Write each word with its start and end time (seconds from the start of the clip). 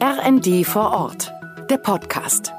RND 0.00 0.64
vor 0.64 0.92
Ort, 0.92 1.32
der 1.68 1.76
Podcast. 1.76 2.52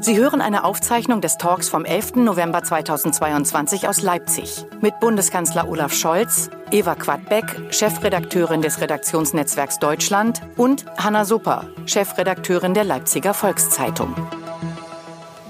Sie 0.00 0.16
hören 0.16 0.40
eine 0.40 0.62
Aufzeichnung 0.62 1.20
des 1.20 1.36
Talks 1.36 1.68
vom 1.68 1.84
11. 1.84 2.14
November 2.14 2.62
2022 2.62 3.88
aus 3.88 4.02
Leipzig 4.02 4.64
mit 4.80 5.00
Bundeskanzler 5.00 5.68
Olaf 5.68 5.92
Scholz, 5.92 6.48
Eva 6.70 6.94
Quadbeck, 6.94 7.74
Chefredakteurin 7.74 8.62
des 8.62 8.80
Redaktionsnetzwerks 8.80 9.80
Deutschland 9.80 10.40
und 10.56 10.84
Hanna 10.96 11.24
Supper, 11.24 11.64
Chefredakteurin 11.86 12.72
der 12.72 12.84
Leipziger 12.84 13.34
Volkszeitung. 13.34 14.14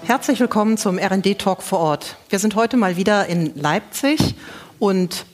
Herzlich 0.05 0.41
willkommen 0.41 0.79
zum 0.79 0.99
RD-Talk 0.99 1.63
vor 1.63 1.81
Ort. 1.81 2.17
Wir 2.31 2.39
sind 2.39 2.55
heute 2.55 2.79
mal 2.79 2.97
wieder 2.97 3.27
in 3.27 3.55
Leipzig 3.57 4.37
und 4.79 5.27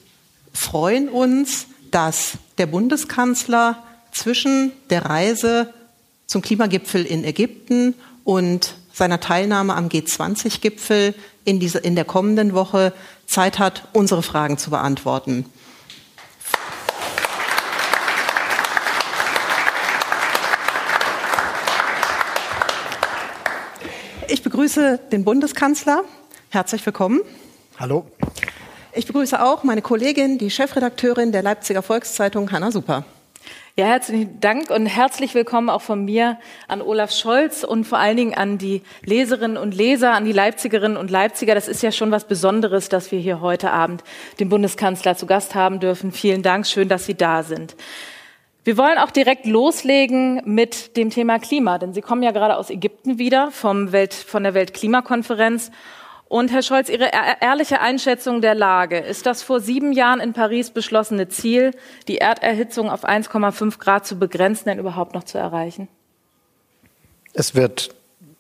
freuen 0.52 1.09
uns, 1.09 1.68
dass 1.93 2.39
der 2.59 2.66
Bundeskanzler 2.66 3.77
zwischen 4.15 4.73
der 4.89 5.04
Reise 5.04 5.75
zum 6.27 6.41
Klimagipfel 6.41 7.05
in 7.05 7.25
Ägypten 7.25 7.95
und 8.22 8.77
seiner 8.93 9.21
Teilnahme 9.21 9.75
am 9.75 9.89
G20-Gipfel 9.89 11.14
in, 11.45 11.61
in 11.61 11.95
der 11.95 12.05
kommenden 12.05 12.55
Woche 12.55 12.95
Zeit 13.27 13.58
hat, 13.58 13.89
unsere 13.93 14.22
Fragen 14.22 14.57
zu 14.57 14.71
beantworten. 14.71 15.45
Ich 24.29 24.43
begrüße 24.43 25.00
den 25.13 25.25
Bundeskanzler. 25.25 26.05
Herzlich 26.50 26.86
willkommen. 26.86 27.21
Hallo. 27.79 28.07
Ich 28.94 29.07
begrüße 29.07 29.43
auch 29.43 29.64
meine 29.64 29.83
Kollegin, 29.83 30.39
die 30.39 30.50
Chefredakteurin 30.50 31.33
der 31.33 31.43
Leipziger 31.43 31.83
Volkszeitung, 31.83 32.53
Hanna 32.53 32.70
Super. 32.70 33.05
Ja, 33.77 33.87
herzlichen 33.87 34.39
Dank 34.39 34.70
und 34.70 34.87
herzlich 34.87 35.34
willkommen 35.34 35.69
auch 35.69 35.83
von 35.83 36.05
mir 36.05 36.39
an 36.69 36.80
Olaf 36.80 37.11
Scholz 37.11 37.64
und 37.64 37.83
vor 37.83 37.98
allen 37.98 38.16
Dingen 38.16 38.33
an 38.33 38.56
die 38.56 38.83
Leserinnen 39.05 39.56
und 39.56 39.75
Leser, 39.75 40.12
an 40.12 40.25
die 40.25 40.31
Leipzigerinnen 40.31 40.97
und 40.97 41.11
Leipziger. 41.11 41.56
Das 41.56 41.66
ist 41.66 41.83
ja 41.83 41.91
schon 41.91 42.12
was 42.12 42.28
Besonderes, 42.28 42.89
dass 42.89 43.11
wir 43.11 43.19
hier 43.19 43.41
heute 43.41 43.72
Abend 43.72 44.05
den 44.39 44.48
Bundeskanzler 44.48 45.16
zu 45.16 45.27
Gast 45.27 45.56
haben 45.56 45.81
dürfen. 45.81 46.12
Vielen 46.12 46.42
Dank, 46.44 46.69
schön, 46.69 46.89
dass 46.89 47.05
Sie 47.05 47.16
da 47.16 47.42
sind. 47.42 47.75
Wir 48.62 48.77
wollen 48.77 48.97
auch 48.97 49.11
direkt 49.11 49.44
loslegen 49.44 50.41
mit 50.44 50.97
dem 50.97 51.11
Thema 51.11 51.41
Klima, 51.41 51.78
denn 51.78 51.92
Sie 51.92 52.00
kommen 52.00 52.22
ja 52.22 52.31
gerade 52.31 52.56
aus 52.56 52.70
Ägypten 52.70 53.19
wieder 53.19 53.50
vom 53.50 53.91
Welt, 53.91 54.14
von 54.14 54.44
der 54.44 54.55
Weltklimakonferenz. 54.55 55.72
Und 56.28 56.50
Herr 56.50 56.62
Scholz, 56.62 56.89
Ihre 56.89 57.11
ehrliche 57.41 57.80
Einschätzung 57.80 58.41
der 58.41 58.55
Lage. 58.55 58.98
Ist 58.98 59.27
das 59.27 59.42
vor 59.42 59.61
sieben 59.61 59.92
Jahren 59.92 60.20
in 60.20 60.33
Paris 60.33 60.70
beschlossene 60.70 61.28
Ziel, 61.28 61.72
die 62.08 62.19
Erderhitzung 62.19 62.91
auf 62.91 63.05
1,5 63.05 63.78
Grad 63.78 64.06
zu 64.06 64.19
begrenzen, 64.19 64.64
denn 64.66 64.78
überhaupt 64.78 65.14
noch 65.14 65.25
zu 65.25 65.39
erreichen? 65.39 65.89
Es 67.34 67.55
wird 67.55 67.94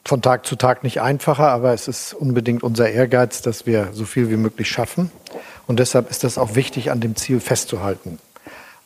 von 0.04 0.22
Tag 0.22 0.46
zu 0.46 0.56
Tag 0.56 0.82
nicht 0.82 1.00
einfacher, 1.00 1.48
aber 1.48 1.72
es 1.72 1.88
ist 1.88 2.14
unbedingt 2.14 2.62
unser 2.62 2.90
Ehrgeiz, 2.90 3.42
dass 3.42 3.66
wir 3.66 3.90
so 3.92 4.04
viel 4.04 4.30
wie 4.30 4.36
möglich 4.36 4.68
schaffen. 4.68 5.10
Und 5.66 5.78
deshalb 5.78 6.10
ist 6.10 6.24
es 6.24 6.36
auch 6.36 6.54
wichtig, 6.54 6.90
an 6.90 7.00
dem 7.00 7.16
Ziel 7.16 7.40
festzuhalten. 7.40 8.18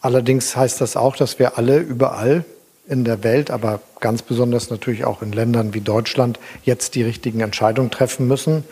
Allerdings 0.01 0.57
heißt 0.57 0.81
das 0.81 0.97
auch, 0.97 1.17
dass 1.17 1.39
wir 1.39 1.59
alle 1.59 1.79
überall 1.79 2.45
in 2.89 3.05
der 3.05 3.22
Welt, 3.22 3.50
aber 3.50 3.81
ganz 4.00 4.22
besonders 4.22 4.70
natürlich 4.70 5.05
auch 5.05 5.22
in 5.22 5.33
Ländern 5.33 5.75
wie 5.75 5.81
Deutschland 5.81 6.39
jetzt 6.64 6.94
die 6.94 7.03
richtigen 7.03 7.41
Entscheidungen 7.41 7.91
treffen 7.91 8.27
müssen. 8.27 8.64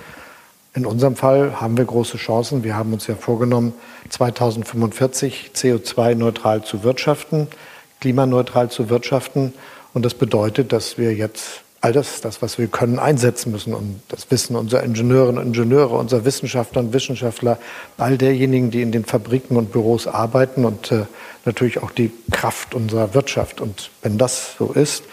In 0.74 0.86
unserem 0.86 1.16
Fall 1.16 1.60
haben 1.60 1.76
wir 1.76 1.84
große 1.84 2.16
Chancen. 2.16 2.64
Wir 2.64 2.76
haben 2.76 2.92
uns 2.92 3.06
ja 3.06 3.14
vorgenommen, 3.14 3.72
2045 4.10 5.52
CO2-neutral 5.54 6.64
zu 6.64 6.82
wirtschaften, 6.82 7.48
klimaneutral 8.00 8.70
zu 8.70 8.88
wirtschaften. 8.90 9.52
Und 9.94 10.04
das 10.04 10.14
bedeutet, 10.14 10.72
dass 10.72 10.98
wir 10.98 11.14
jetzt 11.14 11.62
all 11.80 11.92
das, 11.92 12.20
das, 12.20 12.42
was 12.42 12.58
wir 12.58 12.66
können, 12.68 12.98
einsetzen 12.98 13.52
müssen. 13.52 13.74
Und 13.74 14.00
das 14.08 14.30
Wissen 14.30 14.56
unserer 14.56 14.82
Ingenieurinnen 14.82 15.38
und 15.38 15.46
Ingenieure, 15.48 15.96
unserer 15.96 16.24
Wissenschaftler 16.24 16.80
und 16.80 16.92
Wissenschaftler, 16.92 17.58
all 17.98 18.18
derjenigen, 18.18 18.70
die 18.70 18.82
in 18.82 18.92
den 18.92 19.04
Fabriken 19.04 19.56
und 19.56 19.72
Büros 19.72 20.06
arbeiten 20.06 20.64
und 20.64 20.90
äh, 20.92 21.04
natürlich 21.44 21.82
auch 21.82 21.90
die 21.90 22.10
Kraft 22.30 22.74
unserer 22.74 23.14
Wirtschaft. 23.14 23.60
Und 23.60 23.90
wenn 24.02 24.18
das 24.18 24.56
so 24.58 24.72
ist, 24.72 25.04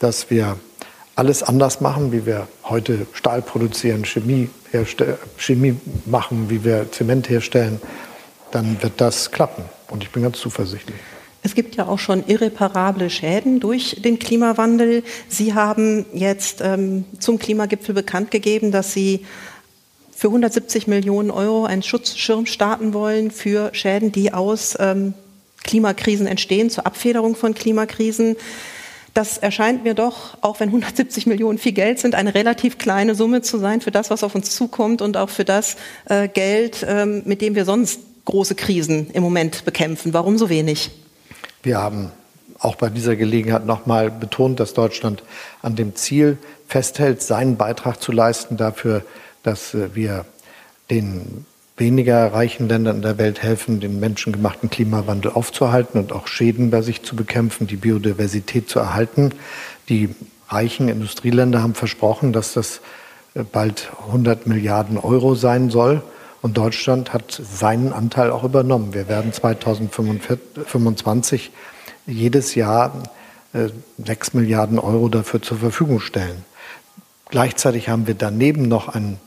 dass 0.00 0.30
wir 0.30 0.56
alles 1.14 1.42
anders 1.42 1.80
machen, 1.80 2.12
wie 2.12 2.26
wir 2.26 2.46
heute 2.64 3.06
Stahl 3.12 3.42
produzieren, 3.42 4.04
Chemie, 4.04 4.50
Chemie 5.36 5.76
machen, 6.06 6.48
wie 6.48 6.62
wir 6.62 6.92
Zement 6.92 7.28
herstellen, 7.28 7.80
dann 8.52 8.80
wird 8.82 9.00
das 9.00 9.30
klappen. 9.30 9.64
Und 9.90 10.04
ich 10.04 10.10
bin 10.10 10.22
ganz 10.22 10.38
zuversichtlich. 10.38 10.98
Es 11.42 11.54
gibt 11.54 11.76
ja 11.76 11.86
auch 11.86 11.98
schon 11.98 12.26
irreparable 12.26 13.10
Schäden 13.10 13.60
durch 13.60 13.96
den 14.02 14.18
Klimawandel. 14.18 15.04
Sie 15.28 15.54
haben 15.54 16.04
jetzt 16.12 16.60
ähm, 16.62 17.04
zum 17.20 17.38
Klimagipfel 17.38 17.94
bekannt 17.94 18.30
gegeben, 18.30 18.72
dass 18.72 18.92
Sie 18.92 19.24
für 20.14 20.28
170 20.28 20.88
Millionen 20.88 21.30
Euro 21.30 21.64
einen 21.64 21.84
Schutzschirm 21.84 22.46
starten 22.46 22.92
wollen 22.92 23.30
für 23.30 23.70
Schäden, 23.72 24.10
die 24.10 24.32
aus 24.34 24.76
ähm, 24.80 25.14
Klimakrisen 25.62 26.26
entstehen, 26.26 26.70
zur 26.70 26.86
Abfederung 26.86 27.36
von 27.36 27.54
Klimakrisen. 27.54 28.36
Das 29.14 29.38
erscheint 29.38 29.84
mir 29.84 29.94
doch, 29.94 30.36
auch 30.40 30.58
wenn 30.58 30.70
170 30.70 31.26
Millionen 31.26 31.58
viel 31.58 31.72
Geld 31.72 32.00
sind, 32.00 32.16
eine 32.16 32.34
relativ 32.34 32.78
kleine 32.78 33.14
Summe 33.14 33.42
zu 33.42 33.58
sein 33.58 33.80
für 33.80 33.90
das, 33.92 34.10
was 34.10 34.24
auf 34.24 34.34
uns 34.34 34.54
zukommt 34.54 35.02
und 35.02 35.16
auch 35.16 35.30
für 35.30 35.44
das 35.44 35.76
äh, 36.06 36.26
Geld, 36.26 36.84
ähm, 36.88 37.22
mit 37.24 37.40
dem 37.40 37.54
wir 37.54 37.64
sonst 37.64 38.00
große 38.24 38.56
Krisen 38.56 39.10
im 39.12 39.22
Moment 39.22 39.64
bekämpfen. 39.64 40.12
Warum 40.12 40.36
so 40.36 40.48
wenig? 40.48 40.90
Wir 41.62 41.78
haben 41.78 42.12
auch 42.58 42.76
bei 42.76 42.88
dieser 42.88 43.16
Gelegenheit 43.16 43.66
nochmal 43.66 44.10
betont, 44.10 44.60
dass 44.60 44.74
Deutschland 44.74 45.22
an 45.62 45.76
dem 45.76 45.94
Ziel 45.94 46.38
festhält, 46.66 47.22
seinen 47.22 47.56
Beitrag 47.56 48.00
zu 48.00 48.12
leisten 48.12 48.56
dafür, 48.56 49.02
dass 49.42 49.74
äh, 49.74 49.94
wir 49.94 50.24
den 50.90 51.46
weniger 51.76 52.32
reichen 52.32 52.68
Ländern 52.68 52.96
in 52.96 53.02
der 53.02 53.18
Welt 53.18 53.42
helfen, 53.42 53.80
den 53.80 54.00
menschengemachten 54.00 54.68
Klimawandel 54.68 55.32
aufzuhalten 55.32 56.00
und 56.00 56.12
auch 56.12 56.26
Schäden 56.26 56.70
bei 56.70 56.82
sich 56.82 57.02
zu 57.04 57.14
bekämpfen, 57.14 57.66
die 57.66 57.76
Biodiversität 57.76 58.68
zu 58.68 58.80
erhalten. 58.80 59.32
Die 59.88 60.14
reichen 60.48 60.88
Industrieländer 60.88 61.62
haben 61.62 61.74
versprochen, 61.74 62.32
dass 62.32 62.54
das 62.54 62.80
äh, 63.34 63.42
bald 63.44 63.90
100 64.06 64.46
Milliarden 64.46 64.98
Euro 64.98 65.34
sein 65.34 65.70
soll. 65.70 66.02
Und 66.40 66.56
Deutschland 66.56 67.12
hat 67.12 67.32
seinen 67.32 67.92
Anteil 67.92 68.30
auch 68.30 68.44
übernommen. 68.44 68.94
Wir 68.94 69.08
werden 69.08 69.32
2025 69.32 71.50
jedes 72.06 72.54
Jahr 72.54 73.02
äh, 73.52 73.68
sechs 74.04 74.34
Milliarden 74.34 74.78
Euro 74.78 75.08
dafür 75.08 75.42
zur 75.42 75.58
Verfügung 75.58 76.00
stellen. 76.00 76.44
Gleichzeitig 77.30 77.88
haben 77.88 78.06
wir 78.06 78.14
daneben 78.14 78.68
noch 78.68 78.88
ein, 78.88 79.18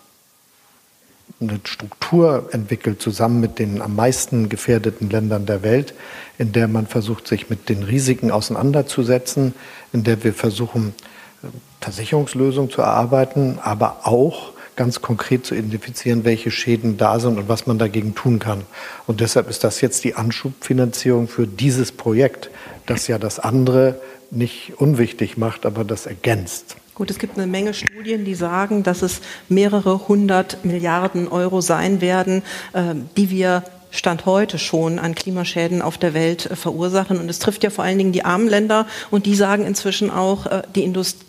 eine 1.39 1.59
Struktur 1.63 2.49
entwickelt, 2.51 3.01
zusammen 3.01 3.39
mit 3.39 3.59
den 3.59 3.81
am 3.81 3.95
meisten 3.95 4.49
gefährdeten 4.49 5.09
Ländern 5.09 5.45
der 5.45 5.63
Welt, 5.63 5.93
in 6.37 6.51
der 6.51 6.67
man 6.67 6.87
versucht, 6.87 7.27
sich 7.27 7.49
mit 7.49 7.69
den 7.69 7.83
Risiken 7.83 8.31
auseinanderzusetzen, 8.31 9.53
in 9.91 10.03
der 10.03 10.23
wir 10.23 10.33
versuchen, 10.33 10.95
äh, 11.43 11.47
Versicherungslösungen 11.81 12.71
zu 12.71 12.81
erarbeiten, 12.81 13.59
aber 13.61 14.07
auch 14.07 14.53
ganz 14.81 14.99
konkret 14.99 15.45
zu 15.45 15.53
identifizieren, 15.53 16.25
welche 16.25 16.49
Schäden 16.49 16.97
da 16.97 17.19
sind 17.19 17.37
und 17.37 17.47
was 17.47 17.67
man 17.67 17.77
dagegen 17.77 18.15
tun 18.15 18.39
kann. 18.39 18.63
Und 19.05 19.21
deshalb 19.21 19.47
ist 19.47 19.63
das 19.63 19.79
jetzt 19.79 20.03
die 20.03 20.15
Anschubfinanzierung 20.15 21.27
für 21.27 21.45
dieses 21.45 21.91
Projekt, 21.91 22.49
das 22.87 23.07
ja 23.07 23.19
das 23.19 23.37
andere 23.37 24.01
nicht 24.31 24.73
unwichtig 24.77 25.37
macht, 25.37 25.67
aber 25.67 25.83
das 25.83 26.07
ergänzt. 26.07 26.77
Gut, 26.95 27.11
es 27.11 27.19
gibt 27.19 27.37
eine 27.37 27.45
Menge 27.45 27.75
Studien, 27.75 28.25
die 28.25 28.33
sagen, 28.33 28.81
dass 28.81 29.03
es 29.03 29.21
mehrere 29.49 30.07
hundert 30.07 30.65
Milliarden 30.65 31.27
Euro 31.27 31.61
sein 31.61 32.01
werden, 32.01 32.41
äh, 32.73 32.95
die 33.15 33.29
wir 33.29 33.63
Stand 33.91 34.25
heute 34.25 34.57
schon 34.57 34.97
an 34.97 35.13
Klimaschäden 35.13 35.83
auf 35.83 35.99
der 35.99 36.15
Welt 36.15 36.49
äh, 36.49 36.55
verursachen. 36.55 37.19
Und 37.19 37.29
es 37.29 37.37
trifft 37.37 37.63
ja 37.63 37.69
vor 37.69 37.83
allen 37.83 37.99
Dingen 37.99 38.13
die 38.13 38.25
armen 38.25 38.47
Länder. 38.47 38.87
Und 39.11 39.27
die 39.27 39.35
sagen 39.35 39.63
inzwischen 39.63 40.09
auch, 40.09 40.47
äh, 40.47 40.63
die 40.73 40.83
Industrie 40.83 41.27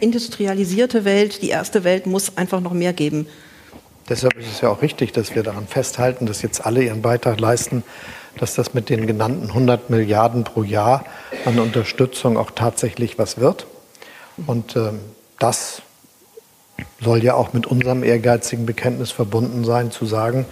industrialisierte 0.00 1.04
Welt, 1.04 1.42
die 1.42 1.50
erste 1.50 1.84
Welt 1.84 2.06
muss 2.06 2.36
einfach 2.36 2.60
noch 2.60 2.72
mehr 2.72 2.92
geben. 2.92 3.26
Deshalb 4.08 4.36
ist 4.36 4.50
es 4.50 4.60
ja 4.60 4.68
auch 4.68 4.82
richtig, 4.82 5.12
dass 5.12 5.34
wir 5.34 5.42
daran 5.42 5.66
festhalten, 5.66 6.26
dass 6.26 6.42
jetzt 6.42 6.66
alle 6.66 6.82
ihren 6.82 7.00
Beitrag 7.00 7.40
leisten, 7.40 7.82
dass 8.38 8.54
das 8.54 8.74
mit 8.74 8.90
den 8.90 9.06
genannten 9.06 9.48
100 9.48 9.90
Milliarden 9.90 10.44
pro 10.44 10.62
Jahr 10.62 11.04
an 11.44 11.58
Unterstützung 11.58 12.36
auch 12.36 12.50
tatsächlich 12.50 13.18
was 13.18 13.38
wird. 13.38 13.66
Und 14.46 14.76
ähm, 14.76 15.00
das 15.38 15.82
soll 17.00 17.22
ja 17.22 17.34
auch 17.34 17.52
mit 17.52 17.66
unserem 17.66 18.02
ehrgeizigen 18.02 18.66
Bekenntnis 18.66 19.10
verbunden 19.10 19.64
sein, 19.64 19.90
zu 19.90 20.06
sagen, 20.06 20.46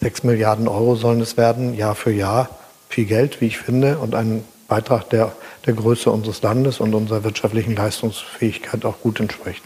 6 0.00 0.24
Milliarden 0.24 0.68
Euro 0.68 0.94
sollen 0.94 1.20
es 1.20 1.36
werden, 1.36 1.74
Jahr 1.74 1.94
für 1.94 2.12
Jahr. 2.12 2.50
Viel 2.88 3.06
Geld, 3.06 3.40
wie 3.40 3.46
ich 3.46 3.58
finde, 3.58 3.98
und 3.98 4.14
ein 4.14 4.44
Beitrag, 4.68 5.10
der 5.10 5.32
der 5.68 5.74
Größe 5.74 6.10
unseres 6.10 6.40
Landes 6.40 6.80
und 6.80 6.94
unserer 6.94 7.24
wirtschaftlichen 7.24 7.76
Leistungsfähigkeit 7.76 8.84
auch 8.84 9.00
gut 9.00 9.20
entspricht. 9.20 9.62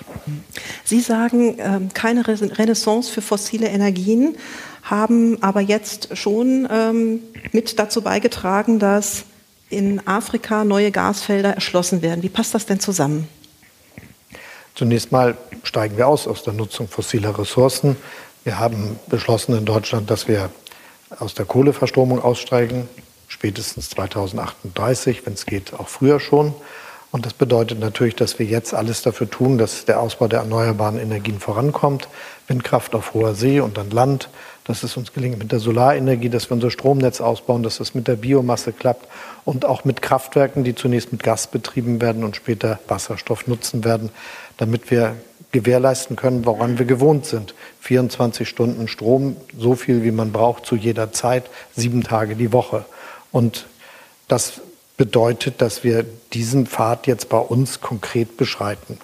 Sie 0.85 1.01
sagen, 1.01 1.57
ähm, 1.59 1.91
keine 1.95 2.27
Renaissance 2.27 3.11
für 3.11 3.23
fossile 3.23 3.69
Energien, 3.69 4.37
haben 4.83 5.41
aber 5.43 5.61
jetzt 5.61 6.17
schon 6.17 6.69
ähm, 6.71 7.21
mit 7.53 7.79
dazu 7.79 8.03
beigetragen, 8.03 8.81
dass 8.81 9.25
in 9.71 10.07
Afrika 10.07 10.65
neue 10.65 10.91
Gasfelder 10.91 11.55
erschlossen 11.55 12.03
werden. 12.03 12.23
Wie 12.23 12.29
passt 12.29 12.53
das 12.55 12.67
denn 12.67 12.81
zusammen? 12.81 13.29
Zunächst 14.75 15.13
mal 15.13 15.37
steigen 15.63 15.97
wir 15.97 16.09
aus 16.09 16.27
aus 16.27 16.43
der 16.43 16.53
Nutzung 16.53 16.89
fossiler 16.89 17.39
Ressourcen. 17.39 17.97
Wir 18.43 18.59
haben 18.59 18.99
beschlossen 19.07 19.57
in 19.57 19.65
Deutschland, 19.65 20.11
dass 20.11 20.27
wir 20.27 20.51
aus 21.19 21.35
der 21.35 21.45
Kohleverstromung 21.45 22.21
aussteigen, 22.21 22.89
spätestens 23.43 23.91
2038, 23.91 25.27
wenn 25.27 25.33
es 25.33 25.47
geht, 25.47 25.75
auch 25.75 25.89
früher 25.89 26.21
schon. 26.21 26.55
Und 27.11 27.27
das 27.27 27.33
bedeutet 27.33 27.81
natürlich, 27.81 28.15
dass 28.15 28.39
wir 28.39 28.47
jetzt 28.47 28.73
alles 28.73 29.03
dafür 29.03 29.29
tun, 29.29 29.59
dass 29.59 29.85
der 29.85 29.99
Ausbau 29.99 30.29
der 30.29 30.39
erneuerbaren 30.39 30.97
Energien 30.97 31.41
vorankommt. 31.41 32.07
Windkraft 32.47 32.95
auf 32.95 33.15
hoher 33.15 33.35
See 33.35 33.59
und 33.59 33.81
an 33.81 33.91
Land, 33.91 34.29
dass 34.63 34.85
es 34.85 34.97
uns 34.97 35.13
gelingt 35.13 35.41
mit 35.41 35.51
der 35.51 35.59
Solarenergie, 35.59 36.29
dass 36.29 36.51
wir 36.51 36.55
unser 36.55 36.71
Stromnetz 36.71 37.21
ausbauen, 37.21 37.65
dass 37.65 37.81
es 37.81 37.97
mit 37.97 38.07
der 38.07 38.15
Biomasse 38.15 38.73
klappt 38.73 39.09
und 39.45 39.65
auch 39.65 39.85
mit 39.85 40.03
Kraftwerken, 40.03 40.63
die 40.63 40.77
zunächst 40.77 41.11
mit 41.11 41.25
Gas 41.25 41.49
betrieben 41.49 42.01
werden 42.01 42.23
und 42.23 42.37
später 42.37 42.79
Wasserstoff 42.87 43.49
nutzen 43.49 43.83
werden, 43.83 44.11
damit 44.57 44.93
wir 44.93 45.17
gewährleisten 45.51 46.15
können, 46.15 46.47
woran 46.47 46.79
wir 46.79 46.87
gewohnt 46.87 47.27
sind. 47.27 47.57
24 47.81 48.49
Stunden 48.49 48.87
Strom, 48.87 49.37
so 49.59 49.75
viel 49.75 50.05
wie 50.05 50.13
man 50.13 50.31
braucht 50.31 50.65
zu 50.65 50.77
jeder 50.77 51.11
Zeit, 51.11 51.51
sieben 51.75 52.05
Tage 52.05 52.37
die 52.37 52.53
Woche. 52.53 52.85
Und 53.33 53.67
das 54.29 54.61
bedeutet, 54.97 55.61
dass 55.61 55.83
wir 55.83 56.05
diesen 56.33 56.67
Pfad 56.67 57.07
jetzt 57.07 57.29
bei 57.29 57.39
uns 57.39 57.81
konkret 57.81 58.37
beschreiten. 58.37 58.99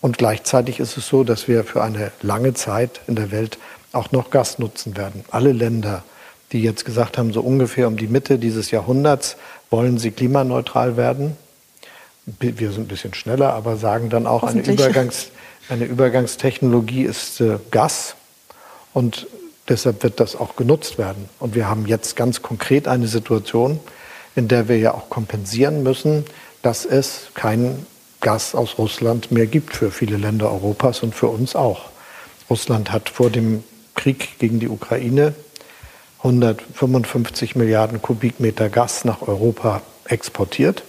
Und 0.00 0.18
gleichzeitig 0.18 0.78
ist 0.78 0.96
es 0.96 1.08
so, 1.08 1.24
dass 1.24 1.48
wir 1.48 1.64
für 1.64 1.82
eine 1.82 2.12
lange 2.22 2.54
Zeit 2.54 3.00
in 3.06 3.16
der 3.16 3.30
Welt 3.30 3.58
auch 3.92 4.12
noch 4.12 4.30
Gas 4.30 4.58
nutzen 4.58 4.96
werden. 4.96 5.24
Alle 5.30 5.52
Länder, 5.52 6.04
die 6.52 6.62
jetzt 6.62 6.84
gesagt 6.84 7.18
haben, 7.18 7.32
so 7.32 7.40
ungefähr 7.40 7.88
um 7.88 7.96
die 7.96 8.06
Mitte 8.06 8.38
dieses 8.38 8.70
Jahrhunderts 8.70 9.36
wollen 9.70 9.98
sie 9.98 10.10
klimaneutral 10.10 10.96
werden. 10.96 11.36
Wir 12.38 12.70
sind 12.70 12.84
ein 12.84 12.88
bisschen 12.88 13.14
schneller, 13.14 13.52
aber 13.52 13.76
sagen 13.76 14.10
dann 14.10 14.26
auch, 14.26 14.44
eine, 14.44 14.62
Übergangs, 14.62 15.28
eine 15.68 15.86
Übergangstechnologie 15.86 17.02
ist 17.02 17.40
äh, 17.40 17.58
Gas. 17.70 18.14
Und 18.92 19.26
deshalb 19.68 20.02
wird 20.02 20.20
das 20.20 20.36
auch 20.36 20.56
genutzt 20.56 20.98
werden. 20.98 21.28
Und 21.38 21.54
wir 21.54 21.68
haben 21.68 21.86
jetzt 21.86 22.16
ganz 22.16 22.42
konkret 22.42 22.88
eine 22.88 23.06
Situation, 23.06 23.80
in 24.34 24.48
der 24.48 24.68
wir 24.68 24.78
ja 24.78 24.94
auch 24.94 25.10
kompensieren 25.10 25.82
müssen, 25.82 26.24
dass 26.62 26.84
es 26.84 27.28
kein 27.34 27.86
Gas 28.20 28.54
aus 28.54 28.78
Russland 28.78 29.32
mehr 29.32 29.46
gibt 29.46 29.74
für 29.74 29.90
viele 29.90 30.16
Länder 30.16 30.50
Europas 30.50 31.02
und 31.02 31.14
für 31.14 31.26
uns 31.26 31.56
auch. 31.56 31.90
Russland 32.48 32.92
hat 32.92 33.08
vor 33.08 33.30
dem 33.30 33.64
Krieg 33.94 34.38
gegen 34.38 34.60
die 34.60 34.68
Ukraine 34.68 35.34
155 36.18 37.56
Milliarden 37.56 38.00
Kubikmeter 38.00 38.68
Gas 38.68 39.04
nach 39.04 39.22
Europa 39.22 39.82
exportiert. 40.04 40.84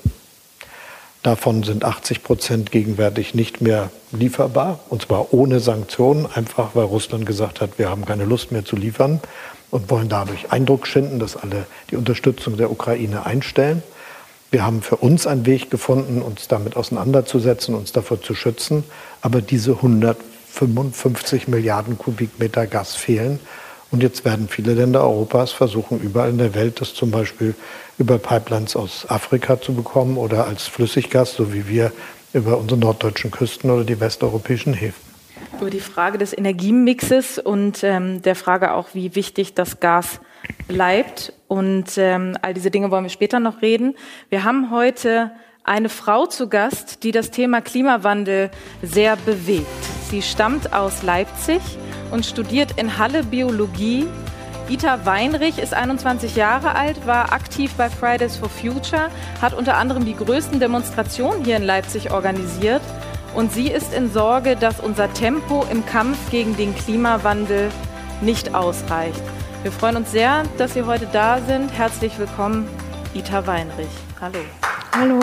Davon 1.23 1.63
sind 1.63 1.85
80 1.85 2.21
Prozent 2.21 2.71
gegenwärtig 2.71 3.33
nicht 3.33 3.61
mehr 3.61 3.89
lieferbar, 4.11 4.79
und 4.89 5.03
zwar 5.03 5.33
ohne 5.33 5.61
Sanktionen, 5.61 6.25
einfach 6.25 6.71
weil 6.75 6.83
Russland 6.83 7.25
gesagt 7.25 7.61
hat, 7.61 7.79
wir 7.79 7.89
haben 7.89 8.03
keine 8.03 8.25
Lust 8.25 8.51
mehr 8.51 8.65
zu 8.65 8.75
liefern 8.75 9.21
und 9.71 9.89
wollen 9.89 10.09
dadurch 10.09 10.51
Eindruck 10.51 10.85
schinden, 10.85 11.19
dass 11.19 11.37
alle 11.37 11.65
die 11.89 11.95
Unterstützung 11.95 12.57
der 12.57 12.69
Ukraine 12.69 13.25
einstellen. 13.25 13.81
Wir 14.51 14.63
haben 14.63 14.83
für 14.83 14.97
uns 14.97 15.25
einen 15.25 15.47
Weg 15.47 15.71
gefunden, 15.71 16.21
uns 16.21 16.47
damit 16.47 16.75
auseinanderzusetzen, 16.75 17.73
uns 17.73 17.91
davor 17.91 18.21
zu 18.21 18.35
schützen. 18.35 18.83
Aber 19.21 19.41
diese 19.41 19.71
155 19.71 21.47
Milliarden 21.47 21.97
Kubikmeter 21.97 22.67
Gas 22.67 22.95
fehlen. 22.95 23.39
Und 23.93 24.01
jetzt 24.01 24.25
werden 24.25 24.47
viele 24.47 24.73
Länder 24.73 25.03
Europas 25.03 25.51
versuchen, 25.51 25.99
überall 25.99 26.31
in 26.31 26.39
der 26.39 26.55
Welt 26.55 26.81
das 26.81 26.95
zum 26.95 27.11
Beispiel 27.11 27.53
über 27.99 28.17
Pipelines 28.17 28.75
aus 28.75 29.05
Afrika 29.07 29.61
zu 29.61 29.75
bekommen 29.75 30.17
oder 30.17 30.47
als 30.47 30.63
Flüssiggas, 30.63 31.35
so 31.35 31.53
wie 31.53 31.67
wir 31.67 31.91
über 32.33 32.57
unsere 32.57 32.79
norddeutschen 32.79 33.29
Küsten 33.29 33.69
oder 33.69 33.83
die 33.83 33.99
westeuropäischen 33.99 34.73
Häfen 34.73 35.13
über 35.61 35.69
die 35.69 35.79
Frage 35.79 36.17
des 36.17 36.35
Energiemixes 36.35 37.37
und 37.37 37.83
ähm, 37.83 38.23
der 38.23 38.35
Frage 38.35 38.73
auch, 38.73 38.89
wie 38.93 39.15
wichtig 39.15 39.53
das 39.53 39.79
Gas 39.79 40.19
bleibt. 40.67 41.31
Und 41.47 41.95
ähm, 41.97 42.35
all 42.41 42.55
diese 42.55 42.71
Dinge 42.71 42.89
wollen 42.89 43.03
wir 43.03 43.09
später 43.09 43.39
noch 43.39 43.61
reden. 43.61 43.95
Wir 44.29 44.43
haben 44.43 44.71
heute 44.71 45.31
eine 45.63 45.89
Frau 45.89 46.25
zu 46.25 46.49
Gast, 46.49 47.03
die 47.03 47.11
das 47.11 47.29
Thema 47.29 47.61
Klimawandel 47.61 48.49
sehr 48.81 49.15
bewegt. 49.15 49.67
Sie 50.09 50.23
stammt 50.23 50.73
aus 50.73 51.03
Leipzig 51.03 51.61
und 52.13 52.25
studiert 52.25 52.73
in 52.77 52.97
Halle 52.97 53.23
Biologie. 53.23 54.07
Ita 54.69 55.05
Weinrich 55.05 55.57
ist 55.57 55.73
21 55.73 56.35
Jahre 56.35 56.75
alt, 56.75 57.05
war 57.05 57.33
aktiv 57.33 57.73
bei 57.75 57.89
Fridays 57.89 58.37
for 58.37 58.49
Future, 58.49 59.09
hat 59.41 59.53
unter 59.53 59.75
anderem 59.75 60.05
die 60.05 60.15
größten 60.15 60.59
Demonstrationen 60.59 61.43
hier 61.43 61.57
in 61.57 61.63
Leipzig 61.63 62.11
organisiert 62.11 62.81
und 63.35 63.51
sie 63.51 63.67
ist 63.67 63.93
in 63.93 64.11
Sorge, 64.11 64.55
dass 64.55 64.79
unser 64.79 65.11
Tempo 65.13 65.65
im 65.69 65.85
Kampf 65.85 66.17
gegen 66.29 66.55
den 66.55 66.75
Klimawandel 66.75 67.71
nicht 68.21 68.53
ausreicht. 68.55 69.21
Wir 69.63 69.71
freuen 69.71 69.97
uns 69.97 70.11
sehr, 70.11 70.43
dass 70.57 70.73
Sie 70.73 70.83
heute 70.83 71.07
da 71.11 71.39
sind. 71.41 71.71
Herzlich 71.71 72.17
willkommen, 72.19 72.67
Ita 73.13 73.45
Weinrich. 73.47 73.87
Hallo. 74.21 74.39
Hallo. 74.93 75.19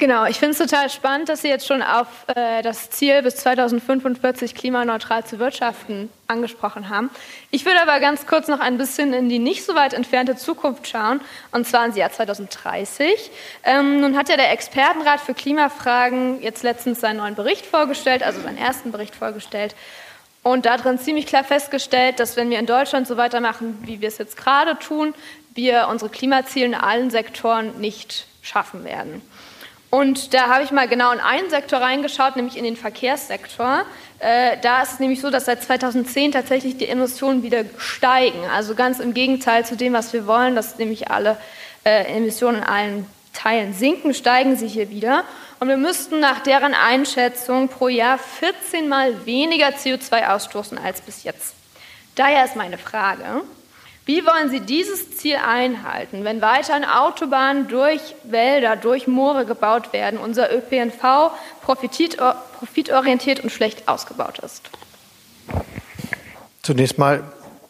Genau, 0.00 0.24
ich 0.24 0.38
finde 0.38 0.52
es 0.52 0.58
total 0.58 0.88
spannend, 0.88 1.28
dass 1.28 1.42
Sie 1.42 1.48
jetzt 1.48 1.66
schon 1.66 1.82
auf 1.82 2.06
äh, 2.34 2.62
das 2.62 2.88
Ziel 2.88 3.20
bis 3.20 3.36
2045 3.36 4.54
klimaneutral 4.54 5.26
zu 5.26 5.38
wirtschaften 5.38 6.08
angesprochen 6.26 6.88
haben. 6.88 7.10
Ich 7.50 7.66
würde 7.66 7.82
aber 7.82 8.00
ganz 8.00 8.26
kurz 8.26 8.48
noch 8.48 8.60
ein 8.60 8.78
bisschen 8.78 9.12
in 9.12 9.28
die 9.28 9.38
nicht 9.38 9.62
so 9.62 9.74
weit 9.74 9.92
entfernte 9.92 10.36
Zukunft 10.36 10.88
schauen, 10.88 11.20
und 11.52 11.66
zwar 11.66 11.84
ins 11.84 11.96
Jahr 11.96 12.10
2030. 12.10 13.30
Ähm, 13.62 14.00
nun 14.00 14.16
hat 14.16 14.30
ja 14.30 14.38
der 14.38 14.50
Expertenrat 14.52 15.20
für 15.20 15.34
Klimafragen 15.34 16.40
jetzt 16.40 16.62
letztens 16.62 17.00
seinen 17.00 17.18
neuen 17.18 17.34
Bericht 17.34 17.66
vorgestellt, 17.66 18.22
also 18.22 18.40
seinen 18.40 18.56
ersten 18.56 18.92
Bericht 18.92 19.14
vorgestellt. 19.14 19.76
Und 20.42 20.64
darin 20.64 20.98
ziemlich 20.98 21.26
klar 21.26 21.44
festgestellt, 21.44 22.20
dass 22.20 22.38
wenn 22.38 22.48
wir 22.48 22.58
in 22.58 22.64
Deutschland 22.64 23.06
so 23.06 23.18
weitermachen, 23.18 23.78
wie 23.82 24.00
wir 24.00 24.08
es 24.08 24.16
jetzt 24.16 24.38
gerade 24.38 24.78
tun, 24.78 25.12
wir 25.54 25.88
unsere 25.90 26.10
Klimaziele 26.10 26.64
in 26.64 26.74
allen 26.74 27.10
Sektoren 27.10 27.78
nicht 27.80 28.26
schaffen 28.40 28.84
werden. 28.84 29.20
Und 29.90 30.34
da 30.34 30.48
habe 30.48 30.62
ich 30.62 30.70
mal 30.70 30.86
genau 30.86 31.10
in 31.10 31.18
einen 31.18 31.50
Sektor 31.50 31.80
reingeschaut, 31.80 32.36
nämlich 32.36 32.56
in 32.56 32.62
den 32.62 32.76
Verkehrssektor. 32.76 33.84
Äh, 34.20 34.56
da 34.62 34.82
ist 34.82 34.92
es 34.92 35.00
nämlich 35.00 35.20
so, 35.20 35.30
dass 35.30 35.46
seit 35.46 35.62
2010 35.62 36.30
tatsächlich 36.30 36.78
die 36.78 36.88
Emissionen 36.88 37.42
wieder 37.42 37.64
steigen. 37.76 38.38
Also 38.54 38.76
ganz 38.76 39.00
im 39.00 39.14
Gegenteil 39.14 39.64
zu 39.64 39.76
dem, 39.76 39.92
was 39.92 40.12
wir 40.12 40.28
wollen, 40.28 40.54
dass 40.54 40.78
nämlich 40.78 41.10
alle 41.10 41.36
äh, 41.84 42.04
Emissionen 42.16 42.58
in 42.58 42.64
allen 42.64 43.06
Teilen 43.32 43.74
sinken, 43.74 44.14
steigen 44.14 44.56
sie 44.56 44.68
hier 44.68 44.90
wieder. 44.90 45.24
Und 45.58 45.68
wir 45.68 45.76
müssten 45.76 46.20
nach 46.20 46.40
deren 46.40 46.74
Einschätzung 46.74 47.68
pro 47.68 47.88
Jahr 47.88 48.18
14 48.18 48.88
mal 48.88 49.26
weniger 49.26 49.68
CO2 49.68 50.28
ausstoßen 50.28 50.78
als 50.78 51.00
bis 51.00 51.24
jetzt. 51.24 51.54
Daher 52.14 52.44
ist 52.44 52.56
meine 52.56 52.78
Frage, 52.78 53.42
wie 54.06 54.24
wollen 54.24 54.50
Sie 54.50 54.60
dieses 54.60 55.16
Ziel 55.16 55.36
einhalten, 55.36 56.24
wenn 56.24 56.40
weiterhin 56.40 56.84
Autobahnen 56.84 57.68
durch 57.68 58.00
Wälder, 58.24 58.76
durch 58.76 59.06
Moore 59.06 59.44
gebaut 59.44 59.92
werden, 59.92 60.18
unser 60.18 60.52
ÖPNV 60.52 61.30
profitorientiert 61.62 63.40
und 63.40 63.50
schlecht 63.50 63.88
ausgebaut 63.88 64.38
ist? 64.40 64.62
Zunächst 66.62 66.98
mal 66.98 67.22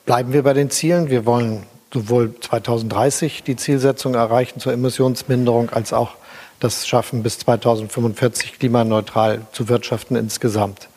bleiben 0.06 0.32
wir 0.32 0.42
bei 0.42 0.52
den 0.52 0.70
Zielen. 0.70 1.10
Wir 1.10 1.26
wollen 1.26 1.66
sowohl 1.92 2.34
2030 2.40 3.42
die 3.42 3.56
Zielsetzung 3.56 4.14
erreichen 4.14 4.60
zur 4.60 4.72
Emissionsminderung 4.72 5.70
als 5.70 5.92
auch 5.92 6.16
das 6.60 6.86
schaffen, 6.86 7.22
bis 7.22 7.38
2045 7.38 8.58
klimaneutral 8.58 9.42
zu 9.52 9.68
wirtschaften 9.68 10.16
insgesamt. 10.16 10.88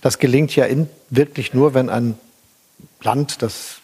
Das 0.00 0.18
gelingt 0.18 0.54
ja 0.56 0.64
in, 0.64 0.88
wirklich 1.10 1.54
nur, 1.54 1.74
wenn 1.74 1.88
ein 1.88 2.18
Land, 3.02 3.42
das 3.42 3.81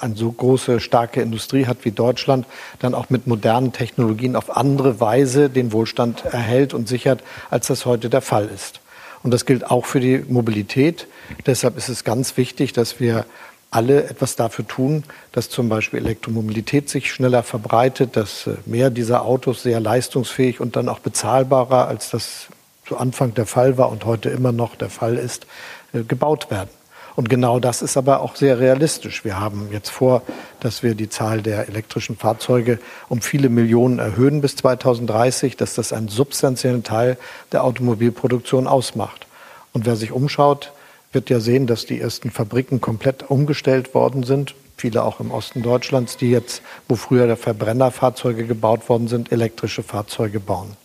eine 0.00 0.16
so 0.16 0.30
große, 0.30 0.80
starke 0.80 1.20
Industrie 1.20 1.66
hat 1.66 1.84
wie 1.84 1.90
Deutschland, 1.90 2.46
dann 2.78 2.94
auch 2.94 3.10
mit 3.10 3.26
modernen 3.26 3.72
Technologien 3.72 4.36
auf 4.36 4.56
andere 4.56 5.00
Weise 5.00 5.50
den 5.50 5.72
Wohlstand 5.72 6.24
erhält 6.24 6.74
und 6.74 6.88
sichert, 6.88 7.22
als 7.50 7.66
das 7.66 7.86
heute 7.86 8.08
der 8.08 8.22
Fall 8.22 8.48
ist. 8.52 8.80
Und 9.22 9.32
das 9.32 9.46
gilt 9.46 9.70
auch 9.70 9.86
für 9.86 10.00
die 10.00 10.18
Mobilität. 10.18 11.06
Deshalb 11.46 11.76
ist 11.76 11.88
es 11.88 12.04
ganz 12.04 12.36
wichtig, 12.36 12.72
dass 12.72 12.98
wir 12.98 13.24
alle 13.70 14.04
etwas 14.04 14.36
dafür 14.36 14.66
tun, 14.66 15.04
dass 15.32 15.48
zum 15.48 15.68
Beispiel 15.68 16.00
Elektromobilität 16.00 16.90
sich 16.90 17.10
schneller 17.10 17.42
verbreitet, 17.42 18.16
dass 18.16 18.46
äh, 18.46 18.56
mehr 18.66 18.90
dieser 18.90 19.24
Autos 19.24 19.62
sehr 19.62 19.80
leistungsfähig 19.80 20.60
und 20.60 20.76
dann 20.76 20.88
auch 20.88 20.98
bezahlbarer, 20.98 21.88
als 21.88 22.10
das 22.10 22.48
zu 22.86 22.98
Anfang 22.98 23.32
der 23.32 23.46
Fall 23.46 23.78
war 23.78 23.90
und 23.90 24.04
heute 24.04 24.28
immer 24.28 24.52
noch 24.52 24.76
der 24.76 24.90
Fall 24.90 25.16
ist, 25.16 25.46
äh, 25.94 26.02
gebaut 26.02 26.50
werden. 26.50 26.68
Und 27.14 27.28
genau 27.28 27.60
das 27.60 27.82
ist 27.82 27.96
aber 27.96 28.20
auch 28.20 28.36
sehr 28.36 28.58
realistisch. 28.58 29.24
Wir 29.24 29.38
haben 29.38 29.68
jetzt 29.70 29.90
vor, 29.90 30.22
dass 30.60 30.82
wir 30.82 30.94
die 30.94 31.08
Zahl 31.08 31.42
der 31.42 31.68
elektrischen 31.68 32.16
Fahrzeuge 32.16 32.78
um 33.08 33.20
viele 33.20 33.48
Millionen 33.48 33.98
erhöhen 33.98 34.40
bis 34.40 34.56
2030, 34.56 35.56
dass 35.56 35.74
das 35.74 35.92
einen 35.92 36.08
substanziellen 36.08 36.82
Teil 36.82 37.18
der 37.52 37.64
Automobilproduktion 37.64 38.66
ausmacht. 38.66 39.26
Und 39.72 39.84
wer 39.84 39.96
sich 39.96 40.12
umschaut, 40.12 40.72
wird 41.12 41.28
ja 41.28 41.40
sehen, 41.40 41.66
dass 41.66 41.84
die 41.84 42.00
ersten 42.00 42.30
Fabriken 42.30 42.80
komplett 42.80 43.30
umgestellt 43.30 43.94
worden 43.94 44.22
sind. 44.22 44.54
Viele 44.78 45.04
auch 45.04 45.20
im 45.20 45.30
Osten 45.30 45.62
Deutschlands, 45.62 46.16
die 46.16 46.30
jetzt, 46.30 46.62
wo 46.88 46.96
früher 46.96 47.26
der 47.26 47.36
Verbrennerfahrzeuge 47.36 48.46
gebaut 48.46 48.88
worden 48.88 49.08
sind, 49.08 49.30
elektrische 49.30 49.82
Fahrzeuge 49.82 50.40
bauen. 50.40 50.76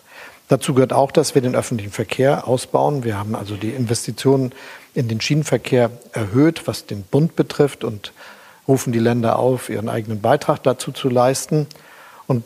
Dazu 0.50 0.74
gehört 0.74 0.94
auch, 0.94 1.12
dass 1.12 1.36
wir 1.36 1.42
den 1.42 1.56
öffentlichen 1.56 1.92
Verkehr 1.92 2.48
ausbauen. 2.48 3.04
Wir 3.04 3.18
haben 3.18 3.36
also 3.36 3.56
die 3.56 3.72
Investitionen 3.72 4.54
in 4.94 5.08
den 5.08 5.20
Schienenverkehr 5.20 5.92
erhöht, 6.14 6.68
was 6.68 6.86
den 6.86 7.04
Bund 7.04 7.36
betrifft 7.36 7.84
und 7.84 8.14
rufen 8.68 8.94
die 8.94 9.00
Länder 9.00 9.40
auf, 9.40 9.70
ihren 9.70 9.90
eigenen 9.90 10.22
Beitrag 10.22 10.64
dazu 10.64 10.92
zu 10.92 11.10
leisten. 11.10 11.68
Und 12.28 12.44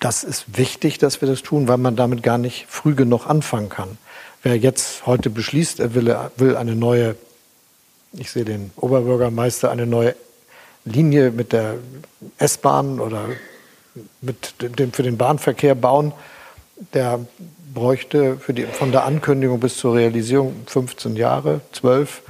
das 0.00 0.24
ist 0.24 0.58
wichtig, 0.58 0.98
dass 0.98 1.20
wir 1.20 1.28
das 1.28 1.42
tun, 1.42 1.68
weil 1.68 1.78
man 1.78 1.96
damit 1.96 2.22
gar 2.22 2.38
nicht 2.38 2.66
früh 2.68 2.94
genug 2.94 3.26
anfangen 3.26 3.68
kann. 3.68 3.96
Wer 4.42 4.58
jetzt 4.58 5.06
heute 5.06 5.30
beschließt, 5.30 5.80
er 5.80 5.94
will, 5.94 6.16
will 6.36 6.56
eine 6.56 6.74
neue, 6.74 7.16
ich 8.12 8.30
sehe 8.30 8.44
den 8.44 8.72
Oberbürgermeister, 8.76 9.70
eine 9.70 9.86
neue 9.86 10.14
Linie 10.84 11.30
mit 11.30 11.52
der 11.52 11.74
S-Bahn 12.38 13.00
oder 13.00 13.26
mit 14.20 14.54
dem, 14.60 14.92
für 14.92 15.02
den 15.02 15.16
Bahnverkehr 15.16 15.74
bauen, 15.74 16.12
der 16.94 17.20
bräuchte 17.74 18.38
die, 18.48 18.64
von 18.64 18.92
der 18.92 19.04
Ankündigung 19.04 19.60
bis 19.60 19.76
zur 19.76 19.94
Realisierung 19.94 20.54
15 20.66 21.16
Jahre, 21.16 21.60
12. 21.72 22.22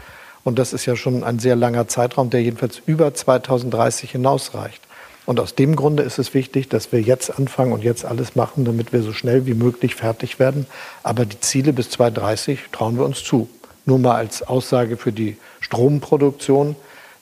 Und 0.44 0.58
das 0.58 0.72
ist 0.72 0.86
ja 0.86 0.96
schon 0.96 1.24
ein 1.24 1.38
sehr 1.38 1.56
langer 1.56 1.88
Zeitraum, 1.88 2.30
der 2.30 2.42
jedenfalls 2.42 2.80
über 2.86 3.12
2030 3.12 4.12
hinausreicht. 4.12 4.82
Und 5.24 5.40
aus 5.40 5.56
dem 5.56 5.74
Grunde 5.74 6.04
ist 6.04 6.18
es 6.18 6.34
wichtig, 6.34 6.68
dass 6.68 6.92
wir 6.92 7.00
jetzt 7.00 7.36
anfangen 7.36 7.72
und 7.72 7.82
jetzt 7.82 8.04
alles 8.04 8.36
machen, 8.36 8.64
damit 8.64 8.92
wir 8.92 9.02
so 9.02 9.12
schnell 9.12 9.44
wie 9.46 9.54
möglich 9.54 9.96
fertig 9.96 10.38
werden. 10.38 10.66
Aber 11.02 11.26
die 11.26 11.40
Ziele 11.40 11.72
bis 11.72 11.90
2030 11.90 12.60
trauen 12.70 12.96
wir 12.96 13.04
uns 13.04 13.24
zu. 13.24 13.48
Nur 13.86 13.98
mal 13.98 14.14
als 14.14 14.42
Aussage 14.42 14.96
für 14.96 15.12
die 15.12 15.36
Stromproduktion. 15.60 16.76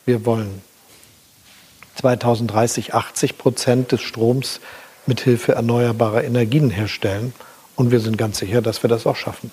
Wir 0.05 0.27
wollen 0.27 0.63
2030 1.97 2.93
80 2.93 3.39
Prozent 3.39 3.93
des 3.93 4.03
Stroms 4.03 4.61
mithilfe 5.07 5.53
erneuerbarer 5.53 6.25
Energien 6.25 6.71
herstellen. 6.71 7.35
Und 7.77 7.91
wir 7.91 8.01
sind 8.01 8.17
ganz 8.17 8.39
sicher, 8.39 8.63
dass 8.63 8.83
wir 8.83 8.89
das 8.89 9.07
auch 9.07 9.17
schaffen. 9.17 9.51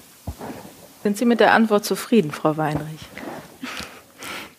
Sind 1.04 1.18
Sie 1.18 1.26
mit 1.26 1.40
der 1.40 1.54
Antwort 1.54 1.84
zufrieden, 1.84 2.32
Frau 2.32 2.58
Weinrich? 2.58 3.00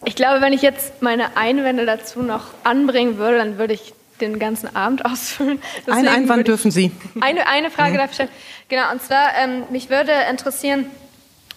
Ich 0.04 0.16
glaube, 0.16 0.40
wenn 0.40 0.52
ich 0.52 0.62
jetzt 0.62 1.00
meine 1.00 1.36
Einwände 1.36 1.86
dazu 1.86 2.22
noch 2.22 2.46
anbringen 2.64 3.18
würde, 3.18 3.38
dann 3.38 3.58
würde 3.58 3.74
ich 3.74 3.94
den 4.20 4.38
ganzen 4.38 4.74
Abend 4.74 5.04
ausfüllen. 5.04 5.60
Deswegen 5.86 6.08
Ein 6.08 6.14
Einwand 6.14 6.48
dürfen 6.48 6.70
Sie. 6.70 6.90
Eine, 7.20 7.46
eine 7.46 7.70
Frage 7.70 7.94
mhm. 7.94 7.98
darf 7.98 8.10
ich 8.10 8.14
stellen. 8.14 8.30
Genau, 8.68 8.90
und 8.90 9.02
zwar, 9.02 9.36
ähm, 9.38 9.64
mich 9.70 9.90
würde 9.90 10.12
interessieren, 10.28 10.86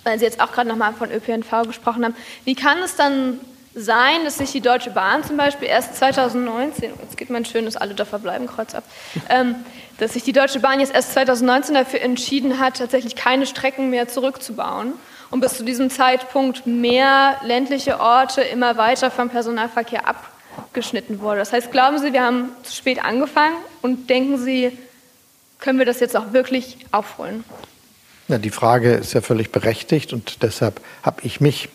weil 0.04 0.20
Sie 0.20 0.26
jetzt 0.26 0.40
auch 0.40 0.52
gerade 0.52 0.70
nochmal 0.70 0.94
von 0.94 1.10
ÖPNV 1.12 1.68
gesprochen 1.68 2.06
haben, 2.06 2.16
wie 2.44 2.56
kann 2.56 2.78
es 2.84 2.96
dann 2.96 3.40
sein, 3.76 4.24
dass 4.24 4.38
sich 4.38 4.52
die 4.52 4.62
Deutsche 4.62 4.90
Bahn 4.90 5.24
zum 5.24 5.36
Beispiel 5.36 5.68
erst 5.68 5.98
2019, 5.98 6.94
jetzt 7.02 7.18
geht 7.18 7.30
mein 7.30 7.44
schönes 7.44 7.76
Alle 7.76 7.94
Dörfer 7.94 8.20
bleiben 8.20 8.48
Kreuz 8.48 8.74
ab, 8.74 8.86
ähm, 9.30 9.56
dass 10.00 10.14
sich 10.14 10.24
die 10.24 10.32
Deutsche 10.32 10.62
Bahn 10.62 10.80
jetzt 10.80 10.96
erst 10.96 11.14
2019 11.14 11.76
dafür 11.76 12.02
entschieden 12.02 12.60
hat, 12.60 12.78
tatsächlich 12.78 13.16
keine 13.16 13.46
Strecken 13.46 13.90
mehr 13.90 14.08
zurückzubauen 14.08 14.94
und 15.30 15.42
bis 15.42 15.58
zu 15.58 15.64
diesem 15.64 15.90
Zeitpunkt 15.90 16.66
mehr 16.66 17.38
ländliche 17.44 18.00
Orte 18.00 18.42
immer 18.42 18.78
weiter 18.78 19.12
vom 19.12 19.30
Personalverkehr 19.30 20.04
abgeschnitten 20.08 21.20
wurde. 21.20 21.40
Das 21.40 21.52
heißt, 21.52 21.72
glauben 21.72 22.00
Sie, 22.00 22.14
wir 22.14 22.24
haben 22.24 22.50
zu 22.64 22.74
spät 22.74 23.04
angefangen 23.04 23.56
und 23.82 24.10
denken 24.10 24.38
Sie, 24.38 24.78
können 25.60 25.80
wir 25.80 25.86
das 25.86 26.00
jetzt 26.00 26.16
auch 26.16 26.32
wirklich 26.32 26.78
aufholen? 26.92 27.44
Ja, 28.28 28.38
die 28.38 28.50
Frage 28.50 28.94
ist 28.94 29.14
ja 29.14 29.22
völlig 29.22 29.52
berechtigt 29.52 30.14
und 30.14 30.42
deshalb 30.44 30.82
habe 31.04 31.22
ich 31.24 31.42
mich 31.42 31.70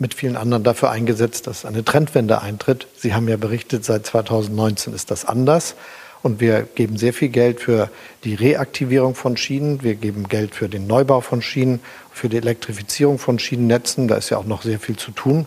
mit 0.00 0.14
vielen 0.14 0.36
anderen 0.36 0.64
dafür 0.64 0.90
eingesetzt, 0.90 1.46
dass 1.46 1.64
eine 1.64 1.84
Trendwende 1.84 2.40
eintritt. 2.40 2.88
Sie 2.96 3.14
haben 3.14 3.28
ja 3.28 3.36
berichtet, 3.36 3.84
seit 3.84 4.06
2019 4.06 4.94
ist 4.94 5.10
das 5.10 5.24
anders. 5.24 5.74
Und 6.22 6.40
wir 6.40 6.62
geben 6.62 6.96
sehr 6.98 7.14
viel 7.14 7.28
Geld 7.28 7.60
für 7.60 7.90
die 8.24 8.34
Reaktivierung 8.34 9.14
von 9.14 9.36
Schienen. 9.36 9.82
Wir 9.82 9.94
geben 9.94 10.28
Geld 10.28 10.54
für 10.54 10.68
den 10.68 10.86
Neubau 10.86 11.20
von 11.20 11.40
Schienen, 11.40 11.80
für 12.12 12.28
die 12.28 12.36
Elektrifizierung 12.36 13.18
von 13.18 13.38
Schienennetzen. 13.38 14.08
Da 14.08 14.16
ist 14.16 14.30
ja 14.30 14.36
auch 14.36 14.44
noch 14.44 14.62
sehr 14.62 14.78
viel 14.80 14.96
zu 14.96 15.12
tun. 15.12 15.46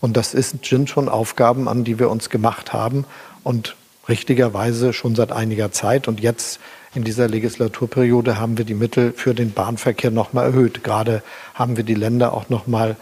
Und 0.00 0.16
das 0.16 0.32
sind 0.32 0.88
schon 0.88 1.08
Aufgaben, 1.08 1.68
an 1.68 1.84
die 1.84 1.98
wir 1.98 2.10
uns 2.10 2.28
gemacht 2.30 2.72
haben. 2.72 3.04
Und 3.42 3.76
richtigerweise 4.08 4.92
schon 4.92 5.14
seit 5.14 5.32
einiger 5.32 5.72
Zeit. 5.72 6.06
Und 6.06 6.20
jetzt 6.20 6.60
in 6.94 7.04
dieser 7.04 7.28
Legislaturperiode 7.28 8.38
haben 8.38 8.58
wir 8.58 8.64
die 8.64 8.74
Mittel 8.74 9.12
für 9.16 9.34
den 9.34 9.52
Bahnverkehr 9.52 10.10
nochmal 10.10 10.46
erhöht. 10.46 10.84
Gerade 10.84 11.22
haben 11.54 11.76
wir 11.76 11.84
die 11.84 11.94
Länder 11.94 12.32
auch 12.32 12.48
nochmal 12.48 12.96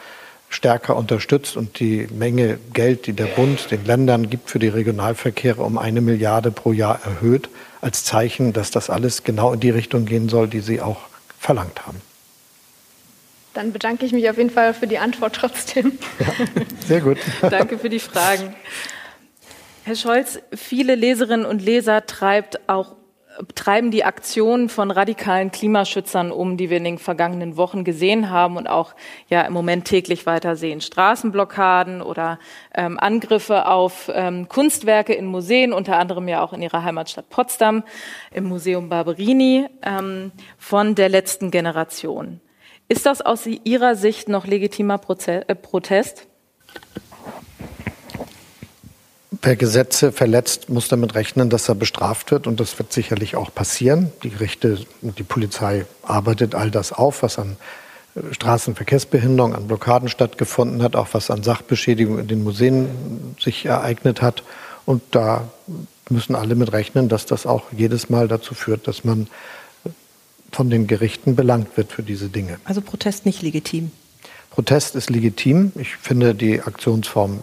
stärker 0.50 0.96
unterstützt 0.96 1.56
und 1.56 1.78
die 1.80 2.08
Menge 2.12 2.58
Geld, 2.74 3.06
die 3.06 3.12
der 3.14 3.26
Bund 3.26 3.70
den 3.70 3.86
Ländern 3.86 4.28
gibt 4.28 4.50
für 4.50 4.58
die 4.58 4.68
Regionalverkehre, 4.68 5.62
um 5.62 5.78
eine 5.78 6.00
Milliarde 6.00 6.50
pro 6.50 6.72
Jahr 6.72 7.00
erhöht, 7.04 7.48
als 7.80 8.04
Zeichen, 8.04 8.52
dass 8.52 8.70
das 8.70 8.90
alles 8.90 9.22
genau 9.22 9.52
in 9.52 9.60
die 9.60 9.70
Richtung 9.70 10.04
gehen 10.04 10.28
soll, 10.28 10.48
die 10.48 10.60
Sie 10.60 10.82
auch 10.82 10.98
verlangt 11.38 11.86
haben. 11.86 12.02
Dann 13.54 13.72
bedanke 13.72 14.04
ich 14.04 14.12
mich 14.12 14.28
auf 14.28 14.36
jeden 14.36 14.50
Fall 14.50 14.74
für 14.74 14.86
die 14.86 14.98
Antwort 14.98 15.36
trotzdem. 15.36 15.98
Ja, 16.18 16.26
sehr 16.86 17.00
gut. 17.00 17.18
Danke 17.42 17.78
für 17.78 17.88
die 17.88 18.00
Fragen. 18.00 18.54
Herr 19.84 19.96
Scholz, 19.96 20.40
viele 20.54 20.94
Leserinnen 20.94 21.46
und 21.46 21.62
Leser 21.62 22.06
treibt 22.06 22.68
auch 22.68 22.96
treiben 23.54 23.90
die 23.90 24.04
Aktionen 24.04 24.68
von 24.68 24.90
radikalen 24.90 25.50
Klimaschützern 25.50 26.32
um, 26.32 26.56
die 26.56 26.70
wir 26.70 26.76
in 26.76 26.84
den 26.84 26.98
vergangenen 26.98 27.56
Wochen 27.56 27.84
gesehen 27.84 28.30
haben 28.30 28.56
und 28.56 28.68
auch 28.68 28.94
ja 29.28 29.42
im 29.42 29.52
Moment 29.52 29.86
täglich 29.86 30.26
weiter 30.26 30.56
sehen. 30.56 30.80
Straßenblockaden 30.80 32.02
oder 32.02 32.38
ähm, 32.74 32.98
Angriffe 32.98 33.66
auf 33.66 34.10
ähm, 34.14 34.48
Kunstwerke 34.48 35.14
in 35.14 35.26
Museen, 35.26 35.72
unter 35.72 35.98
anderem 35.98 36.28
ja 36.28 36.42
auch 36.42 36.52
in 36.52 36.62
ihrer 36.62 36.82
Heimatstadt 36.84 37.28
Potsdam, 37.30 37.84
im 38.32 38.44
Museum 38.44 38.88
Barberini 38.88 39.66
ähm, 39.82 40.32
von 40.58 40.94
der 40.94 41.08
letzten 41.08 41.50
Generation. 41.50 42.40
Ist 42.88 43.06
das 43.06 43.22
aus 43.22 43.46
Ihrer 43.46 43.94
Sicht 43.94 44.28
noch 44.28 44.46
legitimer 44.46 44.98
Proze 44.98 45.48
äh, 45.48 45.54
Protest? 45.54 46.26
Wer 49.42 49.56
Gesetze 49.56 50.12
verletzt, 50.12 50.68
muss 50.68 50.88
damit 50.88 51.14
rechnen, 51.14 51.48
dass 51.48 51.68
er 51.68 51.74
bestraft 51.74 52.30
wird. 52.30 52.46
Und 52.46 52.60
das 52.60 52.78
wird 52.78 52.92
sicherlich 52.92 53.36
auch 53.36 53.54
passieren. 53.54 54.12
Die 54.22 54.30
Gerichte 54.30 54.80
und 55.00 55.18
die 55.18 55.22
Polizei 55.22 55.86
arbeitet 56.02 56.54
all 56.54 56.70
das 56.70 56.92
auf, 56.92 57.22
was 57.22 57.38
an 57.38 57.56
äh, 58.14 58.34
Straßenverkehrsbehinderung, 58.34 59.54
an 59.54 59.66
Blockaden 59.66 60.10
stattgefunden 60.10 60.82
hat, 60.82 60.94
auch 60.94 61.08
was 61.12 61.30
an 61.30 61.42
Sachbeschädigung 61.42 62.18
in 62.18 62.28
den 62.28 62.44
Museen 62.44 63.34
sich 63.40 63.64
ereignet 63.64 64.20
hat. 64.20 64.42
Und 64.84 65.02
da 65.12 65.48
müssen 66.10 66.34
alle 66.34 66.54
mit 66.54 66.72
rechnen, 66.72 67.08
dass 67.08 67.24
das 67.24 67.46
auch 67.46 67.72
jedes 67.72 68.10
Mal 68.10 68.28
dazu 68.28 68.54
führt, 68.54 68.86
dass 68.86 69.04
man 69.04 69.28
von 70.52 70.68
den 70.68 70.86
Gerichten 70.86 71.34
belangt 71.34 71.76
wird 71.76 71.92
für 71.92 72.02
diese 72.02 72.28
Dinge. 72.28 72.58
Also 72.64 72.82
Protest 72.82 73.24
nicht 73.24 73.40
legitim? 73.40 73.90
Protest 74.50 74.96
ist 74.96 75.08
legitim. 75.08 75.72
Ich 75.76 75.96
finde 75.96 76.34
die 76.34 76.60
Aktionsform 76.60 77.42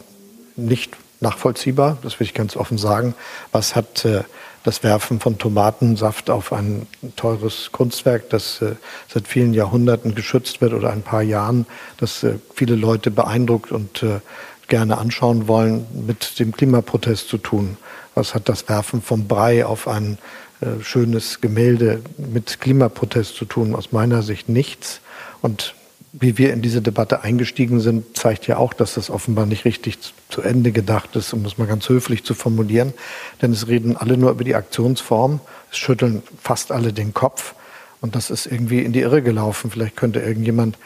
nicht 0.56 0.98
nachvollziehbar, 1.20 1.98
das 2.02 2.20
will 2.20 2.28
ich 2.28 2.34
ganz 2.34 2.56
offen 2.56 2.78
sagen. 2.78 3.16
Was 3.52 3.76
hat 3.76 4.06
äh, 4.06 4.24
das 4.64 4.84
Werfen 4.84 5.20
von 5.20 5.38
Tomatensaft 5.38 6.30
auf 6.30 6.52
ein 6.52 6.88
teures 7.16 7.72
Kunstwerk, 7.72 8.30
das 8.30 8.62
äh, 8.62 8.76
seit 9.08 9.28
vielen 9.28 9.54
Jahrhunderten 9.54 10.14
geschützt 10.14 10.62
wird 10.62 10.74
oder 10.74 10.92
ein 10.92 11.04
paar 11.04 11.22
Jahren, 11.22 11.66
das 11.98 12.24
äh, 12.24 12.34
viele 12.54 12.76
Leute 12.76 13.10
beeindruckt 13.10 13.72
und 13.72 14.04
äh, 14.04 14.20
gerne 14.68 14.98
anschauen 14.98 15.48
wollen, 15.48 15.88
mit 16.06 16.40
dem 16.40 16.52
Klimaprotest 16.52 17.30
zu 17.30 17.38
tun? 17.38 17.78
Was 18.14 18.36
hat 18.36 18.50
das 18.50 18.68
Werfen 18.68 19.02
von 19.02 19.28
Brei 19.28 19.66
auf 19.66 19.88
ein 19.88 20.18
äh, 20.60 20.84
schönes 20.84 21.40
Gemälde 21.40 22.02
mit 22.18 22.60
Klimaprotest 22.60 23.36
zu 23.36 23.46
tun? 23.46 23.74
Aus 23.74 23.92
meiner 23.92 24.22
Sicht 24.22 24.50
nichts. 24.50 25.02
Und 25.42 25.76
wie 26.20 26.38
wir 26.38 26.54
in 26.54 26.62
diese 26.62 26.82
Debatte 26.82 27.22
eingestiegen 27.22 27.80
sind, 27.80 28.18
zeigt 28.18 28.48
ja 28.48 28.58
auch, 28.58 28.74
dass 28.74 28.96
das 28.96 29.10
offenbar 29.10 29.46
nicht 29.46 29.66
richtig 29.66 30.00
zu 30.30 30.42
Ende 30.42 30.72
gedacht 30.72 31.16
ist, 31.16 31.34
um 31.34 31.44
das 31.44 31.58
mal 31.58 31.68
ganz 31.68 31.88
höflich 31.90 32.24
zu 32.24 32.34
formulieren. 32.34 32.94
Denn 33.42 33.52
es 33.52 33.68
reden 33.68 33.96
alle 33.96 34.18
nur 34.18 34.32
über 34.32 34.44
die 34.44 34.56
Aktionsform, 34.56 35.40
es 35.72 35.78
schütteln 35.78 36.24
fast 36.42 36.72
alle 36.72 36.92
den 36.94 37.14
Kopf. 37.14 37.54
Und 38.02 38.16
das 38.16 38.30
ist 38.30 38.46
irgendwie 38.46 38.80
in 38.80 38.94
die 38.94 39.02
Irre 39.02 39.22
gelaufen. 39.22 39.70
Vielleicht 39.72 39.96
könnte 39.96 40.20
irgendjemand 40.20 40.78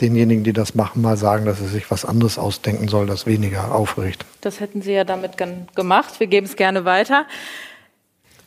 denjenigen, 0.00 0.44
die 0.44 0.52
das 0.52 0.74
machen, 0.74 1.02
mal 1.02 1.16
sagen, 1.16 1.44
dass 1.44 1.60
er 1.60 1.68
sich 1.68 1.90
was 1.90 2.04
anderes 2.04 2.38
ausdenken 2.38 2.88
soll, 2.88 3.06
das 3.06 3.26
weniger 3.26 3.74
aufregt. 3.74 4.24
Das 4.40 4.60
hätten 4.60 4.80
Sie 4.82 4.92
ja 4.92 5.04
damit 5.04 5.32
gemacht. 5.74 6.20
Wir 6.20 6.28
geben 6.28 6.46
es 6.46 6.56
gerne 6.56 6.84
weiter. 6.84 7.26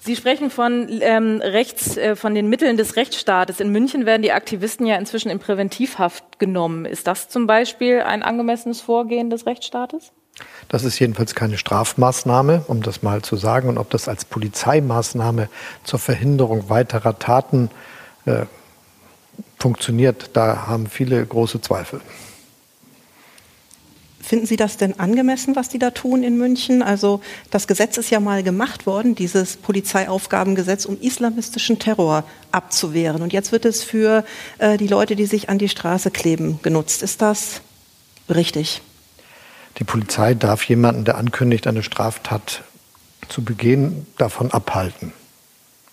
Sie 0.04 0.16
sprechen 0.16 0.50
von 0.50 0.88
ähm, 1.02 1.42
Rechts, 1.44 1.96
äh, 1.96 2.16
von 2.16 2.34
den 2.34 2.50
Mitteln 2.50 2.76
des 2.76 2.96
Rechtsstaates. 2.96 3.60
In 3.60 3.72
München 3.72 4.08
werden 4.08 4.24
die 4.24 4.32
Aktivisten 4.32 4.88
ja 4.88 4.96
inzwischen 4.96 5.30
in 5.30 5.38
Präventivhaft 5.38 6.40
genommen. 6.40 6.86
Ist 6.86 7.06
das 7.06 7.30
zum 7.30 7.46
Beispiel 7.46 8.02
ein 8.02 8.24
angemessenes 8.24 8.82
Vorgehen 8.82 9.30
des 9.30 9.46
Rechtsstaates? 9.46 10.12
Das 10.70 10.84
ist 10.84 10.98
jedenfalls 10.98 11.36
keine 11.36 11.60
Strafmaßnahme, 11.60 12.66
um 12.68 12.82
das 12.82 13.04
mal 13.04 13.22
zu 13.22 13.36
sagen. 13.36 13.70
Und 13.70 13.78
ob 13.78 13.92
das 13.92 14.08
als 14.08 14.26
Polizeimaßnahme 14.26 15.50
zur 15.84 16.00
Verhinderung 16.00 16.68
weiterer 16.68 17.20
Taten 17.20 17.70
äh, 18.26 18.46
funktioniert, 19.60 20.32
da 20.34 20.66
haben 20.66 20.88
viele 20.88 21.24
große 21.24 21.62
Zweifel. 21.62 22.02
Finden 24.32 24.46
Sie 24.46 24.56
das 24.56 24.78
denn 24.78 24.98
angemessen, 24.98 25.58
was 25.58 25.68
die 25.68 25.78
da 25.78 25.92
tun 25.92 26.24
in 26.24 26.38
München? 26.38 26.82
Also 26.82 27.20
das 27.50 27.68
Gesetz 27.68 27.98
ist 27.98 28.12
ja 28.12 28.22
mal 28.22 28.44
gemacht 28.44 28.86
worden, 28.86 29.14
dieses 29.14 29.58
Polizeiaufgabengesetz, 29.58 30.86
um 30.86 30.98
islamistischen 31.02 31.80
Terror 31.80 32.24
abzuwehren. 32.50 33.24
Und 33.24 33.34
jetzt 33.34 33.52
wird 33.52 33.66
es 33.66 33.84
für 33.84 34.24
äh, 34.58 34.78
die 34.78 34.88
Leute, 34.88 35.18
die 35.18 35.26
sich 35.26 35.50
an 35.50 35.58
die 35.58 35.68
Straße 35.68 36.12
kleben, 36.12 36.62
genutzt. 36.64 37.04
Ist 37.04 37.22
das 37.22 37.60
richtig? 38.30 38.82
Die 39.80 39.84
Polizei 39.84 40.34
darf 40.34 40.64
jemanden, 40.64 41.04
der 41.04 41.18
ankündigt, 41.18 41.68
eine 41.68 41.84
Straftat 41.84 42.64
zu 43.28 43.44
begehen, 43.44 44.08
davon 44.18 44.50
abhalten. 44.50 45.12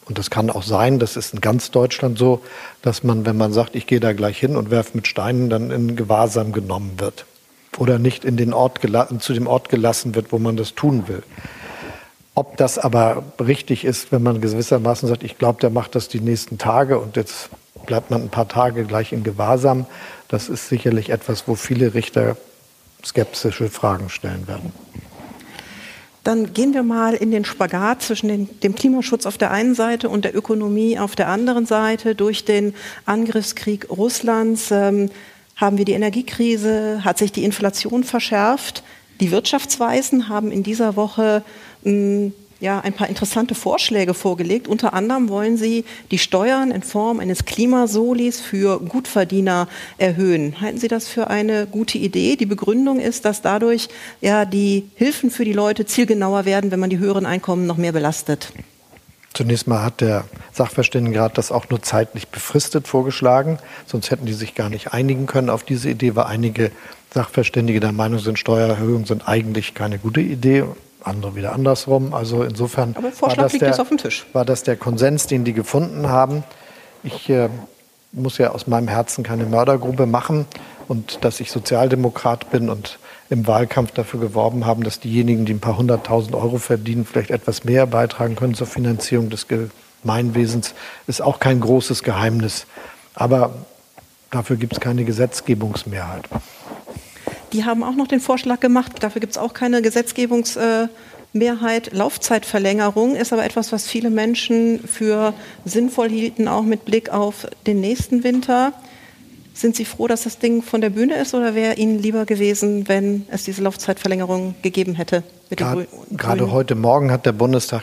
Und 0.05 0.17
das 0.17 0.31
kann 0.31 0.49
auch 0.49 0.63
sein, 0.63 1.01
das 1.01 1.17
ist 1.17 1.35
in 1.35 1.41
ganz 1.41 1.73
Deutschland 1.73 2.21
so, 2.21 2.41
dass 2.83 3.03
man, 3.03 3.27
wenn 3.27 3.37
man 3.37 3.53
sagt, 3.53 3.75
ich 3.75 3.89
gehe 3.89 3.99
da 3.99 4.13
gleich 4.13 4.39
hin 4.39 4.55
und 4.55 4.71
werfe 4.71 4.93
mit 4.95 5.09
Steinen, 5.09 5.51
dann 5.51 5.73
in 5.73 5.97
Gewahrsam 5.97 6.53
genommen 6.53 7.01
wird. 7.01 7.27
Oder 7.79 7.99
nicht 7.99 8.25
in 8.25 8.37
den 8.37 8.53
Ort 8.53 8.81
zu 9.21 9.33
dem 9.33 9.47
Ort 9.47 9.69
gelassen 9.69 10.15
wird, 10.15 10.33
wo 10.33 10.39
man 10.39 10.57
das 10.57 10.75
tun 10.75 11.09
will. 11.09 11.23
Ob 12.35 12.57
das 12.57 12.79
aber 12.79 13.25
richtig 13.41 13.85
ist, 13.85 14.13
wenn 14.13 14.23
man 14.23 14.41
gewissermaßen 14.41 15.09
sagt, 15.09 15.25
ich 15.25 15.39
glaube, 15.39 15.61
der 15.61 15.71
macht 15.71 15.95
das 15.95 16.09
die 16.09 16.21
nächsten 16.21 16.59
Tage 16.59 16.99
und 16.99 17.17
jetzt 17.17 17.51
bleibt 17.87 18.11
man 18.11 18.23
ein 18.23 18.29
paar 18.29 18.49
Tage 18.49 18.85
gleich 18.85 19.13
in 19.13 19.25
Gewahrsam, 19.25 19.87
das 20.29 20.49
ist 20.49 20.69
sicherlich 20.69 21.11
etwas, 21.11 21.49
wo 21.49 21.55
viele 21.55 21.95
Richter 21.95 22.37
skeptische 23.05 23.69
Fragen 23.69 24.09
stellen 24.09 24.47
werden. 24.47 24.73
Dann 26.23 26.53
gehen 26.53 26.75
wir 26.75 26.83
mal 26.83 27.15
in 27.15 27.31
den 27.31 27.47
Spagat 27.47 28.03
zwischen 28.03 28.29
den, 28.29 28.61
dem 28.61 28.75
Klimaschutz 28.75 29.25
auf 29.25 29.39
der 29.39 29.51
einen 29.51 29.75
Seite 29.75 30.11
und 30.11 30.25
der 30.25 30.37
Ökonomie 30.37 30.99
auf 30.99 31.17
der 31.17 31.29
anderen 31.29 31.65
Seite. 31.65 32.15
Durch 32.15 32.45
den 32.45 32.75
Angriffskrieg 33.07 33.89
Russlands 33.89 34.71
ähm, 34.71 35.11
haben 35.59 35.77
wir 35.77 35.85
die 35.85 35.93
Energiekrise, 35.93 37.05
hat 37.05 37.19
sich 37.19 37.33
die 37.33 37.45
Inflation 37.45 38.05
verschärft. 38.05 38.83
Die 39.21 39.31
Wirtschaftsweisen 39.31 40.29
haben 40.29 40.51
in 40.51 40.63
dieser 40.63 40.97
Woche 40.97 41.43
mh, 41.83 41.91
hm, 41.93 42.33
ja, 42.61 42.81
ein 42.81 42.93
paar 42.93 43.09
interessante 43.09 43.55
Vorschläge 43.55 44.15
vorgelegt. 44.15 44.67
Unter 44.67 44.93
anderem 44.93 45.29
wollen 45.29 45.57
sie 45.57 45.85
die 46.11 46.19
Steuern 46.19 46.71
in 46.71 46.83
Form 46.83 47.21
eines 47.21 47.45
Klimasolis 47.45 48.41
für 48.41 48.81
Gutverdiener 48.81 49.69
erhöhen. 49.97 50.61
Halten 50.61 50.79
Sie 50.79 50.89
das 50.89 51.07
für 51.07 51.29
eine 51.29 51.67
gute 51.67 51.99
Idee? 51.99 52.37
Die 52.37 52.47
Begründung 52.47 52.99
ist, 52.99 53.25
dass 53.25 53.43
dadurch 53.43 53.89
ja 54.21 54.45
die 54.45 54.89
Hilfen 54.97 55.31
für 55.31 55.45
die 55.45 55.53
Leute 55.53 55.87
zielgenauer 55.87 56.47
werden, 56.47 56.71
wenn 56.71 56.81
man 56.81 56.91
die 56.91 56.99
höheren 56.99 57.27
Einkommen 57.27 57.67
noch 57.67 57.77
mehr 57.77 57.93
belastet. 57.93 58.53
Zunächst 59.39 59.69
mal 59.69 59.85
hat 59.85 60.01
der 60.01 60.25
Sachverständigenrat 60.51 61.39
das 61.39 61.53
auch 61.53 61.71
nur 61.71 61.81
zeitlich 61.81 62.27
befristet 62.27 62.89
vorgeschlagen. 62.89 63.61
Sonst 63.87 64.11
hätten 64.11 64.27
die 64.27 64.33
sich 64.33 64.57
gar 64.57 64.69
nicht 64.69 64.93
einigen 64.93 65.27
können 65.27 65.49
auf 65.49 65.63
diese 65.63 65.89
Idee, 65.91 66.17
weil 66.17 66.25
einige 66.25 66.73
Sachverständige 67.15 67.79
der 67.79 67.93
Meinung 67.93 68.19
sind, 68.19 68.37
Steuererhöhungen 68.37 69.05
sind 69.05 69.29
eigentlich 69.29 69.75
keine 69.75 70.01
gute 70.01 70.21
Idee 70.21 70.65
andere 71.05 71.37
wieder 71.37 71.53
andersrum. 71.53 72.15
Also 72.15 72.43
insofern 72.43 72.97
war 72.97 73.37
das, 73.37 73.53
der, 73.53 73.79
war 74.33 74.45
das, 74.45 74.65
der, 74.65 74.75
Konsens, 74.75 75.29
den 75.29 75.45
die 75.45 75.53
gefunden 75.53 76.09
haben. 76.09 76.43
Ich 77.05 77.31
äh, 77.31 77.49
muss 78.11 78.39
ja 78.39 78.51
aus 78.51 78.67
meinem 78.67 78.89
Herzen 78.89 79.23
keine 79.23 79.47
Mördergrube 79.47 80.07
machen 80.07 80.47
und 80.89 81.25
dass 81.25 81.39
ich 81.39 81.53
Sozialdemokrat 81.53 82.51
bin 82.51 82.69
und 82.71 82.99
im 83.31 83.47
Wahlkampf 83.47 83.93
dafür 83.93 84.21
geworben 84.21 84.65
haben, 84.65 84.83
dass 84.85 85.01
diejenigen, 85.01 85.45
die 85.45 85.55
ein 85.55 85.61
paar 85.61 85.77
hunderttausend 85.77 86.35
Euro 86.35 86.59
verdienen, 86.59 87.05
vielleicht 87.05 87.31
etwas 87.31 87.65
mehr 87.65 87.87
beitragen 87.87 88.37
können 88.37 88.55
zur 88.55 88.67
Finanzierung 88.67 89.29
des 89.31 89.47
Gemeinwesens, 89.49 90.75
ist 91.07 91.21
auch 91.21 91.39
kein 91.39 91.61
großes 91.61 92.03
Geheimnis. 92.03 92.67
Aber 93.15 93.55
dafür 94.31 94.57
gibt 94.57 94.73
es 94.75 94.81
keine 94.81 95.05
Gesetzgebungsmehrheit. 95.05 96.29
Die 97.53 97.65
haben 97.65 97.83
auch 97.83 97.95
noch 97.95 98.07
den 98.07 98.21
Vorschlag 98.21 98.61
gemacht, 98.61 98.93
dafür 99.01 99.21
gibt 99.21 99.33
es 99.33 99.39
auch 99.39 99.55
keine 99.55 99.83
Gesetzgebungsmehrheit. 99.83 100.91
Laufzeitverlängerung 101.93 103.17
ist 103.17 103.33
aber 103.33 103.45
etwas, 103.45 103.73
was 103.73 103.87
viele 103.87 104.11
Menschen 104.11 104.81
für 104.87 105.33
sinnvoll 105.65 106.11
hielten, 106.11 106.47
auch 106.49 106.63
mit 106.63 106.85
Blick 106.85 107.11
auf 107.11 107.47
den 107.67 107.81
nächsten 107.81 108.23
Winter. 108.23 108.73
Sind 109.59 109.75
Sie 109.75 109.85
froh, 109.85 110.07
dass 110.07 110.23
das 110.23 110.39
Ding 110.39 110.63
von 110.63 110.81
der 110.81 110.91
Bühne 110.91 111.17
ist 111.17 111.35
oder 111.35 111.53
wäre 111.53 111.75
Ihnen 111.75 111.99
lieber 111.99 112.27
gewesen, 112.27 112.87
wenn 112.87 113.27
es 113.29 113.43
diese 113.43 113.61
Laufzeitverlängerung 113.61 114.55
gegeben 114.63 114.95
hätte? 114.95 115.25
Gerade, 115.51 115.89
gerade 116.13 116.53
heute 116.53 116.77
Morgen 116.77 117.11
hat 117.11 117.27
der 117.27 117.33
Bundestag 117.33 117.83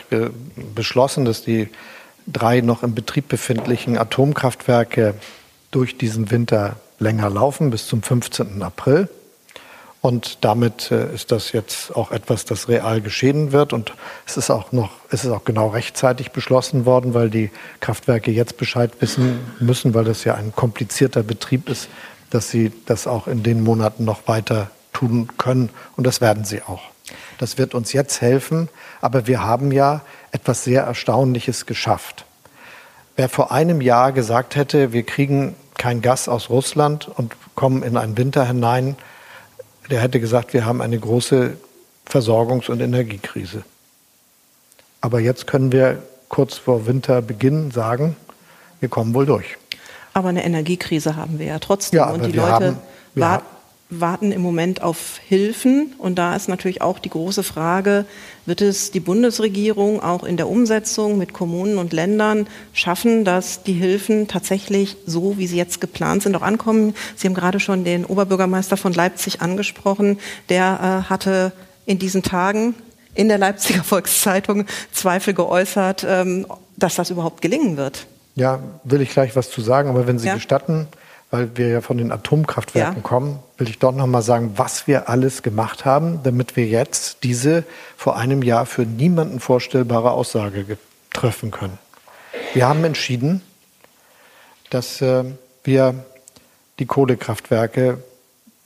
beschlossen, 0.74 1.26
dass 1.26 1.42
die 1.42 1.68
drei 2.26 2.62
noch 2.62 2.82
im 2.82 2.94
Betrieb 2.94 3.28
befindlichen 3.28 3.98
Atomkraftwerke 3.98 5.16
durch 5.70 5.98
diesen 5.98 6.30
Winter 6.30 6.76
länger 6.98 7.28
laufen, 7.28 7.68
bis 7.68 7.86
zum 7.86 8.02
15. 8.02 8.62
April. 8.62 9.10
Und 10.06 10.44
damit 10.44 10.92
äh, 10.92 11.12
ist 11.12 11.32
das 11.32 11.50
jetzt 11.50 11.96
auch 11.96 12.12
etwas, 12.12 12.44
das 12.44 12.68
real 12.68 13.00
geschehen 13.00 13.50
wird. 13.50 13.72
Und 13.72 13.92
es 14.24 14.36
ist 14.36 14.50
auch 14.50 14.70
noch, 14.70 14.92
es 15.10 15.24
ist 15.24 15.32
auch 15.32 15.44
genau 15.44 15.66
rechtzeitig 15.66 16.30
beschlossen 16.30 16.86
worden, 16.86 17.12
weil 17.12 17.28
die 17.28 17.50
Kraftwerke 17.80 18.30
jetzt 18.30 18.56
Bescheid 18.56 18.92
wissen 19.00 19.40
müssen, 19.58 19.94
weil 19.94 20.04
das 20.04 20.22
ja 20.22 20.36
ein 20.36 20.52
komplizierter 20.54 21.24
Betrieb 21.24 21.68
ist, 21.68 21.88
dass 22.30 22.48
sie 22.50 22.70
das 22.86 23.08
auch 23.08 23.26
in 23.26 23.42
den 23.42 23.64
Monaten 23.64 24.04
noch 24.04 24.28
weiter 24.28 24.70
tun 24.92 25.26
können. 25.38 25.70
Und 25.96 26.06
das 26.06 26.20
werden 26.20 26.44
sie 26.44 26.62
auch. 26.62 26.82
Das 27.38 27.58
wird 27.58 27.74
uns 27.74 27.92
jetzt 27.92 28.20
helfen. 28.20 28.68
Aber 29.00 29.26
wir 29.26 29.42
haben 29.42 29.72
ja 29.72 30.02
etwas 30.30 30.62
sehr 30.62 30.84
Erstaunliches 30.84 31.66
geschafft. 31.66 32.26
Wer 33.16 33.28
vor 33.28 33.50
einem 33.50 33.80
Jahr 33.80 34.12
gesagt 34.12 34.54
hätte, 34.54 34.92
wir 34.92 35.02
kriegen 35.02 35.56
kein 35.76 36.00
Gas 36.00 36.28
aus 36.28 36.48
Russland 36.48 37.08
und 37.08 37.34
kommen 37.56 37.82
in 37.82 37.96
einen 37.96 38.16
Winter 38.16 38.46
hinein, 38.46 38.96
der 39.90 40.00
hätte 40.00 40.20
gesagt, 40.20 40.52
wir 40.52 40.64
haben 40.64 40.80
eine 40.80 40.98
große 40.98 41.56
Versorgungs- 42.08 42.70
und 42.70 42.80
Energiekrise. 42.80 43.64
Aber 45.00 45.20
jetzt 45.20 45.46
können 45.46 45.72
wir 45.72 46.02
kurz 46.28 46.58
vor 46.58 46.86
Winterbeginn 46.86 47.70
sagen, 47.70 48.16
wir 48.80 48.88
kommen 48.88 49.14
wohl 49.14 49.26
durch. 49.26 49.56
Aber 50.12 50.28
eine 50.30 50.44
Energiekrise 50.44 51.16
haben 51.16 51.38
wir 51.38 51.46
ja 51.46 51.58
trotzdem. 51.58 51.98
Ja, 51.98 52.10
und 52.10 52.24
die 52.24 52.32
Leute 52.32 52.50
haben, 52.50 52.78
warten 53.14 53.55
warten 53.88 54.32
im 54.32 54.42
Moment 54.42 54.82
auf 54.82 55.18
Hilfen. 55.26 55.94
Und 55.98 56.16
da 56.16 56.34
ist 56.34 56.48
natürlich 56.48 56.82
auch 56.82 56.98
die 56.98 57.10
große 57.10 57.42
Frage, 57.42 58.04
wird 58.44 58.60
es 58.60 58.90
die 58.90 59.00
Bundesregierung 59.00 60.02
auch 60.02 60.24
in 60.24 60.36
der 60.36 60.48
Umsetzung 60.48 61.18
mit 61.18 61.32
Kommunen 61.32 61.78
und 61.78 61.92
Ländern 61.92 62.46
schaffen, 62.72 63.24
dass 63.24 63.62
die 63.62 63.74
Hilfen 63.74 64.28
tatsächlich 64.28 64.96
so, 65.06 65.38
wie 65.38 65.46
sie 65.46 65.56
jetzt 65.56 65.80
geplant 65.80 66.24
sind, 66.24 66.34
auch 66.34 66.42
ankommen? 66.42 66.94
Sie 67.14 67.26
haben 67.28 67.34
gerade 67.34 67.60
schon 67.60 67.84
den 67.84 68.04
Oberbürgermeister 68.04 68.76
von 68.76 68.92
Leipzig 68.92 69.40
angesprochen. 69.40 70.18
Der 70.48 71.04
äh, 71.06 71.08
hatte 71.08 71.52
in 71.86 71.98
diesen 71.98 72.22
Tagen 72.22 72.74
in 73.14 73.28
der 73.28 73.38
Leipziger 73.38 73.84
Volkszeitung 73.84 74.66
Zweifel 74.92 75.32
geäußert, 75.32 76.04
ähm, 76.08 76.46
dass 76.76 76.96
das 76.96 77.10
überhaupt 77.10 77.40
gelingen 77.40 77.76
wird. 77.76 78.06
Ja, 78.34 78.60
will 78.84 79.00
ich 79.00 79.10
gleich 79.10 79.34
was 79.34 79.50
zu 79.50 79.62
sagen, 79.62 79.88
aber 79.88 80.06
wenn 80.06 80.18
Sie 80.18 80.26
ja. 80.26 80.34
gestatten, 80.34 80.88
weil 81.30 81.56
wir 81.56 81.68
ja 81.68 81.80
von 81.80 81.98
den 81.98 82.12
Atomkraftwerken 82.12 82.96
ja. 82.96 83.02
kommen, 83.02 83.38
will 83.58 83.68
ich 83.68 83.78
doch 83.78 83.92
noch 83.92 84.06
mal 84.06 84.22
sagen, 84.22 84.52
was 84.56 84.86
wir 84.86 85.08
alles 85.08 85.42
gemacht 85.42 85.84
haben, 85.84 86.20
damit 86.22 86.56
wir 86.56 86.66
jetzt 86.66 87.24
diese 87.24 87.64
vor 87.96 88.16
einem 88.16 88.42
Jahr 88.42 88.66
für 88.66 88.82
niemanden 88.82 89.40
vorstellbare 89.40 90.12
Aussage 90.12 90.78
treffen 91.12 91.50
können. 91.50 91.78
Wir 92.54 92.68
haben 92.68 92.84
entschieden, 92.84 93.42
dass 94.70 95.00
äh, 95.00 95.24
wir 95.64 95.94
die 96.78 96.86
Kohlekraftwerke 96.86 97.98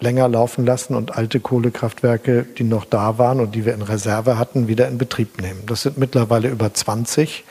länger 0.01 0.29
laufen 0.29 0.65
lassen 0.65 0.95
und 0.95 1.17
alte 1.17 1.41
Kohlekraftwerke, 1.41 2.45
die 2.45 2.65
noch 2.65 2.85
da 2.85 3.19
waren 3.19 3.41
und 3.41 3.55
die 3.55 3.65
wir 3.65 3.75
in 3.75 3.83
Reserve 3.83 4.39
hatten, 4.39 4.67
wieder 4.67 4.89
in 4.89 4.99
Betrieb 4.99 5.41
nehmen. 5.41 5.63
Das 5.67 5.83
sind 5.83 5.99
mittlerweile 5.99 6.49
über 6.49 6.73
20. 6.73 7.45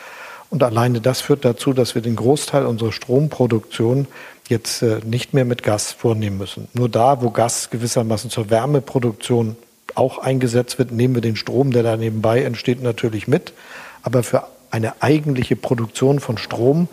Und 0.49 0.63
alleine 0.63 0.99
das 0.99 1.21
führt 1.21 1.45
dazu, 1.45 1.73
dass 1.73 1.93
wir 1.93 2.01
den 2.01 2.15
Großteil 2.15 2.65
unserer 2.65 2.91
Stromproduktion 2.91 4.07
jetzt 4.49 4.81
äh, 4.81 4.99
nicht 5.05 5.33
mehr 5.33 5.45
mit 5.45 5.63
Gas 5.63 5.91
vornehmen 5.91 6.37
müssen. 6.37 6.67
Nur 6.73 6.89
da, 6.89 7.21
wo 7.21 7.29
Gas 7.29 7.69
gewissermaßen 7.69 8.29
zur 8.29 8.49
Wärmeproduktion 8.49 9.55
auch 9.95 10.17
eingesetzt 10.19 10.77
wird, 10.77 10.91
nehmen 10.91 11.15
wir 11.15 11.21
den 11.21 11.35
Strom, 11.35 11.71
der 11.71 11.83
da 11.83 11.97
nebenbei 11.97 12.43
entsteht, 12.43 12.81
natürlich 12.81 13.27
mit. 13.27 13.53
Aber 14.01 14.23
für 14.23 14.43
eine 14.71 15.01
eigentliche 15.01 15.55
Produktion 15.55 16.19
von 16.19 16.37
Strom 16.37 16.87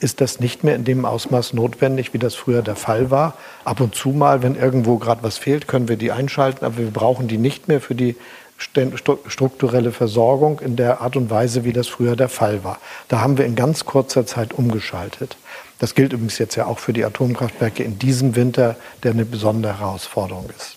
ist 0.00 0.20
das 0.20 0.40
nicht 0.40 0.64
mehr 0.64 0.76
in 0.76 0.84
dem 0.84 1.04
Ausmaß 1.04 1.52
notwendig, 1.52 2.12
wie 2.14 2.18
das 2.18 2.34
früher 2.34 2.62
der 2.62 2.76
Fall 2.76 3.10
war. 3.10 3.34
Ab 3.64 3.80
und 3.80 3.94
zu 3.94 4.10
mal, 4.10 4.42
wenn 4.42 4.54
irgendwo 4.54 4.98
gerade 4.98 5.22
was 5.22 5.38
fehlt, 5.38 5.68
können 5.68 5.88
wir 5.88 5.96
die 5.96 6.12
einschalten, 6.12 6.64
aber 6.64 6.78
wir 6.78 6.90
brauchen 6.90 7.28
die 7.28 7.38
nicht 7.38 7.68
mehr 7.68 7.80
für 7.80 7.94
die 7.94 8.16
strukturelle 8.60 9.90
Versorgung 9.90 10.60
in 10.60 10.76
der 10.76 11.00
Art 11.00 11.16
und 11.16 11.30
Weise, 11.30 11.64
wie 11.64 11.72
das 11.72 11.88
früher 11.88 12.14
der 12.14 12.28
Fall 12.28 12.62
war. 12.62 12.78
Da 13.08 13.20
haben 13.20 13.38
wir 13.38 13.46
in 13.46 13.56
ganz 13.56 13.86
kurzer 13.86 14.26
Zeit 14.26 14.52
umgeschaltet. 14.52 15.36
Das 15.78 15.94
gilt 15.94 16.12
übrigens 16.12 16.38
jetzt 16.38 16.56
ja 16.56 16.66
auch 16.66 16.78
für 16.78 16.92
die 16.92 17.04
Atomkraftwerke 17.04 17.82
in 17.82 17.98
diesem 17.98 18.36
Winter, 18.36 18.76
der 19.02 19.12
eine 19.12 19.24
besondere 19.24 19.80
Herausforderung 19.80 20.48
ist. 20.56 20.76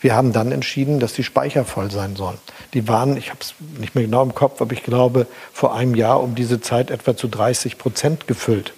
Wir 0.00 0.14
haben 0.14 0.32
dann 0.32 0.52
entschieden, 0.52 1.00
dass 1.00 1.12
die 1.12 1.24
Speicher 1.24 1.64
voll 1.64 1.90
sein 1.90 2.16
sollen. 2.16 2.38
Die 2.72 2.86
waren, 2.88 3.16
ich 3.16 3.30
habe 3.30 3.40
es 3.40 3.54
nicht 3.78 3.94
mehr 3.94 4.04
genau 4.04 4.22
im 4.22 4.34
Kopf, 4.34 4.62
aber 4.62 4.72
ich 4.72 4.82
glaube, 4.82 5.26
vor 5.52 5.74
einem 5.74 5.94
Jahr 5.94 6.22
um 6.22 6.34
diese 6.34 6.60
Zeit 6.60 6.90
etwa 6.90 7.16
zu 7.16 7.28
30 7.28 7.78
Prozent 7.78 8.26
gefüllt. 8.26 8.72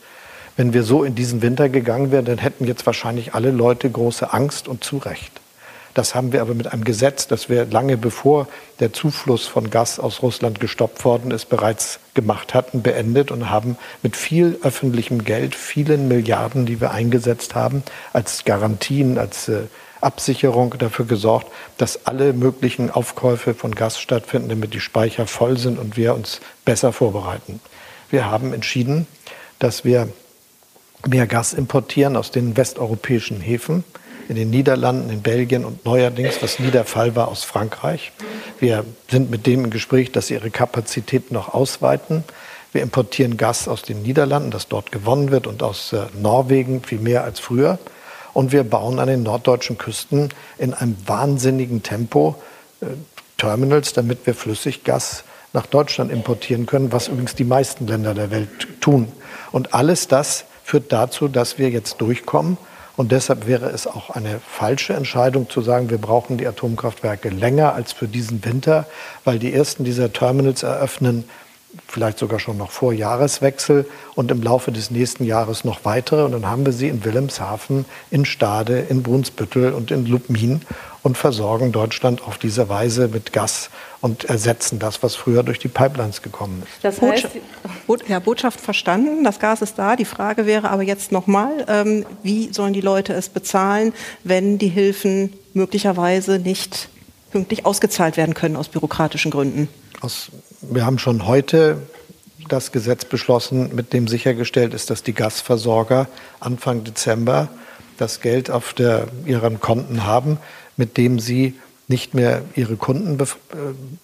Wenn 0.57 0.73
wir 0.73 0.83
so 0.83 1.05
in 1.05 1.15
diesen 1.15 1.43
Winter 1.43 1.69
gegangen 1.69 2.11
wären, 2.11 2.25
dann 2.25 2.39
hätten 2.39 2.67
jetzt 2.67 2.87
wahrscheinlich 2.87 3.35
alle 3.35 3.51
Leute 3.51 3.89
große 3.91 4.33
Angst 4.33 4.67
und 4.67 4.83
zu 4.83 4.99
Recht. 4.99 5.40
Das 5.95 6.15
haben 6.15 6.33
wir 6.33 6.41
aber 6.41 6.55
mit 6.55 6.73
einem 6.73 6.85
Gesetz, 6.85 7.27
das 7.27 7.49
wir 7.49 7.65
lange 7.67 7.97
bevor 7.97 8.47
der 8.79 8.93
Zufluss 8.93 9.47
von 9.47 9.71
Gas 9.71 9.99
aus 9.99 10.23
Russland 10.23 10.61
gestoppt 10.61 11.05
worden 11.05 11.31
ist, 11.31 11.49
bereits 11.49 11.99
gemacht 12.15 12.55
hatten, 12.55 12.83
beendet 12.83 13.31
und 13.31 13.51
haben 13.51 13.77
mit 14.03 14.17
viel 14.17 14.59
öffentlichem 14.63 15.25
Geld, 15.25 15.55
vielen 15.55 16.09
Milliarden, 16.09 16.67
die 16.67 16.81
wir 16.81 16.93
eingesetzt 16.93 17.55
haben, 17.55 17.83
als 18.13 18.45
Garantien, 18.45 19.19
als 19.19 19.49
äh, 19.49 19.63
Absicherung 20.01 20.75
dafür 20.79 21.05
gesorgt, 21.05 21.49
dass 21.77 22.07
alle 22.07 22.33
möglichen 22.33 22.91
Aufkäufe 22.91 23.55
von 23.55 23.75
Gas 23.75 24.01
stattfinden, 24.01 24.49
damit 24.49 24.73
die 24.73 24.81
Speicher 24.81 25.27
voll 25.27 25.59
sind 25.59 25.79
und 25.79 25.97
wir 25.97 26.15
uns 26.15 26.41
besser 26.65 26.93
vorbereiten. 26.93 27.61
Wir 28.11 28.31
haben 28.31 28.53
entschieden, 28.53 29.07
dass 29.59 29.85
wir 29.85 30.09
mehr 31.07 31.27
Gas 31.27 31.53
importieren 31.53 32.17
aus 32.17 32.31
den 32.31 32.57
westeuropäischen 32.57 33.41
Häfen, 33.41 33.85
in 34.31 34.37
den 34.37 34.49
Niederlanden, 34.49 35.11
in 35.11 35.23
Belgien 35.23 35.65
und 35.65 35.85
neuerdings, 35.85 36.41
was 36.41 36.61
nie 36.61 36.71
der 36.71 36.85
Fall 36.85 37.17
war, 37.17 37.27
aus 37.27 37.43
Frankreich. 37.43 38.13
Wir 38.61 38.85
sind 39.11 39.29
mit 39.29 39.45
dem 39.45 39.65
im 39.65 39.71
Gespräch, 39.71 40.13
dass 40.13 40.29
sie 40.29 40.35
ihre 40.35 40.51
Kapazitäten 40.51 41.35
noch 41.35 41.53
ausweiten. 41.53 42.23
Wir 42.73 42.83
importieren 42.83 43.37
Gas 43.37 43.67
aus 43.67 43.83
den 43.83 44.03
Niederlanden, 44.03 44.53
das 44.53 44.69
dort 44.69 44.93
gewonnen 44.93 45.33
wird, 45.33 45.49
und 45.49 45.65
aus 45.65 45.93
äh, 45.93 46.03
Norwegen 46.17 46.85
viel 46.85 47.01
mehr 47.01 47.25
als 47.25 47.41
früher. 47.41 47.81
Und 48.33 48.53
wir 48.53 48.63
bauen 48.63 49.01
an 49.01 49.09
den 49.09 49.25
norddeutschen 49.25 49.79
Küsten 49.79 50.29
in 50.59 50.75
einem 50.75 50.97
wahnsinnigen 51.07 51.83
Tempo 51.83 52.37
äh, 52.83 52.87
Terminals, 53.37 53.95
damit 53.95 54.25
wir 54.27 54.37
Flüssiggas 54.37 55.25
nach 55.53 55.67
Deutschland 55.67 56.13
importieren 56.13 56.67
können, 56.67 56.93
was 56.93 57.09
übrigens 57.09 57.35
die 57.35 57.43
meisten 57.43 57.89
Länder 57.89 58.15
der 58.15 58.31
Welt 58.31 58.81
tun. 58.81 59.11
Und 59.51 59.75
alles 59.75 60.07
das 60.07 60.45
führt 60.63 60.93
dazu, 60.93 61.27
dass 61.27 61.59
wir 61.59 61.71
jetzt 61.71 62.01
durchkommen. 62.01 62.59
Und 62.97 63.13
deshalb 63.13 63.47
wäre 63.47 63.71
es 63.71 63.87
auch 63.87 64.11
eine 64.11 64.41
falsche 64.47 64.95
Entscheidung 64.95 65.49
zu 65.49 65.63
sagen, 65.63 65.91
wir 65.91 65.99
brauchen 65.99 66.39
die 66.39 66.47
Atomkraftwerke 66.47 67.29
länger 67.31 67.75
als 67.75 67.93
für 67.93 68.09
diesen 68.09 68.45
Winter, 68.45 68.87
weil 69.25 69.39
die 69.39 69.53
ersten 69.53 69.85
dieser 69.85 70.13
Terminals 70.13 70.63
eröffnen 70.63 71.25
vielleicht 71.87 72.19
sogar 72.19 72.41
schon 72.41 72.57
noch 72.57 72.71
vor 72.71 72.93
Jahreswechsel 72.93 73.87
und 74.15 74.31
im 74.31 74.43
Laufe 74.43 74.73
des 74.73 74.91
nächsten 74.91 75.25
Jahres 75.25 75.65
noch 75.65 75.85
weitere. 75.85 76.25
Und 76.25 76.33
dann 76.33 76.47
haben 76.47 76.67
wir 76.67 76.73
sie 76.73 76.89
in 76.89 77.05
Wilhelmshaven, 77.05 77.85
in 78.11 78.25
Stade, 78.25 78.81
in 78.89 79.03
Brunsbüttel 79.03 79.73
und 79.73 79.91
in 79.91 80.07
Lubmin 80.07 80.63
und 81.03 81.17
versorgen 81.17 81.73
Deutschland 81.73 82.23
auf 82.23 82.39
diese 82.39 82.69
Weise 82.69 83.09
mit 83.09 83.33
Gas 83.33 83.71
und 84.01 84.25
ersetzen 84.25 84.79
das, 84.79 85.03
was 85.03 85.15
früher 85.15 85.43
durch 85.43 85.59
die 85.59 85.69
Pipelines 85.69 86.23
gekommen 86.23 86.63
ist. 86.63 86.85
Das 86.85 87.01
heißt, 87.01 87.29
Botschaft, 87.87 88.09
ja, 88.11 88.19
Botschaft 88.19 88.61
verstanden, 88.61 89.25
das 89.25 89.39
Gas 89.39 89.63
ist 89.63 89.79
da. 89.79 89.97
Die 89.97 90.05
Frage 90.05 90.47
wäre 90.47 90.71
aber 90.71 90.83
jetzt 90.83 91.13
nochmal, 91.13 91.65
ähm, 91.69 92.07
wie 92.23 92.53
sollen 92.53 92.73
die 92.73 92.81
Leute 92.81 93.13
es 93.13 93.29
bezahlen, 93.29 93.93
wenn 94.25 94.59
die 94.59 94.69
Hilfen 94.69 95.33
möglicherweise 95.55 96.39
nicht 96.39 96.89
pünktlich 97.31 97.65
ausgezahlt 97.67 98.17
werden 98.17 98.35
können 98.35 98.57
aus 98.57 98.69
bürokratischen 98.69 99.31
Gründen? 99.31 99.69
Aus, 100.01 100.31
wir 100.61 100.85
haben 100.85 100.99
schon 100.99 101.27
heute 101.27 101.79
das 102.49 102.73
Gesetz 102.73 103.05
beschlossen, 103.05 103.75
mit 103.75 103.93
dem 103.93 104.09
sichergestellt 104.09 104.75
ist, 104.75 104.91
dass 104.91 105.03
die 105.03 105.13
Gasversorger 105.13 106.09
Anfang 106.41 106.85
Dezember 106.85 107.49
das 107.97 108.21
Geld 108.21 108.51
auf 108.51 108.73
der, 108.73 109.09
ihren 109.27 109.61
Konten 109.61 110.05
haben, 110.05 110.39
mit 110.81 110.97
dem 110.97 111.21
sie 111.21 111.55
nicht 111.89 112.15
mehr 112.15 112.43
ihre 112.57 112.77
Kunden 112.77 113.19
be 113.19 113.25
äh, 113.25 113.57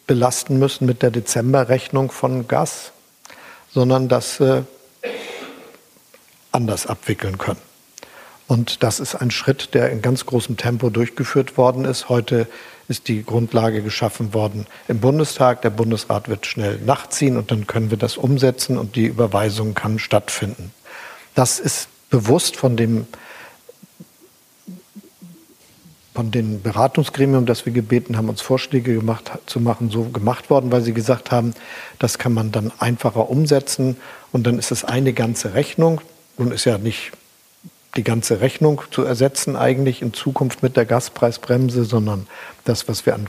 belasten 0.07 0.59
müssen 0.59 0.87
mit 0.87 1.03
der 1.03 1.11
Dezemberrechnung 1.11 2.11
von 2.11 2.47
Gas, 2.47 2.93
sondern 3.73 4.09
das 4.09 4.39
äh, 4.41 4.62
anders 6.53 6.87
abwickeln 6.87 7.39
können. 7.39 7.61
Und 8.47 8.83
das 8.83 9.01
ist 9.01 9.15
ein 9.15 9.31
Schritt, 9.31 9.73
der 9.73 9.91
in 9.91 10.03
ganz 10.03 10.27
großem 10.27 10.59
Tempo 10.59 10.91
durchgeführt 10.91 11.57
worden 11.57 11.87
ist. 11.87 12.11
Heute 12.11 12.47
ist 12.89 13.09
die 13.09 13.25
Grundlage 13.25 13.83
geschaffen 13.83 14.35
worden 14.35 14.67
im 14.87 15.01
Bundestag. 15.01 15.62
Der 15.62 15.71
Bundesrat 15.71 16.29
wird 16.29 16.45
schnell 16.45 16.79
nachziehen 16.79 17.39
und 17.39 17.51
dann 17.51 17.67
können 17.67 17.91
wir 17.91 17.99
das 17.99 18.19
umsetzen 18.19 18.77
und 18.77 18.97
die 18.97 19.07
Überweisung 19.07 19.75
kann 19.75 19.99
stattfinden. 19.99 20.73
Das 21.35 21.59
ist 21.59 21.89
bewusst 22.11 22.57
von 22.57 22.77
dem 22.77 23.07
von 26.16 26.31
den 26.31 26.62
Beratungsgremium, 26.62 27.44
das 27.44 27.66
wir 27.66 27.74
gebeten 27.74 28.16
haben, 28.16 28.31
uns 28.31 28.40
Vorschläge 28.40 28.94
gemacht, 28.94 29.33
zu 29.44 29.61
machen, 29.61 29.90
so 29.90 30.05
gemacht 30.05 30.48
worden, 30.48 30.72
weil 30.72 30.81
sie 30.81 30.94
gesagt 30.94 31.31
haben, 31.31 31.52
das 31.98 32.16
kann 32.16 32.33
man 32.33 32.52
dann 32.52 32.72
einfacher 32.79 33.29
umsetzen 33.29 33.98
und 34.33 34.46
dann 34.46 34.59
ist 34.59 34.72
es 34.72 34.83
eine 34.83 35.12
ganze 35.12 35.52
Rechnung. 35.52 36.00
Nun 36.38 36.52
ist 36.52 36.64
ja 36.64 36.79
nicht 36.79 37.12
die 37.96 38.02
ganze 38.02 38.40
Rechnung 38.40 38.81
zu 38.90 39.02
ersetzen 39.02 39.57
eigentlich 39.57 40.00
in 40.00 40.14
Zukunft 40.14 40.62
mit 40.62 40.79
der 40.79 40.87
Gaspreisbremse, 40.87 41.85
sondern 41.85 42.26
das, 42.64 42.88
was 42.88 43.05
wir 43.05 43.14
an 43.14 43.26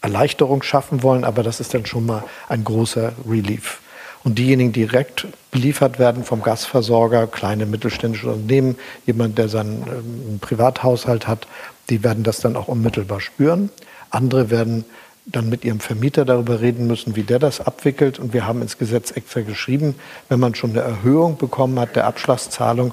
Erleichterung 0.00 0.64
schaffen 0.64 1.04
wollen. 1.04 1.22
Aber 1.22 1.44
das 1.44 1.60
ist 1.60 1.74
dann 1.74 1.86
schon 1.86 2.06
mal 2.06 2.24
ein 2.48 2.64
großer 2.64 3.12
Relief. 3.28 3.80
Und 4.24 4.40
diejenigen, 4.40 4.72
die 4.72 4.86
direkt 4.86 5.28
beliefert 5.52 6.00
werden 6.00 6.24
vom 6.24 6.42
Gasversorger, 6.42 7.28
kleine 7.28 7.66
mittelständische 7.66 8.26
Unternehmen, 8.32 8.76
jemand, 9.06 9.38
der 9.38 9.48
seinen 9.48 9.84
ähm, 9.86 10.38
Privathaushalt 10.40 11.28
hat, 11.28 11.46
die 11.90 12.02
werden 12.02 12.24
das 12.24 12.40
dann 12.40 12.56
auch 12.56 12.68
unmittelbar 12.68 13.20
spüren. 13.20 13.70
Andere 14.10 14.50
werden 14.50 14.84
dann 15.26 15.48
mit 15.48 15.64
ihrem 15.64 15.80
Vermieter 15.80 16.24
darüber 16.24 16.60
reden 16.60 16.86
müssen, 16.86 17.16
wie 17.16 17.24
der 17.24 17.38
das 17.38 17.60
abwickelt. 17.60 18.18
Und 18.18 18.32
wir 18.32 18.46
haben 18.46 18.62
ins 18.62 18.78
Gesetz 18.78 19.10
extra 19.10 19.40
geschrieben, 19.40 19.96
wenn 20.28 20.40
man 20.40 20.54
schon 20.54 20.70
eine 20.70 20.80
Erhöhung 20.80 21.36
bekommen 21.36 21.78
hat 21.80 21.96
der 21.96 22.06
Abschlagszahlung 22.06 22.92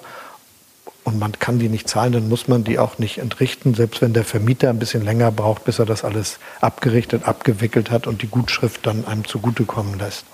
und 1.04 1.20
man 1.20 1.34
kann 1.34 1.60
die 1.60 1.70
nicht 1.70 1.90
zahlen, 1.90 2.14
dann 2.14 2.30
muss 2.30 2.48
man 2.48 2.64
die 2.64 2.80
auch 2.80 2.98
nicht 2.98 3.18
entrichten, 3.18 3.74
selbst 3.74 4.02
wenn 4.02 4.14
der 4.14 4.24
Vermieter 4.24 4.70
ein 4.70 4.80
bisschen 4.80 5.04
länger 5.04 5.32
braucht, 5.32 5.66
bis 5.66 5.80
er 5.80 5.86
das 5.86 6.04
alles 6.04 6.40
abgerichtet, 6.62 7.28
abgewickelt 7.28 7.92
hat 7.92 8.08
und 8.08 8.22
die 8.22 8.28
Gutschrift 8.28 8.86
dann 8.86 9.06
einem 9.06 9.26
zugutekommen 9.26 10.00
lässt. 10.00 10.26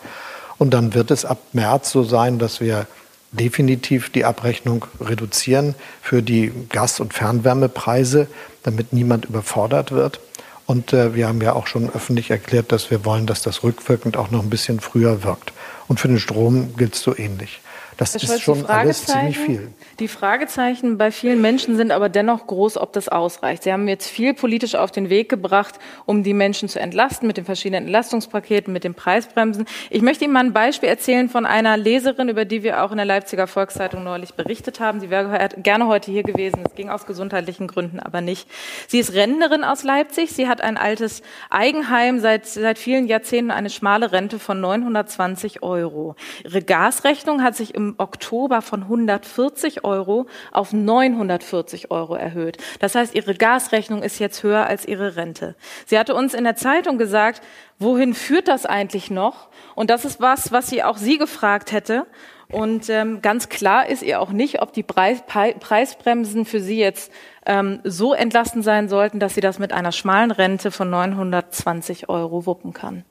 Und 0.58 0.74
dann 0.74 0.93
wird 0.93 1.10
es 1.10 1.26
ab 1.26 1.39
März 1.54 1.91
so 1.91 2.04
sein, 2.04 2.38
dass 2.38 2.62
wir 2.62 2.86
definitiv 3.31 4.09
die 4.09 4.25
Abrechnung 4.25 4.85
reduzieren 4.99 5.75
für 6.01 6.21
die 6.21 6.51
Gas- 6.69 6.99
und 6.99 7.13
Fernwärmepreise, 7.13 8.27
damit 8.63 8.93
niemand 8.93 9.25
überfordert 9.25 9.91
wird. 9.91 10.19
Und 10.65 10.93
äh, 10.93 11.15
wir 11.15 11.27
haben 11.27 11.41
ja 11.41 11.53
auch 11.53 11.67
schon 11.67 11.89
öffentlich 11.89 12.29
erklärt, 12.29 12.71
dass 12.71 12.91
wir 12.91 13.05
wollen, 13.05 13.25
dass 13.25 13.41
das 13.41 13.63
rückwirkend 13.63 14.17
auch 14.17 14.29
noch 14.29 14.43
ein 14.43 14.49
bisschen 14.49 14.79
früher 14.79 15.23
wirkt. 15.23 15.51
Und 15.87 15.99
für 15.99 16.07
den 16.07 16.19
Strom 16.19 16.75
gilt 16.75 16.93
es 16.93 17.01
so 17.01 17.17
ähnlich. 17.17 17.61
Das 17.99 18.13
Herr 18.13 18.23
ist 18.23 18.27
Scholz, 18.27 18.41
schon 18.41 18.65
alles 18.65 19.05
ziemlich 19.05 19.38
viel. 19.38 19.73
Die 19.99 20.07
Fragezeichen 20.07 20.97
bei 20.97 21.12
vielen 21.12 21.41
Menschen 21.41 21.75
sind 21.75 21.91
aber 21.91 22.07
dennoch 22.07 22.47
groß, 22.47 22.77
ob 22.77 22.93
das 22.93 23.09
ausreicht. 23.09 23.63
Sie 23.63 23.73
haben 23.73 23.89
jetzt 23.89 24.07
viel 24.07 24.33
politisch 24.33 24.75
auf 24.75 24.89
den 24.89 25.09
Weg 25.09 25.27
gebracht, 25.27 25.75
um 26.05 26.23
die 26.23 26.33
Menschen 26.33 26.69
zu 26.69 26.79
entlasten 26.79 27.27
mit 27.27 27.35
den 27.35 27.43
verschiedenen 27.43 27.83
Entlastungspaketen, 27.83 28.71
mit 28.71 28.85
den 28.85 28.93
Preisbremsen. 28.93 29.65
Ich 29.89 30.01
möchte 30.01 30.23
Ihnen 30.23 30.31
mal 30.31 30.45
ein 30.45 30.53
Beispiel 30.53 30.88
erzählen 30.88 31.27
von 31.27 31.45
einer 31.45 31.75
Leserin, 31.75 32.29
über 32.29 32.45
die 32.45 32.63
wir 32.63 32.85
auch 32.85 32.91
in 32.91 32.97
der 32.97 33.05
Leipziger 33.05 33.47
Volkszeitung 33.47 34.05
neulich 34.05 34.33
berichtet 34.33 34.79
haben. 34.79 35.01
Sie 35.01 35.09
wäre 35.09 35.49
gerne 35.57 35.88
heute 35.88 36.09
hier 36.09 36.23
gewesen. 36.23 36.62
Es 36.65 36.75
ging 36.75 36.89
aus 36.89 37.05
gesundheitlichen 37.05 37.67
Gründen 37.67 37.99
aber 37.99 38.21
nicht. 38.21 38.47
Sie 38.88 38.99
ist 38.99 39.13
Rentnerin 39.13 39.65
aus 39.65 39.83
Leipzig. 39.83 40.31
Sie 40.31 40.47
hat 40.47 40.62
ein 40.62 40.77
altes 40.77 41.21
Eigenheim, 41.49 42.21
seit, 42.21 42.45
seit 42.45 42.79
vielen 42.79 43.07
Jahrzehnten 43.07 43.51
eine 43.51 43.69
schmale 43.69 44.13
Rente 44.13 44.39
von 44.39 44.62
920 44.62 45.63
Euro. 45.63 46.15
Ihre 46.45 46.62
Gasrechnung 46.62 47.43
hat 47.43 47.57
sich 47.57 47.75
im 47.75 47.88
Oktober 47.97 48.62
von 48.62 48.84
140 48.84 49.84
Euro 49.84 50.28
auf 50.52 50.73
940 50.73 51.91
Euro 51.91 52.15
erhöht. 52.15 52.58
Das 52.80 52.95
heißt, 52.95 53.15
ihre 53.15 53.36
Gasrechnung 53.36 54.04
ist 54.04 54.19
jetzt 54.19 54.43
höher 54.43 54.67
als 54.67 54.86
ihre 54.86 55.15
Rente. 55.15 55.56
Sie 55.86 55.97
hatte 55.97 56.15
uns 56.15 56.34
in 56.34 56.43
der 56.43 56.56
Zeitung 56.56 56.97
gesagt, 56.97 57.41
wohin 57.78 58.13
führt 58.13 58.47
das 58.47 58.65
eigentlich 58.65 59.10
noch? 59.10 59.49
Und 59.75 59.89
das 59.89 60.06
ist 60.06 60.21
was, 60.21 60.52
was 60.52 60.67
sie 60.67 60.84
auch 60.84 60.97
Sie 60.97 61.17
gefragt 61.17 61.71
hätte. 61.71 62.06
Und 62.52 62.89
ähm, 62.89 63.21
ganz 63.21 63.47
klar 63.49 63.88
ist 63.88 64.02
ihr 64.02 64.19
auch 64.19 64.32
nicht, 64.32 64.62
ob 64.62 64.73
die 64.73 64.82
Preis, 64.82 65.21
Preisbremsen 65.28 66.45
für 66.45 66.60
sie 66.60 66.80
jetzt 66.80 67.12
ähm, 67.45 67.80
so 67.84 68.13
entlastend 68.13 68.63
sein 68.63 68.89
sollten, 68.89 69.19
dass 69.19 69.36
sie 69.36 69.41
das 69.41 69.60
mit 69.60 69.71
einer 69.71 69.91
schmalen 69.91 70.32
Rente 70.32 70.71
von 70.71 70.89
920 70.89 72.10
Euro 72.10 72.47
wuppen 72.47 72.73
kann. 72.73 73.06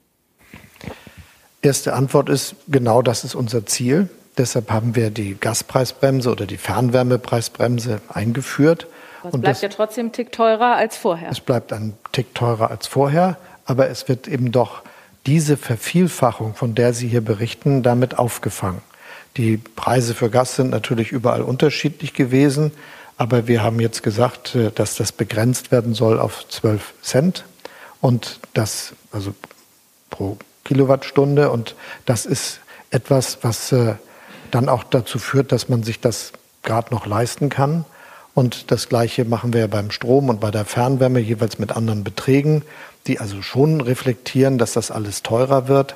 Erste 1.61 1.93
Antwort 1.93 2.29
ist, 2.29 2.55
genau 2.67 3.01
das 3.01 3.23
ist 3.23 3.35
unser 3.35 3.65
Ziel. 3.65 4.09
Deshalb 4.39 4.71
haben 4.71 4.95
wir 4.95 5.09
die 5.09 5.37
Gaspreisbremse 5.37 6.31
oder 6.31 6.45
die 6.45 6.55
Fernwärmepreisbremse 6.55 7.99
eingeführt. 8.07 8.87
Das 9.21 9.33
bleibt 9.33 9.47
das, 9.47 9.61
ja 9.61 9.67
trotzdem 9.67 10.05
ein 10.07 10.11
Tick 10.13 10.31
teurer 10.31 10.77
als 10.77 10.95
vorher. 10.95 11.29
Es 11.29 11.41
bleibt 11.41 11.73
ein 11.73 11.97
Tick 12.13 12.33
teurer 12.33 12.71
als 12.71 12.87
vorher, 12.87 13.35
aber 13.65 13.89
es 13.89 14.07
wird 14.07 14.29
eben 14.29 14.53
doch 14.53 14.81
diese 15.25 15.57
Vervielfachung, 15.57 16.55
von 16.55 16.73
der 16.73 16.93
Sie 16.93 17.09
hier 17.09 17.19
berichten, 17.19 17.83
damit 17.83 18.17
aufgefangen. 18.17 18.81
Die 19.35 19.57
Preise 19.57 20.15
für 20.15 20.29
Gas 20.29 20.55
sind 20.55 20.69
natürlich 20.69 21.11
überall 21.11 21.41
unterschiedlich 21.41 22.13
gewesen, 22.13 22.71
aber 23.17 23.45
wir 23.45 23.61
haben 23.61 23.81
jetzt 23.81 24.03
gesagt, 24.03 24.55
äh, 24.55 24.71
dass 24.71 24.95
das 24.95 25.11
begrenzt 25.11 25.73
werden 25.73 25.93
soll 25.93 26.17
auf 26.17 26.47
12 26.47 26.93
Cent 27.01 27.43
und 27.99 28.39
das 28.53 28.93
also 29.11 29.35
pro 30.09 30.37
Kilowattstunde 30.63 31.51
und 31.51 31.75
das 32.05 32.25
ist 32.25 32.61
etwas, 32.89 33.39
was 33.41 33.73
äh, 33.73 33.95
dann 34.51 34.69
auch 34.69 34.83
dazu 34.83 35.19
führt, 35.19 35.51
dass 35.51 35.69
man 35.69 35.83
sich 35.83 35.99
das 35.99 36.33
gerade 36.63 36.93
noch 36.93 37.05
leisten 37.05 37.49
kann. 37.49 37.85
Und 38.33 38.71
das 38.71 38.89
Gleiche 38.89 39.25
machen 39.25 39.53
wir 39.53 39.61
ja 39.61 39.67
beim 39.67 39.91
Strom 39.91 40.29
und 40.29 40.39
bei 40.39 40.51
der 40.51 40.65
Fernwärme 40.65 41.19
jeweils 41.19 41.59
mit 41.59 41.71
anderen 41.75 42.03
Beträgen, 42.03 42.63
die 43.07 43.19
also 43.19 43.41
schon 43.41 43.81
reflektieren, 43.81 44.57
dass 44.57 44.73
das 44.73 44.91
alles 44.91 45.23
teurer 45.23 45.67
wird, 45.67 45.95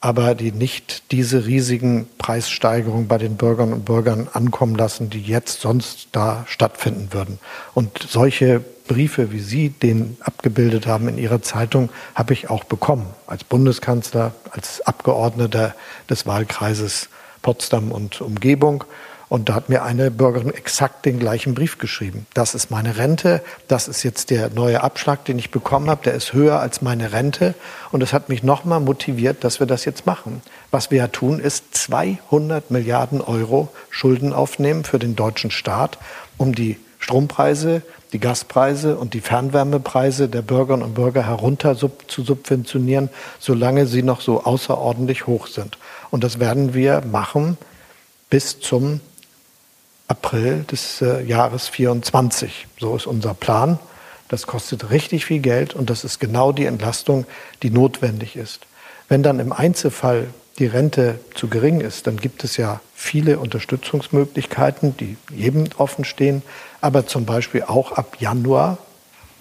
aber 0.00 0.34
die 0.34 0.52
nicht 0.52 1.12
diese 1.12 1.46
riesigen 1.46 2.08
Preissteigerungen 2.18 3.08
bei 3.08 3.18
den 3.18 3.36
Bürgerinnen 3.36 3.72
und 3.72 3.84
Bürgern 3.84 4.28
ankommen 4.32 4.74
lassen, 4.74 5.10
die 5.10 5.22
jetzt 5.22 5.60
sonst 5.60 6.08
da 6.12 6.44
stattfinden 6.46 7.08
würden. 7.12 7.38
Und 7.72 8.06
solche 8.08 8.62
Briefe, 8.88 9.32
wie 9.32 9.40
Sie 9.40 9.70
den 9.70 10.16
abgebildet 10.20 10.86
haben 10.86 11.08
in 11.08 11.18
Ihrer 11.18 11.40
Zeitung, 11.40 11.88
habe 12.14 12.32
ich 12.32 12.50
auch 12.50 12.64
bekommen. 12.64 13.06
Als 13.26 13.44
Bundeskanzler, 13.44 14.34
als 14.50 14.80
Abgeordneter 14.82 15.74
des 16.10 16.26
Wahlkreises 16.26 17.08
Potsdam 17.42 17.92
und 17.92 18.20
Umgebung. 18.20 18.84
Und 19.32 19.48
da 19.48 19.54
hat 19.54 19.70
mir 19.70 19.82
eine 19.82 20.10
Bürgerin 20.10 20.52
exakt 20.52 21.06
den 21.06 21.18
gleichen 21.18 21.54
Brief 21.54 21.78
geschrieben. 21.78 22.26
Das 22.34 22.54
ist 22.54 22.70
meine 22.70 22.98
Rente, 22.98 23.42
das 23.66 23.88
ist 23.88 24.02
jetzt 24.02 24.28
der 24.28 24.50
neue 24.50 24.82
Abschlag, 24.82 25.24
den 25.24 25.38
ich 25.38 25.50
bekommen 25.50 25.88
habe, 25.88 26.04
der 26.04 26.12
ist 26.12 26.34
höher 26.34 26.60
als 26.60 26.82
meine 26.82 27.12
Rente. 27.12 27.54
Und 27.92 28.00
das 28.00 28.12
hat 28.12 28.28
mich 28.28 28.42
nochmal 28.42 28.80
motiviert, 28.80 29.42
dass 29.42 29.58
wir 29.58 29.66
das 29.66 29.86
jetzt 29.86 30.04
machen. 30.04 30.42
Was 30.70 30.90
wir 30.90 30.98
ja 30.98 31.08
tun, 31.08 31.40
ist 31.40 31.74
200 31.74 32.70
Milliarden 32.70 33.22
Euro 33.22 33.70
Schulden 33.88 34.34
aufnehmen 34.34 34.84
für 34.84 34.98
den 34.98 35.16
deutschen 35.16 35.50
Staat, 35.50 35.96
um 36.36 36.54
die 36.54 36.76
Strompreise, 36.98 37.80
die 38.12 38.20
Gaspreise 38.20 38.96
und 38.98 39.14
die 39.14 39.22
Fernwärmepreise 39.22 40.28
der 40.28 40.42
Bürgerinnen 40.42 40.84
und 40.84 40.94
Bürger 40.94 41.26
herunter 41.26 41.74
zu 41.74 41.90
subventionieren, 42.22 43.08
solange 43.38 43.86
sie 43.86 44.02
noch 44.02 44.20
so 44.20 44.44
außerordentlich 44.44 45.26
hoch 45.26 45.46
sind. 45.46 45.78
Und 46.12 46.22
das 46.22 46.38
werden 46.38 46.74
wir 46.74 47.00
machen 47.10 47.56
bis 48.28 48.60
zum 48.60 49.00
April 50.08 50.64
des 50.70 51.00
äh, 51.00 51.22
Jahres 51.22 51.68
24. 51.68 52.66
So 52.78 52.94
ist 52.94 53.06
unser 53.06 53.32
Plan. 53.32 53.78
Das 54.28 54.46
kostet 54.46 54.90
richtig 54.90 55.24
viel 55.24 55.40
Geld 55.40 55.72
und 55.74 55.88
das 55.88 56.04
ist 56.04 56.20
genau 56.20 56.52
die 56.52 56.66
Entlastung, 56.66 57.24
die 57.62 57.70
notwendig 57.70 58.36
ist. 58.36 58.66
Wenn 59.08 59.22
dann 59.22 59.40
im 59.40 59.54
Einzelfall 59.54 60.28
die 60.58 60.66
Rente 60.66 61.18
zu 61.34 61.48
gering 61.48 61.80
ist, 61.80 62.06
dann 62.06 62.18
gibt 62.18 62.44
es 62.44 62.58
ja 62.58 62.80
viele 62.94 63.38
Unterstützungsmöglichkeiten, 63.38 64.94
die 64.98 65.16
jedem 65.34 65.64
offen 65.78 66.04
stehen, 66.04 66.42
aber 66.82 67.06
zum 67.06 67.24
Beispiel 67.24 67.62
auch 67.62 67.92
ab 67.92 68.18
Januar 68.20 68.76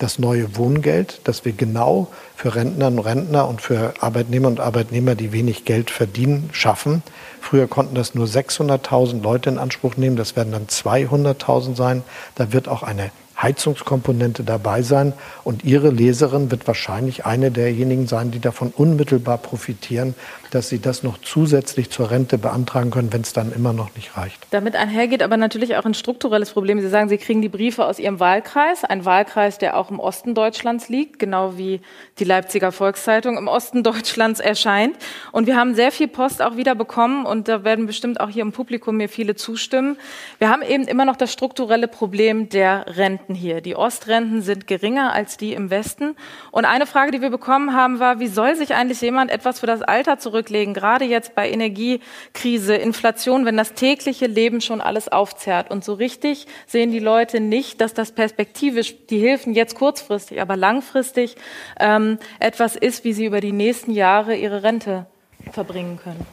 das 0.01 0.19
neue 0.19 0.57
Wohngeld, 0.57 1.21
das 1.25 1.45
wir 1.45 1.51
genau 1.51 2.07
für 2.35 2.55
Rentnerinnen 2.55 2.99
und 2.99 3.05
Rentner 3.05 3.47
und 3.47 3.61
für 3.61 3.93
Arbeitnehmer 3.99 4.47
und 4.47 4.59
Arbeitnehmer, 4.59 5.15
die 5.15 5.31
wenig 5.31 5.63
Geld 5.65 5.91
verdienen, 5.91 6.49
schaffen. 6.53 7.03
Früher 7.39 7.67
konnten 7.67 7.95
das 7.95 8.15
nur 8.15 8.25
600.000 8.25 9.21
Leute 9.21 9.49
in 9.49 9.57
Anspruch 9.59 9.97
nehmen, 9.97 10.15
das 10.15 10.35
werden 10.35 10.51
dann 10.51 10.67
200.000 10.67 11.75
sein. 11.75 12.03
Da 12.35 12.51
wird 12.51 12.67
auch 12.67 12.83
eine 12.83 13.11
Heizungskomponente 13.41 14.43
dabei 14.43 14.81
sein. 14.81 15.13
Und 15.43 15.63
Ihre 15.63 15.89
Leserin 15.89 16.51
wird 16.51 16.67
wahrscheinlich 16.67 17.25
eine 17.25 17.51
derjenigen 17.51 18.07
sein, 18.07 18.31
die 18.31 18.39
davon 18.39 18.71
unmittelbar 18.75 19.37
profitieren, 19.37 20.15
dass 20.51 20.69
Sie 20.69 20.79
das 20.79 21.01
noch 21.01 21.17
zusätzlich 21.17 21.89
zur 21.89 22.11
Rente 22.11 22.37
beantragen 22.37 22.91
können, 22.91 23.11
wenn 23.11 23.21
es 23.21 23.33
dann 23.33 23.51
immer 23.51 23.73
noch 23.73 23.95
nicht 23.95 24.17
reicht. 24.17 24.37
Damit 24.51 24.75
einhergeht 24.75 25.23
aber 25.23 25.37
natürlich 25.37 25.77
auch 25.77 25.85
ein 25.85 25.93
strukturelles 25.93 26.51
Problem. 26.51 26.79
Sie 26.81 26.89
sagen, 26.89 27.09
Sie 27.09 27.17
kriegen 27.17 27.41
die 27.41 27.49
Briefe 27.49 27.85
aus 27.85 27.99
Ihrem 27.99 28.19
Wahlkreis, 28.19 28.83
ein 28.83 29.05
Wahlkreis, 29.05 29.57
der 29.57 29.77
auch 29.77 29.89
im 29.89 29.99
Osten 29.99 30.35
Deutschlands 30.35 30.89
liegt, 30.89 31.19
genau 31.19 31.57
wie 31.57 31.79
die 32.19 32.25
Leipziger 32.25 32.71
Volkszeitung 32.71 33.37
im 33.37 33.47
Osten 33.47 33.81
Deutschlands 33.91 34.39
erscheint. 34.39 34.97
Und 35.31 35.47
wir 35.47 35.55
haben 35.55 35.73
sehr 35.73 35.91
viel 35.91 36.09
Post 36.09 36.41
auch 36.41 36.57
wieder 36.57 36.75
bekommen 36.75 37.25
und 37.25 37.47
da 37.47 37.63
werden 37.63 37.87
bestimmt 37.87 38.19
auch 38.19 38.29
hier 38.29 38.41
im 38.41 38.51
Publikum 38.51 38.97
mir 38.97 39.09
viele 39.09 39.35
zustimmen. 39.35 39.97
Wir 40.37 40.49
haben 40.49 40.61
eben 40.61 40.83
immer 40.83 41.05
noch 41.05 41.15
das 41.15 41.31
strukturelle 41.31 41.87
Problem 41.87 42.49
der 42.49 42.85
Renten 42.97 43.33
hier. 43.33 43.61
Die 43.61 43.75
Ostrenten 43.75 44.41
sind 44.41 44.67
geringer 44.67 45.13
als 45.13 45.37
die 45.37 45.53
im 45.53 45.69
Westen. 45.69 46.15
Und 46.51 46.65
eine 46.65 46.85
Frage, 46.85 47.11
die 47.11 47.21
wir 47.21 47.29
bekommen 47.29 47.73
haben, 47.73 47.99
war, 47.99 48.19
wie 48.19 48.27
soll 48.27 48.55
sich 48.55 48.73
eigentlich 48.75 48.99
jemand 48.99 49.31
etwas 49.31 49.61
für 49.61 49.67
das 49.67 49.81
Alter 49.81 50.19
zurück 50.19 50.40
zurücklegen, 50.41 50.73
gerade 50.73 51.05
jetzt 51.05 51.35
bei 51.35 51.49
Energiekrise, 51.49 52.75
Inflation, 52.75 53.45
wenn 53.45 53.57
das 53.57 53.73
tägliche 53.73 54.25
Leben 54.25 54.61
schon 54.61 54.81
alles 54.81 55.07
aufzehrt. 55.07 55.69
Und 55.69 55.83
so 55.83 55.93
richtig 55.93 56.47
sehen 56.67 56.91
die 56.91 56.99
Leute 56.99 57.39
nicht, 57.39 57.79
dass 57.81 57.93
das 57.93 58.11
perspektivisch, 58.11 58.95
die 59.09 59.19
Hilfen 59.19 59.53
jetzt 59.53 59.75
kurzfristig, 59.75 60.41
aber 60.41 60.57
langfristig 60.57 61.35
ähm, 61.79 62.17
etwas 62.39 62.75
ist, 62.75 63.03
wie 63.03 63.13
sie 63.13 63.25
über 63.25 63.41
die 63.41 63.51
nächsten 63.51 63.91
Jahre 63.91 64.35
ihre 64.35 64.63
Rente 64.63 65.05
verbringen 65.51 65.99
können. 66.01 66.25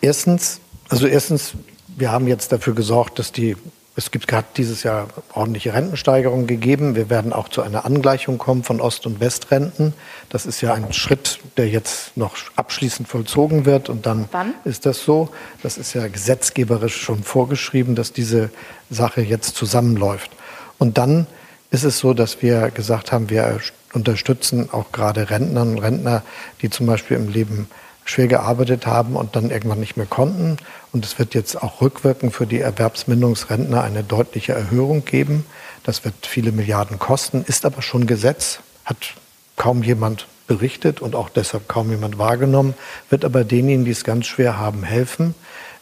Erstens, 0.00 0.60
also 0.88 1.06
erstens, 1.06 1.54
wir 1.96 2.10
haben 2.10 2.26
jetzt 2.26 2.52
dafür 2.52 2.74
gesorgt, 2.74 3.18
dass 3.18 3.32
die 3.32 3.56
es 3.94 4.10
gibt 4.10 4.26
gerade 4.26 4.46
dieses 4.56 4.84
Jahr 4.84 5.08
ordentliche 5.34 5.74
Rentensteigerungen 5.74 6.46
gegeben. 6.46 6.96
Wir 6.96 7.10
werden 7.10 7.32
auch 7.32 7.48
zu 7.48 7.60
einer 7.60 7.84
Angleichung 7.84 8.38
kommen 8.38 8.64
von 8.64 8.80
Ost- 8.80 9.06
und 9.06 9.20
Westrenten. 9.20 9.92
Das 10.32 10.46
ist 10.46 10.62
ja 10.62 10.72
ein 10.72 10.94
Schritt, 10.94 11.40
der 11.58 11.68
jetzt 11.68 12.16
noch 12.16 12.36
abschließend 12.56 13.06
vollzogen 13.06 13.66
wird. 13.66 13.90
Und 13.90 14.06
dann 14.06 14.30
Wann? 14.32 14.54
ist 14.64 14.86
das 14.86 15.04
so. 15.04 15.28
Das 15.62 15.76
ist 15.76 15.92
ja 15.92 16.08
gesetzgeberisch 16.08 16.98
schon 17.02 17.22
vorgeschrieben, 17.22 17.94
dass 17.94 18.14
diese 18.14 18.48
Sache 18.88 19.20
jetzt 19.20 19.56
zusammenläuft. 19.56 20.30
Und 20.78 20.96
dann 20.96 21.26
ist 21.70 21.84
es 21.84 21.98
so, 21.98 22.14
dass 22.14 22.40
wir 22.40 22.70
gesagt 22.70 23.12
haben, 23.12 23.28
wir 23.28 23.60
unterstützen 23.92 24.70
auch 24.72 24.90
gerade 24.90 25.28
Rentnerinnen 25.28 25.76
und 25.76 25.82
Rentner, 25.82 26.22
die 26.62 26.70
zum 26.70 26.86
Beispiel 26.86 27.18
im 27.18 27.28
Leben 27.28 27.68
schwer 28.06 28.26
gearbeitet 28.26 28.86
haben 28.86 29.16
und 29.16 29.36
dann 29.36 29.50
irgendwann 29.50 29.80
nicht 29.80 29.98
mehr 29.98 30.06
konnten. 30.06 30.56
Und 30.92 31.04
es 31.04 31.18
wird 31.18 31.34
jetzt 31.34 31.62
auch 31.62 31.82
rückwirkend 31.82 32.32
für 32.32 32.46
die 32.46 32.60
Erwerbsminderungsrentner 32.60 33.82
eine 33.82 34.02
deutliche 34.02 34.54
Erhöhung 34.54 35.04
geben. 35.04 35.44
Das 35.84 36.06
wird 36.06 36.14
viele 36.22 36.52
Milliarden 36.52 36.98
kosten, 36.98 37.44
ist 37.46 37.66
aber 37.66 37.82
schon 37.82 38.06
Gesetz, 38.06 38.60
hat 38.86 39.14
kaum 39.56 39.82
jemand 39.82 40.26
berichtet 40.46 41.00
und 41.00 41.14
auch 41.14 41.28
deshalb 41.28 41.68
kaum 41.68 41.90
jemand 41.90 42.18
wahrgenommen, 42.18 42.74
wird 43.10 43.24
aber 43.24 43.44
denjenigen, 43.44 43.84
die 43.84 43.90
es 43.90 44.04
ganz 44.04 44.26
schwer 44.26 44.58
haben, 44.58 44.82
helfen. 44.82 45.34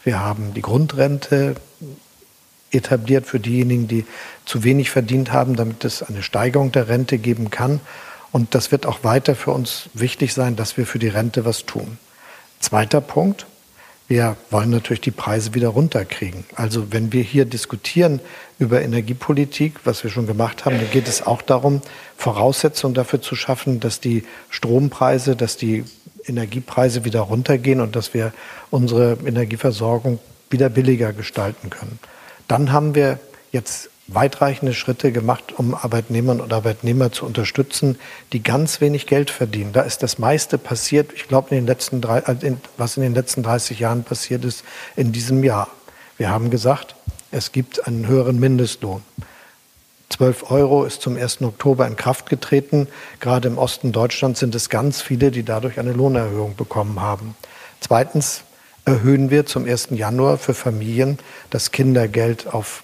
Wir 0.04 0.20
haben 0.20 0.54
die 0.54 0.62
Grundrente 0.62 1.56
etabliert 2.70 3.26
für 3.26 3.40
diejenigen, 3.40 3.88
die 3.88 4.04
zu 4.44 4.62
wenig 4.62 4.90
verdient 4.90 5.32
haben, 5.32 5.56
damit 5.56 5.84
es 5.84 6.02
eine 6.02 6.22
Steigerung 6.22 6.72
der 6.72 6.88
Rente 6.88 7.18
geben 7.18 7.50
kann. 7.50 7.80
Und 8.32 8.54
das 8.54 8.70
wird 8.70 8.86
auch 8.86 9.02
weiter 9.02 9.34
für 9.34 9.50
uns 9.50 9.90
wichtig 9.92 10.34
sein, 10.34 10.56
dass 10.56 10.76
wir 10.76 10.86
für 10.86 10.98
die 10.98 11.08
Rente 11.08 11.44
was 11.44 11.66
tun. 11.66 11.98
Zweiter 12.60 13.00
Punkt. 13.00 13.46
Wir 14.10 14.36
wollen 14.50 14.70
natürlich 14.70 15.02
die 15.02 15.12
Preise 15.12 15.54
wieder 15.54 15.68
runterkriegen. 15.68 16.42
Also 16.56 16.90
wenn 16.90 17.12
wir 17.12 17.22
hier 17.22 17.44
diskutieren 17.44 18.18
über 18.58 18.82
Energiepolitik, 18.82 19.74
was 19.84 20.02
wir 20.02 20.10
schon 20.10 20.26
gemacht 20.26 20.64
haben, 20.64 20.78
dann 20.78 20.90
geht 20.90 21.06
es 21.06 21.24
auch 21.24 21.42
darum, 21.42 21.80
Voraussetzungen 22.16 22.92
dafür 22.92 23.22
zu 23.22 23.36
schaffen, 23.36 23.78
dass 23.78 24.00
die 24.00 24.24
Strompreise, 24.48 25.36
dass 25.36 25.56
die 25.56 25.84
Energiepreise 26.26 27.04
wieder 27.04 27.20
runtergehen 27.20 27.80
und 27.80 27.94
dass 27.94 28.12
wir 28.12 28.32
unsere 28.70 29.16
Energieversorgung 29.24 30.18
wieder 30.50 30.70
billiger 30.70 31.12
gestalten 31.12 31.70
können. 31.70 32.00
Dann 32.48 32.72
haben 32.72 32.96
wir 32.96 33.20
jetzt 33.52 33.90
weitreichende 34.14 34.74
Schritte 34.74 35.12
gemacht, 35.12 35.54
um 35.56 35.74
Arbeitnehmerinnen 35.74 36.42
und 36.42 36.52
Arbeitnehmer 36.52 37.12
zu 37.12 37.26
unterstützen, 37.26 37.98
die 38.32 38.42
ganz 38.42 38.80
wenig 38.80 39.06
Geld 39.06 39.30
verdienen. 39.30 39.72
Da 39.72 39.82
ist 39.82 40.02
das 40.02 40.18
meiste 40.18 40.58
passiert, 40.58 41.12
ich 41.14 41.28
glaube, 41.28 41.50
in 41.50 41.56
den 41.56 41.66
letzten 41.66 42.00
drei, 42.00 42.18
äh, 42.18 42.54
was 42.76 42.96
in 42.96 43.02
den 43.02 43.14
letzten 43.14 43.42
30 43.42 43.78
Jahren 43.78 44.04
passiert 44.04 44.44
ist, 44.44 44.64
in 44.96 45.12
diesem 45.12 45.44
Jahr. 45.44 45.68
Wir 46.16 46.30
haben 46.30 46.50
gesagt, 46.50 46.96
es 47.30 47.52
gibt 47.52 47.86
einen 47.86 48.06
höheren 48.06 48.38
Mindestlohn. 48.40 49.02
12 50.10 50.50
Euro 50.50 50.84
ist 50.84 51.00
zum 51.02 51.16
1. 51.16 51.42
Oktober 51.42 51.86
in 51.86 51.96
Kraft 51.96 52.28
getreten. 52.28 52.88
Gerade 53.20 53.48
im 53.48 53.58
Osten 53.58 53.92
Deutschlands 53.92 54.40
sind 54.40 54.54
es 54.54 54.68
ganz 54.68 55.00
viele, 55.00 55.30
die 55.30 55.44
dadurch 55.44 55.78
eine 55.78 55.92
Lohnerhöhung 55.92 56.56
bekommen 56.56 57.00
haben. 57.00 57.36
Zweitens 57.80 58.42
erhöhen 58.84 59.30
wir 59.30 59.46
zum 59.46 59.66
1. 59.66 59.88
Januar 59.92 60.36
für 60.36 60.52
Familien 60.52 61.18
das 61.50 61.70
Kindergeld 61.70 62.52
auf 62.52 62.82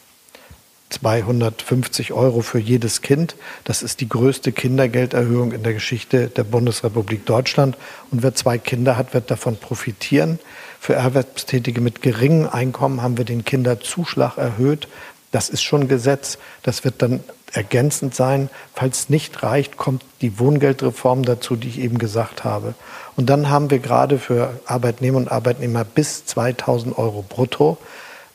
250 1.00 2.12
Euro 2.12 2.40
für 2.40 2.58
jedes 2.58 3.02
Kind. 3.02 3.36
Das 3.64 3.82
ist 3.82 4.00
die 4.00 4.08
größte 4.08 4.52
Kindergelderhöhung 4.52 5.52
in 5.52 5.62
der 5.62 5.74
Geschichte 5.74 6.28
der 6.28 6.44
Bundesrepublik 6.44 7.26
Deutschland. 7.26 7.76
Und 8.10 8.22
wer 8.22 8.34
zwei 8.34 8.58
Kinder 8.58 8.96
hat, 8.96 9.12
wird 9.12 9.30
davon 9.30 9.56
profitieren. 9.56 10.38
Für 10.80 10.94
Erwerbstätige 10.94 11.80
mit 11.80 12.00
geringem 12.02 12.48
Einkommen 12.48 13.02
haben 13.02 13.18
wir 13.18 13.24
den 13.24 13.44
Kinderzuschlag 13.44 14.38
erhöht. 14.38 14.88
Das 15.32 15.48
ist 15.50 15.62
schon 15.62 15.88
Gesetz. 15.88 16.38
Das 16.62 16.84
wird 16.84 17.02
dann 17.02 17.20
ergänzend 17.52 18.14
sein. 18.14 18.48
Falls 18.74 19.00
es 19.00 19.08
nicht 19.10 19.42
reicht, 19.42 19.76
kommt 19.76 20.02
die 20.22 20.38
Wohngeldreform 20.38 21.24
dazu, 21.24 21.56
die 21.56 21.68
ich 21.68 21.78
eben 21.78 21.98
gesagt 21.98 22.44
habe. 22.44 22.74
Und 23.16 23.28
dann 23.28 23.50
haben 23.50 23.70
wir 23.70 23.80
gerade 23.80 24.18
für 24.18 24.58
Arbeitnehmer 24.64 25.18
und 25.18 25.30
Arbeitnehmer 25.30 25.84
bis 25.84 26.24
2000 26.26 26.96
Euro 26.96 27.22
brutto 27.22 27.76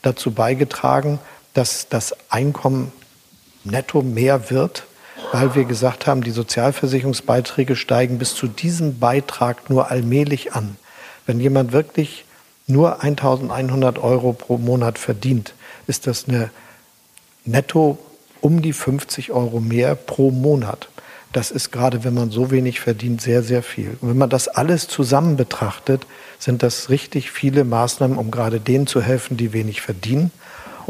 dazu 0.02 0.32
beigetragen, 0.32 1.19
dass 1.54 1.88
das 1.90 2.16
Einkommen 2.30 2.92
netto 3.64 4.02
mehr 4.02 4.50
wird, 4.50 4.84
weil 5.32 5.56
wir 5.56 5.66
gesagt 5.66 6.08
haben, 6.08 6.24
die 6.24 6.32
Sozialversicherungsbeiträge 6.32 7.76
steigen 7.76 8.18
bis 8.18 8.36
zu 8.36 8.48
diesem 8.48 9.00
Beitrag 9.00 9.70
nur 9.70 9.92
allmählich 9.92 10.54
an. 10.54 10.78
Wenn 11.26 11.40
jemand 11.40 11.72
wirklich 11.72 12.26
nur 12.68 13.04
1100 13.04 14.00
Euro 14.00 14.34
pro 14.34 14.58
Monat 14.58 14.98
verdient, 14.98 15.54
ist 15.88 16.08
das 16.08 16.28
eine 16.28 16.50
netto 17.46 17.98
um 18.40 18.62
die 18.62 18.74
50 18.74 19.32
Euro 19.32 19.60
mehr 19.60 19.96
pro 19.96 20.32
Monat. 20.32 20.90
Das 21.32 21.52
ist 21.52 21.72
gerade, 21.72 22.04
wenn 22.04 22.14
man 22.14 22.30
so 22.30 22.52
wenig 22.52 22.82
verdient, 22.82 23.22
sehr, 23.22 23.42
sehr 23.42 23.64
viel. 23.64 23.98
Und 24.02 24.10
wenn 24.10 24.18
man 24.18 24.30
das 24.30 24.50
alles 24.50 24.88
zusammen 24.88 25.38
betrachtet, 25.38 26.06
sind 26.40 26.62
das 26.62 26.90
richtig 26.90 27.32
viele 27.32 27.64
Maßnahmen, 27.64 28.18
um 28.18 28.32
gerade 28.32 28.60
denen 28.60 28.88
zu 28.88 29.02
helfen, 29.02 29.38
die 29.38 29.54
wenig 29.54 29.82
verdienen. 29.82 30.32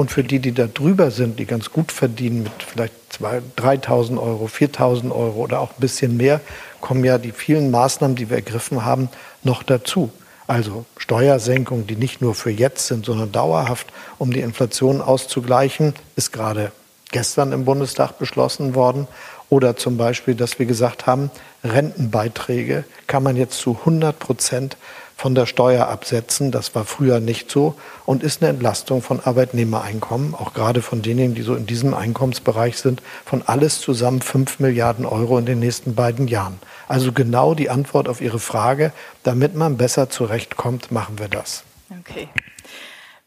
Und 0.02 0.10
für 0.10 0.24
die, 0.24 0.40
die 0.40 0.52
da 0.52 0.66
drüber 0.66 1.12
sind, 1.12 1.38
die 1.38 1.46
ganz 1.46 1.72
gut 1.72 1.92
verdienen 1.92 2.42
mit 2.42 2.52
vielleicht 2.68 2.96
3.000 3.22 4.20
Euro, 4.20 4.46
4.000 4.48 5.12
Euro 5.12 5.42
oder 5.42 5.60
auch 5.60 5.70
ein 5.70 5.80
bisschen 5.80 6.18
mehr, 6.18 6.42
kommen 6.80 7.04
ja 7.04 7.20
die 7.20 7.32
vielen 7.32 7.70
Maßnahmen, 7.70 8.16
die 8.16 8.32
wir 8.32 8.38
ergriffen 8.38 8.84
haben, 8.84 9.10
noch 9.44 9.62
dazu. 9.62 10.10
Also 10.48 10.86
Steuersenkungen, 10.98 11.86
die 11.86 11.98
nicht 11.98 12.20
nur 12.20 12.34
für 12.34 12.50
jetzt 12.50 12.88
sind, 12.88 13.06
sondern 13.06 13.32
dauerhaft, 13.32 13.94
um 14.18 14.34
die 14.34 14.40
Inflation 14.40 15.02
auszugleichen, 15.02 15.94
ist 16.16 16.34
gerade 16.34 16.72
gestern 17.12 17.52
im 17.52 17.64
Bundestag 17.64 18.18
beschlossen 18.18 18.74
worden. 18.74 19.08
Oder 19.50 19.76
zum 19.76 19.98
Beispiel, 19.98 20.34
dass 20.34 20.58
wir 20.58 20.66
gesagt 20.66 21.06
haben, 21.06 21.30
Rentenbeiträge 21.64 22.86
kann 23.06 23.22
man 23.22 23.36
jetzt 23.36 23.60
zu 23.60 23.78
100 23.82 24.18
Prozent 24.18 24.78
von 25.22 25.36
der 25.36 25.46
Steuer 25.46 25.88
absetzen. 25.88 26.50
Das 26.50 26.74
war 26.74 26.84
früher 26.84 27.20
nicht 27.20 27.52
so 27.52 27.76
und 28.08 28.24
ist 28.24 28.42
eine 28.42 28.50
Entlastung 28.50 29.04
von 29.04 29.20
Arbeitnehmereinkommen, 29.20 30.34
auch 30.34 30.56
gerade 30.56 30.82
von 30.82 31.04
denen, 31.04 31.36
die 31.36 31.44
so 31.44 31.54
in 31.54 31.68
diesem 31.68 31.94
Einkommensbereich 31.94 32.78
sind, 32.78 33.04
von 33.24 33.44
alles 33.46 33.82
zusammen 33.82 34.24
5 34.24 34.60
Milliarden 34.60 35.06
Euro 35.06 35.38
in 35.38 35.46
den 35.46 35.60
nächsten 35.60 35.94
beiden 35.94 36.28
Jahren. 36.28 36.58
Also 36.88 37.12
genau 37.12 37.54
die 37.54 37.70
Antwort 37.70 38.10
auf 38.10 38.20
Ihre 38.20 38.40
Frage, 38.40 38.94
damit 39.22 39.56
man 39.56 39.78
besser 39.78 40.10
zurechtkommt, 40.10 40.92
machen 40.92 41.20
wir 41.20 41.28
das. 41.28 41.66
Okay. 42.00 42.28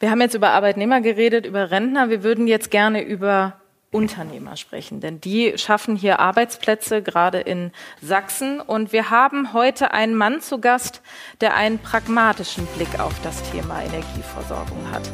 Wir 0.01 0.11
haben 0.11 0.21
jetzt 0.21 0.35
über 0.35 0.51
Arbeitnehmer 0.51 1.01
geredet, 1.01 1.47
über 1.47 1.71
Rentner. 1.71 2.11
Wir 2.11 2.25
würden 2.25 2.49
jetzt 2.49 2.73
gerne 2.73 3.03
über 3.03 3.53
Unternehmer 3.95 4.57
sprechen, 4.57 5.01
denn 5.01 5.21
die 5.21 5.57
schaffen 5.57 5.95
hier 5.95 6.19
Arbeitsplätze, 6.19 7.01
gerade 7.01 7.39
in 7.39 7.71
Sachsen. 8.03 8.61
Und 8.61 8.93
wir 8.93 9.11
haben 9.11 9.53
heute 9.53 9.93
einen 9.93 10.17
Mann 10.17 10.41
zu 10.41 10.61
Gast, 10.61 11.01
der 11.41 11.55
einen 11.55 11.79
pragmatischen 11.79 12.67
Blick 12.75 12.99
auf 12.99 13.15
das 13.23 13.49
Thema 13.53 13.83
Energieversorgung 13.83 14.91
hat. 14.91 15.09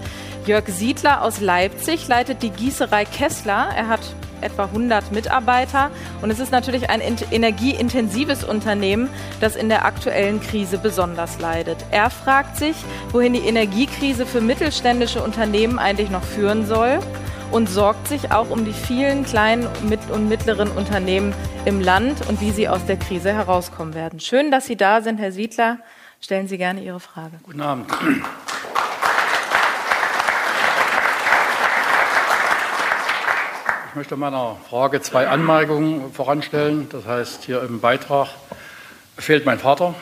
Jörg 0.47 0.67
Siedler 0.69 1.23
aus 1.23 1.41
Leipzig 1.41 2.09
leitet 2.09 2.43
die 2.43 2.51
Gießerei 2.51 3.05
Kessler. 3.05 3.69
Er 3.77 3.89
hat 3.89 4.01
etwa 4.43 4.65
100 4.65 5.13
Mitarbeiter 5.13 5.91
und 6.23 6.31
es 6.31 6.39
ist 6.39 6.53
natürlich 6.53 6.91
ein 6.91 7.01
energieintensives 7.01 8.45
Unternehmen, 8.45 9.09
das 9.41 9.57
in 9.57 9.69
der 9.69 9.85
aktuellen 9.85 10.41
Krise 10.41 10.79
besonders 10.79 11.41
leidet. 11.41 11.79
Er 11.91 12.11
fragt 12.11 12.57
sich, 12.57 12.77
wohin 13.13 13.33
die 13.33 13.41
Energiekrise 13.41 14.27
für 14.27 14.41
mittelständische 14.41 15.23
Unternehmen 15.23 15.79
eigentlich 15.79 16.11
noch 16.11 16.23
führen 16.23 16.67
soll 16.67 17.01
und 17.53 17.69
sorgt 17.69 18.09
sich 18.09 18.33
auch 18.33 18.51
um 18.51 18.65
die 18.65 18.73
vielen 18.73 19.25
kleinen 19.25 19.67
und 20.13 20.29
mittleren 20.29 20.71
Unternehmen 20.71 21.35
im 21.65 21.81
Land 21.81 22.29
und 22.29 22.41
wie 22.41 22.51
sie 22.51 22.69
aus 22.69 22.85
der 22.87 22.97
Krise 22.97 23.33
herauskommen 23.33 23.95
werden. 23.95 24.21
Schön, 24.21 24.51
dass 24.51 24.67
Sie 24.67 24.77
da 24.77 25.03
sind, 25.03 25.19
Herr 25.19 25.33
Siedler. 25.33 25.79
Stellen 26.21 26.49
Sie 26.49 26.59
gerne 26.59 26.83
Ihre 26.83 27.01
Frage. 27.01 27.39
Guten 27.43 27.63
Abend. 27.63 27.87
Ich 33.91 33.97
möchte 33.97 34.17
meiner 34.17 34.57
Frage 34.69 35.03
zwei 35.03 35.27
Anmerkungen 35.27 36.13
voranstellen. 36.13 36.87
Das 36.91 37.07
heißt, 37.07 37.43
hier 37.43 37.61
im 37.65 37.81
Beitrag 37.81 38.29
fehlt 39.19 39.45
mein 39.45 39.59
Vater. 39.59 39.97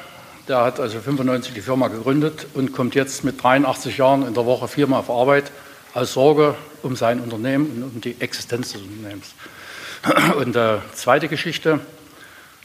Der 0.46 0.60
hat 0.60 0.78
also 0.78 1.00
95 1.00 1.54
die 1.54 1.62
Firma 1.62 1.88
gegründet 1.88 2.48
und 2.52 2.74
kommt 2.74 2.94
jetzt 2.94 3.24
mit 3.24 3.42
83 3.42 3.96
Jahren 3.96 4.26
in 4.26 4.34
der 4.34 4.44
Woche 4.44 4.68
viermal 4.68 5.00
auf 5.00 5.08
Arbeit 5.08 5.50
aus 5.94 6.12
Sorge 6.12 6.54
um 6.82 6.96
sein 6.96 7.18
Unternehmen 7.18 7.82
und 7.82 7.94
um 7.94 8.00
die 8.02 8.20
Existenz 8.20 8.74
des 8.74 8.82
Unternehmens. 8.82 9.34
Und 10.38 10.54
äh, 10.54 10.80
zweite 10.92 11.28
Geschichte, 11.28 11.80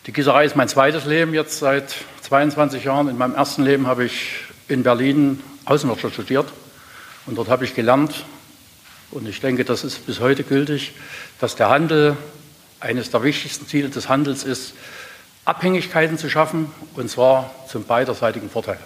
die 0.07 0.11
Gießerei 0.11 0.43
ist 0.43 0.57
mein 0.57 0.67
zweites 0.67 1.05
Leben 1.05 1.33
jetzt 1.33 1.57
seit 1.57 1.95
22 2.23 2.83
Jahren. 2.83 3.07
In 3.07 3.17
meinem 3.17 3.35
ersten 3.35 3.63
Leben 3.63 3.87
habe 3.87 4.03
ich 4.03 4.41
in 4.67 4.83
Berlin 4.83 5.41
Außenwirtschaft 5.63 6.15
studiert 6.15 6.47
und 7.27 7.37
dort 7.37 7.47
habe 7.47 7.63
ich 7.63 7.75
gelernt, 7.75 8.25
und 9.13 9.27
ich 9.27 9.39
denke, 9.39 9.63
das 9.63 9.83
ist 9.83 10.05
bis 10.05 10.19
heute 10.19 10.43
gültig, 10.43 10.93
dass 11.39 11.55
der 11.55 11.69
Handel 11.69 12.17
eines 12.79 13.11
der 13.11 13.23
wichtigsten 13.23 13.67
Ziele 13.67 13.89
des 13.89 14.09
Handels 14.09 14.43
ist, 14.43 14.73
Abhängigkeiten 15.45 16.17
zu 16.17 16.29
schaffen, 16.29 16.71
und 16.95 17.09
zwar 17.09 17.53
zum 17.69 17.83
beiderseitigen 17.83 18.49
Vorteil. 18.49 18.79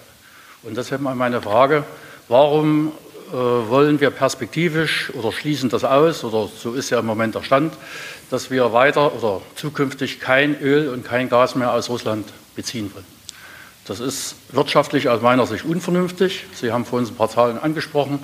Und 0.64 0.76
deshalb 0.76 1.02
meine 1.02 1.42
Frage, 1.42 1.84
warum 2.28 2.92
äh, 3.30 3.32
wollen 3.34 4.02
wir 4.02 4.10
perspektivisch 4.10 5.12
oder 5.14 5.32
schließen 5.32 5.70
das 5.70 5.84
aus, 5.84 6.24
oder 6.24 6.48
so 6.48 6.74
ist 6.74 6.90
ja 6.90 7.00
im 7.00 7.06
Moment 7.06 7.36
der 7.36 7.44
Stand, 7.44 7.74
dass 8.30 8.52
wir 8.52 8.74
weiter 8.74 9.16
oder 9.16 9.42
zukünftig 9.56 10.20
kein 10.20 10.60
Öl 10.60 10.90
und 10.90 11.06
kein 11.06 11.30
Gas 11.30 11.56
mehr 11.56 11.74
aus 11.74 11.90
Russland 11.90 12.28
beziehen 12.56 12.92
wollen. 12.94 13.06
Das 13.86 14.02
ist 14.02 14.36
wirtschaftlich 14.52 15.08
aus 15.08 15.22
meiner 15.22 15.46
Sicht 15.46 15.64
unvernünftig. 15.64 16.46
Sie 16.54 16.74
haben 16.74 16.84
vorhin 16.84 17.08
ein 17.08 17.16
paar 17.16 17.30
Zahlen 17.30 17.58
angesprochen. 17.58 18.20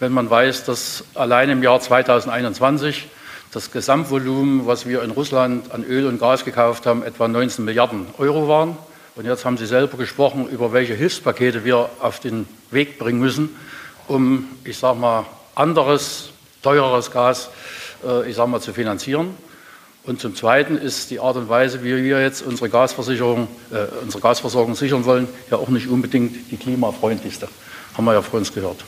Wenn 0.00 0.12
man 0.12 0.30
weiß, 0.30 0.64
dass 0.64 1.04
allein 1.14 1.50
im 1.50 1.62
Jahr 1.62 1.78
2021 1.78 3.06
das 3.52 3.70
Gesamtvolumen, 3.70 4.66
was 4.66 4.86
wir 4.86 5.02
in 5.02 5.10
Russland 5.10 5.72
an 5.72 5.84
Öl 5.84 6.06
und 6.06 6.18
Gas 6.18 6.46
gekauft 6.46 6.86
haben, 6.86 7.02
etwa 7.02 7.28
19 7.28 7.66
Milliarden 7.66 8.06
Euro 8.16 8.48
waren. 8.48 8.78
Und 9.14 9.26
jetzt 9.26 9.44
haben 9.44 9.58
Sie 9.58 9.66
selber 9.66 9.98
gesprochen, 9.98 10.48
über 10.48 10.72
welche 10.72 10.94
Hilfspakete 10.94 11.66
wir 11.66 11.90
auf 12.00 12.18
den 12.18 12.48
Weg 12.70 12.98
bringen 12.98 13.20
müssen, 13.20 13.54
um, 14.08 14.48
ich 14.64 14.78
sage 14.78 14.98
mal, 14.98 15.26
anderes, 15.54 16.30
teureres 16.62 17.10
Gas, 17.10 17.50
äh, 18.02 18.26
ich 18.26 18.36
sage 18.36 18.48
mal, 18.48 18.60
zu 18.60 18.72
finanzieren. 18.72 19.34
Und 20.04 20.18
zum 20.18 20.34
Zweiten 20.34 20.78
ist 20.78 21.10
die 21.10 21.20
Art 21.20 21.36
und 21.36 21.50
Weise, 21.50 21.84
wie 21.84 22.02
wir 22.02 22.22
jetzt 22.22 22.40
unsere 22.40 22.70
Gasversicherung, 22.70 23.48
äh, 23.70 23.84
unsere 24.02 24.22
Gasversorgung 24.22 24.76
sichern 24.76 25.04
wollen, 25.04 25.28
ja 25.50 25.58
auch 25.58 25.68
nicht 25.68 25.88
unbedingt 25.88 26.50
die 26.50 26.56
klimafreundlichste. 26.56 27.48
Haben 27.94 28.06
wir 28.06 28.14
ja 28.14 28.22
vor 28.22 28.38
uns 28.38 28.54
gehört. 28.54 28.82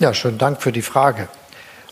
Ja, 0.00 0.14
schönen 0.14 0.38
Dank 0.38 0.62
für 0.62 0.72
die 0.72 0.80
Frage. 0.80 1.28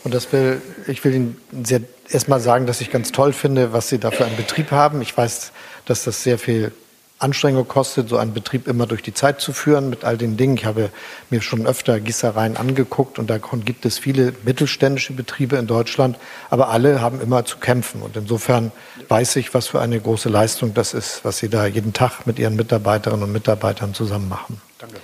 Und 0.02 0.14
das 0.14 0.32
will, 0.32 0.62
ich 0.86 1.04
will 1.04 1.14
Ihnen 1.14 1.36
sehr, 1.62 1.82
erst 2.08 2.26
mal 2.26 2.40
sagen, 2.40 2.64
dass 2.64 2.80
ich 2.80 2.90
ganz 2.90 3.12
toll 3.12 3.34
finde, 3.34 3.74
was 3.74 3.90
Sie 3.90 3.98
da 3.98 4.10
für 4.10 4.24
einen 4.24 4.36
Betrieb 4.36 4.70
haben. 4.70 5.02
Ich 5.02 5.14
weiß, 5.14 5.52
dass 5.84 6.04
das 6.04 6.22
sehr 6.22 6.38
viel 6.38 6.72
Anstrengung 7.18 7.68
kostet, 7.68 8.08
so 8.08 8.16
einen 8.16 8.32
Betrieb 8.32 8.66
immer 8.66 8.86
durch 8.86 9.02
die 9.02 9.12
Zeit 9.12 9.42
zu 9.42 9.52
führen 9.52 9.90
mit 9.90 10.04
all 10.04 10.16
den 10.16 10.38
Dingen. 10.38 10.56
Ich 10.56 10.64
habe 10.64 10.88
mir 11.28 11.42
schon 11.42 11.66
öfter 11.66 12.00
Gießereien 12.00 12.56
angeguckt 12.56 13.18
und 13.18 13.28
davon 13.28 13.66
gibt 13.66 13.84
es 13.84 13.98
viele 13.98 14.32
mittelständische 14.42 15.12
Betriebe 15.12 15.56
in 15.56 15.66
Deutschland, 15.66 16.16
aber 16.48 16.70
alle 16.70 17.02
haben 17.02 17.20
immer 17.20 17.44
zu 17.44 17.58
kämpfen. 17.58 18.00
Und 18.00 18.16
insofern 18.16 18.72
weiß 19.08 19.36
ich, 19.36 19.52
was 19.52 19.66
für 19.66 19.80
eine 19.82 20.00
große 20.00 20.30
Leistung 20.30 20.72
das 20.72 20.94
ist, 20.94 21.26
was 21.26 21.36
Sie 21.36 21.50
da 21.50 21.66
jeden 21.66 21.92
Tag 21.92 22.26
mit 22.26 22.38
Ihren 22.38 22.56
Mitarbeiterinnen 22.56 23.24
und 23.24 23.32
Mitarbeitern 23.32 23.92
zusammen 23.92 24.30
machen. 24.30 24.62
Danke. 24.78 24.96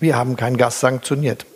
Wir 0.00 0.16
haben 0.16 0.36
kein 0.36 0.56
Gas 0.56 0.80
sanktioniert. 0.80 1.46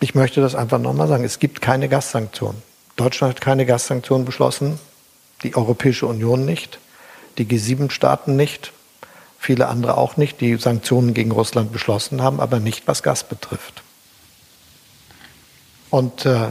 Ich 0.00 0.14
möchte 0.14 0.40
das 0.40 0.54
einfach 0.54 0.78
nochmal 0.78 1.06
sagen. 1.06 1.24
Es 1.24 1.38
gibt 1.38 1.60
keine 1.60 1.88
Gassanktionen. 1.88 2.60
Deutschland 2.96 3.36
hat 3.36 3.40
keine 3.40 3.66
Gassanktionen 3.66 4.24
beschlossen, 4.24 4.78
die 5.44 5.54
Europäische 5.54 6.06
Union 6.06 6.44
nicht, 6.44 6.78
die 7.38 7.46
G7-Staaten 7.46 8.36
nicht, 8.36 8.72
viele 9.38 9.68
andere 9.68 9.96
auch 9.96 10.16
nicht, 10.16 10.40
die 10.40 10.56
Sanktionen 10.56 11.14
gegen 11.14 11.30
Russland 11.30 11.72
beschlossen 11.72 12.22
haben, 12.22 12.40
aber 12.40 12.60
nicht 12.60 12.86
was 12.86 13.02
Gas 13.02 13.24
betrifft. 13.24 13.82
Und 15.90 16.26
äh, 16.26 16.48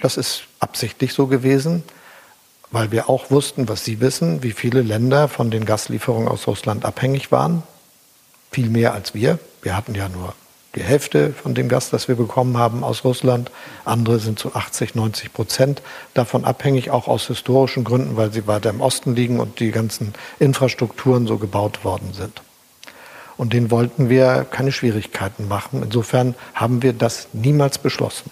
das 0.00 0.16
ist 0.16 0.42
absichtlich 0.60 1.12
so 1.12 1.26
gewesen, 1.26 1.82
weil 2.70 2.90
wir 2.90 3.08
auch 3.08 3.30
wussten, 3.30 3.68
was 3.68 3.84
Sie 3.84 4.00
wissen, 4.00 4.42
wie 4.42 4.52
viele 4.52 4.82
Länder 4.82 5.28
von 5.28 5.50
den 5.50 5.64
Gaslieferungen 5.64 6.28
aus 6.28 6.46
Russland 6.46 6.84
abhängig 6.84 7.30
waren. 7.32 7.62
Viel 8.52 8.68
mehr 8.68 8.92
als 8.92 9.14
wir. 9.14 9.38
Wir 9.62 9.76
hatten 9.76 9.94
ja 9.94 10.08
nur 10.08 10.34
die 10.74 10.82
Hälfte 10.82 11.32
von 11.32 11.54
dem 11.54 11.68
Gas, 11.68 11.90
das 11.90 12.08
wir 12.08 12.14
bekommen 12.14 12.56
haben 12.56 12.84
aus 12.84 13.04
Russland. 13.04 13.50
Andere 13.84 14.18
sind 14.18 14.38
zu 14.38 14.54
80, 14.54 14.94
90 14.94 15.32
Prozent 15.32 15.82
davon 16.14 16.44
abhängig, 16.44 16.90
auch 16.90 17.08
aus 17.08 17.26
historischen 17.26 17.84
Gründen, 17.84 18.16
weil 18.16 18.32
sie 18.32 18.46
weiter 18.46 18.70
im 18.70 18.80
Osten 18.80 19.14
liegen 19.14 19.40
und 19.40 19.60
die 19.60 19.70
ganzen 19.70 20.14
Infrastrukturen 20.38 21.26
so 21.26 21.38
gebaut 21.38 21.84
worden 21.84 22.12
sind. 22.12 22.42
Und 23.36 23.52
denen 23.52 23.70
wollten 23.70 24.08
wir 24.08 24.46
keine 24.50 24.72
Schwierigkeiten 24.72 25.48
machen. 25.48 25.82
Insofern 25.82 26.34
haben 26.54 26.82
wir 26.82 26.92
das 26.92 27.28
niemals 27.32 27.78
beschlossen. 27.78 28.30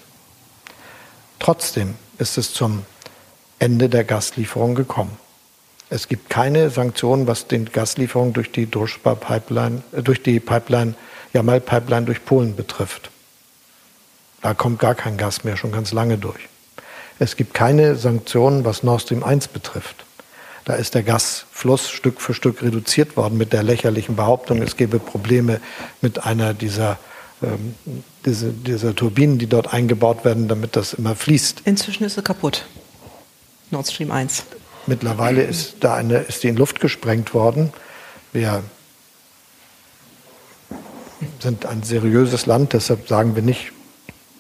Trotzdem 1.39 1.95
ist 2.19 2.39
es 2.39 2.53
zum 2.53 2.85
Ende 3.59 3.89
der 3.89 4.05
Gaslieferung 4.05 4.75
gekommen. 4.75 5.17
Es 5.91 6.07
gibt 6.07 6.31
keine 6.31 6.71
Sanktionen, 6.71 7.27
was 7.27 7.49
den 7.49 7.67
Gaslieferungen 7.67 8.33
durch 8.33 8.53
die 8.53 8.71
Druschba-Pipeline, 8.71 9.83
äh, 9.93 10.03
durch 10.03 10.23
die 10.23 10.39
Pipeline 10.39 10.95
Jamal-Pipeline 11.33 12.07
durch 12.07 12.25
Polen 12.25 12.57
betrifft. 12.57 13.11
Da 14.41 14.55
kommt 14.55 14.79
gar 14.79 14.95
kein 14.95 15.17
Gas 15.17 15.45
mehr, 15.45 15.57
schon 15.57 15.73
ganz 15.73 15.93
lange 15.93 16.17
durch. 16.17 16.49
Es 17.19 17.37
gibt 17.37 17.55
keine 17.55 17.97
Sanktionen, 17.97 18.65
was 18.65 18.83
Nord 18.83 19.03
Stream 19.03 19.23
1 19.23 19.49
betrifft. 19.49 20.05
Da 20.65 20.75
ist 20.75 20.95
der 20.95 21.03
Gasfluss 21.03 21.91
Stück 21.91 22.21
für 22.21 22.35
Stück 22.35 22.63
reduziert 22.63 23.17
worden 23.17 23.37
mit 23.37 23.53
der 23.53 23.63
lächerlichen 23.63 24.17
Behauptung, 24.17 24.63
es 24.63 24.77
gäbe 24.77 24.99
Probleme 24.99 25.61
mit 26.01 26.25
einer 26.25 26.55
dieser, 26.55 26.99
ähm, 27.43 27.75
diese, 28.25 28.51
dieser 28.53 28.95
Turbinen, 28.95 29.39
die 29.39 29.47
dort 29.47 29.73
eingebaut 29.73 30.25
werden, 30.25 30.49
damit 30.49 30.77
das 30.77 30.95
immer 30.95 31.17
fließt. 31.17 31.63
Inzwischen 31.65 32.05
ist 32.05 32.15
sie 32.15 32.23
kaputt. 32.23 32.67
Nord 33.71 33.91
Stream 33.91 34.11
1. 34.11 34.45
Mittlerweile 34.87 35.43
ist 35.43 35.77
da 35.81 35.95
eine, 35.95 36.19
ist 36.19 36.43
die 36.43 36.49
in 36.49 36.57
Luft 36.57 36.81
gesprengt 36.81 37.35
worden. 37.35 37.73
Wir 38.33 38.63
sind 41.41 41.67
ein 41.67 41.83
seriöses 41.83 42.47
Land, 42.47 42.73
deshalb 42.73 43.09
sagen 43.09 43.35
wir 43.35 43.43
nicht, 43.43 43.73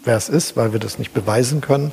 wer 0.05 0.17
es 0.17 0.29
ist, 0.29 0.57
weil 0.57 0.73
wir 0.73 0.81
das 0.81 0.99
nicht 0.99 1.13
beweisen 1.13 1.61
können. 1.61 1.93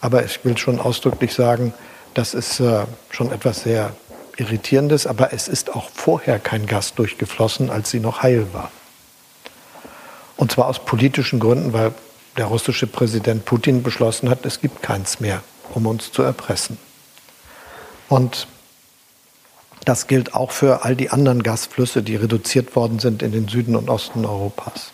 Aber 0.00 0.24
ich 0.24 0.44
will 0.44 0.56
schon 0.56 0.78
ausdrücklich 0.78 1.32
sagen, 1.34 1.72
das 2.14 2.34
ist 2.34 2.60
äh, 2.60 2.84
schon 3.10 3.32
etwas 3.32 3.62
sehr 3.62 3.94
Irritierendes, 4.36 5.06
aber 5.06 5.32
es 5.32 5.48
ist 5.48 5.74
auch 5.74 5.88
vorher 5.90 6.38
kein 6.38 6.66
Gas 6.66 6.94
durchgeflossen, 6.94 7.70
als 7.70 7.90
sie 7.90 8.00
noch 8.00 8.22
heil 8.22 8.46
war. 8.52 8.70
Und 10.36 10.52
zwar 10.52 10.66
aus 10.66 10.84
politischen 10.84 11.40
Gründen, 11.40 11.72
weil 11.72 11.92
der 12.36 12.46
russische 12.46 12.86
Präsident 12.86 13.46
Putin 13.46 13.82
beschlossen 13.82 14.28
hat, 14.28 14.44
es 14.44 14.60
gibt 14.60 14.82
keins 14.82 15.20
mehr, 15.20 15.42
um 15.72 15.86
uns 15.86 16.12
zu 16.12 16.22
erpressen. 16.22 16.78
Und 18.08 18.46
das 19.84 20.06
gilt 20.06 20.34
auch 20.34 20.50
für 20.50 20.84
all 20.84 20.96
die 20.96 21.10
anderen 21.10 21.42
Gasflüsse, 21.42 22.02
die 22.02 22.16
reduziert 22.16 22.74
worden 22.74 22.98
sind 22.98 23.22
in 23.22 23.32
den 23.32 23.48
Süden 23.48 23.76
und 23.76 23.88
Osten 23.88 24.24
Europas. 24.24 24.92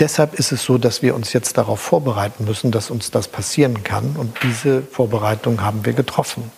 Deshalb 0.00 0.34
ist 0.34 0.50
es 0.50 0.64
so, 0.64 0.78
dass 0.78 1.02
wir 1.02 1.14
uns 1.14 1.32
jetzt 1.32 1.58
darauf 1.58 1.78
vorbereiten 1.78 2.44
müssen, 2.44 2.72
dass 2.72 2.90
uns 2.90 3.10
das 3.10 3.28
passieren 3.28 3.84
kann. 3.84 4.16
Und 4.16 4.34
diese 4.42 4.82
Vorbereitung 4.82 5.60
haben 5.60 5.84
wir 5.84 5.92
getroffen 5.92 6.50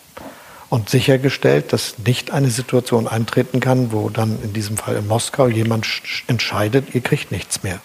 und 0.71 0.89
sichergestellt, 0.89 1.73
dass 1.73 1.99
nicht 1.99 2.31
eine 2.31 2.51
Situation 2.51 3.09
eintreten 3.09 3.61
kann, 3.61 3.93
wo 3.93 4.09
dann 4.09 4.41
in 4.43 4.55
diesem 4.55 4.79
Fall 4.79 4.97
in 4.97 5.09
Moskau 5.09 5.49
jemand 5.49 5.87
entscheidet, 6.29 6.95
ihr 6.95 7.03
kriegt 7.03 7.33
nichts 7.33 7.63
mehr. 7.63 7.81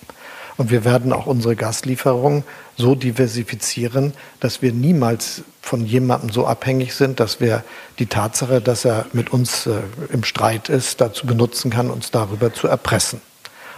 Und 0.57 0.71
wir 0.71 0.83
werden 0.83 1.13
auch 1.13 1.27
unsere 1.27 1.55
Gaslieferungen 1.55 2.43
so 2.75 2.95
diversifizieren, 2.95 4.13
dass 4.39 4.61
wir 4.61 4.73
niemals 4.73 5.43
von 5.61 5.85
jemandem 5.85 6.31
so 6.31 6.47
abhängig 6.47 6.95
sind, 6.95 7.19
dass 7.19 7.39
wir 7.39 7.63
die 7.99 8.07
Tatsache, 8.07 8.59
dass 8.59 8.85
er 8.85 9.05
mit 9.13 9.31
uns 9.31 9.67
äh, 9.67 9.81
im 10.11 10.23
Streit 10.23 10.69
ist, 10.69 10.99
dazu 10.99 11.27
benutzen 11.27 11.69
kann, 11.69 11.91
uns 11.91 12.09
darüber 12.09 12.53
zu 12.53 12.67
erpressen. 12.67 13.21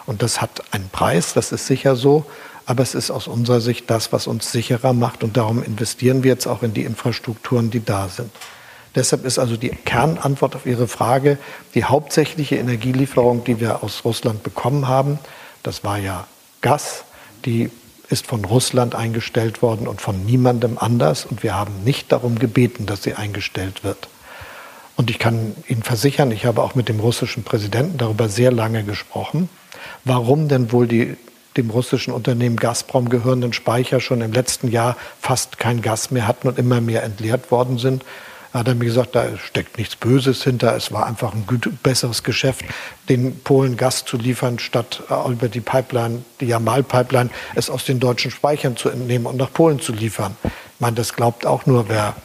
Und 0.06 0.22
das 0.22 0.42
hat 0.42 0.64
einen 0.72 0.90
Preis, 0.90 1.34
das 1.34 1.52
ist 1.52 1.68
sicher 1.68 1.96
so, 1.96 2.26
aber 2.66 2.84
es 2.84 2.96
ist 2.96 3.12
aus 3.12 3.28
unserer 3.28 3.62
Sicht 3.62 3.90
das, 3.90 4.14
was 4.14 4.28
uns 4.28 4.52
sicherer 4.52 4.94
macht 4.94 5.24
und 5.24 5.36
darum 5.36 5.64
investieren 5.64 6.24
wir 6.24 6.32
jetzt 6.32 6.48
auch 6.48 6.64
in 6.64 6.74
die 6.74 6.84
Infrastrukturen, 6.84 7.72
die 7.72 7.84
da 7.84 8.08
sind. 8.08 8.30
Deshalb 8.96 9.26
ist 9.26 9.38
also 9.38 9.58
die 9.58 9.70
Kernantwort 9.70 10.56
auf 10.56 10.66
Ihre 10.66 10.88
Frage, 10.88 11.38
die 11.74 11.84
hauptsächliche 11.84 12.56
Energielieferung, 12.56 13.44
die 13.44 13.60
wir 13.60 13.84
aus 13.84 14.06
Russland 14.06 14.44
bekommen 14.44 14.88
haben, 14.88 15.20
das 15.64 15.84
war 15.84 15.98
ja 15.98 16.28
Gas, 16.62 17.04
die 17.46 17.70
ist 18.10 18.26
von 18.26 18.44
Russland 18.44 18.96
eingestellt 18.96 19.62
worden 19.62 19.88
und 19.88 20.02
von 20.02 20.26
niemandem 20.26 20.78
anders. 20.78 21.26
Und 21.26 21.44
wir 21.44 21.56
haben 21.56 21.84
nicht 21.84 22.12
darum 22.12 22.40
gebeten, 22.40 22.86
dass 22.86 23.04
sie 23.04 23.14
eingestellt 23.14 23.84
wird. 23.84 24.08
Und 24.96 25.10
ich 25.10 25.20
kann 25.20 25.56
Ihnen 25.68 25.84
versichern, 25.84 26.32
ich 26.32 26.46
habe 26.46 26.62
auch 26.62 26.76
mit 26.76 26.90
dem 26.90 27.00
russischen 27.00 27.44
Präsidenten 27.44 27.98
darüber 27.98 28.28
sehr 28.28 28.52
lange 28.52 28.84
gesprochen, 28.84 29.48
warum 30.04 30.50
denn 30.50 30.72
wohl 30.72 30.88
die 30.88 31.16
dem 31.58 31.70
russischen 31.70 32.14
Unternehmen 32.14 32.58
Gazprom 32.58 33.10
gehörenden 33.10 33.54
Speicher 33.54 34.00
schon 34.00 34.22
im 34.22 34.32
letzten 34.32 34.70
Jahr 34.70 34.96
fast 35.20 35.58
kein 35.58 35.82
Gas 35.82 36.12
mehr 36.12 36.28
hatten 36.28 36.48
und 36.48 36.60
immer 36.60 36.80
mehr 36.80 37.04
entleert 37.04 37.52
worden 37.52 37.78
sind. 37.78 38.04
Hat 38.54 38.68
er 38.68 38.76
mir 38.76 38.86
gesagt, 38.86 39.16
da 39.16 39.38
steckt 39.38 39.78
nichts 39.78 39.96
Böses 39.96 40.44
hinter. 40.44 40.76
Es 40.76 40.92
war 40.92 41.06
einfach 41.06 41.34
ein 41.34 41.46
besseres 41.84 42.24
Geschäft, 42.24 42.66
den 43.08 43.40
Polen 43.42 43.78
Gas 43.78 44.06
zu 44.06 44.18
liefern, 44.18 44.58
statt 44.58 45.04
äh, 45.10 45.32
über 45.32 45.50
die 45.50 45.62
Pipeline, 45.62 46.24
die 46.40 46.48
Jamal-Pipeline, 46.48 47.30
es 47.56 47.70
aus 47.70 47.86
den 47.86 48.00
deutschen 48.00 48.32
Speichern 48.32 48.76
zu 48.76 48.90
entnehmen 48.90 49.28
und 49.28 49.38
nach 49.38 49.54
Polen 49.54 49.80
zu 49.80 49.94
liefern. 49.94 50.36
Ich 50.44 50.80
meine, 50.80 50.96
das 50.96 51.14
glaubt 51.14 51.46
auch 51.46 51.66
nur, 51.66 51.90
wer 51.90 52.16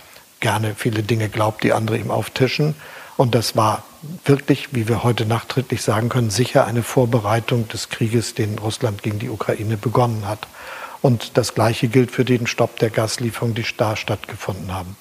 gerne 0.40 0.74
viele 0.76 1.02
Dinge 1.02 1.28
glaubt, 1.28 1.62
die 1.62 1.72
andere 1.72 1.98
ihm 1.98 2.10
auftischen. 2.10 2.74
Und 3.16 3.34
das 3.34 3.54
war 3.54 3.84
wirklich, 4.24 4.74
wie 4.74 4.88
wir 4.88 5.04
heute 5.04 5.26
nachträglich 5.26 5.82
sagen 5.82 6.08
können, 6.08 6.30
sicher 6.30 6.66
eine 6.66 6.82
Vorbereitung 6.82 7.68
des 7.68 7.88
Krieges, 7.88 8.34
den 8.34 8.58
Russland 8.58 9.02
gegen 9.02 9.18
die 9.18 9.30
Ukraine 9.30 9.76
begonnen 9.76 10.26
hat. 10.26 10.46
Und 11.00 11.36
das 11.36 11.54
Gleiche 11.54 11.88
gilt 11.88 12.10
für 12.10 12.24
den 12.24 12.46
Stopp 12.46 12.78
der 12.78 12.90
Gaslieferungen, 12.90 13.54
die 13.54 13.64
da 13.76 13.94
stattgefunden 13.94 14.72
haben. 14.72 14.96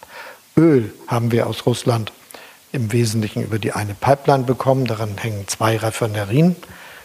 Öl 0.57 0.93
haben 1.07 1.31
wir 1.31 1.47
aus 1.47 1.65
Russland 1.65 2.11
im 2.71 2.91
Wesentlichen 2.91 3.43
über 3.43 3.59
die 3.59 3.71
eine 3.71 3.93
Pipeline 3.93 4.43
bekommen. 4.43 4.85
Daran 4.85 5.17
hängen 5.17 5.47
zwei 5.47 5.77
Raffinerien. 5.77 6.55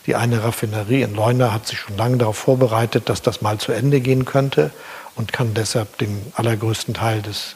Die 0.06 0.14
eine 0.14 0.42
Raffinerie 0.42 1.02
in 1.02 1.14
Leuna 1.14 1.52
hat 1.52 1.66
sich 1.66 1.78
schon 1.78 1.96
lange 1.96 2.18
darauf 2.18 2.38
vorbereitet, 2.38 3.08
dass 3.08 3.22
das 3.22 3.42
mal 3.42 3.58
zu 3.58 3.72
Ende 3.72 4.00
gehen 4.00 4.24
könnte 4.24 4.70
und 5.16 5.32
kann 5.32 5.54
deshalb 5.54 5.98
den 5.98 6.32
allergrößten 6.34 6.94
Teil 6.94 7.22
des 7.22 7.54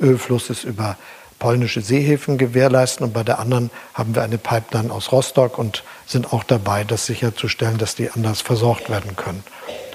Ölflusses 0.00 0.64
über 0.64 0.96
polnische 1.38 1.80
Seehäfen 1.80 2.38
gewährleisten. 2.38 3.04
Und 3.04 3.12
bei 3.12 3.22
der 3.22 3.38
anderen 3.38 3.70
haben 3.94 4.14
wir 4.14 4.22
eine 4.22 4.38
Pipeline 4.38 4.92
aus 4.92 5.12
Rostock 5.12 5.58
und 5.58 5.84
sind 6.06 6.32
auch 6.32 6.44
dabei, 6.44 6.84
das 6.84 7.06
sicherzustellen, 7.06 7.78
dass 7.78 7.94
die 7.94 8.10
anders 8.10 8.40
versorgt 8.40 8.88
werden 8.88 9.16
können. 9.16 9.42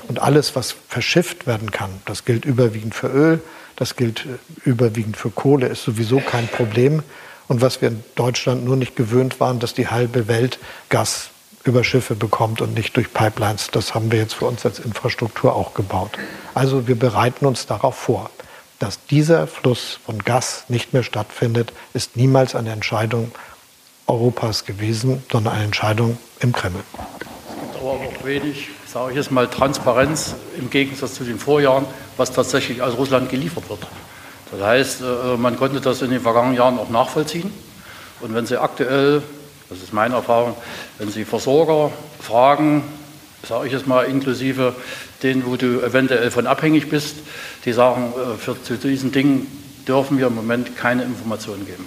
Und 0.08 0.20
alles, 0.20 0.56
was 0.56 0.76
verschifft 0.88 1.48
werden 1.48 1.72
kann, 1.72 1.90
das 2.06 2.26
gilt 2.26 2.46
überwiegend 2.46 2.94
für 2.94 3.08
Öl, 3.08 3.42
das 3.76 3.96
gilt 3.96 4.26
äh, 4.26 4.70
überwiegend 4.70 5.18
für 5.18 5.30
Kohle, 5.30 5.68
ist 5.68 5.84
sowieso 5.84 6.20
kein 6.20 6.48
Problem. 6.48 7.04
Und 7.48 7.62
was 7.62 7.82
wir 7.82 7.90
in 7.90 8.04
Deutschland 8.16 8.66
nur 8.66 8.76
nicht 8.76 8.96
gewöhnt 8.96 9.40
waren, 9.40 9.60
dass 9.60 9.74
die 9.74 9.88
halbe 9.88 10.28
Welt 10.28 10.60
Gas 10.90 11.30
über 11.64 11.84
Schiffe 11.84 12.16
bekommt 12.16 12.62
und 12.62 12.74
nicht 12.76 12.96
durch 12.96 13.12
Pipelines. 13.12 13.70
Das 13.72 13.96
haben 13.96 14.12
wir 14.12 14.20
jetzt 14.20 14.36
für 14.36 14.46
uns 14.46 14.66
als 14.66 14.80
Infrastruktur 14.80 15.56
auch 15.56 15.74
gebaut. 15.74 16.12
Also 16.54 16.88
wir 16.88 16.98
bereiten 16.98 17.46
uns 17.46 17.66
darauf 17.66 17.96
vor. 17.96 18.30
Dass 18.80 19.04
dieser 19.06 19.48
Fluss 19.48 20.00
von 20.06 20.20
Gas 20.20 20.66
nicht 20.68 20.94
mehr 20.94 21.04
stattfindet, 21.04 21.74
ist 21.94 22.18
niemals 22.18 22.56
eine 22.56 22.72
Entscheidung 22.72 23.32
Europas 24.06 24.66
gewesen, 24.66 25.24
sondern 25.32 25.54
eine 25.54 25.64
Entscheidung 25.66 26.18
im 26.40 26.52
Kreml. 26.52 26.82
Es 26.94 27.62
gibt 27.62 27.76
aber 27.78 27.92
auch 27.92 28.26
wenig 28.26 28.70
sage 28.96 29.12
ich 29.12 29.18
jetzt 29.18 29.30
mal, 29.30 29.50
Transparenz 29.50 30.36
im 30.58 30.70
Gegensatz 30.70 31.16
zu 31.16 31.26
den 31.26 31.38
Vorjahren, 31.38 31.86
was 32.16 32.32
tatsächlich 32.32 32.82
aus 32.82 32.96
Russland 32.96 33.30
geliefert 33.30 33.68
wird. 33.68 33.82
Das 34.52 34.62
heißt, 34.62 35.02
äh, 35.02 35.36
man 35.36 35.58
konnte 35.58 35.82
das 35.82 36.02
in 36.02 36.12
den 36.12 36.22
vergangenen 36.22 36.56
Jahren 36.56 36.80
auch 36.80 36.90
nachvollziehen. 36.90 37.52
Und 38.22 38.34
wenn 38.34 38.46
Sie 38.46 38.58
aktuell, 38.58 39.22
das 39.68 39.80
ist 39.80 39.92
meine 39.92 40.16
Erfahrung, 40.16 40.56
wenn 40.98 41.12
Sie 41.12 41.26
Versorger 41.26 41.92
fragen, 42.22 42.84
sage 43.46 43.68
ich 43.68 43.74
jetzt 43.74 43.86
mal 43.86 44.04
inklusive 44.04 44.74
denen, 45.22 45.46
wo 45.46 45.58
du 45.58 45.82
eventuell 45.82 46.32
von 46.32 46.48
abhängig 46.48 46.90
bist, 46.90 47.18
die 47.66 47.74
sagen, 47.74 48.14
äh, 48.14 48.38
für, 48.38 48.56
zu 48.64 48.78
diesen 48.78 49.12
Dingen 49.12 49.46
dürfen 49.86 50.20
wir 50.20 50.28
im 50.28 50.36
Moment 50.36 50.78
keine 50.78 51.04
Informationen 51.04 51.66
geben. 51.66 51.86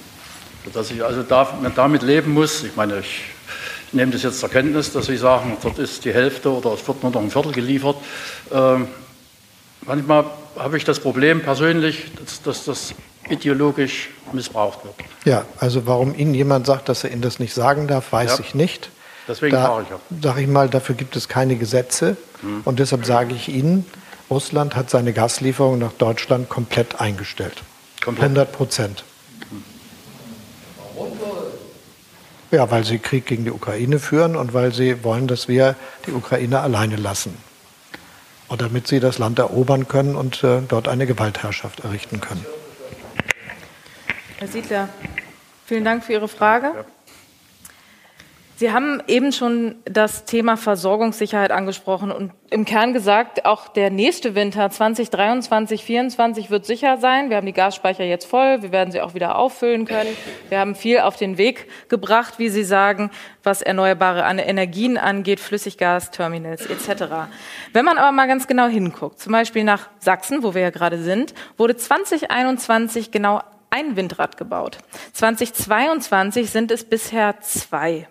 Dass 0.74 0.90
ich 0.90 1.02
also 1.02 1.22
damit 1.22 2.02
leben 2.02 2.34
muss, 2.34 2.64
ich 2.64 2.76
meine, 2.76 2.98
ich 2.98 3.22
nehme 3.92 4.12
das 4.12 4.22
jetzt 4.22 4.40
zur 4.40 4.48
Kenntnis, 4.48 4.92
dass 4.92 5.06
Sie 5.06 5.16
sagen, 5.16 5.56
dort 5.62 5.78
ist 5.78 6.04
die 6.04 6.12
Hälfte 6.12 6.50
oder 6.50 6.72
es 6.72 6.86
wird 6.86 7.02
nur 7.02 7.12
noch 7.12 7.20
ein 7.20 7.30
Viertel 7.30 7.52
geliefert. 7.52 7.96
Ähm, 8.52 8.88
manchmal 9.82 10.24
habe 10.58 10.76
ich 10.76 10.84
das 10.84 11.00
Problem 11.00 11.42
persönlich, 11.42 12.10
dass, 12.18 12.42
dass, 12.42 12.64
das 12.64 12.94
ideologisch 13.28 14.10
missbraucht 14.32 14.84
wird. 14.84 14.94
Ja, 15.24 15.44
also 15.58 15.86
warum 15.86 16.14
Ihnen 16.14 16.34
jemand 16.34 16.66
sagt, 16.66 16.88
dass 16.88 17.04
er 17.04 17.12
Ihnen 17.12 17.22
das 17.22 17.38
nicht 17.38 17.54
sagen 17.54 17.86
darf, 17.86 18.12
weiß 18.12 18.38
ja. 18.38 18.44
ich 18.44 18.54
nicht. 18.54 18.90
Deswegen 19.26 19.52
da, 19.52 19.66
frage 19.66 19.82
ich 19.84 19.90
ja. 19.90 19.98
Sage 20.22 20.40
ich 20.42 20.48
mal, 20.48 20.68
dafür 20.68 20.94
gibt 20.94 21.14
es 21.16 21.28
keine 21.28 21.56
Gesetze. 21.56 22.16
Hm. 22.40 22.62
Und 22.64 22.78
deshalb 22.78 23.04
sage 23.04 23.34
ich 23.34 23.48
Ihnen, 23.48 23.84
Russland 24.30 24.76
hat 24.76 24.90
seine 24.90 25.12
Gaslieferung 25.12 25.78
nach 25.78 25.92
Deutschland 25.92 26.48
komplett 26.48 27.00
eingestellt. 27.00 27.62
Komplett. 28.02 28.24
100 28.24 28.52
Prozent. 28.52 29.04
Ja, 32.50 32.70
weil 32.70 32.84
sie 32.84 32.98
Krieg 32.98 33.26
gegen 33.26 33.44
die 33.44 33.50
Ukraine 33.50 33.98
führen 33.98 34.34
und 34.34 34.54
weil 34.54 34.72
sie 34.72 35.04
wollen, 35.04 35.26
dass 35.26 35.48
wir 35.48 35.76
die 36.06 36.12
Ukraine 36.12 36.60
alleine 36.60 36.96
lassen. 36.96 37.36
Und 38.48 38.62
damit 38.62 38.86
sie 38.86 39.00
das 39.00 39.18
Land 39.18 39.38
erobern 39.38 39.88
können 39.88 40.16
und 40.16 40.42
äh, 40.42 40.62
dort 40.66 40.88
eine 40.88 41.06
Gewaltherrschaft 41.06 41.80
errichten 41.80 42.22
können. 42.22 42.46
Herr 44.38 44.48
Siedler, 44.48 44.88
vielen 45.66 45.84
Dank 45.84 46.04
für 46.04 46.14
Ihre 46.14 46.28
Frage. 46.28 46.86
Sie 48.58 48.72
haben 48.72 49.00
eben 49.06 49.30
schon 49.30 49.76
das 49.84 50.24
Thema 50.24 50.56
Versorgungssicherheit 50.56 51.52
angesprochen 51.52 52.10
und 52.10 52.32
im 52.50 52.64
Kern 52.64 52.92
gesagt, 52.92 53.44
auch 53.44 53.68
der 53.68 53.88
nächste 53.88 54.34
Winter 54.34 54.68
2023, 54.68 55.78
2024 55.78 56.50
wird 56.50 56.66
sicher 56.66 56.96
sein. 56.96 57.30
Wir 57.30 57.36
haben 57.36 57.46
die 57.46 57.52
Gasspeicher 57.52 58.02
jetzt 58.02 58.24
voll, 58.24 58.60
wir 58.60 58.72
werden 58.72 58.90
sie 58.90 59.00
auch 59.00 59.14
wieder 59.14 59.38
auffüllen 59.38 59.84
können. 59.84 60.10
Wir 60.48 60.58
haben 60.58 60.74
viel 60.74 60.98
auf 60.98 61.14
den 61.14 61.38
Weg 61.38 61.68
gebracht, 61.88 62.40
wie 62.40 62.48
Sie 62.48 62.64
sagen, 62.64 63.12
was 63.44 63.62
erneuerbare 63.62 64.22
Energien 64.22 64.98
angeht, 64.98 65.38
Flüssiggasterminals 65.38 66.66
etc. 66.66 67.04
Wenn 67.72 67.84
man 67.84 67.96
aber 67.96 68.10
mal 68.10 68.26
ganz 68.26 68.48
genau 68.48 68.66
hinguckt, 68.66 69.20
zum 69.20 69.30
Beispiel 69.30 69.62
nach 69.62 69.88
Sachsen, 70.00 70.42
wo 70.42 70.54
wir 70.54 70.62
ja 70.62 70.70
gerade 70.70 71.00
sind, 71.00 71.32
wurde 71.58 71.76
2021 71.76 73.12
genau 73.12 73.40
ein 73.70 73.94
Windrad 73.94 74.36
gebaut. 74.36 74.78
2022 75.12 76.50
sind 76.50 76.72
es 76.72 76.82
bisher 76.82 77.38
zwei. 77.40 78.08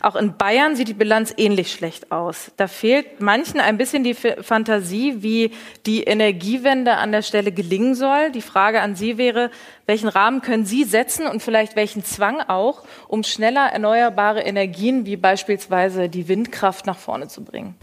Auch 0.00 0.16
in 0.16 0.36
Bayern 0.36 0.76
sieht 0.76 0.88
die 0.88 0.94
Bilanz 0.94 1.32
ähnlich 1.36 1.72
schlecht 1.72 2.12
aus. 2.12 2.50
Da 2.56 2.66
fehlt 2.66 3.20
manchen 3.20 3.60
ein 3.60 3.78
bisschen 3.78 4.04
die 4.04 4.14
Fantasie, 4.14 5.22
wie 5.22 5.52
die 5.86 6.04
Energiewende 6.04 6.96
an 6.96 7.12
der 7.12 7.22
Stelle 7.22 7.52
gelingen 7.52 7.94
soll. 7.94 8.30
Die 8.32 8.42
Frage 8.42 8.80
an 8.80 8.96
Sie 8.96 9.18
wäre, 9.18 9.50
welchen 9.86 10.08
Rahmen 10.08 10.42
können 10.42 10.64
Sie 10.64 10.84
setzen 10.84 11.26
und 11.26 11.42
vielleicht 11.42 11.76
welchen 11.76 12.04
Zwang 12.04 12.40
auch, 12.40 12.82
um 13.08 13.22
schneller 13.24 13.72
erneuerbare 13.72 14.42
Energien 14.42 15.06
wie 15.06 15.16
beispielsweise 15.16 16.08
die 16.08 16.28
Windkraft 16.28 16.86
nach 16.86 16.98
vorne 16.98 17.28
zu 17.28 17.42
bringen? 17.44 17.74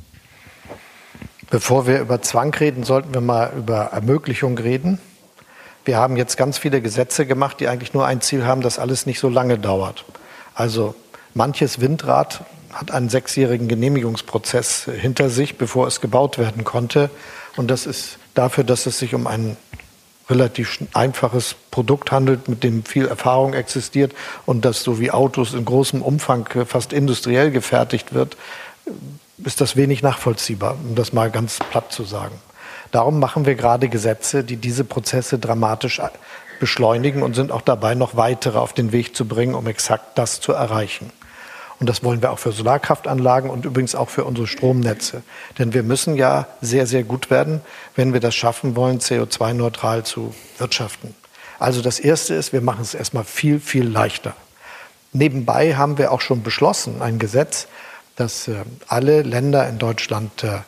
Bevor 1.49 1.87
wir 1.87 1.99
über 1.99 2.21
Zwang 2.21 2.53
reden, 2.53 2.83
sollten 2.83 3.13
wir 3.13 3.21
mal 3.21 3.51
über 3.57 3.85
Ermöglichung 3.85 4.57
reden. 4.57 4.99
Wir 5.83 5.97
haben 5.97 6.17
jetzt 6.17 6.37
ganz 6.37 6.59
viele 6.59 6.81
Gesetze 6.81 7.25
gemacht, 7.25 7.59
die 7.59 7.67
eigentlich 7.67 7.95
nur 7.95 8.05
ein 8.05 8.21
Ziel 8.21 8.45
haben, 8.45 8.61
dass 8.61 8.77
alles 8.77 9.07
nicht 9.07 9.19
so 9.19 9.29
lange 9.29 9.57
dauert. 9.57 10.05
Also 10.53 10.93
Manches 11.39 11.79
Windrad 11.79 12.41
hat 12.73 12.91
einen 12.91 13.07
sechsjährigen 13.07 13.69
Genehmigungsprozess 13.69 14.89
hinter 14.93 15.29
sich, 15.29 15.57
bevor 15.57 15.87
es 15.87 16.01
gebaut 16.01 16.37
werden 16.37 16.65
konnte. 16.65 17.09
Und 17.55 17.71
das 17.71 17.85
ist 17.85 18.17
dafür, 18.33 18.65
dass 18.65 18.85
es 18.85 18.99
sich 18.99 19.15
um 19.15 19.25
ein 19.25 19.55
relativ 20.29 20.79
einfaches 20.93 21.55
Produkt 21.71 22.11
handelt, 22.11 22.49
mit 22.49 22.65
dem 22.65 22.83
viel 22.83 23.07
Erfahrung 23.07 23.53
existiert 23.53 24.11
und 24.45 24.65
das 24.65 24.83
so 24.83 24.99
wie 24.99 25.11
Autos 25.11 25.53
in 25.53 25.63
großem 25.63 26.01
Umfang 26.01 26.45
fast 26.65 26.91
industriell 26.91 27.51
gefertigt 27.51 28.13
wird, 28.13 28.35
ist 29.37 29.61
das 29.61 29.77
wenig 29.77 30.03
nachvollziehbar, 30.03 30.75
um 30.83 30.95
das 30.95 31.13
mal 31.13 31.31
ganz 31.31 31.59
platt 31.71 31.93
zu 31.93 32.03
sagen. 32.03 32.35
Darum 32.91 33.17
machen 33.17 33.45
wir 33.45 33.55
gerade 33.55 33.87
Gesetze, 33.87 34.43
die 34.43 34.57
diese 34.57 34.83
Prozesse 34.83 35.39
dramatisch 35.39 36.01
beschleunigen 36.59 37.23
und 37.23 37.33
sind 37.33 37.53
auch 37.53 37.61
dabei, 37.61 37.95
noch 37.95 38.17
weitere 38.17 38.57
auf 38.57 38.73
den 38.73 38.91
Weg 38.91 39.15
zu 39.15 39.25
bringen, 39.25 39.55
um 39.55 39.67
exakt 39.67 40.17
das 40.17 40.41
zu 40.41 40.51
erreichen. 40.51 41.13
Und 41.80 41.88
das 41.88 42.03
wollen 42.03 42.21
wir 42.21 42.32
auch 42.32 42.39
für 42.39 42.51
Solarkraftanlagen 42.51 43.49
und 43.49 43.63
übrigens 43.63 43.95
auch 43.95 44.09
für 44.09 44.25
unsere 44.25 44.47
Stromnetze. 44.47 45.23
Denn 45.57 45.73
wir 45.73 45.84
müssen 45.84 46.15
ja 46.15 46.47
sehr, 46.61 46.86
sehr 46.86 47.03
gut 47.03 47.30
werden, 47.30 47.61
wenn 47.95 48.11
wir 48.11 48.19
das 48.19 48.36
schaffen 48.36 48.75
wollen, 48.75 48.99
CO2-neutral 48.99 50.03
zu 50.03 50.34
wirtschaften. 50.57 51.15
Also 51.57 51.82
das 51.82 51.99
Erste 51.99 52.36
ist, 52.36 52.51
wir 52.51 52.61
machen 52.61 52.82
es 52.82 52.93
erstmal 52.93 53.23
viel, 53.23 53.59
viel 53.59 53.88
leichter. 53.88 54.36
Nebenbei 55.13 55.75
haben 55.75 55.97
wir 55.97 56.11
auch 56.11 56.21
schon 56.21 56.43
beschlossen, 56.43 57.01
ein 57.01 57.17
Gesetz, 57.17 57.67
das 58.15 58.47
äh, 58.47 58.63
alle 58.88 59.21
Länder 59.21 59.67
in 59.67 59.80
Deutschland 59.80 60.43
äh, 60.43 60.59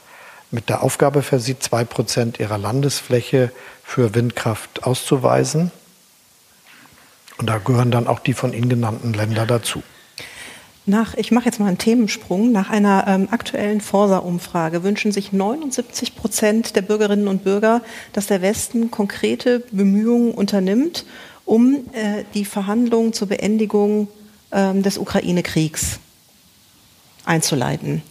mit 0.49 0.69
der 0.69 0.81
Aufgabe 0.81 1.21
versieht, 1.21 1.61
zwei 1.61 1.83
Prozent 1.83 2.39
ihrer 2.39 2.57
Landesfläche 2.57 3.51
für 3.83 4.15
Windkraft 4.15 4.83
auszuweisen. 4.83 5.71
Und 7.37 7.49
da 7.49 7.57
gehören 7.57 7.91
dann 7.91 8.07
auch 8.07 8.19
die 8.19 8.33
von 8.33 8.53
Ihnen 8.53 8.69
genannten 8.69 9.13
Länder 9.13 9.45
dazu. 9.45 9.83
Nach, 10.87 11.13
ich 11.13 11.31
mache 11.31 11.45
jetzt 11.45 11.59
mal 11.59 11.67
einen 11.67 11.77
Themensprung. 11.77 12.51
Nach 12.51 12.69
einer 12.69 13.05
ähm, 13.07 13.27
aktuellen 13.29 13.81
Forsa-Umfrage 13.81 14.83
wünschen 14.83 15.11
sich 15.11 15.31
79 15.31 16.15
Prozent 16.15 16.75
der 16.75 16.81
Bürgerinnen 16.81 17.27
und 17.27 17.43
Bürger, 17.43 17.81
dass 18.13 18.25
der 18.27 18.41
Westen 18.41 18.89
konkrete 18.89 19.59
Bemühungen 19.71 20.33
unternimmt, 20.33 21.05
um 21.45 21.75
äh, 21.93 22.23
die 22.33 22.45
Verhandlungen 22.45 23.13
zur 23.13 23.27
Beendigung 23.27 24.07
ähm, 24.51 24.81
des 24.81 24.97
Ukraine-Kriegs 24.97 25.99
einzuleiten. 27.25 28.01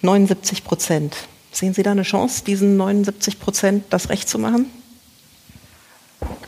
79 0.00 0.64
Prozent. 0.64 1.16
Sehen 1.52 1.74
Sie 1.74 1.82
da 1.82 1.90
eine 1.90 2.02
Chance, 2.02 2.44
diesen 2.44 2.78
79 2.78 3.38
Prozent 3.38 3.84
das 3.90 4.08
Recht 4.08 4.28
zu 4.28 4.38
machen? 4.38 4.66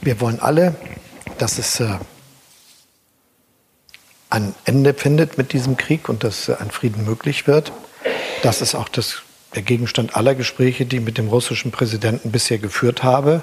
Wir 0.01 0.21
wollen 0.21 0.41
alle, 0.41 0.77
dass 1.37 1.59
es 1.59 1.81
äh, 1.81 1.99
ein 4.33 4.55
Ende 4.65 4.95
findet 4.95 5.37
mit 5.37 5.53
diesem 5.53 5.77
Krieg 5.77 6.09
und 6.09 6.25
dass 6.25 6.49
ein 6.49 6.71
Frieden 6.71 7.05
möglich 7.05 7.47
wird. 7.47 7.71
Das 8.43 8.63
ist 8.63 8.75
auch 8.75 8.89
das, 8.89 9.23
der 9.55 9.63
Gegenstand 9.63 10.17
aller 10.17 10.35
Gespräche, 10.35 10.87
die 10.87 10.97
ich 10.97 11.03
mit 11.03 11.19
dem 11.19 11.29
russischen 11.29 11.71
Präsidenten 11.71 12.33
bisher 12.33 12.59
geführt 12.59 13.03
habe. 13.03 13.43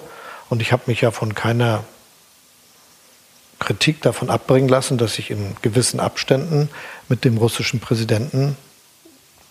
Und 0.49 0.63
ich 0.63 0.71
habe 0.71 0.83
mich 0.87 1.01
ja 1.01 1.11
von 1.11 1.35
keiner 1.35 1.83
Kritik 3.59 4.01
davon 4.01 4.31
abbringen 4.31 4.67
lassen, 4.67 4.97
dass 4.97 5.19
ich 5.19 5.29
in 5.29 5.55
gewissen 5.61 5.99
Abständen 5.99 6.69
mit 7.07 7.23
dem 7.23 7.37
russischen 7.37 7.79
Präsidenten 7.79 8.57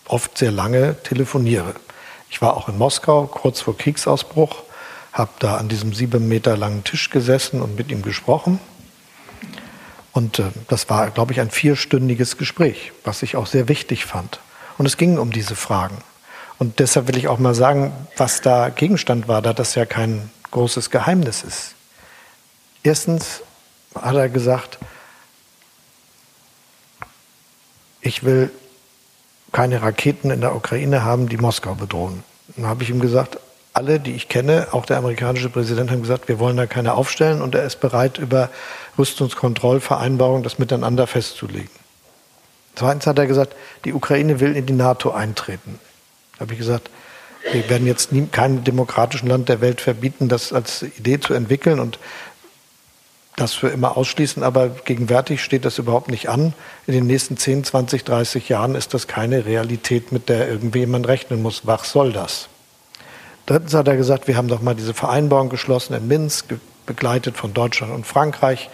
oft 0.07 0.37
sehr 0.37 0.51
lange 0.51 1.01
telefoniere. 1.03 1.75
Ich 2.29 2.41
war 2.41 2.57
auch 2.57 2.67
in 2.67 2.77
Moskau 2.77 3.27
kurz 3.27 3.61
vor 3.61 3.77
Kriegsausbruch, 3.77 4.63
habe 5.13 5.31
da 5.39 5.55
an 5.55 5.69
diesem 5.69 5.93
sieben 5.93 6.27
Meter 6.27 6.57
langen 6.57 6.83
Tisch 6.83 7.09
gesessen 7.09 7.61
und 7.61 7.77
mit 7.77 7.91
ihm 7.91 8.01
gesprochen. 8.01 8.59
Und 10.11 10.39
äh, 10.39 10.45
das 10.67 10.89
war, 10.89 11.09
glaube 11.11 11.33
ich, 11.33 11.39
ein 11.39 11.51
vierstündiges 11.51 12.37
Gespräch, 12.37 12.91
was 13.03 13.23
ich 13.23 13.35
auch 13.35 13.47
sehr 13.47 13.67
wichtig 13.67 14.05
fand. 14.05 14.39
Und 14.77 14.85
es 14.85 14.97
ging 14.97 15.17
um 15.17 15.31
diese 15.31 15.55
Fragen. 15.55 15.97
Und 16.57 16.79
deshalb 16.79 17.07
will 17.07 17.17
ich 17.17 17.27
auch 17.27 17.39
mal 17.39 17.55
sagen, 17.55 17.93
was 18.17 18.41
da 18.41 18.69
Gegenstand 18.69 19.27
war, 19.27 19.41
da 19.41 19.53
das 19.53 19.75
ja 19.75 19.85
kein 19.85 20.29
großes 20.51 20.89
Geheimnis 20.89 21.43
ist. 21.43 21.75
Erstens 22.83 23.41
hat 23.95 24.15
er 24.15 24.29
gesagt, 24.29 24.77
ich 28.01 28.23
will 28.23 28.51
keine 29.51 29.81
Raketen 29.81 30.31
in 30.31 30.41
der 30.41 30.55
Ukraine 30.55 31.03
haben, 31.03 31.29
die 31.29 31.37
Moskau 31.37 31.75
bedrohen. 31.75 32.23
Dann 32.55 32.67
habe 32.67 32.83
ich 32.83 32.89
ihm 32.89 32.99
gesagt, 32.99 33.39
alle, 33.79 34.01
die 34.01 34.11
ich 34.11 34.27
kenne, 34.27 34.67
auch 34.73 34.85
der 34.85 34.97
amerikanische 34.97 35.47
Präsident, 35.47 35.89
haben 35.89 36.01
gesagt, 36.01 36.27
wir 36.27 36.37
wollen 36.37 36.57
da 36.57 36.65
keine 36.65 36.95
aufstellen 36.95 37.41
und 37.41 37.55
er 37.55 37.63
ist 37.63 37.79
bereit, 37.79 38.17
über 38.17 38.49
Rüstungskontrollvereinbarungen 38.97 40.43
das 40.43 40.59
miteinander 40.59 41.07
festzulegen. 41.07 41.69
Zweitens 42.75 43.07
hat 43.07 43.17
er 43.17 43.25
gesagt, 43.25 43.55
die 43.85 43.93
Ukraine 43.93 44.41
will 44.41 44.57
in 44.57 44.65
die 44.65 44.73
NATO 44.73 45.11
eintreten. 45.11 45.79
Da 46.33 46.41
habe 46.41 46.51
ich 46.51 46.59
gesagt, 46.59 46.89
wir 47.53 47.69
werden 47.69 47.87
jetzt 47.87 48.11
nie, 48.11 48.27
keinem 48.27 48.65
demokratischen 48.65 49.29
Land 49.29 49.47
der 49.47 49.61
Welt 49.61 49.79
verbieten, 49.79 50.27
das 50.27 50.51
als 50.51 50.83
Idee 50.83 51.21
zu 51.21 51.33
entwickeln 51.33 51.79
und 51.79 51.99
das 53.37 53.53
für 53.53 53.69
immer 53.69 53.95
ausschließen, 53.95 54.43
aber 54.43 54.67
gegenwärtig 54.67 55.41
steht 55.41 55.63
das 55.63 55.77
überhaupt 55.77 56.09
nicht 56.09 56.27
an. 56.27 56.53
In 56.85 56.95
den 56.95 57.07
nächsten 57.07 57.37
10, 57.37 57.63
20, 57.63 58.03
30 58.03 58.49
Jahren 58.49 58.75
ist 58.75 58.93
das 58.93 59.07
keine 59.07 59.45
Realität, 59.45 60.11
mit 60.11 60.27
der 60.27 60.49
irgendwie 60.49 60.79
jemand 60.79 61.07
rechnen 61.07 61.41
muss. 61.41 61.65
Was 61.65 61.93
soll 61.93 62.11
das? 62.11 62.49
Drittens 63.49 63.73
hat 63.73 63.87
er 63.87 63.97
gesagt, 63.97 64.27
wir 64.27 64.37
haben 64.37 64.47
doch 64.47 64.61
mal 64.61 64.75
diese 64.75 64.93
Vereinbarung 64.93 65.49
geschlossen 65.49 65.95
in 65.95 66.07
Minsk, 66.07 66.53
begleitet 66.85 67.35
von 67.35 67.51
Deutschland 67.51 67.91
und 67.91 68.05
Frankreich, 68.05 68.69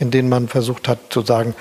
in 0.00 0.10
denen 0.10 0.28
man 0.28 0.48
versucht 0.48 0.86
hat 0.86 0.98
zu 1.08 1.22
sagen, 1.22 1.54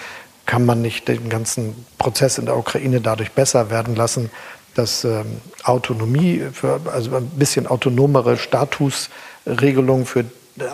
kann 0.45 0.65
man 0.65 0.81
nicht 0.81 1.07
den 1.07 1.29
ganzen 1.29 1.85
Prozess 1.97 2.37
in 2.37 2.45
der 2.45 2.57
Ukraine 2.57 2.99
dadurch 2.99 3.31
besser 3.31 3.69
werden 3.69 3.95
lassen, 3.95 4.31
dass 4.75 5.05
ähm, 5.05 5.39
Autonomie, 5.63 6.43
für, 6.51 6.81
also 6.91 7.15
ein 7.15 7.29
bisschen 7.29 7.67
autonomere 7.67 8.35
Statusregelungen 8.35 10.05
für 10.05 10.25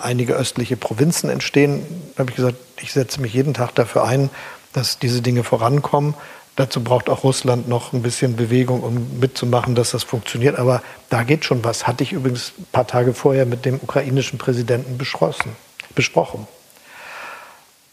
einige 0.01 0.33
östliche 0.33 0.77
Provinzen 0.77 1.29
entstehen. 1.29 1.85
Da 2.15 2.21
habe 2.21 2.31
ich 2.31 2.37
gesagt, 2.37 2.57
ich 2.81 2.91
setze 2.91 3.21
mich 3.21 3.35
jeden 3.35 3.53
Tag 3.53 3.75
dafür 3.75 4.03
ein, 4.05 4.31
dass 4.73 4.97
diese 4.97 5.21
Dinge 5.21 5.43
vorankommen. 5.43 6.15
Dazu 6.56 6.84
braucht 6.84 7.10
auch 7.10 7.24
Russland 7.24 7.68
noch 7.68 7.93
ein 7.93 8.04
bisschen 8.04 8.36
Bewegung, 8.36 8.84
um 8.84 9.20
mitzumachen, 9.20 9.74
dass 9.74 9.91
das 9.91 10.04
funktioniert. 10.04 10.60
Aber 10.60 10.84
da 11.10 11.24
geht 11.24 11.45
schon 11.45 11.64
was. 11.64 11.88
Hatte 11.88 12.04
ich 12.04 12.14
übrigens 12.14 12.54
ein 12.60 12.68
paar 12.72 12.86
Tage 12.86 13.14
vorher 13.14 13.45
mit 13.45 13.66
dem 13.66 13.80
ukrainischen 13.82 14.38
Präsidenten 14.38 14.97
besprochen. 14.97 16.47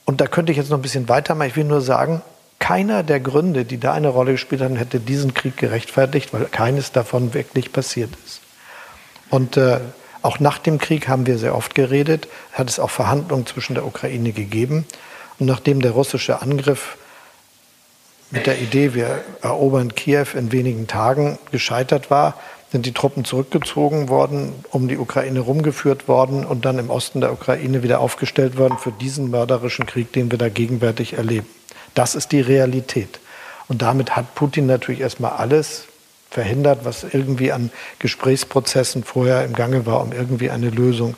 Und 0.04 0.20
da 0.20 0.26
könnte 0.26 0.52
ich 0.52 0.58
jetzt 0.58 0.70
noch 0.70 0.78
ein 0.78 0.82
bisschen 0.82 1.08
weitermachen. 1.08 1.48
Ich 1.48 1.56
will 1.56 1.64
nur 1.64 1.80
sagen, 1.80 2.20
keiner 2.58 3.02
der 3.02 3.20
Gründe, 3.20 3.64
die 3.64 3.80
da 3.80 3.94
eine 3.94 4.08
Rolle 4.08 4.32
gespielt 4.32 4.60
haben, 4.60 4.76
hätte 4.76 5.00
diesen 5.00 5.32
Krieg 5.32 5.56
gerechtfertigt, 5.56 6.34
weil 6.34 6.44
keines 6.44 6.92
davon 6.92 7.32
wirklich 7.32 7.72
passiert 7.72 8.10
ist. 8.26 8.40
Und 9.30 9.56
äh, 9.56 9.80
auch 10.20 10.38
nach 10.38 10.58
dem 10.58 10.78
Krieg 10.78 11.08
haben 11.08 11.26
wir 11.26 11.38
sehr 11.38 11.54
oft 11.54 11.74
geredet, 11.74 12.28
hat 12.52 12.68
es 12.68 12.78
auch 12.78 12.90
Verhandlungen 12.90 13.46
zwischen 13.46 13.74
der 13.74 13.86
Ukraine 13.86 14.32
gegeben. 14.32 14.84
Und 15.38 15.46
nachdem 15.46 15.80
der 15.80 15.92
russische 15.92 16.42
Angriff 16.42 16.98
mit 18.30 18.46
der 18.46 18.60
Idee, 18.60 18.94
wir 18.94 19.24
erobern 19.42 19.94
Kiew 19.94 20.26
in 20.34 20.52
wenigen 20.52 20.86
Tagen, 20.86 21.38
gescheitert 21.50 22.10
war, 22.10 22.34
sind 22.70 22.86
die 22.86 22.92
Truppen 22.92 23.24
zurückgezogen 23.24 24.08
worden, 24.08 24.52
um 24.70 24.86
die 24.86 24.98
Ukraine 24.98 25.40
rumgeführt 25.40 26.06
worden 26.06 26.44
und 26.44 26.64
dann 26.64 26.78
im 26.78 26.90
Osten 26.90 27.20
der 27.20 27.32
Ukraine 27.32 27.82
wieder 27.82 28.00
aufgestellt 28.00 28.56
worden 28.56 28.78
für 28.78 28.92
diesen 28.92 29.30
mörderischen 29.30 29.86
Krieg, 29.86 30.12
den 30.12 30.30
wir 30.30 30.38
da 30.38 30.48
gegenwärtig 30.48 31.14
erleben. 31.14 31.48
Das 31.94 32.14
ist 32.14 32.30
die 32.30 32.40
Realität. 32.40 33.18
Und 33.66 33.82
damit 33.82 34.14
hat 34.14 34.36
Putin 34.36 34.66
natürlich 34.66 35.00
erstmal 35.00 35.32
alles 35.32 35.86
verhindert, 36.30 36.84
was 36.84 37.02
irgendwie 37.02 37.50
an 37.50 37.70
Gesprächsprozessen 37.98 39.02
vorher 39.02 39.44
im 39.44 39.52
Gange 39.52 39.84
war, 39.86 40.00
um 40.00 40.12
irgendwie 40.12 40.50
eine 40.50 40.70
Lösung 40.70 41.16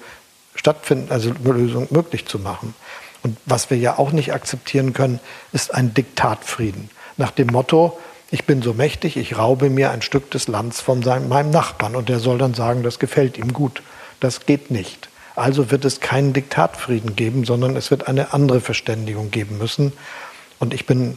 stattfinden, 0.54 1.10
also 1.10 1.30
eine 1.30 1.52
Lösung 1.52 1.88
möglich 1.90 2.24
zu 2.24 2.38
machen. 2.38 2.74
Und 3.22 3.36
was 3.44 3.68
wir 3.68 3.76
ja 3.76 3.98
auch 3.98 4.12
nicht 4.12 4.32
akzeptieren 4.32 4.94
können, 4.94 5.20
ist 5.52 5.74
ein 5.74 5.92
Diktatfrieden 5.92 6.88
nach 7.16 7.30
dem 7.30 7.48
Motto, 7.48 7.98
ich 8.30 8.44
bin 8.44 8.62
so 8.62 8.72
mächtig, 8.72 9.16
ich 9.16 9.36
raube 9.36 9.68
mir 9.68 9.90
ein 9.90 10.02
Stück 10.02 10.30
des 10.30 10.48
Landes 10.48 10.80
von 10.80 11.02
seinem, 11.02 11.28
meinem 11.28 11.50
Nachbarn 11.50 11.94
und 11.94 12.08
der 12.08 12.18
soll 12.18 12.38
dann 12.38 12.54
sagen, 12.54 12.82
das 12.82 12.98
gefällt 12.98 13.36
ihm 13.36 13.52
gut. 13.52 13.82
Das 14.20 14.46
geht 14.46 14.70
nicht. 14.70 15.08
Also 15.34 15.70
wird 15.70 15.84
es 15.84 16.00
keinen 16.00 16.32
Diktatfrieden 16.32 17.16
geben, 17.16 17.44
sondern 17.44 17.76
es 17.76 17.90
wird 17.90 18.08
eine 18.08 18.32
andere 18.32 18.60
Verständigung 18.60 19.30
geben 19.30 19.58
müssen. 19.58 19.92
Und 20.58 20.74
ich 20.74 20.86
bin 20.86 21.16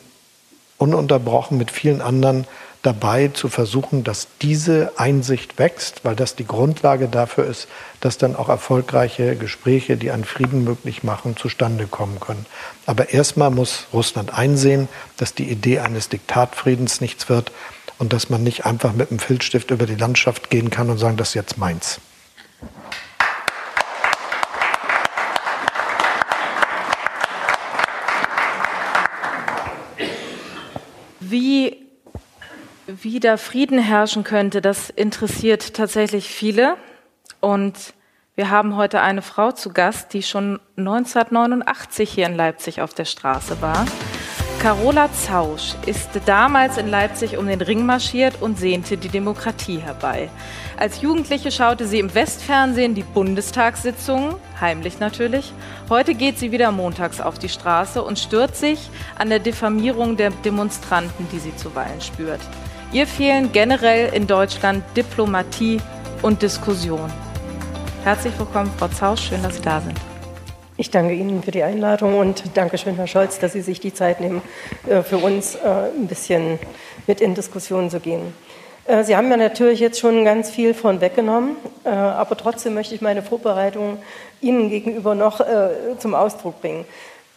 ununterbrochen 0.78 1.58
mit 1.58 1.72
vielen 1.72 2.02
anderen 2.02 2.46
dabei 2.86 3.30
zu 3.30 3.50
versuchen, 3.50 4.04
dass 4.04 4.28
diese 4.42 4.94
Einsicht 4.98 5.58
wächst, 5.58 6.06
weil 6.06 6.16
das 6.16 6.36
die 6.36 6.46
Grundlage 6.46 7.08
dafür 7.08 7.46
ist, 7.46 7.68
dass 8.00 8.18
dann 8.18 8.36
auch 8.36 8.48
erfolgreiche 8.48 9.36
Gespräche, 9.36 9.98
die 9.98 10.12
einen 10.12 10.24
Frieden 10.24 10.64
möglich 10.64 11.04
machen, 11.04 11.36
zustande 11.36 11.88
kommen 11.88 12.20
können. 12.20 12.46
Aber 12.86 13.10
erstmal 13.10 13.50
muss 13.50 13.88
Russland 13.92 14.38
einsehen, 14.38 14.88
dass 15.18 15.34
die 15.34 15.50
Idee 15.50 15.80
eines 15.80 16.10
Diktatfriedens 16.10 17.02
nichts 17.02 17.28
wird 17.28 17.52
und 17.98 18.14
dass 18.14 18.30
man 18.30 18.44
nicht 18.44 18.66
einfach 18.66 18.94
mit 18.94 19.10
einem 19.10 19.20
Filzstift 19.20 19.72
über 19.72 19.88
die 19.88 19.96
Landschaft 19.96 20.50
gehen 20.52 20.70
kann 20.70 20.90
und 20.90 21.00
sagen, 21.00 21.18
das 21.18 21.30
ist 21.30 21.36
jetzt 21.36 21.58
meins. 21.58 22.00
Wie 31.20 31.86
wie 33.02 33.20
da 33.20 33.38
Frieden 33.38 33.80
herrschen 33.80 34.24
könnte, 34.24 34.62
das 34.62 34.89
interessiert 34.89 35.74
tatsächlich 35.74 36.30
viele. 36.30 36.78
Und 37.39 37.93
wir 38.36 38.50
haben 38.50 38.76
heute 38.76 39.02
eine 39.02 39.22
Frau 39.22 39.52
zu 39.52 39.72
Gast, 39.72 40.14
die 40.14 40.24
schon 40.24 40.60
1989 40.78 42.10
hier 42.10 42.26
in 42.26 42.36
Leipzig 42.36 42.82
auf 42.82 42.93
der 42.93 43.06
Straße 43.06 43.62
war. 43.62 43.86
Carola 44.60 45.12
Zausch 45.14 45.76
ist 45.86 46.10
damals 46.26 46.78
in 46.78 46.88
Leipzig 46.88 47.38
um 47.38 47.46
den 47.46 47.62
Ring 47.62 47.86
marschiert 47.86 48.41
und 48.41 48.58
sehnte 48.58 48.98
die 48.98 49.10
Demokratie 49.10 49.78
herbei. 49.78 50.30
Als 50.78 51.02
Jugendliche 51.02 51.52
schaute 51.52 51.88
sie 51.88 52.00
im 52.00 52.16
Westfernsehen 52.16 52.96
die 52.96 53.04
Bundestagssitzungen, 53.04 54.36
heimlich 54.60 55.00
natürlich. 55.00 55.54
Heute 55.89 56.16
geht 56.16 56.39
sie 56.39 56.52
wieder 56.52 56.72
montags 56.72 57.22
auf 57.22 57.38
die 57.38 57.50
Straße 57.50 58.02
und 58.02 58.18
stört 58.18 58.56
sich 58.56 58.89
an 59.20 59.30
der 59.30 59.39
Diffamierung 59.39 60.18
der 60.18 60.32
Demonstranten, 60.32 61.28
die 61.32 61.39
sie 61.39 61.56
zuweilen 61.56 62.02
spürt. 62.02 62.41
Ihr 62.92 63.08
fehlen 63.08 63.52
generell 63.52 64.14
in 64.14 64.28
Deutschland 64.28 64.84
Diplomatie 64.96 65.82
und 66.22 66.42
Diskussion. 66.42 67.12
Herzlich 68.04 68.38
willkommen, 68.38 68.72
Frau 68.78 68.88
Zausch, 68.88 69.28
schön, 69.28 69.44
dass 69.44 69.56
Sie 69.56 69.62
da 69.62 69.82
sind. 69.82 70.00
Ich 70.78 70.92
danke 70.92 71.14
Ihnen 71.14 71.42
für 71.42 71.52
die 71.52 71.64
Einladung 71.64 72.18
und 72.18 72.44
danke 72.54 72.78
schön, 72.78 72.96
Herr 72.96 73.08
Scholz, 73.08 73.40
dass 73.40 73.54
Sie 73.54 73.62
sich 73.62 73.80
die 73.80 73.94
Zeit 73.94 74.22
nehmen, 74.22 74.42
äh, 74.88 75.02
für 75.02 75.18
uns 75.18 75.56
äh, 75.56 75.60
ein 75.98 76.08
bisschen 76.08 76.60
mit 77.08 77.22
in 77.22 77.34
Diskussionen 77.34 77.90
zu 77.90 78.00
gehen. 78.00 78.34
Äh, 78.86 79.04
Sie 79.04 79.16
haben 79.16 79.30
ja 79.30 79.38
natürlich 79.38 79.80
jetzt 79.80 80.00
schon 80.00 80.24
ganz 80.24 80.50
viel 80.50 80.74
von 80.74 81.02
weggenommen, 81.02 81.56
aber 81.84 82.38
trotzdem 82.38 82.74
möchte 82.76 82.96
ich 82.96 83.02
meine 83.02 83.24
Vorbereitung 83.24 83.98
Ihnen 84.42 84.70
gegenüber 84.70 85.16
noch 85.16 85.40
zum 86.00 86.16
Ausdruck 86.16 86.62
bringen. 86.62 86.86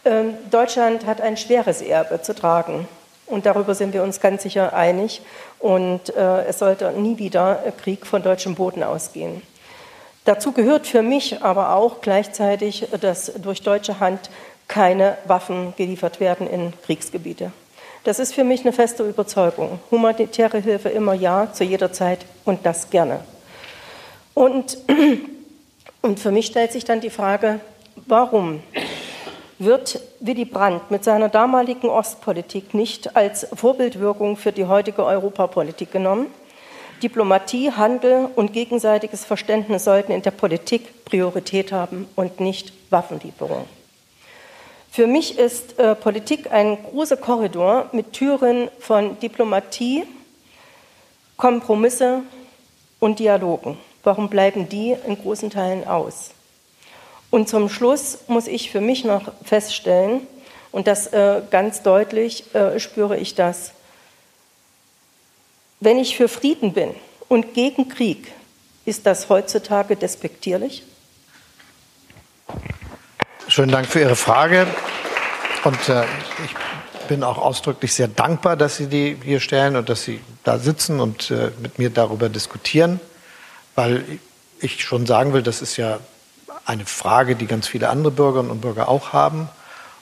Ähm, 0.05 0.35
Deutschland 0.49 1.05
hat 1.05 1.21
ein 1.21 1.37
schweres 1.37 1.81
Erbe 1.81 2.21
zu 2.21 2.33
tragen. 2.33 2.87
Und 3.29 3.45
darüber 3.45 3.75
sind 3.75 3.93
wir 3.93 4.03
uns 4.03 4.19
ganz 4.19 4.43
sicher 4.43 4.73
einig. 4.73 5.21
Und 5.59 6.15
äh, 6.15 6.45
es 6.45 6.59
sollte 6.59 6.91
nie 6.91 7.17
wieder 7.17 7.63
Krieg 7.81 8.05
von 8.05 8.23
deutschem 8.23 8.55
Boden 8.55 8.83
ausgehen. 8.83 9.41
Dazu 10.25 10.51
gehört 10.51 10.85
für 10.87 11.01
mich 11.01 11.41
aber 11.41 11.75
auch 11.75 12.01
gleichzeitig, 12.01 12.87
dass 13.01 13.31
durch 13.41 13.61
deutsche 13.61 13.99
Hand 13.99 14.29
keine 14.67 15.17
Waffen 15.25 15.73
geliefert 15.77 16.19
werden 16.19 16.47
in 16.47 16.73
Kriegsgebiete. 16.85 17.51
Das 18.03 18.19
ist 18.19 18.33
für 18.33 18.43
mich 18.43 18.61
eine 18.61 18.71
feste 18.71 19.03
Überzeugung. 19.03 19.79
Humanitäre 19.91 20.59
Hilfe 20.59 20.89
immer 20.89 21.13
ja, 21.13 21.51
zu 21.51 21.63
jeder 21.63 21.91
Zeit 21.91 22.19
und 22.45 22.65
das 22.65 22.89
gerne. 22.89 23.19
Und, 24.33 24.77
und 26.01 26.19
für 26.19 26.31
mich 26.31 26.45
stellt 26.45 26.71
sich 26.71 26.85
dann 26.85 27.01
die 27.01 27.09
Frage, 27.09 27.59
warum 28.05 28.63
wird 29.59 29.99
Willy 30.21 30.45
Brandt 30.45 30.89
mit 30.89 31.03
seiner 31.03 31.27
damaligen 31.27 31.89
Ostpolitik 31.89 32.73
nicht 32.73 33.15
als 33.15 33.45
Vorbildwirkung 33.53 34.37
für 34.37 34.53
die 34.53 34.65
heutige 34.65 35.03
Europapolitik 35.03 35.91
genommen. 35.91 36.27
Diplomatie, 37.03 37.71
Handel 37.71 38.29
und 38.35 38.53
gegenseitiges 38.53 39.25
Verständnis 39.25 39.83
sollten 39.83 40.11
in 40.11 40.21
der 40.21 40.31
Politik 40.31 41.05
Priorität 41.05 41.71
haben 41.71 42.07
und 42.15 42.39
nicht 42.39 42.73
Waffenlieferung. 42.89 43.65
Für 44.91 45.07
mich 45.07 45.37
ist 45.37 45.77
äh, 45.77 45.93
Politik 45.93 46.51
ein 46.51 46.77
großer 46.83 47.17
Korridor 47.17 47.89
mit 47.91 48.13
Türen 48.13 48.69
von 48.79 49.19
Diplomatie, 49.19 50.03
Kompromisse 51.37 52.23
und 52.99 53.19
Dialogen. 53.19 53.77
Warum 54.03 54.29
bleiben 54.29 54.67
die 54.67 54.95
in 55.05 55.21
großen 55.21 55.49
Teilen 55.49 55.87
aus? 55.87 56.31
Und 57.29 57.47
zum 57.47 57.69
Schluss 57.69 58.19
muss 58.27 58.47
ich 58.47 58.71
für 58.71 58.81
mich 58.81 59.03
noch 59.05 59.31
feststellen, 59.43 60.27
und 60.71 60.87
das 60.87 61.07
äh, 61.07 61.41
ganz 61.49 61.81
deutlich 61.81 62.53
äh, 62.53 62.79
spüre 62.79 63.17
ich 63.17 63.35
das, 63.35 63.71
wenn 65.79 65.97
ich 65.97 66.15
für 66.17 66.27
Frieden 66.27 66.73
bin 66.73 66.93
und 67.27 67.53
gegen 67.53 67.89
Krieg, 67.89 68.31
ist 68.85 69.05
das 69.05 69.29
heutzutage 69.29 69.95
despektierlich? 69.95 70.83
Schönen 73.47 73.71
Dank 73.71 73.87
für 73.87 74.01
Ihre 74.01 74.15
Frage. 74.15 74.67
Und 75.63 75.89
äh, 75.89 76.03
ich 76.45 77.07
bin 77.07 77.23
auch 77.23 77.37
ausdrücklich 77.37 77.93
sehr 77.93 78.07
dankbar, 78.07 78.55
dass 78.55 78.77
Sie 78.77 78.87
die 78.87 79.17
hier 79.23 79.39
stellen 79.39 79.75
und 79.75 79.89
dass 79.89 80.03
Sie 80.03 80.19
da 80.43 80.59
sitzen 80.59 80.99
und 80.99 81.31
äh, 81.31 81.51
mit 81.61 81.79
mir 81.79 81.89
darüber 81.89 82.29
diskutieren, 82.29 82.99
weil 83.75 84.03
ich 84.59 84.83
schon 84.83 85.05
sagen 85.05 85.33
will, 85.33 85.41
das 85.41 85.61
ist 85.61 85.77
ja 85.77 85.99
eine 86.69 86.85
Frage, 86.85 87.35
die 87.35 87.47
ganz 87.47 87.67
viele 87.67 87.89
andere 87.89 88.11
Bürgerinnen 88.11 88.51
und 88.51 88.61
Bürger 88.61 88.87
auch 88.87 89.11
haben. 89.11 89.49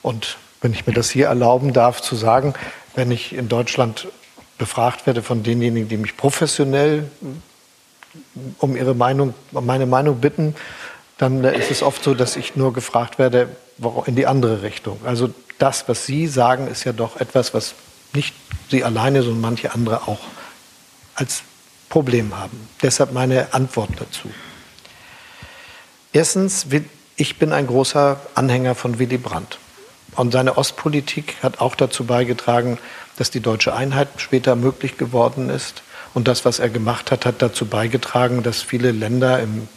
Und 0.02 0.38
wenn 0.62 0.74
ich 0.74 0.86
mir 0.86 0.94
das 0.94 1.10
hier 1.10 1.28
erlauben 1.28 1.72
darf 1.72 2.02
zu 2.02 2.16
sagen, 2.16 2.54
wenn 2.94 3.10
ich 3.10 3.34
in 3.34 3.48
Deutschland 3.48 4.08
befragt 4.58 5.08
werde 5.08 5.24
von 5.24 5.44
denjenigen, 5.44 5.88
die 5.88 5.98
mich 5.98 6.18
professionell 6.18 7.10
um 8.60 8.76
ihre 8.76 8.96
Meinung, 8.96 9.34
meine 9.52 9.86
Meinung 9.86 10.20
bitten, 10.20 10.56
dann 11.18 11.44
ist 11.44 11.72
es 11.72 11.82
oft 11.82 12.04
so, 12.04 12.14
dass 12.14 12.36
ich 12.36 12.56
nur 12.56 12.74
gefragt 12.74 13.18
werde 13.18 13.50
in 14.06 14.16
die 14.16 14.28
andere 14.28 14.62
Richtung. 14.62 15.00
Also 15.06 15.30
das, 15.60 15.88
was 15.88 16.06
Sie 16.06 16.28
sagen, 16.28 16.68
ist 16.68 16.84
ja 16.84 16.92
doch 16.92 17.20
etwas, 17.20 17.54
was 17.54 17.76
nicht 18.14 18.36
Sie 18.70 18.84
alleine, 18.84 19.24
sondern 19.24 19.42
manche 19.42 19.74
andere 19.74 20.08
auch 20.08 20.20
als 21.16 21.44
Problem 21.90 22.38
haben. 22.38 22.68
Deshalb 22.82 23.14
meine 23.14 23.54
Antwort 23.54 23.92
dazu. 23.98 24.30
Erstens, 26.14 26.68
ich 27.16 27.38
bin 27.38 27.52
ein 27.52 27.68
großer 27.68 28.20
Anhänger 28.36 28.76
von 28.76 29.00
Willy 29.00 29.18
Brandt. 29.18 29.60
Und 30.16 30.32
seine 30.32 30.58
Ostpolitik 30.58 31.36
hat 31.44 31.60
auch 31.60 31.76
dazu 31.76 32.06
beigetragen, 32.06 32.80
dass 33.18 33.30
die 33.30 33.40
deutsche 33.40 33.76
Einheit 33.76 34.08
später 34.18 34.56
möglich 34.56 34.98
geworden 34.98 35.50
ist. 35.50 35.84
Und 36.14 36.28
das, 36.28 36.46
was 36.46 36.60
er 36.60 36.70
gemacht 36.70 37.12
hat, 37.12 37.26
hat 37.26 37.42
dazu 37.42 37.66
beigetragen, 37.66 38.42
dass 38.42 38.62
viele 38.62 38.92
Länder 38.92 39.40
in 39.40 39.68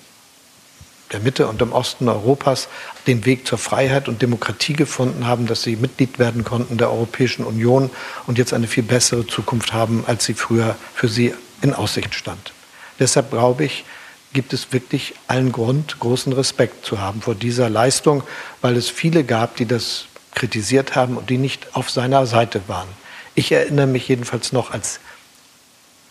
der 1.12 1.20
Mitte 1.20 1.48
und 1.48 1.60
im 1.60 1.72
Osten 1.72 2.08
Europas 2.08 2.68
den 3.06 3.26
Weg 3.26 3.46
zur 3.46 3.58
Freiheit 3.58 4.08
und 4.08 4.22
Demokratie 4.22 4.74
gefunden 4.74 5.26
haben, 5.26 5.46
dass 5.46 5.62
sie 5.62 5.76
Mitglied 5.76 6.18
werden 6.18 6.44
konnten 6.44 6.78
der 6.78 6.90
Europäischen 6.90 7.44
Union 7.44 7.90
und 8.26 8.38
jetzt 8.38 8.54
eine 8.54 8.68
viel 8.68 8.84
bessere 8.84 9.26
Zukunft 9.26 9.72
haben, 9.72 10.04
als 10.06 10.24
sie 10.24 10.34
früher 10.34 10.76
für 10.94 11.08
sie 11.08 11.34
in 11.62 11.74
Aussicht 11.74 12.14
stand. 12.14 12.52
Deshalb 12.98 13.30
glaube 13.30 13.64
ich, 13.64 13.84
gibt 14.32 14.52
es 14.52 14.72
wirklich 14.72 15.14
allen 15.26 15.52
Grund, 15.52 15.98
großen 15.98 16.32
Respekt 16.32 16.84
zu 16.84 17.00
haben 17.00 17.20
vor 17.20 17.34
dieser 17.34 17.68
Leistung, 17.68 18.22
weil 18.60 18.76
es 18.76 18.88
viele 18.88 19.24
gab, 19.24 19.56
die 19.56 19.66
das 19.66 20.06
kritisiert 20.34 20.94
haben 20.94 21.16
und 21.16 21.30
die 21.30 21.38
nicht 21.38 21.74
auf 21.74 21.90
seiner 21.90 22.26
Seite 22.26 22.62
waren. 22.68 22.88
Ich 23.34 23.50
erinnere 23.52 23.86
mich 23.86 24.08
jedenfalls 24.08 24.52
noch 24.52 24.70
als 24.70 25.00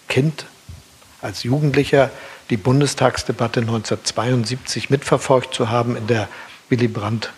Kind, 0.08 0.46
als 1.22 1.44
Jugendlicher, 1.44 2.10
die 2.50 2.58
Bundestagsdebatte 2.58 3.62
1972 3.62 4.90
mitverfolgt 4.90 5.54
zu 5.54 5.70
haben, 5.70 5.96
in 5.96 6.08
der 6.08 6.28
Willy 6.70 6.88
Brandt 6.88 7.32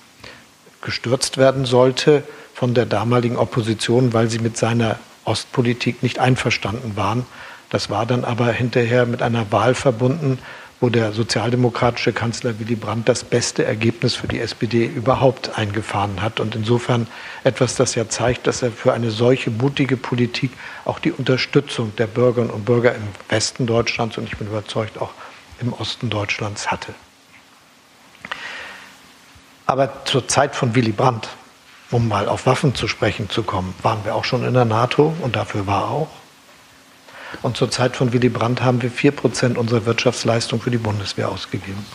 gestürzt 0.81 1.37
werden 1.37 1.65
sollte 1.65 2.23
von 2.53 2.73
der 2.73 2.85
damaligen 2.85 3.37
Opposition, 3.37 4.13
weil 4.13 4.29
sie 4.29 4.39
mit 4.39 4.57
seiner 4.57 4.99
Ostpolitik 5.25 6.01
nicht 6.01 6.19
einverstanden 6.19 6.95
waren. 6.95 7.25
Das 7.69 7.89
war 7.89 8.05
dann 8.05 8.25
aber 8.25 8.51
hinterher 8.51 9.05
mit 9.05 9.21
einer 9.21 9.51
Wahl 9.51 9.75
verbunden, 9.75 10.39
wo 10.81 10.89
der 10.89 11.13
sozialdemokratische 11.13 12.11
Kanzler 12.11 12.59
Willy 12.59 12.75
Brandt 12.75 13.07
das 13.07 13.23
beste 13.23 13.63
Ergebnis 13.63 14.15
für 14.15 14.27
die 14.27 14.39
SPD 14.39 14.85
überhaupt 14.85 15.57
eingefahren 15.57 16.23
hat. 16.23 16.39
Und 16.39 16.55
insofern 16.55 17.05
etwas, 17.43 17.75
das 17.75 17.93
ja 17.93 18.09
zeigt, 18.09 18.47
dass 18.47 18.63
er 18.63 18.71
für 18.71 18.91
eine 18.91 19.11
solche 19.11 19.51
mutige 19.51 19.95
Politik 19.95 20.51
auch 20.83 20.97
die 20.97 21.11
Unterstützung 21.11 21.95
der 21.97 22.07
Bürgerinnen 22.07 22.49
und 22.49 22.65
Bürger 22.65 22.95
im 22.95 23.03
Westen 23.29 23.67
Deutschlands 23.67 24.17
und 24.17 24.25
ich 24.25 24.37
bin 24.37 24.47
überzeugt 24.47 24.99
auch 24.99 25.11
im 25.61 25.71
Osten 25.73 26.09
Deutschlands 26.09 26.71
hatte. 26.71 26.95
Aber 29.67 30.03
zur 30.05 30.27
Zeit 30.27 30.55
von 30.55 30.73
Willy 30.73 30.91
Brandt, 30.91 31.29
um 31.91 32.07
mal 32.07 32.27
auf 32.27 32.47
Waffen 32.47 32.73
zu 32.73 32.87
sprechen 32.87 33.29
zu 33.29 33.43
kommen, 33.43 33.75
waren 33.83 34.03
wir 34.03 34.15
auch 34.15 34.25
schon 34.25 34.43
in 34.43 34.55
der 34.55 34.65
NATO 34.65 35.13
und 35.21 35.35
dafür 35.35 35.67
war 35.67 35.91
auch. 35.91 36.20
Und 37.41 37.57
zur 37.57 37.71
Zeit 37.71 37.95
von 37.95 38.13
Willy 38.13 38.29
Brandt 38.29 38.61
haben 38.61 38.81
wir 38.81 38.91
4% 38.91 39.55
unserer 39.55 39.85
Wirtschaftsleistung 39.85 40.61
für 40.61 40.71
die 40.71 40.77
Bundeswehr 40.77 41.29
ausgegeben. 41.29 41.85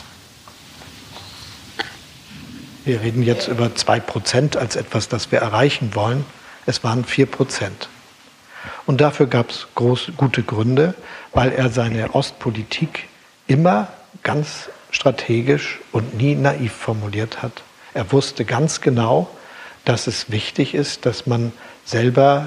Wir 2.85 3.01
reden 3.01 3.23
jetzt 3.23 3.49
über 3.49 3.75
zwei 3.75 3.99
Prozent 3.99 4.57
als 4.57 4.77
etwas, 4.77 5.09
das 5.09 5.33
wir 5.33 5.41
erreichen 5.41 5.95
wollen. 5.95 6.25
Es 6.67 6.85
waren 6.85 7.05
vier 7.05 7.27
Prozent. 7.27 7.89
Und 8.87 9.01
dafür 9.01 9.27
gab 9.27 9.51
es 9.51 9.67
gute 9.75 10.43
Gründe, 10.43 10.95
weil 11.33 11.53
er 11.53 11.71
seine 11.71 12.15
Ostpolitik 12.15 13.09
immer 13.47 13.89
ganz 14.23 14.69
strategisch 14.91 15.81
und 15.93 16.17
nie 16.17 16.35
naiv 16.35 16.73
formuliert 16.73 17.43
hat. 17.43 17.63
Er 17.95 18.11
wusste 18.13 18.45
ganz 18.45 18.81
genau, 18.81 19.29
dass 19.85 20.07
es 20.07 20.31
wichtig 20.31 20.75
ist, 20.75 21.07
dass 21.07 21.27
man 21.27 21.53
selber 21.85 22.47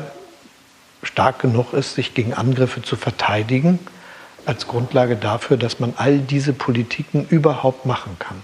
stark 1.04 1.40
genug 1.40 1.74
ist, 1.74 1.96
sich 1.96 2.14
gegen 2.14 2.34
Angriffe 2.34 2.82
zu 2.82 2.96
verteidigen, 2.96 3.80
als 4.46 4.68
Grundlage 4.68 5.16
dafür, 5.16 5.58
dass 5.58 5.80
man 5.80 5.94
all 5.98 6.20
diese 6.20 6.54
Politiken 6.54 7.26
überhaupt 7.30 7.86
machen 7.86 8.18
kann. 8.20 8.42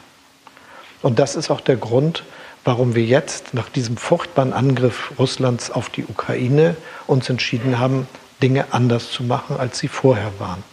Und 1.02 1.20
das 1.20 1.36
ist 1.36 1.50
auch 1.50 1.62
der 1.62 1.76
Grund, 1.76 2.24
warum 2.64 2.96
wir 2.96 3.04
jetzt 3.04 3.54
nach 3.54 3.70
diesem 3.70 3.98
furchtbaren 3.98 4.54
Angriff 4.54 5.12
Russlands 5.20 5.72
auf 5.72 5.90
die 5.90 6.06
Ukraine 6.06 6.76
uns 7.08 7.30
entschieden 7.30 7.80
haben, 7.80 8.08
Dinge 8.42 8.66
anders 8.72 9.12
zu 9.12 9.24
machen, 9.24 9.58
als 9.58 9.80
sie 9.80 9.88
vorher 9.88 10.32
waren. 10.40 10.64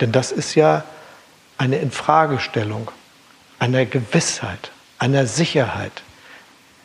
Denn 0.00 0.12
das 0.12 0.30
ist 0.30 0.54
ja 0.54 0.84
eine 1.58 1.78
Infragestellung 1.78 2.90
einer 3.58 3.86
Gewissheit, 3.86 4.70
einer 4.98 5.26
Sicherheit, 5.26 6.02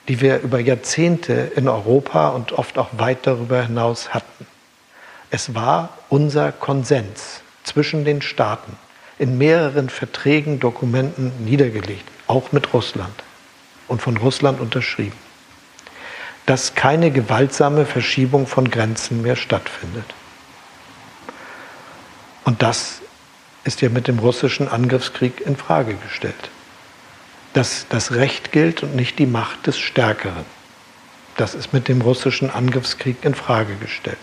die 0.08 0.22
wir 0.22 0.40
über 0.40 0.60
Jahrzehnte 0.60 1.52
in 1.56 1.68
Europa 1.68 2.30
und 2.30 2.54
oft 2.54 2.78
auch 2.78 2.90
weit 2.98 3.28
darüber 3.28 3.64
hinaus 3.64 4.14
hatten. 4.14 4.48
Es 5.30 5.56
war 5.56 5.98
unser 6.10 6.52
Konsens 6.52 7.42
zwischen 7.64 8.04
den 8.04 8.22
Staaten 8.22 8.78
in 9.20 9.38
mehreren 9.38 9.90
Verträgen, 9.90 10.60
Dokumenten 10.60 11.32
niedergelegt, 11.46 12.04
auch 12.28 12.52
mit 12.52 12.74
Russland 12.74 13.14
und 13.88 14.02
von 14.02 14.18
Russland 14.18 14.60
unterschrieben, 14.60 15.18
dass 16.46 16.74
keine 16.74 17.12
gewaltsame 17.12 17.86
Verschiebung 17.86 18.48
von 18.48 18.70
Grenzen 18.70 19.22
mehr 19.22 19.36
stattfindet. 19.36 20.06
Und 22.46 22.64
das 22.64 23.02
ist 23.64 23.82
ja 23.82 23.90
mit 23.90 24.08
dem 24.08 24.20
russischen 24.20 24.68
Angriffskrieg 24.68 25.42
in 25.42 25.56
Frage 25.56 25.94
gestellt. 25.94 26.50
Dass 27.54 27.86
das 27.90 28.14
Recht 28.14 28.52
gilt 28.52 28.84
und 28.84 28.96
nicht 28.96 29.20
die 29.20 29.26
Macht 29.26 29.68
des 29.68 29.78
Stärkeren. 29.78 30.46
Das 31.38 31.56
ist 31.56 31.74
mit 31.74 31.88
dem 31.88 32.02
russischen 32.02 32.50
Angriffskrieg 32.50 33.18
in 33.24 33.36
Frage 33.36 33.76
gestellt. 33.76 34.18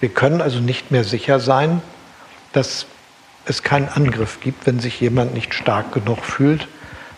Wir 0.00 0.08
können 0.08 0.40
also 0.40 0.60
nicht 0.60 0.90
mehr 0.90 1.04
sicher 1.04 1.40
sein, 1.40 1.82
dass 2.52 2.86
es 3.44 3.62
keinen 3.62 3.88
Angriff 3.88 4.40
gibt, 4.40 4.66
wenn 4.66 4.80
sich 4.80 5.00
jemand 5.00 5.34
nicht 5.34 5.54
stark 5.54 5.92
genug 5.92 6.24
fühlt, 6.24 6.68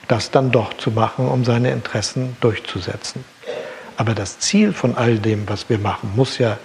das 0.08 0.30
dann 0.30 0.50
doch 0.50 0.74
zu 0.76 0.90
machen, 0.90 1.28
um 1.28 1.44
seine 1.44 1.70
Interessen 1.70 2.36
durchzusetzen. 2.40 3.24
Aber 3.96 4.14
das 4.14 4.38
Ziel 4.38 4.72
von 4.72 4.96
all 4.96 5.18
dem, 5.18 5.48
was 5.48 5.68
wir 5.68 5.78
machen, 5.78 6.12
muss 6.14 6.38
ja 6.38 6.58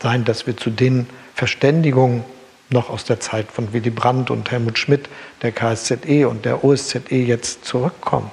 sein, 0.00 0.24
dass 0.24 0.46
wir 0.46 0.56
zu 0.56 0.70
den 0.70 1.06
Verständigungen 1.34 2.24
noch 2.72 2.90
aus 2.90 3.04
der 3.04 3.20
Zeit 3.20 3.50
von 3.50 3.72
Willy 3.72 3.90
Brandt 3.90 4.30
und 4.30 4.50
Helmut 4.50 4.78
Schmidt, 4.78 5.08
der 5.42 5.52
KSZE 5.52 6.28
und 6.28 6.44
der 6.44 6.64
OSZE 6.64 7.14
jetzt 7.14 7.64
zurückkommen. 7.64 8.30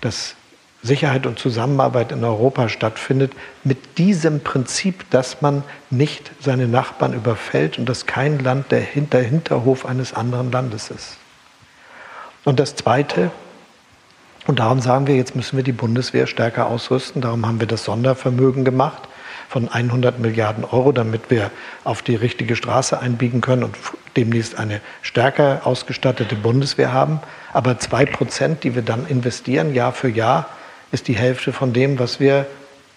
Dass 0.00 0.34
Sicherheit 0.82 1.26
und 1.26 1.38
Zusammenarbeit 1.38 2.12
in 2.12 2.24
Europa 2.24 2.68
stattfindet 2.68 3.32
mit 3.64 3.98
diesem 3.98 4.40
Prinzip, 4.40 5.08
dass 5.10 5.42
man 5.42 5.62
nicht 5.90 6.30
seine 6.40 6.68
Nachbarn 6.68 7.12
überfällt 7.12 7.78
und 7.78 7.86
dass 7.86 8.06
kein 8.06 8.38
Land 8.38 8.72
der 8.72 8.80
Hinterhof 8.80 9.84
eines 9.84 10.14
anderen 10.14 10.50
Landes 10.50 10.90
ist. 10.90 11.18
Und 12.44 12.58
das 12.58 12.76
Zweite, 12.76 13.30
und 14.46 14.58
darum 14.58 14.80
sagen 14.80 15.06
wir, 15.06 15.16
jetzt 15.16 15.36
müssen 15.36 15.56
wir 15.56 15.64
die 15.64 15.72
Bundeswehr 15.72 16.26
stärker 16.26 16.66
ausrüsten, 16.66 17.20
darum 17.20 17.46
haben 17.46 17.60
wir 17.60 17.66
das 17.66 17.84
Sondervermögen 17.84 18.64
gemacht 18.64 19.02
von 19.50 19.68
100 19.68 20.20
Milliarden 20.20 20.64
Euro, 20.64 20.92
damit 20.92 21.22
wir 21.28 21.50
auf 21.82 22.02
die 22.02 22.14
richtige 22.14 22.54
Straße 22.54 23.00
einbiegen 23.00 23.40
können 23.40 23.64
und 23.64 23.76
demnächst 24.16 24.56
eine 24.56 24.80
stärker 25.02 25.62
ausgestattete 25.64 26.36
Bundeswehr 26.36 26.92
haben. 26.92 27.18
Aber 27.52 27.76
zwei 27.80 28.06
Prozent, 28.06 28.62
die 28.62 28.76
wir 28.76 28.82
dann 28.82 29.08
investieren, 29.08 29.74
Jahr 29.74 29.92
für 29.92 30.08
Jahr, 30.08 30.48
ist 30.92 31.08
die 31.08 31.16
Hälfte 31.16 31.52
von 31.52 31.72
dem, 31.72 31.98
was 31.98 32.20
wir 32.20 32.46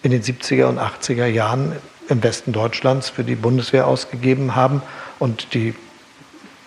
in 0.04 0.12
den 0.12 0.22
70er 0.22 0.66
und 0.66 0.78
80er 0.78 1.26
Jahren 1.26 1.72
im 2.08 2.22
Westen 2.22 2.52
Deutschlands 2.52 3.10
für 3.10 3.24
die 3.24 3.34
Bundeswehr 3.34 3.88
ausgegeben 3.88 4.54
haben. 4.54 4.80
Und 5.18 5.54
die 5.54 5.74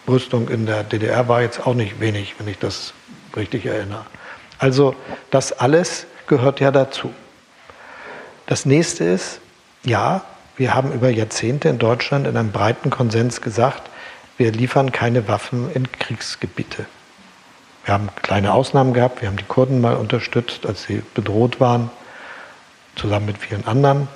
Rüstung 0.05 0.49
in 0.49 0.65
der 0.65 0.83
DDR 0.83 1.29
war 1.29 1.41
jetzt 1.41 1.65
auch 1.65 1.75
nicht 1.75 2.01
wenig, 2.01 2.35
wenn 2.39 2.49
ich 2.49 2.59
das 2.59 2.93
richtig 3.37 3.65
erinnere. 3.65 4.05
Also 4.59 4.95
das 5.31 5.53
alles 5.53 6.07
gehört 6.27 6.59
ja 6.59 6.71
dazu. 6.71 7.13
Das 8.47 8.65
nächste 8.65 9.05
ist, 9.05 9.39
ja, 9.87 10.21
wir 10.57 10.73
haben 10.73 10.91
über 10.91 11.09
Jahrzehnte 11.09 11.69
in 11.69 11.79
Deutschland 11.79 12.27
in 12.27 12.35
einem 12.35 12.51
breiten 12.51 12.89
Konsens 12.89 13.41
gesagt, 13.41 13.89
wir 14.37 14.51
liefern 14.51 14.91
keine 14.91 15.27
Waffen 15.27 15.71
in 15.73 15.91
Kriegsgebiete. 15.91 16.85
Wir 17.85 17.93
haben 17.93 18.09
kleine 18.21 18.53
Ausnahmen 18.53 18.93
gehabt, 18.93 19.21
wir 19.21 19.29
haben 19.29 19.37
die 19.37 19.43
Kurden 19.43 19.79
mal 19.81 19.95
unterstützt, 19.95 20.65
als 20.65 20.83
sie 20.83 21.01
bedroht 21.13 21.59
waren, 21.59 21.89
zusammen 22.95 23.27
mit 23.27 23.37
vielen 23.37 23.65
anderen. 23.65 24.07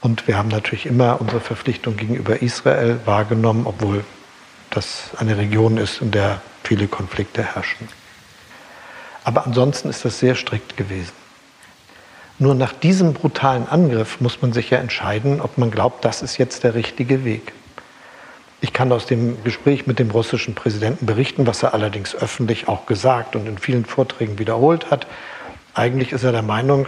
Und 0.00 0.26
wir 0.26 0.36
haben 0.36 0.48
natürlich 0.48 0.86
immer 0.86 1.20
unsere 1.20 1.40
Verpflichtung 1.40 1.96
gegenüber 1.96 2.42
Israel 2.42 2.98
wahrgenommen, 3.04 3.66
obwohl 3.66 4.04
das 4.70 5.10
eine 5.18 5.36
Region 5.36 5.76
ist, 5.76 6.00
in 6.00 6.10
der 6.10 6.40
viele 6.64 6.88
Konflikte 6.88 7.42
herrschen. 7.42 7.88
Aber 9.24 9.46
ansonsten 9.46 9.90
ist 9.90 10.04
das 10.04 10.18
sehr 10.18 10.34
strikt 10.34 10.76
gewesen. 10.76 11.19
Nur 12.40 12.54
nach 12.54 12.72
diesem 12.72 13.12
brutalen 13.12 13.68
Angriff 13.68 14.18
muss 14.22 14.40
man 14.40 14.54
sich 14.54 14.70
ja 14.70 14.78
entscheiden, 14.78 15.42
ob 15.42 15.58
man 15.58 15.70
glaubt, 15.70 16.06
das 16.06 16.22
ist 16.22 16.38
jetzt 16.38 16.64
der 16.64 16.74
richtige 16.74 17.22
Weg. 17.22 17.52
Ich 18.62 18.72
kann 18.72 18.90
aus 18.92 19.04
dem 19.04 19.44
Gespräch 19.44 19.86
mit 19.86 19.98
dem 19.98 20.10
russischen 20.10 20.54
Präsidenten 20.54 21.04
berichten, 21.04 21.46
was 21.46 21.62
er 21.62 21.74
allerdings 21.74 22.14
öffentlich 22.14 22.66
auch 22.66 22.86
gesagt 22.86 23.36
und 23.36 23.46
in 23.46 23.58
vielen 23.58 23.84
Vorträgen 23.84 24.38
wiederholt 24.38 24.90
hat. 24.90 25.06
Eigentlich 25.74 26.12
ist 26.12 26.24
er 26.24 26.32
der 26.32 26.40
Meinung, 26.40 26.86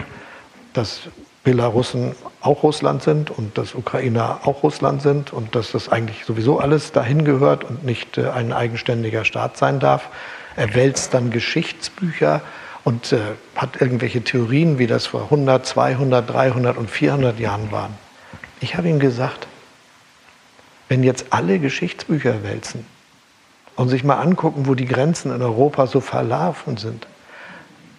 dass 0.72 1.02
Belarussen 1.44 2.14
auch 2.40 2.62
Russland 2.62 3.02
sind 3.02 3.30
und 3.30 3.58
dass 3.58 3.74
Ukrainer 3.74 4.40
auch 4.44 4.62
Russland 4.62 5.02
sind 5.02 5.34
und 5.34 5.54
dass 5.54 5.72
das 5.72 5.90
eigentlich 5.90 6.24
sowieso 6.24 6.60
alles 6.60 6.92
dahin 6.92 7.26
gehört 7.26 7.62
und 7.64 7.84
nicht 7.84 8.16
äh, 8.16 8.30
ein 8.30 8.54
eigenständiger 8.54 9.26
Staat 9.26 9.58
sein 9.58 9.80
darf. 9.80 10.08
Er 10.56 10.74
wälzt 10.74 11.12
dann 11.12 11.30
Geschichtsbücher 11.30 12.40
und 12.84 13.12
äh, 13.12 13.20
hat 13.56 13.80
irgendwelche 13.80 14.22
Theorien, 14.22 14.78
wie 14.78 14.86
das 14.86 15.06
vor 15.06 15.24
100, 15.24 15.64
200, 15.64 16.28
300 16.28 16.76
und 16.76 16.90
400 16.90 17.38
Jahren 17.38 17.70
waren. 17.70 17.94
Ich 18.60 18.76
habe 18.76 18.88
ihm 18.88 18.98
gesagt, 18.98 19.46
wenn 20.88 21.02
jetzt 21.02 21.26
alle 21.30 21.58
Geschichtsbücher 21.58 22.42
wälzen 22.42 22.84
und 23.76 23.88
sich 23.88 24.04
mal 24.04 24.20
angucken, 24.20 24.66
wo 24.66 24.74
die 24.74 24.86
Grenzen 24.86 25.34
in 25.34 25.42
Europa 25.42 25.86
so 25.86 26.00
verlaufen 26.00 26.76
sind, 26.76 27.06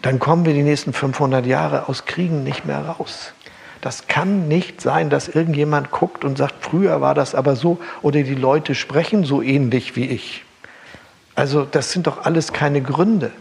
dann 0.02 0.20
kommen 0.20 0.46
wir 0.46 0.54
die 0.54 0.64
nächsten 0.64 0.94
500 0.94 1.46
Jahre 1.46 1.88
aus 1.88 2.06
Kriegen 2.06 2.44
nicht 2.44 2.66
mehr 2.66 2.80
raus. 2.80 3.34
Das 3.82 4.08
kann 4.08 4.48
nicht 4.48 4.80
sein, 4.80 5.10
dass 5.10 5.28
irgendjemand 5.28 5.92
guckt 5.92 6.24
und 6.24 6.38
sagt, 6.38 6.56
früher 6.62 7.02
war 7.02 7.16
das 7.16 7.36
aber 7.36 7.56
so 7.56 7.80
oder 8.02 8.22
die 8.24 8.36
Leute 8.36 8.76
sprechen 8.76 9.24
so 9.24 9.42
ähnlich 9.42 9.96
wie 9.96 10.06
ich. 10.06 10.46
Also 11.36 11.66
das 11.66 11.92
sind 11.92 12.08
doch 12.08 12.26
alles 12.26 12.54
keine 12.54 12.82
Gründe. 12.82 13.32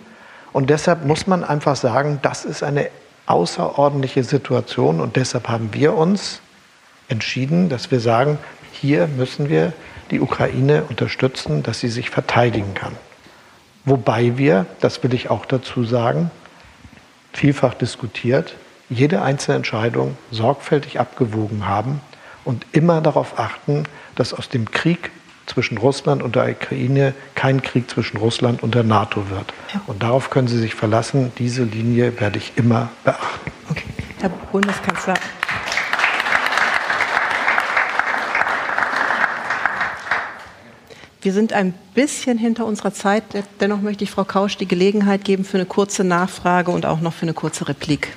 Und 0.53 0.71
deshalb 0.71 1.05
muss 1.05 1.27
man 1.27 1.45
einfach 1.45 1.77
sagen, 1.77 2.19
das 2.23 2.45
ist 2.45 2.63
eine 2.63 2.89
außerordentliche 3.27 4.25
Situation 4.25 5.01
und 5.01 5.17
deshalb 5.17 5.49
haben 5.49 5.71
wir 5.73 5.95
uns 5.95 6.41
entschieden, 7.09 7.69
dass 7.69 7.91
wir 7.91 8.01
sagen, 8.01 8.39
hier 8.73 9.07
müssen 9.07 9.49
wir 9.49 9.73
die 10.11 10.21
Ukraine 10.21 10.85
unterstützen, 10.89 11.63
dass 11.63 11.81
sie 11.81 11.89
sich 11.89 12.11
verteidigen 12.11 12.75
kann. 12.75 12.95
Wobei 13.85 14.37
wir, 14.37 14.67
das 14.81 15.03
will 15.03 15.15
ich 15.15 15.31
auch 15.31 15.47
dazu 15.47 15.85
sagen, 15.85 16.31
vielfach 17.33 17.75
diskutiert, 17.75 18.55
jede 18.89 19.23
einzelne 19.23 19.57
Entscheidung 19.57 20.17
sorgfältig 20.31 21.01
abgewogen 21.01 21.67
haben 21.67 22.01
und 22.45 22.67
immer 22.73 23.01
darauf 23.01 23.39
achten, 23.39 23.85
dass 24.15 24.35
aus 24.35 24.49
dem 24.49 24.71
Krieg 24.71 25.11
zwischen 25.47 25.79
Russland 25.79 26.23
und 26.23 26.37
der 26.37 26.51
Ukraine 26.51 27.15
kein 27.35 27.63
Krieg 27.63 27.91
zwischen 27.91 28.17
Russland 28.17 28.63
und 28.63 28.75
der 28.75 28.83
NATO 28.85 29.31
wird. 29.31 29.53
Ja. 29.73 29.81
Und 29.87 30.03
darauf 30.03 30.31
können 30.31 30.49
Sie 30.49 30.59
sich 30.59 30.75
verlassen. 30.75 31.33
Diese 31.39 31.65
Linie 31.65 32.21
werde 32.21 32.39
ich 32.39 32.53
immer 32.57 32.91
beachten. 33.05 33.51
Okay. 33.71 33.85
Herr 34.21 34.29
Bundeskanzler. 34.29 35.15
Wir 41.23 41.33
sind 41.33 41.53
ein 41.53 41.73
bisschen 41.95 42.37
hinter 42.37 42.67
unserer 42.67 42.93
Zeit. 42.93 43.23
Dennoch 43.61 43.81
möchte 43.81 44.03
ich 44.03 44.11
Frau 44.11 44.25
Kausch 44.25 44.57
die 44.57 44.67
Gelegenheit 44.67 45.25
geben 45.25 45.45
für 45.45 45.57
eine 45.57 45.67
kurze 45.67 46.03
Nachfrage 46.03 46.73
und 46.73 46.85
auch 46.85 47.01
noch 47.01 47.13
für 47.13 47.23
eine 47.23 47.33
kurze 47.33 47.69
Replik. 47.69 48.17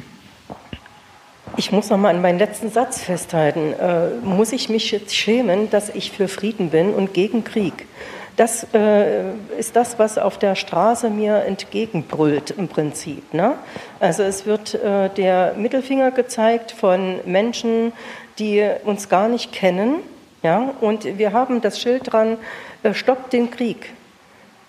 Ich 1.57 1.71
muss 1.71 1.89
noch 1.89 1.97
mal 1.97 2.09
an 2.09 2.21
meinen 2.21 2.37
letzten 2.37 2.69
Satz 2.69 3.01
festhalten. 3.01 3.73
Äh, 3.73 4.09
muss 4.23 4.51
ich 4.51 4.67
mich 4.67 4.91
jetzt 4.91 5.15
schämen, 5.15 5.69
dass 5.69 5.87
ich 5.89 6.11
für 6.11 6.27
Frieden 6.27 6.69
bin 6.69 6.93
und 6.93 7.13
gegen 7.13 7.45
Krieg? 7.45 7.87
Das 8.35 8.67
äh, 8.73 9.31
ist 9.57 9.77
das, 9.77 9.97
was 9.97 10.17
auf 10.17 10.37
der 10.37 10.55
Straße 10.55 11.09
mir 11.09 11.45
entgegenbrüllt 11.45 12.51
im 12.51 12.67
Prinzip. 12.67 13.33
Ne? 13.33 13.53
Also 14.01 14.23
es 14.23 14.45
wird 14.45 14.73
äh, 14.73 15.09
der 15.09 15.53
Mittelfinger 15.55 16.11
gezeigt 16.11 16.71
von 16.71 17.21
Menschen, 17.25 17.93
die 18.37 18.67
uns 18.83 19.07
gar 19.07 19.29
nicht 19.29 19.53
kennen. 19.53 19.99
Ja? 20.43 20.73
Und 20.81 21.17
wir 21.17 21.31
haben 21.31 21.61
das 21.61 21.79
Schild 21.79 22.11
dran, 22.11 22.37
äh, 22.83 22.93
stoppt 22.93 23.31
den 23.31 23.49
Krieg. 23.49 23.93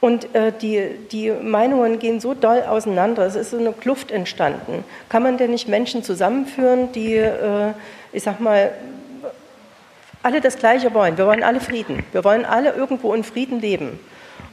Und 0.01 0.35
äh, 0.35 0.53
die, 0.53 0.91
die 1.11 1.31
Meinungen 1.31 1.99
gehen 1.99 2.21
so 2.21 2.35
doll 2.35 2.63
auseinander. 2.63 3.25
Es 3.25 3.35
ist 3.35 3.51
so 3.51 3.59
eine 3.59 3.73
Kluft 3.73 4.11
entstanden. 4.11 4.85
Kann 5.09 5.23
man 5.23 5.39
denn 5.39 5.51
nicht 5.51 5.69
Menschen 5.69 6.03
zusammenführen, 6.03 6.93
die, 6.93 7.15
äh, 7.15 7.73
ich 8.13 8.23
sag 8.23 8.41
mal, 8.41 8.73
alle 10.23 10.41
das 10.41 10.59
Gleiche 10.59 10.93
wollen? 10.93 11.17
Wir 11.17 11.27
wollen 11.27 11.43
alle 11.43 11.61
Frieden. 11.61 12.05
Wir 12.13 12.25
wollen 12.25 12.45
alle 12.45 12.73
irgendwo 12.73 13.15
in 13.15 13.25
Frieden 13.25 13.61
leben. 13.61 13.99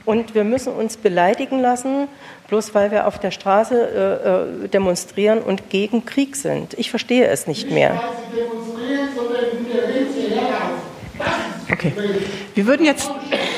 Und 0.06 0.36
wir 0.36 0.44
müssen 0.44 0.74
uns 0.74 0.98
beleidigen 0.98 1.62
lassen, 1.62 2.08
bloß 2.48 2.74
weil 2.76 2.92
wir 2.92 3.08
auf 3.08 3.20
der 3.20 3.32
Straße 3.32 4.56
äh, 4.56 4.66
äh 4.66 4.68
demonstrieren 4.68 5.40
und 5.40 5.70
gegen 5.70 6.06
Krieg 6.06 6.36
sind. 6.36 6.74
Ich 6.78 6.90
verstehe 6.90 7.28
es 7.28 7.48
nicht 7.48 7.70
mehr. 7.70 7.94
Nicht, 7.94 8.04
weil 8.04 8.12
sie 8.32 8.42
demonstrieren, 8.42 9.08
sondern 9.16 9.44
reden 9.94 10.14
sie 10.14 10.34
Okay. 11.72 11.94
Wir 12.54 12.68
würden 12.68 12.86
jetzt 12.86 13.10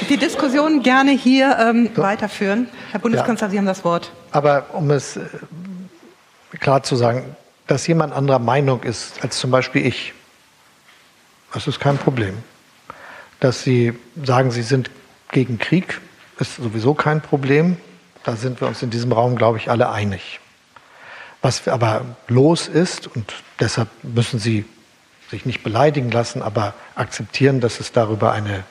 die 0.10 0.18
Diskussion 0.18 0.84
gerne 0.84 1.12
hier 1.12 1.58
ähm, 1.60 1.90
so. 1.96 2.02
weiterführen. 2.02 2.68
Herr 2.92 3.00
Bundeskanzler, 3.00 3.48
ja. 3.48 3.52
Sie 3.52 3.58
haben 3.58 3.66
das 3.66 3.84
Wort. 3.84 4.12
Aber 4.32 4.66
um 4.74 4.92
es 4.92 5.18
äh, 5.18 5.22
klar 6.60 6.84
zu 6.84 6.96
sagen, 6.96 7.36
dass 7.68 7.88
jemand 7.88 8.14
anderer 8.14 8.40
Meinung 8.40 8.84
ist 8.84 9.24
als 9.24 9.38
zum 9.38 9.52
Beispiel 9.52 9.86
ich, 9.86 10.14
das 11.54 11.68
ist 11.68 11.80
kein 11.80 11.98
Problem. 11.98 12.36
Dass 13.40 13.64
Sie 13.64 13.94
sagen, 14.24 14.52
Sie 14.52 14.62
sind 14.62 14.90
gegen 15.32 15.58
Krieg, 15.58 16.00
ist 16.40 16.56
sowieso 16.58 16.94
kein 16.94 17.22
Problem. 17.22 17.78
Da 18.24 18.36
sind 18.36 18.62
wir 18.62 18.68
uns 18.68 18.82
in 18.82 18.90
diesem 18.90 19.12
Raum, 19.12 19.36
glaube 19.36 19.58
ich, 19.58 19.70
alle 19.70 19.90
einig. 19.90 20.40
Was 21.42 21.68
aber 21.68 22.06
los 22.28 22.68
ist, 22.68 23.08
und 23.08 23.34
deshalb 23.60 23.88
müssen 24.04 24.40
Sie 24.40 24.66
sich 25.30 25.46
nicht 25.46 25.64
beleidigen 25.64 26.12
lassen, 26.12 26.42
aber 26.42 26.74
akzeptieren, 26.96 27.62
dass 27.62 27.80
es 27.80 27.92
darüber 27.92 28.32
eine 28.32 28.64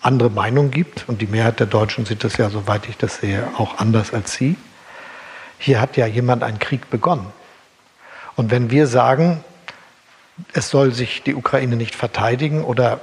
andere 0.00 0.30
Meinung 0.30 0.70
gibt. 0.70 1.08
Und 1.08 1.20
die 1.20 1.26
Mehrheit 1.26 1.60
der 1.60 1.66
Deutschen 1.66 2.06
sieht 2.06 2.24
das 2.24 2.36
ja, 2.36 2.50
soweit 2.50 2.88
ich 2.88 2.96
das 2.96 3.18
sehe, 3.18 3.48
auch 3.56 3.78
anders 3.78 4.12
als 4.12 4.34
Sie. 4.34 4.56
Hier 5.58 5.80
hat 5.80 5.96
ja 5.96 6.06
jemand 6.06 6.42
einen 6.42 6.58
Krieg 6.58 6.90
begonnen. 6.90 7.26
Und 8.34 8.50
wenn 8.50 8.70
wir 8.70 8.86
sagen, 8.86 9.42
es 10.52 10.68
soll 10.68 10.92
sich 10.92 11.22
die 11.22 11.34
Ukraine 11.34 11.76
nicht 11.76 11.94
verteidigen 11.94 12.62
oder 12.62 13.00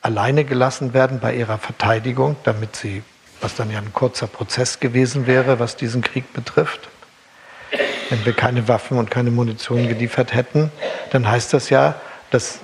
alleine 0.00 0.44
gelassen 0.44 0.94
werden 0.94 1.20
bei 1.20 1.34
ihrer 1.34 1.58
Verteidigung, 1.58 2.36
damit 2.44 2.76
sie, 2.76 3.02
was 3.40 3.54
dann 3.54 3.70
ja 3.70 3.78
ein 3.78 3.92
kurzer 3.92 4.26
Prozess 4.26 4.80
gewesen 4.80 5.26
wäre, 5.26 5.58
was 5.58 5.76
diesen 5.76 6.02
Krieg 6.02 6.32
betrifft, 6.32 6.88
wenn 8.08 8.24
wir 8.24 8.32
keine 8.32 8.68
Waffen 8.68 8.98
und 8.98 9.10
keine 9.10 9.30
Munition 9.30 9.86
geliefert 9.86 10.34
hätten, 10.34 10.72
dann 11.10 11.28
heißt 11.28 11.52
das 11.52 11.70
ja, 11.70 11.94
dass 12.32 12.60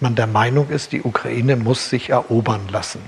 man 0.00 0.14
der 0.14 0.26
Meinung 0.26 0.70
ist, 0.70 0.92
die 0.92 1.02
Ukraine 1.02 1.56
muss 1.56 1.90
sich 1.90 2.10
erobern 2.10 2.68
lassen. 2.70 3.00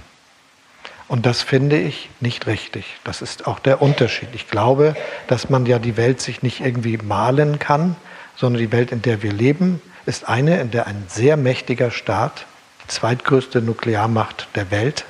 Und 1.08 1.26
das 1.26 1.42
finde 1.42 1.78
ich 1.78 2.10
nicht 2.20 2.46
richtig. 2.46 2.84
Das 3.04 3.22
ist 3.22 3.46
auch 3.46 3.58
der 3.58 3.82
Unterschied. 3.82 4.28
Ich 4.32 4.48
glaube, 4.48 4.94
dass 5.26 5.50
man 5.50 5.66
ja 5.66 5.78
die 5.78 5.96
Welt 5.96 6.20
sich 6.20 6.42
nicht 6.42 6.60
irgendwie 6.60 6.98
malen 6.98 7.58
kann, 7.58 7.96
sondern 8.36 8.60
die 8.60 8.72
Welt, 8.72 8.92
in 8.92 9.02
der 9.02 9.22
wir 9.22 9.32
leben, 9.32 9.80
ist 10.06 10.28
eine, 10.28 10.60
in 10.60 10.70
der 10.70 10.86
ein 10.86 11.04
sehr 11.08 11.36
mächtiger 11.36 11.90
Staat, 11.90 12.46
die 12.84 12.88
zweitgrößte 12.88 13.60
Nuklearmacht 13.60 14.48
der 14.54 14.70
Welt, 14.70 15.04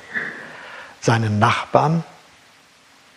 seinen 0.99 1.39
Nachbarn 1.39 2.03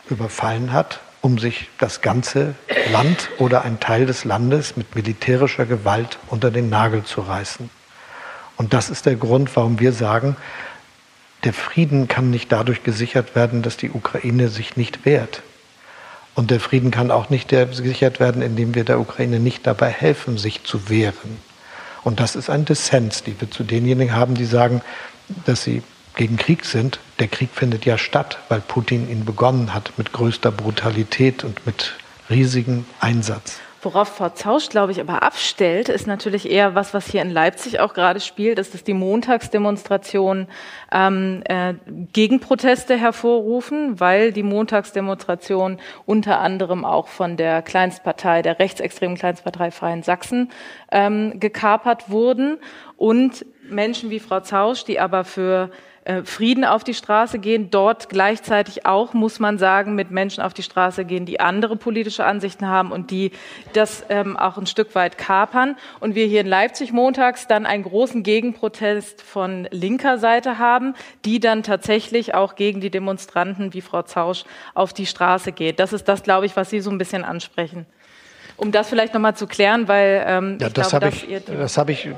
überfallen 0.09 0.73
hat, 0.73 1.01
um 1.25 1.39
sich 1.39 1.71
das 1.79 2.03
ganze 2.03 2.55
Land 2.93 3.31
oder 3.39 3.65
ein 3.65 3.81
Teil 3.81 4.05
des 4.05 4.25
Landes 4.25 4.77
mit 4.77 4.95
militärischer 4.95 5.65
Gewalt 5.65 6.19
unter 6.29 6.51
den 6.51 6.69
Nagel 6.69 7.03
zu 7.05 7.23
reißen. 7.23 7.71
Und 8.57 8.75
das 8.75 8.91
ist 8.91 9.07
der 9.07 9.17
Grund, 9.17 9.57
warum 9.57 9.81
wir 9.81 9.95
sagen, 9.95 10.37
der 11.45 11.55
Frieden 11.55 12.09
kann 12.09 12.31
nicht 12.31 12.53
dadurch 12.53 12.83
gesichert 12.83 13.35
werden, 13.35 13.63
dass 13.63 13.79
die 13.79 13.91
Ukraine 13.91 14.49
sich 14.49 14.77
nicht 14.77 15.07
wehrt. 15.07 15.43
Und 16.35 16.51
der 16.51 16.61
Frieden 16.61 16.91
kann 16.91 17.11
auch 17.11 17.31
nicht 17.31 17.49
gesichert 17.49 18.21
werden, 18.21 18.43
indem 18.43 18.75
wir 18.75 18.85
der 18.85 19.01
Ukraine 19.01 19.41
nicht 19.41 19.67
dabei 19.67 19.89
helfen, 19.89 20.37
sich 20.37 20.63
zu 20.65 20.91
wehren. 20.91 21.39
Und 22.03 22.21
das 22.21 22.37
ist 22.37 22.51
ein 22.51 22.67
Dissens, 22.67 23.23
die 23.23 23.41
wir 23.41 23.51
zu 23.51 23.65
denjenigen 23.65 24.15
haben, 24.15 24.35
die 24.35 24.45
sagen, 24.45 24.83
dass 25.47 25.65
sie 25.65 25.83
gegen 26.17 26.37
Krieg 26.37 26.65
sind. 26.65 27.01
Der 27.19 27.29
Krieg 27.29 27.51
findet 27.53 27.85
ja 27.85 27.99
statt, 27.99 28.39
weil 28.49 28.61
Putin 28.61 29.11
ihn 29.11 29.25
begonnen 29.25 29.75
hat 29.75 29.93
mit 29.97 30.13
größter 30.13 30.51
Brutalität 30.51 31.45
und 31.45 31.67
mit 31.67 31.95
riesigem 32.31 32.85
Einsatz. 33.01 33.61
Worauf 33.85 34.17
Frau 34.17 34.31
Zausch, 34.31 34.71
glaube 34.71 34.93
ich, 34.93 35.01
aber 35.01 35.23
abstellt, 35.23 35.91
ist 35.91 36.07
natürlich 36.07 36.51
eher 36.51 36.75
was, 36.75 36.95
was 36.95 37.07
hier 37.07 37.21
in 37.21 37.31
Leipzig 37.31 37.81
auch 37.81 37.93
gerade 37.93 38.19
spielt, 38.21 38.59
ist, 38.59 38.73
dass 38.73 38.83
die 38.83 38.95
Montagsdemonstrationen 38.95 40.49
ähm, 40.91 41.43
äh, 41.45 41.75
Gegenproteste 42.15 42.97
hervorrufen, 42.97 44.01
weil 44.01 44.33
die 44.33 44.43
Montagsdemonstrationen 44.43 45.81
unter 46.07 46.41
anderem 46.41 46.87
auch 46.87 47.09
von 47.09 47.37
der 47.37 47.61
Kleinstpartei, 47.61 48.41
der 48.41 48.59
rechtsextremen 48.59 49.19
Kleinstpartei 49.19 49.71
Freien 49.71 50.03
Sachsen 50.03 50.51
ähm, 50.91 51.39
gekapert 51.39 52.09
wurden 52.09 52.57
und 52.97 53.45
Menschen 53.69 54.09
wie 54.09 54.21
Frau 54.21 54.41
Zausch, 54.41 54.85
die 54.85 54.99
aber 54.99 55.25
für 55.25 55.71
Frieden 56.25 56.67
auf 56.67 56.85
die 56.85 56.93
Straße 56.93 57.39
gehen, 57.39 57.71
dort 57.71 58.11
gleichzeitig 58.11 58.85
auch, 58.85 59.15
muss 59.15 59.41
man 59.41 59.57
sagen, 59.57 59.95
mit 59.95 60.11
Menschen 60.11 60.43
auf 60.43 60.53
die 60.53 60.63
Straße 60.63 61.07
gehen, 61.07 61.25
die 61.25 61.41
andere 61.41 61.77
politische 61.77 62.27
Ansichten 62.27 62.69
haben 62.69 62.93
und 62.93 63.11
die 63.11 63.33
das 63.73 64.05
ähm, 64.11 64.37
auch 64.37 64.59
ein 64.59 64.67
Stück 64.67 64.95
weit 64.95 65.17
kapern. 65.17 65.77
Und 66.01 66.15
wir 66.15 66.27
hier 66.27 66.43
in 66.43 66.47
Leipzig 66.47 66.93
montags 66.93 67.47
dann 67.47 67.65
einen 67.65 67.85
großen 67.85 68.23
Gegenprotest 68.23 69.23
von 69.23 69.67
linker 69.71 70.19
Seite 70.19 70.59
haben, 70.59 70.95
die 71.25 71.41
dann 71.41 71.63
tatsächlich 71.63 72.35
auch 72.35 72.55
gegen 72.55 72.83
die 72.83 72.91
Demonstranten 72.91 73.73
wie 73.73 73.81
Frau 73.81 74.03
Zausch 74.03 74.45
auf 74.75 74.93
die 74.93 75.07
Straße 75.07 75.53
geht. 75.53 75.81
Das 75.81 75.95
ist 75.95 76.07
das, 76.07 76.23
glaube 76.23 76.45
ich, 76.45 76.55
was 76.55 76.69
Sie 76.69 76.81
so 76.81 76.91
ein 76.91 76.99
bisschen 76.99 77.25
ansprechen. 77.25 77.87
Um 78.57 78.73
das 78.73 78.91
vielleicht 78.91 79.15
nochmal 79.15 79.37
zu 79.37 79.47
klären, 79.47 79.89
weil 79.89 80.23
ähm, 80.27 80.59
ja, 80.61 80.67
ich 80.67 80.73
das 80.75 80.91
glaube, 80.91 81.09
ich, 81.09 81.27
das 81.47 81.79
habe 81.79 81.93
ich 81.93 82.11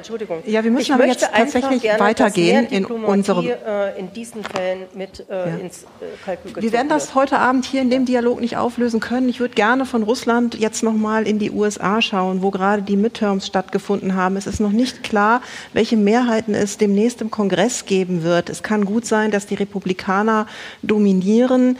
Entschuldigung. 0.00 0.42
Ja, 0.46 0.64
wir 0.64 0.70
müssen 0.70 0.82
ich 0.82 0.92
aber 0.92 1.06
jetzt 1.06 1.28
tatsächlich 1.32 1.82
gerne, 1.82 2.00
weitergehen 2.00 2.66
in 2.66 2.84
unserem. 2.84 3.46
Äh, 3.46 3.98
in 3.98 4.12
diesen 4.12 4.42
Fällen 4.42 4.84
mit 4.94 5.26
äh, 5.28 5.50
ja. 5.50 5.56
ins 5.56 5.82
äh, 5.82 5.86
Kalkül 6.24 6.62
Wir 6.62 6.72
werden 6.72 6.88
das 6.88 7.14
heute 7.14 7.38
Abend 7.38 7.66
hier 7.66 7.82
in 7.82 7.90
dem 7.90 8.06
Dialog 8.06 8.40
nicht 8.40 8.56
auflösen 8.56 8.98
können. 8.98 9.28
Ich 9.28 9.40
würde 9.40 9.54
gerne 9.54 9.84
von 9.84 10.02
Russland 10.02 10.54
jetzt 10.54 10.82
noch 10.82 10.94
mal 10.94 11.26
in 11.26 11.38
die 11.38 11.50
USA 11.50 12.00
schauen, 12.00 12.42
wo 12.42 12.50
gerade 12.50 12.82
die 12.82 12.96
Midterms 12.96 13.46
stattgefunden 13.46 14.14
haben. 14.14 14.36
Es 14.36 14.46
ist 14.46 14.58
noch 14.58 14.72
nicht 14.72 15.02
klar, 15.02 15.42
welche 15.74 15.96
Mehrheiten 15.96 16.54
es 16.54 16.78
demnächst 16.78 17.20
im 17.20 17.30
Kongress 17.30 17.84
geben 17.84 18.22
wird. 18.22 18.48
Es 18.48 18.62
kann 18.62 18.86
gut 18.86 19.04
sein, 19.04 19.30
dass 19.30 19.46
die 19.46 19.54
Republikaner 19.54 20.46
dominieren. 20.82 21.78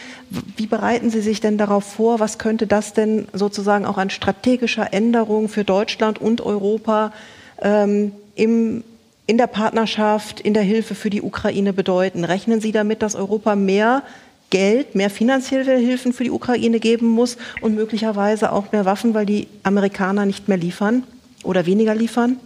Wie 0.56 0.66
bereiten 0.66 1.10
Sie 1.10 1.22
sich 1.22 1.40
denn 1.40 1.56
darauf 1.56 1.84
vor? 1.84 2.20
Was 2.20 2.38
könnte 2.38 2.66
das 2.66 2.92
denn 2.92 3.28
sozusagen 3.32 3.86
auch 3.86 3.96
an 3.96 4.10
strategischer 4.10 4.92
Änderung 4.92 5.48
für 5.48 5.64
Deutschland 5.64 6.20
und 6.20 6.42
Europa 6.42 7.12
ähm, 7.60 8.12
im, 8.34 8.84
in 9.26 9.38
der 9.38 9.46
Partnerschaft, 9.46 10.40
in 10.40 10.54
der 10.54 10.62
Hilfe 10.62 10.94
für 10.94 11.10
die 11.10 11.22
Ukraine 11.22 11.72
bedeuten? 11.72 12.24
Rechnen 12.24 12.60
Sie 12.60 12.72
damit, 12.72 13.02
dass 13.02 13.14
Europa 13.14 13.56
mehr 13.56 14.02
Geld, 14.50 14.96
mehr 14.96 15.10
finanzielle 15.10 15.76
Hilfen 15.76 16.12
für 16.12 16.24
die 16.24 16.30
Ukraine 16.30 16.80
geben 16.80 17.06
muss 17.06 17.36
und 17.60 17.74
möglicherweise 17.74 18.52
auch 18.52 18.72
mehr 18.72 18.84
Waffen, 18.84 19.14
weil 19.14 19.26
die 19.26 19.46
Amerikaner 19.62 20.26
nicht 20.26 20.48
mehr 20.48 20.58
liefern 20.58 21.04
oder 21.44 21.66
weniger 21.66 21.94
liefern? 21.94 22.36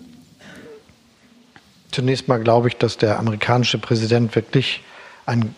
Zunächst 1.90 2.28
mal 2.28 2.40
glaube 2.40 2.68
ich, 2.68 2.76
dass 2.76 2.98
der 2.98 3.18
amerikanische 3.18 3.78
Präsident 3.78 4.34
wirklich 4.34 4.82
ein 5.26 5.54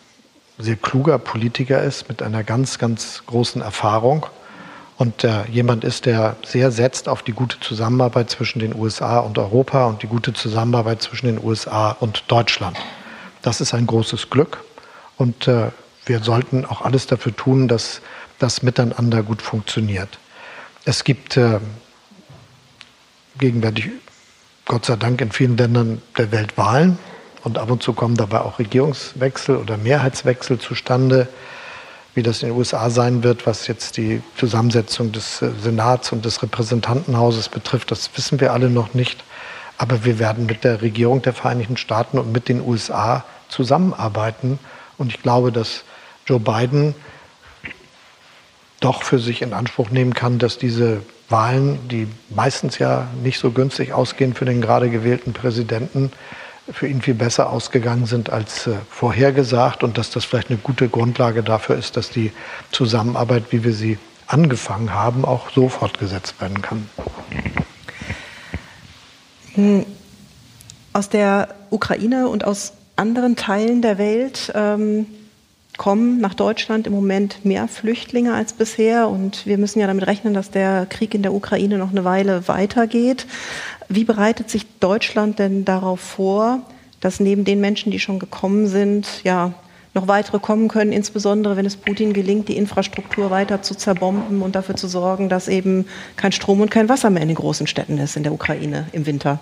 sehr 0.58 0.76
kluger 0.76 1.18
Politiker 1.18 1.82
ist 1.82 2.08
mit 2.08 2.22
einer 2.22 2.44
ganz, 2.44 2.78
ganz 2.78 3.22
großen 3.26 3.60
Erfahrung 3.60 4.26
und 4.98 5.24
äh, 5.24 5.44
jemand 5.50 5.84
ist, 5.84 6.06
der 6.06 6.36
sehr 6.44 6.70
setzt 6.70 7.08
auf 7.08 7.22
die 7.22 7.32
gute 7.32 7.60
Zusammenarbeit 7.60 8.30
zwischen 8.30 8.60
den 8.60 8.74
USA 8.74 9.18
und 9.18 9.38
Europa 9.38 9.86
und 9.86 10.02
die 10.02 10.06
gute 10.06 10.32
Zusammenarbeit 10.32 11.02
zwischen 11.02 11.26
den 11.26 11.42
USA 11.42 11.90
und 11.90 12.24
Deutschland. 12.28 12.78
Das 13.42 13.60
ist 13.60 13.74
ein 13.74 13.86
großes 13.86 14.30
Glück 14.30 14.64
und 15.16 15.48
äh, 15.48 15.70
wir 16.06 16.20
sollten 16.20 16.64
auch 16.64 16.82
alles 16.82 17.06
dafür 17.06 17.34
tun, 17.34 17.68
dass 17.68 18.00
das 18.38 18.62
miteinander 18.62 19.22
gut 19.22 19.42
funktioniert. 19.42 20.18
Es 20.84 21.04
gibt 21.04 21.36
äh, 21.36 21.58
gegenwärtig, 23.38 23.90
Gott 24.66 24.86
sei 24.86 24.96
Dank, 24.96 25.20
in 25.20 25.32
vielen 25.32 25.56
Ländern 25.56 26.00
der 26.16 26.32
Welt 26.32 26.56
Wahlen 26.56 26.98
und 27.44 27.58
ab 27.58 27.70
und 27.70 27.82
zu 27.82 27.92
kommen 27.92 28.16
dabei 28.16 28.40
auch 28.40 28.58
Regierungswechsel 28.58 29.56
oder 29.56 29.76
Mehrheitswechsel 29.76 30.58
zustande. 30.58 31.28
Wie 32.16 32.22
das 32.22 32.42
in 32.42 32.48
den 32.48 32.56
USA 32.56 32.88
sein 32.88 33.22
wird, 33.22 33.46
was 33.46 33.66
jetzt 33.66 33.98
die 33.98 34.22
Zusammensetzung 34.38 35.12
des 35.12 35.42
äh, 35.42 35.50
Senats 35.62 36.12
und 36.12 36.24
des 36.24 36.42
Repräsentantenhauses 36.42 37.50
betrifft, 37.50 37.90
das 37.90 38.08
wissen 38.16 38.40
wir 38.40 38.54
alle 38.54 38.70
noch 38.70 38.94
nicht. 38.94 39.22
Aber 39.76 40.02
wir 40.06 40.18
werden 40.18 40.46
mit 40.46 40.64
der 40.64 40.80
Regierung 40.80 41.20
der 41.20 41.34
Vereinigten 41.34 41.76
Staaten 41.76 42.18
und 42.18 42.32
mit 42.32 42.48
den 42.48 42.66
USA 42.66 43.22
zusammenarbeiten. 43.50 44.58
Und 44.96 45.14
ich 45.14 45.22
glaube, 45.22 45.52
dass 45.52 45.84
Joe 46.26 46.40
Biden 46.40 46.94
doch 48.80 49.02
für 49.02 49.18
sich 49.18 49.42
in 49.42 49.52
Anspruch 49.52 49.90
nehmen 49.90 50.14
kann, 50.14 50.38
dass 50.38 50.56
diese 50.56 51.02
Wahlen, 51.28 51.86
die 51.90 52.08
meistens 52.30 52.78
ja 52.78 53.08
nicht 53.22 53.38
so 53.38 53.50
günstig 53.50 53.92
ausgehen 53.92 54.32
für 54.32 54.46
den 54.46 54.62
gerade 54.62 54.88
gewählten 54.88 55.34
Präsidenten, 55.34 56.10
für 56.70 56.88
ihn 56.88 57.00
viel 57.00 57.14
besser 57.14 57.50
ausgegangen 57.50 58.06
sind 58.06 58.30
als 58.30 58.66
äh, 58.66 58.74
vorhergesagt 58.90 59.82
und 59.82 59.98
dass 59.98 60.10
das 60.10 60.24
vielleicht 60.24 60.50
eine 60.50 60.58
gute 60.58 60.88
Grundlage 60.88 61.42
dafür 61.42 61.76
ist, 61.76 61.96
dass 61.96 62.10
die 62.10 62.32
Zusammenarbeit, 62.72 63.44
wie 63.50 63.64
wir 63.64 63.72
sie 63.72 63.98
angefangen 64.26 64.92
haben, 64.92 65.24
auch 65.24 65.50
so 65.50 65.68
fortgesetzt 65.68 66.40
werden 66.40 66.62
kann. 66.62 66.88
Hm. 69.54 69.86
Aus 70.92 71.08
der 71.08 71.54
Ukraine 71.70 72.28
und 72.28 72.44
aus 72.44 72.72
anderen 72.96 73.36
Teilen 73.36 73.82
der 73.82 73.98
Welt 73.98 74.52
ähm, 74.54 75.06
kommen 75.76 76.20
nach 76.20 76.34
Deutschland 76.34 76.86
im 76.86 76.92
Moment 76.92 77.44
mehr 77.44 77.68
Flüchtlinge 77.68 78.34
als 78.34 78.52
bisher 78.52 79.08
und 79.08 79.46
wir 79.46 79.58
müssen 79.58 79.80
ja 79.80 79.86
damit 79.86 80.06
rechnen, 80.06 80.34
dass 80.34 80.50
der 80.50 80.86
Krieg 80.86 81.14
in 81.14 81.22
der 81.22 81.34
Ukraine 81.34 81.78
noch 81.78 81.90
eine 81.90 82.04
Weile 82.04 82.48
weitergeht. 82.48 83.26
Wie 83.88 84.04
bereitet 84.04 84.50
sich 84.50 84.66
Deutschland 84.80 85.38
denn 85.38 85.64
darauf 85.64 86.00
vor, 86.00 86.60
dass 87.00 87.20
neben 87.20 87.44
den 87.44 87.60
Menschen, 87.60 87.92
die 87.92 88.00
schon 88.00 88.18
gekommen 88.18 88.66
sind, 88.66 89.06
ja 89.22 89.52
noch 89.94 90.08
weitere 90.08 90.38
kommen 90.38 90.68
können, 90.68 90.92
insbesondere 90.92 91.56
wenn 91.56 91.66
es 91.66 91.76
Putin 91.76 92.12
gelingt, 92.12 92.48
die 92.48 92.56
Infrastruktur 92.56 93.30
weiter 93.30 93.62
zu 93.62 93.74
zerbomben 93.74 94.42
und 94.42 94.54
dafür 94.54 94.76
zu 94.76 94.88
sorgen, 94.88 95.28
dass 95.28 95.48
eben 95.48 95.86
kein 96.16 96.32
Strom 96.32 96.60
und 96.60 96.70
kein 96.70 96.88
Wasser 96.88 97.10
mehr 97.10 97.22
in 97.22 97.28
den 97.28 97.36
großen 97.36 97.66
Städten 97.66 97.98
ist 97.98 98.16
in 98.16 98.22
der 98.22 98.32
Ukraine 98.32 98.86
im 98.92 99.06
Winter? 99.06 99.40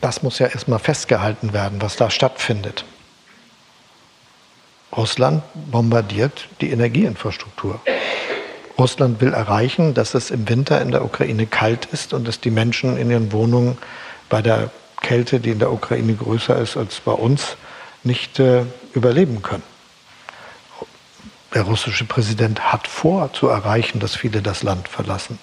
Das 0.00 0.22
muss 0.22 0.38
ja 0.38 0.46
erstmal 0.46 0.78
festgehalten 0.78 1.52
werden, 1.52 1.80
was 1.80 1.96
da 1.96 2.10
stattfindet. 2.10 2.84
Russland 4.98 5.44
bombardiert 5.70 6.48
die 6.60 6.70
Energieinfrastruktur. 6.72 7.80
Russland 8.76 9.20
will 9.20 9.32
erreichen, 9.32 9.94
dass 9.94 10.14
es 10.14 10.32
im 10.32 10.48
Winter 10.48 10.82
in 10.82 10.90
der 10.90 11.04
Ukraine 11.04 11.46
kalt 11.46 11.86
ist 11.86 12.12
und 12.12 12.26
dass 12.26 12.40
die 12.40 12.50
Menschen 12.50 12.96
in 12.96 13.08
ihren 13.08 13.30
Wohnungen 13.30 13.78
bei 14.28 14.42
der 14.42 14.70
Kälte, 15.00 15.38
die 15.38 15.50
in 15.50 15.60
der 15.60 15.72
Ukraine 15.72 16.14
größer 16.14 16.58
ist 16.58 16.76
als 16.76 16.98
bei 16.98 17.12
uns, 17.12 17.56
nicht 18.02 18.40
äh, 18.40 18.64
überleben 18.92 19.40
können. 19.40 19.62
Der 21.54 21.62
russische 21.62 22.04
Präsident 22.04 22.72
hat 22.72 22.88
vor 22.88 23.32
zu 23.32 23.46
erreichen, 23.46 24.00
dass 24.00 24.16
viele 24.16 24.42
das 24.42 24.64
Land 24.64 24.88
verlassen. 24.88 25.38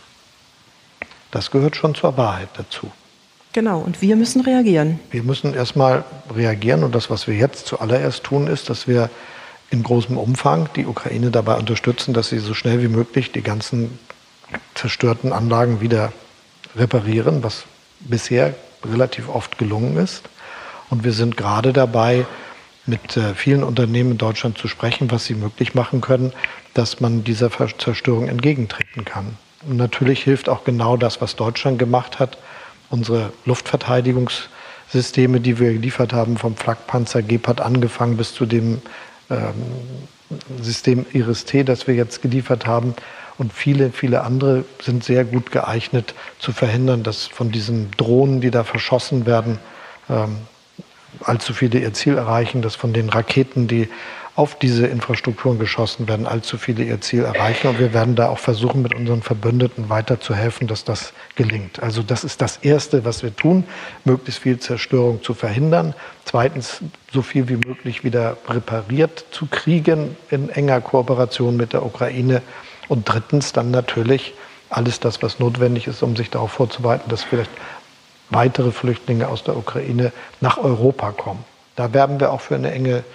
Das 1.32 1.50
gehört 1.50 1.78
schon 1.78 1.96
zur 1.96 2.18
Wahrheit 2.18 2.50
dazu. 2.58 2.92
Genau, 3.54 3.80
und 3.80 4.02
wir 4.02 4.18
müssen 4.18 4.42
reagieren. 4.42 5.00
Wir 5.12 5.24
müssen 5.24 5.54
erstmal 5.54 6.04
reagieren 6.36 6.84
und 6.84 6.94
das, 6.94 7.10
was 7.10 7.26
wir 7.26 7.36
jetzt 7.36 7.68
zuallererst 7.68 8.24
tun, 8.26 8.48
ist, 8.48 8.70
dass 8.70 8.86
wir 8.86 9.10
in 9.76 9.84
großem 9.84 10.18
Umfang 10.18 10.70
die 10.76 10.86
Ukraine 10.86 11.32
dabei 11.32 11.56
unterstützen, 11.56 12.14
dass 12.14 12.30
sie 12.30 12.40
so 12.40 12.54
schnell 12.54 12.82
wie 12.82 12.88
möglich 12.88 13.32
die 13.32 13.42
ganzen 13.42 14.00
zerstörten 14.74 15.34
Anlagen 15.34 15.82
wieder 15.82 16.14
reparieren, 16.76 17.44
was 17.44 17.66
bisher 18.00 18.56
relativ 18.84 19.30
oft 19.30 19.58
gelungen 19.58 19.98
ist. 19.98 20.24
Und 20.90 21.04
wir 21.04 21.12
sind 21.12 21.38
gerade 21.38 21.74
dabei, 21.74 22.26
mit 22.86 23.18
äh, 23.18 23.34
vielen 23.34 23.64
Unternehmen 23.64 24.12
in 24.12 24.18
Deutschland 24.18 24.58
zu 24.58 24.68
sprechen, 24.68 25.10
was 25.12 25.26
sie 25.26 25.34
möglich 25.34 25.74
machen 25.74 26.02
können, 26.02 26.34
dass 26.74 27.00
man 27.00 27.24
dieser 27.24 27.50
Zerstörung 27.78 28.28
entgegentreten 28.28 29.06
kann. 29.06 29.38
Und 29.68 29.78
natürlich 29.78 30.24
hilft 30.24 30.50
auch 30.50 30.64
genau 30.64 30.96
das, 30.96 31.22
was 31.22 31.36
Deutschland 31.36 31.80
gemacht 31.80 32.20
hat. 32.20 32.38
Unsere 32.92 33.32
Luftverteidigungssysteme, 33.46 35.40
die 35.40 35.60
wir 35.60 35.74
geliefert 35.74 36.14
haben, 36.14 36.38
vom 36.38 36.56
Flakpanzer 36.56 37.24
Gepard 37.24 37.60
angefangen 37.60 38.18
bis 38.18 38.36
zu 38.36 38.46
dem 38.46 38.82
System 40.62 41.06
Iris-T, 41.14 41.64
das 41.64 41.88
wir 41.88 41.96
jetzt 41.96 42.22
geliefert 42.22 42.66
haben. 42.66 42.96
Und 43.38 43.52
viele, 43.52 43.92
viele 43.92 44.22
andere 44.22 44.64
sind 44.82 45.04
sehr 45.04 45.26
gut 45.26 45.52
geeignet 45.52 46.14
zu 46.40 46.54
verhindern, 46.54 47.04
dass 47.04 47.26
von 47.26 47.52
diesen 47.52 47.92
Drohnen, 47.98 48.42
die 48.42 48.52
da 48.52 48.64
verschossen 48.64 49.26
werden, 49.26 49.60
ähm, 50.10 50.38
allzu 51.22 51.54
viele 51.54 51.80
ihr 51.80 51.94
Ziel 51.94 52.18
erreichen, 52.18 52.62
dass 52.62 52.76
von 52.76 52.94
den 52.94 53.10
Raketen, 53.10 53.68
die 53.68 53.90
auf 54.36 54.60
diese 54.60 54.86
Infrastrukturen 54.88 55.60
geschossen 55.60 56.10
werden, 56.10 56.28
allzu 56.28 56.58
viele 56.58 56.84
ihr 56.84 57.00
Ziel 57.00 57.24
erreichen. 57.24 57.68
Und 57.70 57.80
wir 57.80 57.94
werden 57.94 58.16
da 58.16 58.28
auch 58.28 58.38
versuchen, 58.38 58.82
mit 58.82 58.94
unseren 58.94 59.22
Verbündeten 59.22 59.90
weiter 59.90 60.20
zu 60.20 60.36
helfen, 60.36 60.68
dass 60.68 60.84
das 60.84 61.14
gelingt. 61.36 61.82
Also 61.82 62.04
das 62.04 62.26
ist 62.26 62.42
das 62.42 62.58
Erste, 62.58 63.06
was 63.06 63.24
wir 63.24 63.34
tun, 63.34 63.64
möglichst 64.04 64.42
viel 64.42 64.60
Zerstörung 64.60 65.24
zu 65.24 65.34
verhindern. 65.34 65.96
Zweitens, 66.26 66.82
so 67.14 67.22
viel 67.22 67.48
wie 67.48 67.56
möglich 67.56 68.04
wieder 68.04 68.36
repariert 68.50 69.26
zu 69.32 69.46
kriegen 69.46 70.18
in 70.30 70.50
enger 70.50 70.82
Kooperation 70.82 71.56
mit 71.56 71.72
der 71.72 71.86
Ukraine. 71.86 72.42
Und 72.90 73.08
drittens 73.08 73.54
dann 73.54 73.72
natürlich 73.72 74.34
alles 74.70 75.00
das, 75.00 75.24
was 75.24 75.40
notwendig 75.40 75.88
ist, 75.88 76.04
um 76.04 76.18
sich 76.18 76.30
darauf 76.30 76.52
vorzubereiten, 76.52 77.10
dass 77.10 77.24
vielleicht 77.24 77.52
weitere 78.32 78.72
Flüchtlinge 78.72 79.30
aus 79.30 79.44
der 79.46 79.56
Ukraine 79.56 80.12
nach 80.42 80.58
Europa 80.58 81.12
kommen. 81.12 81.46
Da 81.78 81.94
werben 81.94 82.20
wir 82.20 82.34
auch 82.34 82.42
für 82.42 82.56
eine 82.56 82.72
enge 82.72 83.06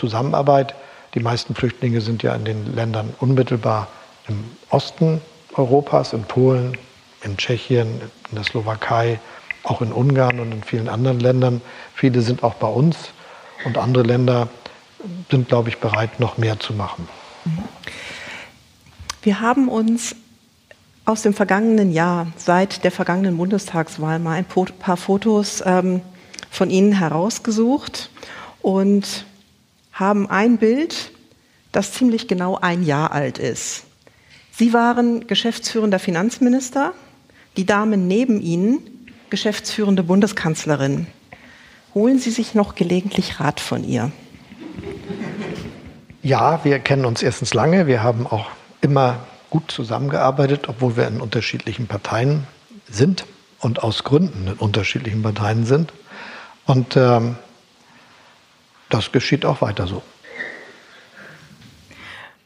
Zusammenarbeit. 0.00 0.74
Die 1.14 1.20
meisten 1.20 1.54
Flüchtlinge 1.54 2.00
sind 2.00 2.22
ja 2.22 2.34
in 2.34 2.44
den 2.44 2.74
Ländern 2.74 3.12
unmittelbar 3.20 3.88
im 4.28 4.44
Osten 4.70 5.20
Europas, 5.54 6.12
in 6.12 6.24
Polen, 6.24 6.76
in 7.22 7.36
Tschechien, 7.36 8.00
in 8.30 8.34
der 8.34 8.44
Slowakei, 8.44 9.20
auch 9.64 9.82
in 9.82 9.92
Ungarn 9.92 10.40
und 10.40 10.52
in 10.52 10.62
vielen 10.62 10.88
anderen 10.88 11.20
Ländern. 11.20 11.60
Viele 11.94 12.22
sind 12.22 12.42
auch 12.42 12.54
bei 12.54 12.68
uns 12.68 12.96
und 13.64 13.76
andere 13.76 14.04
Länder 14.04 14.48
sind, 15.30 15.48
glaube 15.48 15.68
ich, 15.68 15.78
bereit, 15.78 16.18
noch 16.20 16.38
mehr 16.38 16.58
zu 16.58 16.72
machen. 16.72 17.08
Wir 19.22 19.40
haben 19.40 19.68
uns 19.68 20.16
aus 21.04 21.22
dem 21.22 21.34
vergangenen 21.34 21.92
Jahr, 21.92 22.28
seit 22.36 22.84
der 22.84 22.92
vergangenen 22.92 23.36
Bundestagswahl, 23.36 24.18
mal 24.18 24.34
ein 24.34 24.44
paar 24.44 24.96
Fotos 24.96 25.62
ähm, 25.66 26.00
von 26.50 26.70
Ihnen 26.70 26.92
herausgesucht 26.92 28.10
und 28.62 29.24
haben 30.00 30.28
ein 30.28 30.56
Bild, 30.56 31.12
das 31.70 31.92
ziemlich 31.92 32.26
genau 32.26 32.56
ein 32.56 32.82
Jahr 32.82 33.12
alt 33.12 33.38
ist. 33.38 33.84
Sie 34.50 34.72
waren 34.72 35.26
geschäftsführender 35.26 35.98
Finanzminister, 35.98 36.92
die 37.56 37.66
Dame 37.66 37.96
neben 37.96 38.40
Ihnen 38.40 38.80
geschäftsführende 39.28 40.02
Bundeskanzlerin. 40.02 41.06
Holen 41.94 42.18
Sie 42.18 42.30
sich 42.30 42.54
noch 42.54 42.74
gelegentlich 42.74 43.38
Rat 43.40 43.60
von 43.60 43.84
ihr? 43.84 44.10
Ja, 46.22 46.64
wir 46.64 46.78
kennen 46.80 47.04
uns 47.04 47.22
erstens 47.22 47.54
lange. 47.54 47.86
Wir 47.86 48.02
haben 48.02 48.26
auch 48.26 48.46
immer 48.80 49.20
gut 49.50 49.70
zusammengearbeitet, 49.70 50.68
obwohl 50.68 50.96
wir 50.96 51.06
in 51.08 51.20
unterschiedlichen 51.20 51.86
Parteien 51.86 52.46
sind 52.88 53.24
und 53.60 53.82
aus 53.82 54.04
Gründen 54.04 54.48
in 54.48 54.54
unterschiedlichen 54.54 55.22
Parteien 55.22 55.64
sind. 55.64 55.92
Und 56.66 56.96
ähm, 56.96 57.36
das 58.90 59.12
geschieht 59.12 59.44
auch 59.44 59.62
weiter 59.62 59.86
so. 59.86 60.02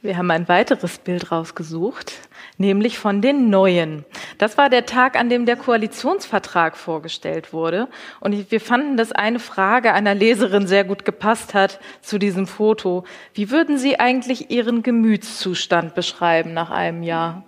Wir 0.05 0.19
haben 0.19 0.31
ein 0.31 0.49
weiteres 0.49 0.99
Bild 0.99 1.33
rausgesucht, 1.33 2.13
nämlich 2.59 2.99
von 2.99 3.23
den 3.23 3.49
Neuen. 3.49 4.05
Das 4.37 4.59
war 4.59 4.69
der 4.69 4.85
Tag, 4.85 5.19
an 5.19 5.31
dem 5.31 5.47
der 5.47 5.57
Koalitionsvertrag 5.57 6.77
vorgestellt 6.77 7.55
wurde. 7.55 7.89
Und 8.21 8.51
wir 8.51 8.61
fanden, 8.61 8.99
dass 8.99 9.13
eine 9.13 9.39
Frage 9.39 9.95
einer 9.95 10.15
Leserin 10.15 10.67
sehr 10.67 10.85
gut 10.85 11.07
gepasst 11.07 11.55
hat 11.55 11.81
zu 12.03 12.19
diesem 12.19 12.47
Foto. 12.47 13.05
Wie 13.33 13.51
würden 13.51 13.79
Sie 13.79 13.99
eigentlich 13.99 14.51
Ihren 14.51 14.83
Gemütszustand 14.83 15.95
beschreiben 15.95 16.53
nach 16.53 16.71
einem 16.71 17.03
Jahr? 17.03 17.45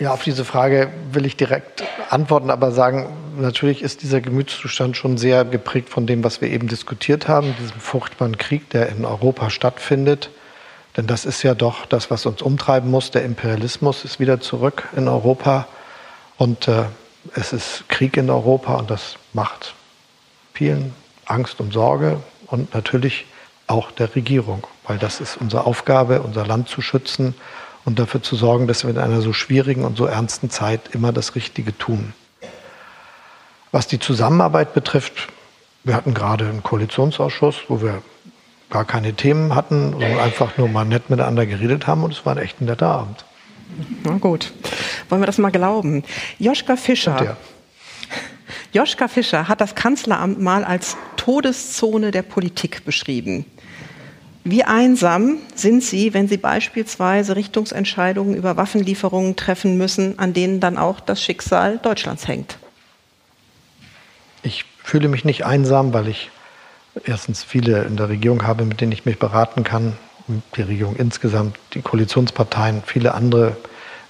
Ja, 0.00 0.12
auf 0.12 0.24
diese 0.24 0.44
Frage 0.44 0.90
will 1.12 1.24
ich 1.24 1.36
direkt 1.36 1.84
antworten, 2.10 2.50
aber 2.50 2.70
sagen, 2.72 3.08
natürlich 3.38 3.82
ist 3.82 4.02
dieser 4.02 4.20
Gemütszustand 4.20 4.96
schon 4.96 5.18
sehr 5.18 5.44
geprägt 5.44 5.88
von 5.88 6.06
dem, 6.06 6.24
was 6.24 6.40
wir 6.40 6.50
eben 6.50 6.68
diskutiert 6.68 7.28
haben, 7.28 7.54
diesem 7.60 7.80
furchtbaren 7.80 8.38
Krieg, 8.38 8.70
der 8.70 8.88
in 8.88 9.04
Europa 9.04 9.50
stattfindet. 9.50 10.30
Denn 10.96 11.06
das 11.06 11.26
ist 11.26 11.42
ja 11.42 11.54
doch 11.54 11.84
das, 11.86 12.10
was 12.10 12.24
uns 12.26 12.40
umtreiben 12.42 12.90
muss. 12.90 13.10
Der 13.10 13.24
Imperialismus 13.24 14.04
ist 14.04 14.18
wieder 14.18 14.40
zurück 14.40 14.88
in 14.96 15.08
Europa 15.08 15.66
und 16.38 16.68
äh, 16.68 16.84
es 17.34 17.52
ist 17.52 17.88
Krieg 17.88 18.16
in 18.16 18.30
Europa 18.30 18.74
und 18.76 18.90
das 18.90 19.16
macht 19.32 19.74
vielen 20.54 20.94
Angst 21.26 21.60
und 21.60 21.72
Sorge 21.72 22.20
und 22.46 22.72
natürlich 22.74 23.26
auch 23.66 23.90
der 23.90 24.14
Regierung, 24.14 24.66
weil 24.86 24.96
das 24.96 25.20
ist 25.20 25.36
unsere 25.36 25.66
Aufgabe, 25.66 26.22
unser 26.22 26.46
Land 26.46 26.68
zu 26.68 26.80
schützen 26.80 27.34
und 27.86 27.98
dafür 27.98 28.20
zu 28.20 28.36
sorgen, 28.36 28.66
dass 28.66 28.84
wir 28.84 28.90
in 28.90 28.98
einer 28.98 29.22
so 29.22 29.32
schwierigen 29.32 29.84
und 29.84 29.96
so 29.96 30.04
ernsten 30.04 30.50
Zeit 30.50 30.80
immer 30.92 31.12
das 31.12 31.34
Richtige 31.34 31.76
tun. 31.78 32.12
Was 33.72 33.86
die 33.86 33.98
Zusammenarbeit 33.98 34.74
betrifft, 34.74 35.28
wir 35.84 35.94
hatten 35.94 36.12
gerade 36.12 36.48
einen 36.48 36.62
Koalitionsausschuss, 36.62 37.56
wo 37.68 37.80
wir 37.80 38.02
gar 38.70 38.84
keine 38.84 39.14
Themen 39.14 39.54
hatten, 39.54 39.92
sondern 39.92 40.18
einfach 40.18 40.58
nur 40.58 40.68
mal 40.68 40.84
nett 40.84 41.10
miteinander 41.10 41.46
geredet 41.46 41.86
haben 41.86 42.02
und 42.02 42.12
es 42.12 42.26
war 42.26 42.36
ein 42.36 42.42
echt 42.42 42.60
netter 42.60 42.88
Abend. 42.88 43.24
Na 44.02 44.18
gut, 44.18 44.52
wollen 45.08 45.22
wir 45.22 45.26
das 45.26 45.38
mal 45.38 45.50
glauben. 45.50 46.02
Joschka 46.38 46.76
Fischer. 46.76 47.36
Joschka 48.72 49.06
Fischer 49.06 49.46
hat 49.48 49.60
das 49.60 49.76
Kanzleramt 49.76 50.40
mal 50.40 50.64
als 50.64 50.96
Todeszone 51.16 52.10
der 52.10 52.22
Politik 52.22 52.84
beschrieben. 52.84 53.46
Wie 54.48 54.62
einsam 54.62 55.38
sind 55.56 55.82
Sie, 55.82 56.14
wenn 56.14 56.28
Sie 56.28 56.36
beispielsweise 56.36 57.34
Richtungsentscheidungen 57.34 58.36
über 58.36 58.56
Waffenlieferungen 58.56 59.34
treffen 59.34 59.76
müssen, 59.76 60.20
an 60.20 60.34
denen 60.34 60.60
dann 60.60 60.78
auch 60.78 61.00
das 61.00 61.20
Schicksal 61.20 61.78
Deutschlands 61.78 62.28
hängt? 62.28 62.56
Ich 64.44 64.64
fühle 64.84 65.08
mich 65.08 65.24
nicht 65.24 65.44
einsam, 65.44 65.92
weil 65.92 66.06
ich 66.06 66.30
erstens 67.04 67.42
viele 67.42 67.82
in 67.86 67.96
der 67.96 68.08
Regierung 68.08 68.46
habe, 68.46 68.64
mit 68.64 68.80
denen 68.80 68.92
ich 68.92 69.04
mich 69.04 69.18
beraten 69.18 69.64
kann, 69.64 69.94
die 70.54 70.62
Regierung 70.62 70.94
insgesamt, 70.94 71.58
die 71.74 71.82
Koalitionsparteien, 71.82 72.84
viele 72.86 73.14
andere, 73.14 73.56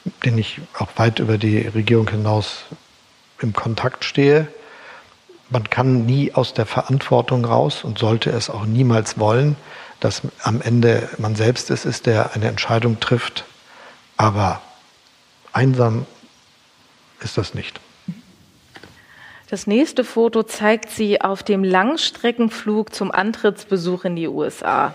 mit 0.04 0.22
denen 0.26 0.36
ich 0.36 0.60
auch 0.78 0.90
weit 0.96 1.18
über 1.18 1.38
die 1.38 1.60
Regierung 1.60 2.10
hinaus 2.10 2.66
im 3.40 3.54
Kontakt 3.54 4.04
stehe. 4.04 4.48
Man 5.48 5.70
kann 5.70 6.04
nie 6.04 6.34
aus 6.34 6.52
der 6.52 6.66
Verantwortung 6.66 7.46
raus 7.46 7.84
und 7.84 7.98
sollte 7.98 8.28
es 8.28 8.50
auch 8.50 8.66
niemals 8.66 9.18
wollen, 9.18 9.56
dass 10.00 10.22
am 10.42 10.60
Ende 10.60 11.08
man 11.18 11.34
selbst 11.34 11.70
es 11.70 11.84
ist, 11.84 12.06
der 12.06 12.34
eine 12.34 12.48
Entscheidung 12.48 13.00
trifft. 13.00 13.44
Aber 14.16 14.60
einsam 15.52 16.06
ist 17.20 17.38
das 17.38 17.54
nicht. 17.54 17.80
Das 19.48 19.68
nächste 19.68 20.02
Foto 20.02 20.42
zeigt 20.42 20.90
sie 20.90 21.20
auf 21.20 21.44
dem 21.44 21.62
Langstreckenflug 21.62 22.92
zum 22.92 23.12
Antrittsbesuch 23.12 24.04
in 24.04 24.16
die 24.16 24.26
USA. 24.26 24.94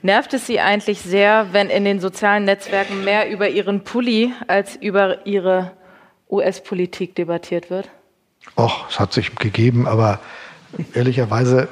Nervt 0.00 0.32
es 0.32 0.46
Sie 0.46 0.58
eigentlich 0.58 1.02
sehr, 1.02 1.48
wenn 1.52 1.68
in 1.68 1.84
den 1.84 2.00
sozialen 2.00 2.46
Netzwerken 2.46 3.04
mehr 3.04 3.28
über 3.28 3.50
Ihren 3.50 3.84
Pulli 3.84 4.32
als 4.46 4.74
über 4.76 5.26
Ihre 5.26 5.72
US-Politik 6.30 7.14
debattiert 7.14 7.68
wird? 7.68 7.90
Och, 8.56 8.86
es 8.88 8.98
hat 8.98 9.12
sich 9.12 9.34
gegeben, 9.36 9.86
aber 9.86 10.18
ehrlicherweise, 10.94 11.68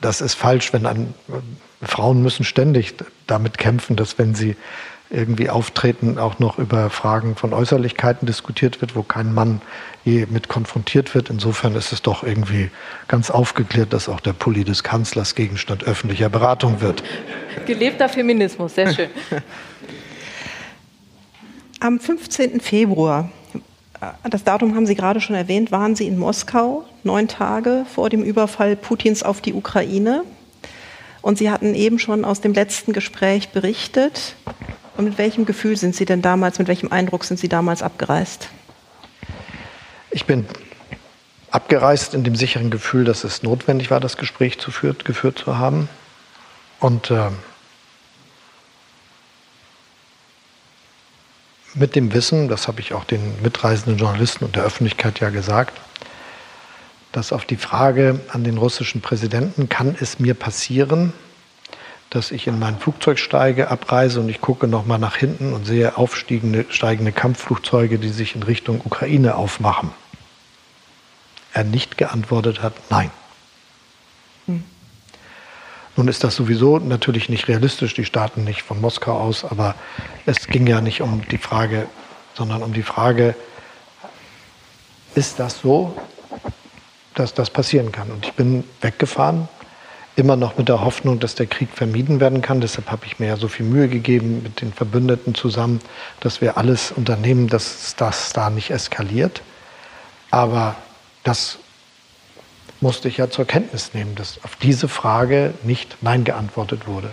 das 0.00 0.20
ist 0.20 0.34
falsch, 0.34 0.72
wenn 0.72 0.86
ein 0.86 1.14
Frauen 1.82 2.22
müssen 2.22 2.44
ständig 2.44 2.94
damit 3.26 3.58
kämpfen, 3.58 3.96
dass 3.96 4.18
wenn 4.18 4.34
sie 4.34 4.56
irgendwie 5.10 5.50
auftreten, 5.50 6.18
auch 6.18 6.38
noch 6.38 6.58
über 6.58 6.88
Fragen 6.88 7.34
von 7.34 7.52
Äußerlichkeiten 7.52 8.26
diskutiert 8.26 8.80
wird, 8.80 8.94
wo 8.94 9.02
kein 9.02 9.34
Mann 9.34 9.60
je 10.04 10.26
mit 10.30 10.46
konfrontiert 10.48 11.14
wird. 11.16 11.30
Insofern 11.30 11.74
ist 11.74 11.92
es 11.92 12.00
doch 12.00 12.22
irgendwie 12.22 12.70
ganz 13.08 13.30
aufgeklärt, 13.30 13.92
dass 13.92 14.08
auch 14.08 14.20
der 14.20 14.34
Pulli 14.34 14.62
des 14.62 14.84
Kanzlers 14.84 15.34
Gegenstand 15.34 15.82
öffentlicher 15.84 16.28
Beratung 16.28 16.80
wird. 16.80 17.02
Gelebter 17.66 18.08
Feminismus, 18.08 18.76
sehr 18.76 18.94
schön. 18.94 19.08
Am 21.80 21.98
15. 21.98 22.60
Februar, 22.60 23.30
das 24.30 24.44
Datum 24.44 24.76
haben 24.76 24.86
Sie 24.86 24.94
gerade 24.94 25.20
schon 25.20 25.34
erwähnt, 25.34 25.72
waren 25.72 25.96
Sie 25.96 26.06
in 26.06 26.18
Moskau, 26.18 26.84
neun 27.02 27.26
Tage 27.26 27.84
vor 27.92 28.10
dem 28.10 28.22
Überfall 28.22 28.76
Putins 28.76 29.24
auf 29.24 29.40
die 29.40 29.54
Ukraine. 29.54 30.22
Und 31.22 31.38
Sie 31.38 31.50
hatten 31.50 31.74
eben 31.74 31.98
schon 31.98 32.24
aus 32.24 32.40
dem 32.40 32.54
letzten 32.54 32.92
Gespräch 32.92 33.50
berichtet. 33.50 34.36
Und 34.96 35.04
mit 35.04 35.18
welchem 35.18 35.46
Gefühl 35.46 35.76
sind 35.76 35.94
Sie 35.94 36.04
denn 36.04 36.22
damals, 36.22 36.58
mit 36.58 36.68
welchem 36.68 36.92
Eindruck 36.92 37.24
sind 37.24 37.38
Sie 37.38 37.48
damals 37.48 37.82
abgereist? 37.82 38.48
Ich 40.10 40.24
bin 40.24 40.46
abgereist 41.50 42.14
in 42.14 42.24
dem 42.24 42.36
sicheren 42.36 42.70
Gefühl, 42.70 43.04
dass 43.04 43.24
es 43.24 43.42
notwendig 43.42 43.90
war, 43.90 44.00
das 44.00 44.16
Gespräch 44.16 44.58
zu 44.58 44.70
führt, 44.70 45.04
geführt 45.04 45.38
zu 45.38 45.58
haben. 45.58 45.88
Und 46.78 47.10
äh, 47.10 47.30
mit 51.74 51.94
dem 51.94 52.12
Wissen, 52.12 52.48
das 52.48 52.68
habe 52.68 52.80
ich 52.80 52.94
auch 52.94 53.04
den 53.04 53.20
mitreisenden 53.42 53.98
Journalisten 53.98 54.44
und 54.44 54.56
der 54.56 54.64
Öffentlichkeit 54.64 55.20
ja 55.20 55.30
gesagt, 55.30 55.78
dass 57.12 57.32
auf 57.32 57.44
die 57.44 57.56
Frage 57.56 58.20
an 58.32 58.44
den 58.44 58.58
russischen 58.58 59.00
Präsidenten, 59.00 59.68
kann 59.68 59.96
es 60.00 60.20
mir 60.20 60.34
passieren, 60.34 61.12
dass 62.10 62.32
ich 62.32 62.46
in 62.46 62.58
mein 62.58 62.78
Flugzeug 62.78 63.18
steige, 63.18 63.70
abreise 63.70 64.20
und 64.20 64.28
ich 64.28 64.40
gucke 64.40 64.66
nochmal 64.66 64.98
nach 64.98 65.16
hinten 65.16 65.52
und 65.52 65.64
sehe 65.64 65.96
aufsteigende 65.96 66.66
steigende 66.70 67.12
Kampfflugzeuge, 67.12 67.98
die 67.98 68.08
sich 68.08 68.34
in 68.34 68.42
Richtung 68.42 68.80
Ukraine 68.84 69.36
aufmachen. 69.36 69.90
Er 71.52 71.64
nicht 71.64 71.96
geantwortet 71.98 72.62
hat, 72.62 72.74
nein. 72.90 73.10
Hm. 74.46 74.64
Nun 75.96 76.08
ist 76.08 76.24
das 76.24 76.34
sowieso 76.34 76.78
natürlich 76.78 77.28
nicht 77.28 77.48
realistisch, 77.48 77.94
die 77.94 78.04
starten 78.04 78.44
nicht 78.44 78.62
von 78.62 78.80
Moskau 78.80 79.18
aus, 79.18 79.44
aber 79.44 79.74
es 80.26 80.46
ging 80.46 80.66
ja 80.66 80.80
nicht 80.80 81.02
um 81.02 81.26
die 81.28 81.38
Frage, 81.38 81.86
sondern 82.34 82.62
um 82.62 82.72
die 82.72 82.82
Frage, 82.82 83.34
ist 85.14 85.38
das 85.38 85.60
so? 85.60 85.96
Dass 87.14 87.34
das 87.34 87.50
passieren 87.50 87.92
kann. 87.92 88.10
Und 88.10 88.26
ich 88.26 88.32
bin 88.32 88.64
weggefahren, 88.80 89.48
immer 90.16 90.36
noch 90.36 90.58
mit 90.58 90.68
der 90.68 90.82
Hoffnung, 90.82 91.18
dass 91.18 91.34
der 91.34 91.46
Krieg 91.46 91.70
vermieden 91.72 92.20
werden 92.20 92.42
kann. 92.42 92.60
Deshalb 92.60 92.90
habe 92.90 93.06
ich 93.06 93.18
mir 93.18 93.26
ja 93.26 93.36
so 93.36 93.48
viel 93.48 93.66
Mühe 93.66 93.88
gegeben 93.88 94.42
mit 94.42 94.60
den 94.60 94.72
Verbündeten 94.72 95.34
zusammen, 95.34 95.80
dass 96.20 96.40
wir 96.40 96.56
alles 96.56 96.92
unternehmen, 96.92 97.48
dass 97.48 97.94
das 97.96 98.32
da 98.32 98.50
nicht 98.50 98.70
eskaliert. 98.70 99.42
Aber 100.30 100.76
das 101.24 101.58
musste 102.80 103.08
ich 103.08 103.18
ja 103.18 103.30
zur 103.30 103.46
Kenntnis 103.46 103.94
nehmen, 103.94 104.14
dass 104.14 104.42
auf 104.44 104.56
diese 104.56 104.88
Frage 104.88 105.54
nicht 105.64 105.96
Nein 106.02 106.24
geantwortet 106.24 106.86
wurde. 106.86 107.10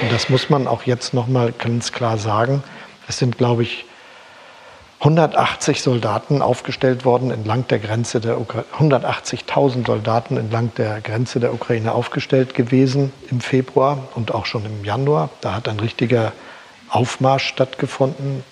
Und 0.00 0.12
das 0.12 0.28
muss 0.28 0.50
man 0.50 0.66
auch 0.66 0.84
jetzt 0.84 1.14
noch 1.14 1.26
mal 1.26 1.52
ganz 1.52 1.92
klar 1.92 2.16
sagen. 2.16 2.62
Es 3.08 3.18
sind, 3.18 3.38
glaube 3.38 3.64
ich, 3.64 3.86
180 5.00 5.80
Soldaten 5.80 6.42
aufgestellt 6.42 7.06
worden 7.06 7.30
entlang 7.30 7.66
der 7.68 7.78
Grenze 7.78 8.20
der 8.20 8.38
Ukraine, 8.38 8.66
180.000 8.78 9.86
Soldaten 9.86 10.36
entlang 10.36 10.72
der 10.76 11.00
Grenze 11.00 11.40
der 11.40 11.54
Ukraine 11.54 11.92
aufgestellt 11.92 12.54
gewesen 12.54 13.10
im 13.30 13.40
Februar 13.40 14.08
und 14.14 14.34
auch 14.34 14.44
schon 14.44 14.66
im 14.66 14.84
Januar. 14.84 15.30
Da 15.40 15.54
hat 15.54 15.68
ein 15.68 15.80
richtiger 15.80 16.32
Aufmarsch 16.90 17.46
stattgefunden 17.46 18.44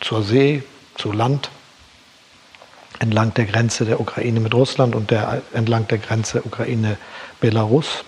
zur 0.00 0.22
See, 0.22 0.62
zu 0.94 1.12
Land, 1.12 1.50
entlang 2.98 3.34
der 3.34 3.44
Grenze 3.44 3.84
der 3.84 4.00
Ukraine 4.00 4.40
mit 4.40 4.54
Russland 4.54 4.94
und 4.94 5.10
der, 5.10 5.42
entlang 5.52 5.86
der 5.88 5.98
Grenze 5.98 6.42
Ukraine-Belarus. 6.42 8.04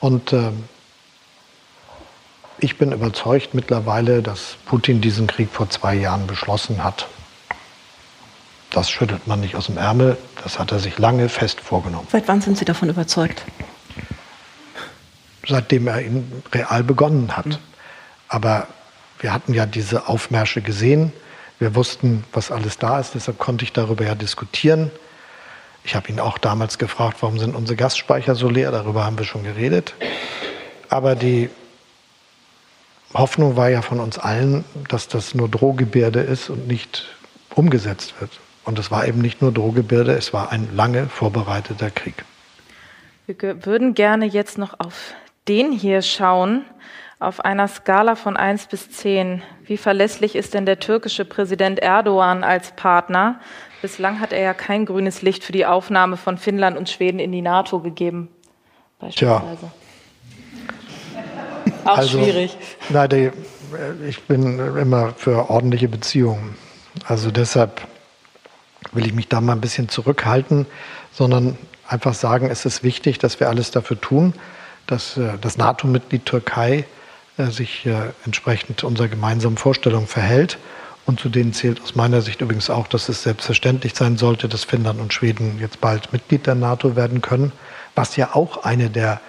Und 0.00 0.32
äh, 0.32 0.52
ich 2.58 2.78
bin 2.78 2.92
überzeugt 2.92 3.54
mittlerweile, 3.54 4.22
dass 4.22 4.56
Putin 4.66 5.00
diesen 5.00 5.26
Krieg 5.26 5.50
vor 5.50 5.68
zwei 5.70 5.94
Jahren 5.94 6.26
beschlossen 6.26 6.82
hat. 6.82 7.08
Das 8.70 8.90
schüttelt 8.90 9.26
man 9.26 9.40
nicht 9.40 9.54
aus 9.54 9.66
dem 9.66 9.76
Ärmel, 9.76 10.16
das 10.42 10.58
hat 10.58 10.72
er 10.72 10.80
sich 10.80 10.98
lange 10.98 11.28
fest 11.28 11.60
vorgenommen. 11.60 12.08
Seit 12.10 12.26
wann 12.26 12.40
sind 12.40 12.58
Sie 12.58 12.64
davon 12.64 12.88
überzeugt? 12.88 13.44
Seitdem 15.46 15.86
er 15.86 16.02
ihn 16.02 16.42
real 16.52 16.82
begonnen 16.82 17.36
hat. 17.36 17.46
Mhm. 17.46 17.58
Aber 18.28 18.66
wir 19.20 19.32
hatten 19.32 19.54
ja 19.54 19.66
diese 19.66 20.08
Aufmärsche 20.08 20.60
gesehen. 20.60 21.12
Wir 21.58 21.74
wussten, 21.76 22.24
was 22.32 22.50
alles 22.50 22.78
da 22.78 22.98
ist, 22.98 23.14
deshalb 23.14 23.38
konnte 23.38 23.64
ich 23.64 23.72
darüber 23.72 24.04
ja 24.04 24.14
diskutieren. 24.14 24.90
Ich 25.84 25.94
habe 25.94 26.08
ihn 26.08 26.18
auch 26.18 26.38
damals 26.38 26.78
gefragt, 26.78 27.18
warum 27.20 27.38
sind 27.38 27.54
unsere 27.54 27.76
Gasspeicher 27.76 28.34
so 28.34 28.48
leer? 28.48 28.70
Darüber 28.72 29.04
haben 29.04 29.18
wir 29.18 29.24
schon 29.24 29.44
geredet. 29.44 29.94
Aber 30.88 31.14
die 31.14 31.50
Hoffnung 33.14 33.56
war 33.56 33.70
ja 33.70 33.80
von 33.80 34.00
uns 34.00 34.18
allen, 34.18 34.64
dass 34.88 35.08
das 35.08 35.34
nur 35.34 35.48
Drohgebärde 35.48 36.20
ist 36.20 36.50
und 36.50 36.66
nicht 36.66 37.06
umgesetzt 37.54 38.20
wird. 38.20 38.40
Und 38.64 38.78
es 38.78 38.90
war 38.90 39.06
eben 39.06 39.20
nicht 39.20 39.40
nur 39.40 39.52
Drohgebärde, 39.52 40.12
es 40.12 40.32
war 40.32 40.50
ein 40.50 40.68
lange 40.74 41.06
vorbereiteter 41.06 41.90
Krieg. 41.90 42.24
Wir 43.26 43.64
würden 43.64 43.94
gerne 43.94 44.26
jetzt 44.26 44.58
noch 44.58 44.78
auf 44.80 45.14
den 45.48 45.72
hier 45.72 46.02
schauen, 46.02 46.64
auf 47.20 47.44
einer 47.44 47.68
Skala 47.68 48.16
von 48.16 48.36
1 48.36 48.66
bis 48.66 48.90
10. 48.90 49.42
Wie 49.64 49.76
verlässlich 49.76 50.34
ist 50.34 50.54
denn 50.54 50.66
der 50.66 50.80
türkische 50.80 51.24
Präsident 51.24 51.78
Erdogan 51.78 52.42
als 52.42 52.72
Partner? 52.72 53.40
Bislang 53.80 54.20
hat 54.20 54.32
er 54.32 54.40
ja 54.40 54.54
kein 54.54 54.86
grünes 54.86 55.22
Licht 55.22 55.44
für 55.44 55.52
die 55.52 55.66
Aufnahme 55.66 56.16
von 56.16 56.36
Finnland 56.36 56.76
und 56.76 56.90
Schweden 56.90 57.18
in 57.18 57.32
die 57.32 57.42
NATO 57.42 57.80
gegeben. 57.80 58.28
Beispielsweise. 58.98 59.58
Tja, 59.58 59.72
auch 61.84 61.98
also, 61.98 62.18
schwierig. 62.18 62.56
Nein, 62.88 63.08
die, 63.08 63.30
ich 64.08 64.22
bin 64.22 64.58
immer 64.76 65.14
für 65.16 65.50
ordentliche 65.50 65.88
Beziehungen. 65.88 66.56
Also 67.06 67.30
deshalb 67.30 67.86
will 68.92 69.06
ich 69.06 69.14
mich 69.14 69.28
da 69.28 69.40
mal 69.40 69.52
ein 69.52 69.60
bisschen 69.60 69.88
zurückhalten, 69.88 70.66
sondern 71.12 71.56
einfach 71.88 72.14
sagen, 72.14 72.48
es 72.50 72.64
ist 72.64 72.82
wichtig, 72.82 73.18
dass 73.18 73.40
wir 73.40 73.48
alles 73.48 73.70
dafür 73.70 74.00
tun, 74.00 74.34
dass 74.86 75.16
äh, 75.16 75.32
das 75.40 75.56
NATO-Mitglied 75.56 76.26
Türkei 76.26 76.84
äh, 77.36 77.46
sich 77.46 77.86
äh, 77.86 77.94
entsprechend 78.24 78.84
unserer 78.84 79.08
gemeinsamen 79.08 79.56
Vorstellung 79.56 80.06
verhält. 80.06 80.58
Und 81.06 81.20
zu 81.20 81.28
denen 81.28 81.52
zählt 81.52 81.82
aus 81.82 81.94
meiner 81.94 82.22
Sicht 82.22 82.40
übrigens 82.40 82.70
auch, 82.70 82.86
dass 82.86 83.10
es 83.10 83.22
selbstverständlich 83.22 83.94
sein 83.94 84.16
sollte, 84.16 84.48
dass 84.48 84.64
Finnland 84.64 85.00
und 85.00 85.12
Schweden 85.12 85.58
jetzt 85.60 85.80
bald 85.80 86.12
Mitglied 86.14 86.46
der 86.46 86.54
NATO 86.54 86.96
werden 86.96 87.20
können, 87.20 87.52
was 87.94 88.16
ja 88.16 88.34
auch 88.34 88.64
eine 88.64 88.88
der 88.88 89.20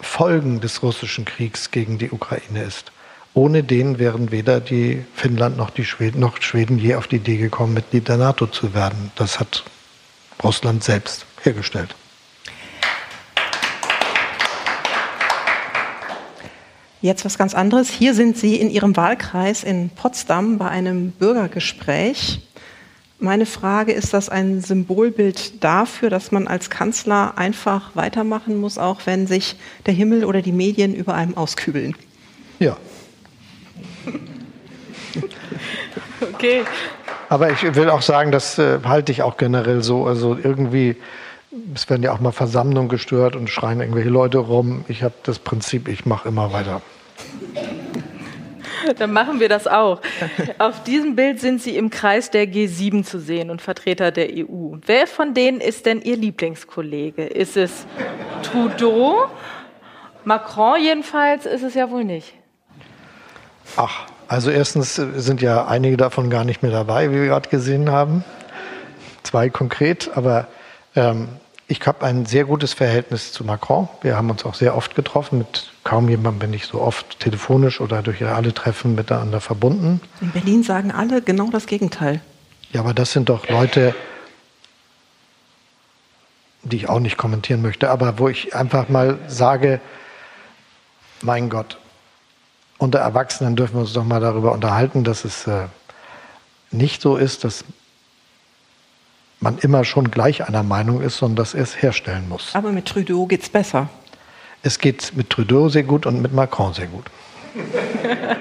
Folgen 0.00 0.60
des 0.60 0.82
russischen 0.82 1.24
Kriegs 1.24 1.70
gegen 1.70 1.98
die 1.98 2.10
Ukraine 2.10 2.62
ist. 2.62 2.92
Ohne 3.34 3.62
den 3.62 3.98
wären 3.98 4.30
weder 4.32 4.60
die 4.60 5.04
Finnland 5.14 5.56
noch 5.56 5.70
die 5.70 5.84
Schweden 5.84 6.20
noch 6.20 6.40
Schweden 6.40 6.78
je 6.78 6.94
auf 6.96 7.06
die 7.06 7.16
Idee 7.16 7.36
gekommen, 7.36 7.74
Mitglied 7.74 8.08
der 8.08 8.16
NATO 8.16 8.46
zu 8.46 8.74
werden. 8.74 9.12
Das 9.16 9.38
hat 9.38 9.64
Russland 10.42 10.82
selbst 10.82 11.26
hergestellt. 11.42 11.94
Jetzt 17.00 17.24
was 17.24 17.38
ganz 17.38 17.54
anderes. 17.54 17.90
Hier 17.90 18.12
sind 18.12 18.36
Sie 18.36 18.56
in 18.56 18.70
Ihrem 18.70 18.96
Wahlkreis 18.96 19.62
in 19.62 19.90
Potsdam 19.90 20.58
bei 20.58 20.68
einem 20.68 21.12
Bürgergespräch. 21.12 22.40
Meine 23.20 23.46
Frage, 23.46 23.92
ist 23.92 24.14
das 24.14 24.28
ein 24.28 24.60
Symbolbild 24.60 25.64
dafür, 25.64 26.08
dass 26.08 26.30
man 26.30 26.46
als 26.46 26.70
Kanzler 26.70 27.36
einfach 27.36 27.96
weitermachen 27.96 28.60
muss, 28.60 28.78
auch 28.78 29.00
wenn 29.06 29.26
sich 29.26 29.56
der 29.86 29.94
Himmel 29.94 30.24
oder 30.24 30.40
die 30.40 30.52
Medien 30.52 30.94
über 30.94 31.14
einem 31.14 31.36
auskübeln? 31.36 31.96
Ja. 32.60 32.76
Okay. 36.20 36.62
Aber 37.28 37.50
ich 37.50 37.74
will 37.74 37.90
auch 37.90 38.02
sagen, 38.02 38.30
das 38.30 38.58
äh, 38.58 38.78
halte 38.84 39.12
ich 39.12 39.22
auch 39.22 39.36
generell 39.36 39.82
so. 39.82 40.06
Also 40.06 40.38
irgendwie, 40.40 40.96
es 41.74 41.90
werden 41.90 42.02
ja 42.02 42.12
auch 42.12 42.20
mal 42.20 42.32
Versammlungen 42.32 42.88
gestört 42.88 43.34
und 43.34 43.50
schreien 43.50 43.80
irgendwelche 43.80 44.10
Leute 44.10 44.38
rum. 44.38 44.84
Ich 44.88 45.02
habe 45.02 45.14
das 45.24 45.40
Prinzip, 45.40 45.88
ich 45.88 46.06
mache 46.06 46.28
immer 46.28 46.52
weiter. 46.52 46.80
Dann 48.98 49.12
machen 49.12 49.40
wir 49.40 49.48
das 49.48 49.66
auch. 49.66 50.00
Auf 50.58 50.82
diesem 50.84 51.16
Bild 51.16 51.40
sind 51.40 51.62
Sie 51.62 51.76
im 51.76 51.90
Kreis 51.90 52.30
der 52.30 52.46
G7 52.46 53.04
zu 53.04 53.18
sehen 53.18 53.50
und 53.50 53.62
Vertreter 53.62 54.10
der 54.10 54.28
EU. 54.30 54.76
Wer 54.86 55.06
von 55.06 55.34
denen 55.34 55.60
ist 55.60 55.86
denn 55.86 56.00
Ihr 56.02 56.16
Lieblingskollege? 56.16 57.24
Ist 57.24 57.56
es 57.56 57.86
Trudeau? 58.42 59.28
Macron 60.24 60.80
jedenfalls 60.80 61.46
ist 61.46 61.62
es 61.62 61.74
ja 61.74 61.90
wohl 61.90 62.04
nicht. 62.04 62.34
Ach, 63.76 64.06
also 64.28 64.50
erstens 64.50 64.94
sind 64.94 65.40
ja 65.40 65.66
einige 65.66 65.96
davon 65.96 66.30
gar 66.30 66.44
nicht 66.44 66.62
mehr 66.62 66.72
dabei, 66.72 67.10
wie 67.10 67.16
wir 67.16 67.26
gerade 67.26 67.48
gesehen 67.48 67.90
haben. 67.90 68.24
Zwei 69.22 69.50
konkret, 69.50 70.10
aber 70.14 70.48
ähm, 70.96 71.28
ich 71.66 71.86
habe 71.86 72.04
ein 72.04 72.26
sehr 72.26 72.44
gutes 72.44 72.72
Verhältnis 72.72 73.32
zu 73.32 73.44
Macron. 73.44 73.88
Wir 74.00 74.16
haben 74.16 74.30
uns 74.30 74.44
auch 74.44 74.54
sehr 74.54 74.76
oft 74.76 74.94
getroffen. 74.94 75.38
Mit 75.38 75.70
kaum 75.88 76.10
jemandem 76.10 76.38
bin 76.38 76.52
ich 76.52 76.66
so 76.66 76.82
oft 76.82 77.18
telefonisch 77.18 77.80
oder 77.80 78.02
durch 78.02 78.22
alle 78.22 78.52
Treffen 78.52 78.94
miteinander 78.94 79.40
verbunden. 79.40 80.02
In 80.20 80.32
Berlin 80.32 80.62
sagen 80.62 80.92
alle 80.92 81.22
genau 81.22 81.48
das 81.50 81.64
Gegenteil. 81.64 82.20
Ja, 82.72 82.80
aber 82.80 82.92
das 82.92 83.12
sind 83.12 83.30
doch 83.30 83.48
Leute, 83.48 83.94
die 86.62 86.76
ich 86.76 86.90
auch 86.90 87.00
nicht 87.00 87.16
kommentieren 87.16 87.62
möchte, 87.62 87.88
aber 87.88 88.18
wo 88.18 88.28
ich 88.28 88.54
einfach 88.54 88.90
mal 88.90 89.18
sage, 89.28 89.80
mein 91.22 91.48
Gott, 91.48 91.78
unter 92.76 92.98
Erwachsenen 92.98 93.56
dürfen 93.56 93.76
wir 93.76 93.80
uns 93.80 93.94
doch 93.94 94.04
mal 94.04 94.20
darüber 94.20 94.52
unterhalten, 94.52 95.04
dass 95.04 95.24
es 95.24 95.46
äh, 95.46 95.68
nicht 96.70 97.00
so 97.00 97.16
ist, 97.16 97.44
dass 97.44 97.64
man 99.40 99.56
immer 99.56 99.84
schon 99.84 100.10
gleich 100.10 100.46
einer 100.46 100.62
Meinung 100.62 101.00
ist, 101.00 101.16
sondern 101.16 101.36
dass 101.36 101.54
er 101.54 101.62
es 101.62 101.80
herstellen 101.80 102.28
muss. 102.28 102.54
Aber 102.54 102.72
mit 102.72 102.84
Trudeau 102.84 103.24
geht 103.24 103.42
es 103.42 103.48
besser. 103.48 103.88
Es 104.62 104.78
geht 104.78 105.12
mit 105.14 105.30
Trudeau 105.30 105.68
sehr 105.68 105.84
gut 105.84 106.06
und 106.06 106.20
mit 106.20 106.32
Macron 106.32 106.74
sehr 106.74 106.86
gut. 106.86 107.06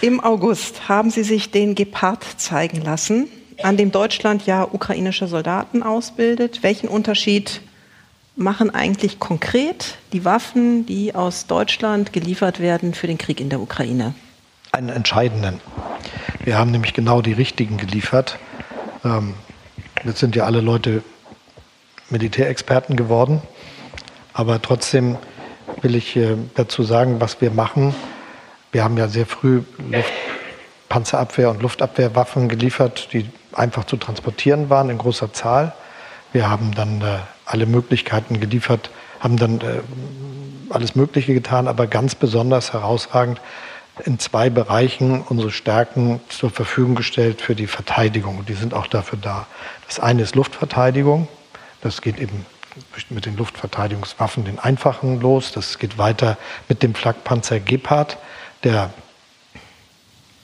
Im 0.00 0.20
August 0.20 0.88
haben 0.88 1.10
Sie 1.10 1.24
sich 1.24 1.50
den 1.50 1.74
Gepard 1.74 2.24
zeigen 2.36 2.82
lassen, 2.82 3.28
an 3.62 3.76
dem 3.76 3.90
Deutschland 3.90 4.46
ja 4.46 4.62
ukrainische 4.62 5.26
Soldaten 5.26 5.82
ausbildet. 5.82 6.62
Welchen 6.62 6.88
Unterschied 6.88 7.60
machen 8.36 8.72
eigentlich 8.72 9.18
konkret 9.18 9.96
die 10.12 10.24
Waffen, 10.24 10.86
die 10.86 11.14
aus 11.14 11.46
Deutschland 11.46 12.12
geliefert 12.12 12.60
werden 12.60 12.94
für 12.94 13.08
den 13.08 13.18
Krieg 13.18 13.40
in 13.40 13.48
der 13.48 13.60
Ukraine? 13.60 14.14
Einen 14.70 14.90
entscheidenden. 14.90 15.60
Wir 16.44 16.56
haben 16.56 16.70
nämlich 16.70 16.94
genau 16.94 17.20
die 17.20 17.32
richtigen 17.32 17.76
geliefert. 17.76 18.38
Ähm, 19.04 19.34
Jetzt 20.04 20.20
sind 20.20 20.36
ja 20.36 20.44
alle 20.44 20.60
Leute 20.60 21.02
Militärexperten 22.10 22.96
geworden. 22.96 23.42
Aber 24.38 24.62
trotzdem 24.62 25.18
will 25.82 25.96
ich 25.96 26.14
äh, 26.14 26.36
dazu 26.54 26.84
sagen, 26.84 27.20
was 27.20 27.40
wir 27.40 27.50
machen. 27.50 27.92
Wir 28.70 28.84
haben 28.84 28.96
ja 28.96 29.08
sehr 29.08 29.26
früh 29.26 29.62
Luft 29.90 30.12
Panzerabwehr- 30.88 31.50
und 31.50 31.60
Luftabwehrwaffen 31.60 32.48
geliefert, 32.48 33.08
die 33.12 33.28
einfach 33.52 33.82
zu 33.82 33.96
transportieren 33.96 34.70
waren 34.70 34.90
in 34.90 34.98
großer 34.98 35.32
Zahl. 35.32 35.74
Wir 36.32 36.48
haben 36.48 36.72
dann 36.72 37.00
äh, 37.00 37.18
alle 37.46 37.66
Möglichkeiten 37.66 38.38
geliefert, 38.38 38.90
haben 39.18 39.38
dann 39.38 39.60
äh, 39.60 39.80
alles 40.70 40.94
Mögliche 40.94 41.34
getan, 41.34 41.66
aber 41.66 41.88
ganz 41.88 42.14
besonders 42.14 42.72
herausragend 42.72 43.40
in 44.04 44.20
zwei 44.20 44.50
Bereichen 44.50 45.20
unsere 45.20 45.50
Stärken 45.50 46.20
zur 46.28 46.50
Verfügung 46.50 46.94
gestellt 46.94 47.42
für 47.42 47.56
die 47.56 47.66
Verteidigung. 47.66 48.46
Die 48.46 48.54
sind 48.54 48.72
auch 48.72 48.86
dafür 48.86 49.18
da. 49.20 49.48
Das 49.88 49.98
eine 49.98 50.22
ist 50.22 50.36
Luftverteidigung. 50.36 51.26
Das 51.80 52.02
geht 52.02 52.20
eben 52.20 52.46
mit 53.10 53.26
den 53.26 53.36
Luftverteidigungswaffen, 53.36 54.44
den 54.44 54.58
einfachen 54.58 55.20
los. 55.20 55.52
Das 55.52 55.78
geht 55.78 55.98
weiter 55.98 56.36
mit 56.68 56.82
dem 56.82 56.94
Flakpanzer 56.94 57.60
Gepard, 57.60 58.18
der 58.64 58.90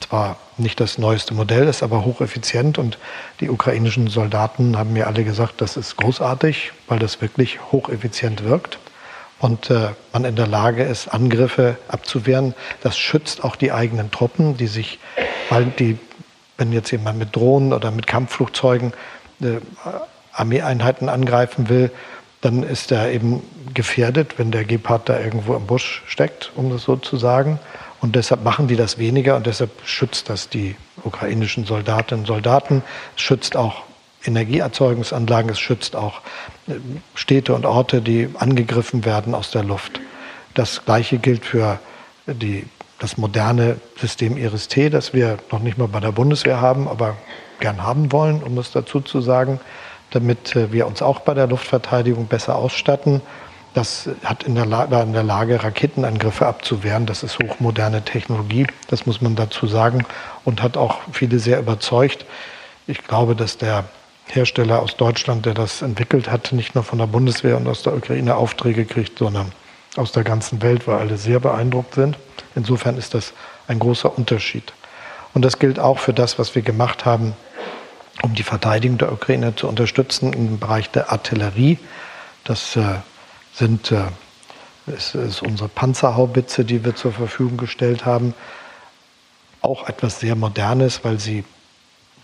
zwar 0.00 0.36
nicht 0.56 0.80
das 0.80 0.98
neueste 0.98 1.34
Modell 1.34 1.66
ist, 1.66 1.82
aber 1.82 2.04
hocheffizient. 2.04 2.78
Und 2.78 2.98
die 3.40 3.50
ukrainischen 3.50 4.08
Soldaten 4.08 4.76
haben 4.76 4.92
mir 4.92 5.06
alle 5.06 5.24
gesagt, 5.24 5.60
das 5.60 5.76
ist 5.76 5.96
großartig, 5.96 6.72
weil 6.88 6.98
das 6.98 7.20
wirklich 7.20 7.60
hocheffizient 7.72 8.44
wirkt 8.44 8.78
und 9.44 9.70
äh, 9.70 9.90
man 10.12 10.24
in 10.24 10.36
der 10.36 10.46
Lage 10.46 10.84
ist, 10.84 11.08
Angriffe 11.08 11.76
abzuwehren. 11.88 12.54
Das 12.82 12.96
schützt 12.96 13.44
auch 13.44 13.56
die 13.56 13.72
eigenen 13.72 14.10
Truppen, 14.10 14.56
die 14.56 14.68
sich, 14.68 14.98
weil 15.50 15.66
die, 15.66 15.98
wenn 16.56 16.72
jetzt 16.72 16.90
jemand 16.90 17.18
mit 17.18 17.36
Drohnen 17.36 17.72
oder 17.72 17.90
mit 17.90 18.06
Kampfflugzeugen 18.06 18.92
äh, 19.42 19.60
Armeeeinheiten 20.32 21.08
angreifen 21.08 21.68
will, 21.68 21.90
dann 22.44 22.62
ist 22.62 22.92
er 22.92 23.10
eben 23.10 23.42
gefährdet, 23.72 24.38
wenn 24.38 24.50
der 24.50 24.64
Gepard 24.64 25.08
da 25.08 25.18
irgendwo 25.18 25.54
im 25.54 25.66
Busch 25.66 26.02
steckt, 26.06 26.52
um 26.54 26.70
das 26.70 26.82
so 26.82 26.96
zu 26.96 27.16
sagen. 27.16 27.58
Und 28.02 28.16
deshalb 28.16 28.44
machen 28.44 28.68
die 28.68 28.76
das 28.76 28.98
weniger 28.98 29.36
und 29.36 29.46
deshalb 29.46 29.70
schützt 29.84 30.28
das 30.28 30.50
die 30.50 30.76
ukrainischen 31.04 31.64
Soldatinnen 31.64 32.24
und 32.24 32.26
Soldaten. 32.26 32.82
Es 33.16 33.22
schützt 33.22 33.56
auch 33.56 33.82
Energieerzeugungsanlagen, 34.26 35.50
es 35.50 35.58
schützt 35.58 35.96
auch 35.96 36.20
äh, 36.68 36.74
Städte 37.14 37.54
und 37.54 37.64
Orte, 37.64 38.02
die 38.02 38.28
angegriffen 38.38 39.06
werden 39.06 39.34
aus 39.34 39.50
der 39.50 39.64
Luft. 39.64 40.00
Das 40.52 40.84
Gleiche 40.84 41.16
gilt 41.16 41.46
für 41.46 41.78
die, 42.26 42.66
das 42.98 43.16
moderne 43.16 43.78
System 43.98 44.36
IRIS-T, 44.36 44.90
das 44.90 45.14
wir 45.14 45.38
noch 45.50 45.60
nicht 45.60 45.78
mal 45.78 45.88
bei 45.88 46.00
der 46.00 46.12
Bundeswehr 46.12 46.60
haben, 46.60 46.88
aber 46.88 47.16
gern 47.60 47.82
haben 47.82 48.12
wollen, 48.12 48.42
um 48.42 48.58
es 48.58 48.70
dazu 48.70 49.00
zu 49.00 49.22
sagen, 49.22 49.60
damit 50.14 50.56
äh, 50.56 50.72
wir 50.72 50.86
uns 50.86 51.02
auch 51.02 51.20
bei 51.20 51.34
der 51.34 51.46
Luftverteidigung 51.46 52.26
besser 52.26 52.56
ausstatten. 52.56 53.20
Das 53.74 54.08
hat 54.24 54.44
in 54.44 54.54
der, 54.54 54.66
Lage, 54.66 55.00
in 55.00 55.12
der 55.12 55.24
Lage, 55.24 55.62
Raketenangriffe 55.62 56.46
abzuwehren. 56.46 57.06
Das 57.06 57.24
ist 57.24 57.38
hochmoderne 57.40 58.02
Technologie, 58.02 58.66
das 58.88 59.04
muss 59.04 59.20
man 59.20 59.34
dazu 59.34 59.66
sagen, 59.66 60.06
und 60.44 60.62
hat 60.62 60.76
auch 60.76 61.00
viele 61.12 61.40
sehr 61.40 61.58
überzeugt. 61.58 62.24
Ich 62.86 63.02
glaube, 63.02 63.34
dass 63.34 63.58
der 63.58 63.84
Hersteller 64.28 64.80
aus 64.80 64.96
Deutschland, 64.96 65.44
der 65.44 65.54
das 65.54 65.82
entwickelt 65.82 66.30
hat, 66.30 66.52
nicht 66.52 66.74
nur 66.74 66.84
von 66.84 66.98
der 66.98 67.06
Bundeswehr 67.06 67.56
und 67.56 67.66
aus 67.66 67.82
der 67.82 67.94
Ukraine 67.94 68.36
Aufträge 68.36 68.84
kriegt, 68.84 69.18
sondern 69.18 69.52
aus 69.96 70.12
der 70.12 70.24
ganzen 70.24 70.62
Welt, 70.62 70.86
weil 70.86 70.98
alle 70.98 71.16
sehr 71.16 71.40
beeindruckt 71.40 71.94
sind. 71.94 72.16
Insofern 72.54 72.96
ist 72.96 73.14
das 73.14 73.32
ein 73.66 73.80
großer 73.80 74.16
Unterschied. 74.16 74.72
Und 75.34 75.44
das 75.44 75.58
gilt 75.58 75.80
auch 75.80 75.98
für 75.98 76.12
das, 76.12 76.38
was 76.38 76.54
wir 76.54 76.62
gemacht 76.62 77.04
haben, 77.04 77.34
um 78.22 78.34
die 78.34 78.42
Verteidigung 78.42 78.98
der 78.98 79.12
Ukraine 79.12 79.54
zu 79.56 79.68
unterstützen 79.68 80.32
im 80.32 80.58
Bereich 80.58 80.90
der 80.90 81.12
Artillerie. 81.12 81.78
Das 82.44 82.76
äh, 82.76 82.96
sind 83.52 83.90
äh, 83.90 84.04
ist, 84.86 85.14
ist 85.14 85.42
unsere 85.42 85.68
Panzerhaubitze, 85.68 86.64
die 86.64 86.84
wir 86.84 86.94
zur 86.94 87.12
Verfügung 87.12 87.56
gestellt 87.56 88.04
haben. 88.04 88.34
Auch 89.60 89.88
etwas 89.88 90.20
sehr 90.20 90.36
Modernes, 90.36 91.04
weil 91.04 91.18
sie 91.18 91.44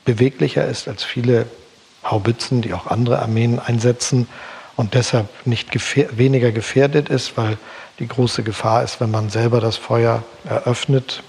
beweglicher 0.04 0.66
ist 0.66 0.88
als 0.88 1.04
viele 1.04 1.46
Haubitzen, 2.04 2.62
die 2.62 2.74
auch 2.74 2.86
andere 2.86 3.20
Armeen 3.20 3.58
einsetzen 3.58 4.26
und 4.76 4.94
deshalb 4.94 5.28
nicht 5.46 5.70
gefähr 5.70 6.16
weniger 6.16 6.52
gefährdet 6.52 7.08
ist, 7.08 7.36
weil 7.36 7.58
die 7.98 8.08
große 8.08 8.42
Gefahr 8.42 8.82
ist, 8.82 9.00
wenn 9.00 9.10
man 9.10 9.28
selber 9.28 9.60
das 9.60 9.76
Feuer 9.76 10.22
eröffnet, 10.44 11.22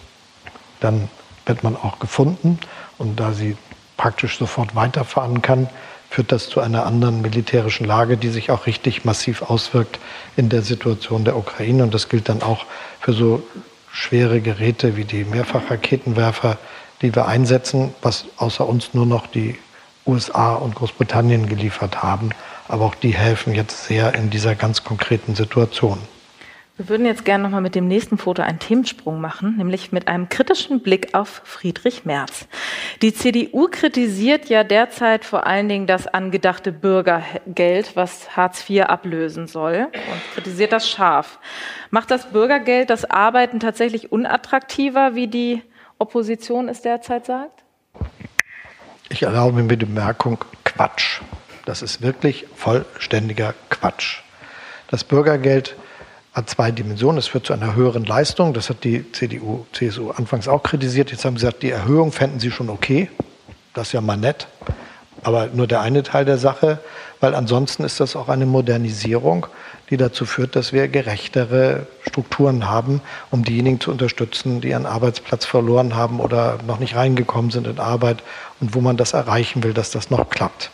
dann 0.79 1.09
wird 1.45 1.63
man 1.63 1.75
auch 1.75 1.99
gefunden 1.99 2.59
und 2.97 3.19
da 3.19 3.33
sie 3.33 3.57
praktisch 4.01 4.39
sofort 4.39 4.73
weiterfahren 4.73 5.43
kann, 5.43 5.69
führt 6.09 6.31
das 6.31 6.49
zu 6.49 6.59
einer 6.59 6.87
anderen 6.87 7.21
militärischen 7.21 7.85
Lage, 7.85 8.17
die 8.17 8.29
sich 8.29 8.49
auch 8.49 8.65
richtig 8.65 9.05
massiv 9.05 9.43
auswirkt 9.43 9.99
in 10.35 10.49
der 10.49 10.63
Situation 10.63 11.23
der 11.23 11.37
Ukraine. 11.37 11.83
Und 11.83 11.93
das 11.93 12.09
gilt 12.09 12.27
dann 12.27 12.41
auch 12.41 12.65
für 12.99 13.13
so 13.13 13.43
schwere 13.93 14.41
Geräte 14.41 14.97
wie 14.97 15.05
die 15.05 15.23
Mehrfachraketenwerfer, 15.23 16.57
die 17.03 17.13
wir 17.13 17.27
einsetzen, 17.27 17.93
was 18.01 18.25
außer 18.37 18.67
uns 18.67 18.95
nur 18.95 19.05
noch 19.05 19.27
die 19.27 19.59
USA 20.07 20.55
und 20.55 20.73
Großbritannien 20.73 21.47
geliefert 21.47 22.01
haben. 22.01 22.31
Aber 22.67 22.85
auch 22.85 22.95
die 22.95 23.13
helfen 23.13 23.53
jetzt 23.53 23.85
sehr 23.85 24.15
in 24.15 24.31
dieser 24.31 24.55
ganz 24.55 24.83
konkreten 24.83 25.35
Situation. 25.35 25.99
Wir 26.77 26.87
würden 26.87 27.05
jetzt 27.05 27.25
gerne 27.25 27.43
nochmal 27.43 27.61
mit 27.61 27.75
dem 27.75 27.87
nächsten 27.87 28.17
Foto 28.17 28.41
einen 28.41 28.59
Themensprung 28.59 29.19
machen, 29.19 29.57
nämlich 29.57 29.91
mit 29.91 30.07
einem 30.07 30.29
kritischen 30.29 30.81
Blick 30.81 31.13
auf 31.13 31.41
Friedrich 31.43 32.05
Merz. 32.05 32.47
Die 33.01 33.13
CDU 33.13 33.67
kritisiert 33.69 34.47
ja 34.47 34.63
derzeit 34.63 35.25
vor 35.25 35.45
allen 35.45 35.67
Dingen 35.67 35.85
das 35.85 36.07
angedachte 36.07 36.71
Bürgergeld, 36.71 37.95
was 37.95 38.37
Hartz 38.37 38.67
IV 38.69 38.85
ablösen 38.85 39.47
soll 39.47 39.89
und 39.91 40.33
kritisiert 40.33 40.71
das 40.71 40.89
scharf. 40.89 41.39
Macht 41.89 42.09
das 42.09 42.31
Bürgergeld 42.31 42.89
das 42.89 43.03
Arbeiten 43.03 43.59
tatsächlich 43.59 44.11
unattraktiver, 44.11 45.13
wie 45.13 45.27
die 45.27 45.61
Opposition 45.99 46.69
es 46.69 46.81
derzeit 46.81 47.25
sagt? 47.25 47.63
Ich 49.09 49.23
erlaube 49.23 49.61
mir 49.61 49.77
die 49.77 49.85
Bemerkung 49.85 50.43
Quatsch. 50.63 51.19
Das 51.65 51.81
ist 51.81 52.01
wirklich 52.01 52.47
vollständiger 52.55 53.53
Quatsch. 53.69 54.21
Das 54.87 55.03
Bürgergeld 55.03 55.75
hat 56.33 56.49
zwei 56.49 56.71
Dimensionen. 56.71 57.17
Es 57.17 57.27
führt 57.27 57.45
zu 57.45 57.53
einer 57.53 57.75
höheren 57.75 58.05
Leistung. 58.05 58.53
Das 58.53 58.69
hat 58.69 58.83
die 58.83 59.11
CDU, 59.11 59.65
CSU 59.73 60.11
anfangs 60.11 60.47
auch 60.47 60.63
kritisiert. 60.63 61.11
Jetzt 61.11 61.25
haben 61.25 61.35
sie 61.35 61.45
gesagt, 61.45 61.63
die 61.63 61.71
Erhöhung 61.71 62.11
fänden 62.11 62.39
sie 62.39 62.51
schon 62.51 62.69
okay. 62.69 63.09
Das 63.73 63.87
ist 63.87 63.93
ja 63.93 64.01
mal 64.01 64.17
nett. 64.17 64.47
Aber 65.23 65.47
nur 65.47 65.67
der 65.67 65.81
eine 65.81 66.03
Teil 66.03 66.25
der 66.25 66.37
Sache, 66.37 66.79
weil 67.19 67.35
ansonsten 67.35 67.83
ist 67.83 67.99
das 67.99 68.15
auch 68.15 68.27
eine 68.27 68.45
Modernisierung, 68.45 69.45
die 69.89 69.97
dazu 69.97 70.25
führt, 70.25 70.55
dass 70.55 70.73
wir 70.73 70.87
gerechtere 70.87 71.85
Strukturen 72.07 72.67
haben, 72.67 73.01
um 73.29 73.43
diejenigen 73.43 73.79
zu 73.79 73.91
unterstützen, 73.91 74.61
die 74.61 74.69
ihren 74.69 74.87
Arbeitsplatz 74.87 75.45
verloren 75.45 75.95
haben 75.95 76.19
oder 76.19 76.57
noch 76.65 76.79
nicht 76.79 76.95
reingekommen 76.95 77.51
sind 77.51 77.67
in 77.67 77.77
Arbeit 77.77 78.23
und 78.59 78.73
wo 78.73 78.81
man 78.81 78.97
das 78.97 79.13
erreichen 79.13 79.63
will, 79.63 79.73
dass 79.73 79.91
das 79.91 80.09
noch 80.09 80.29
klappt. 80.29 80.71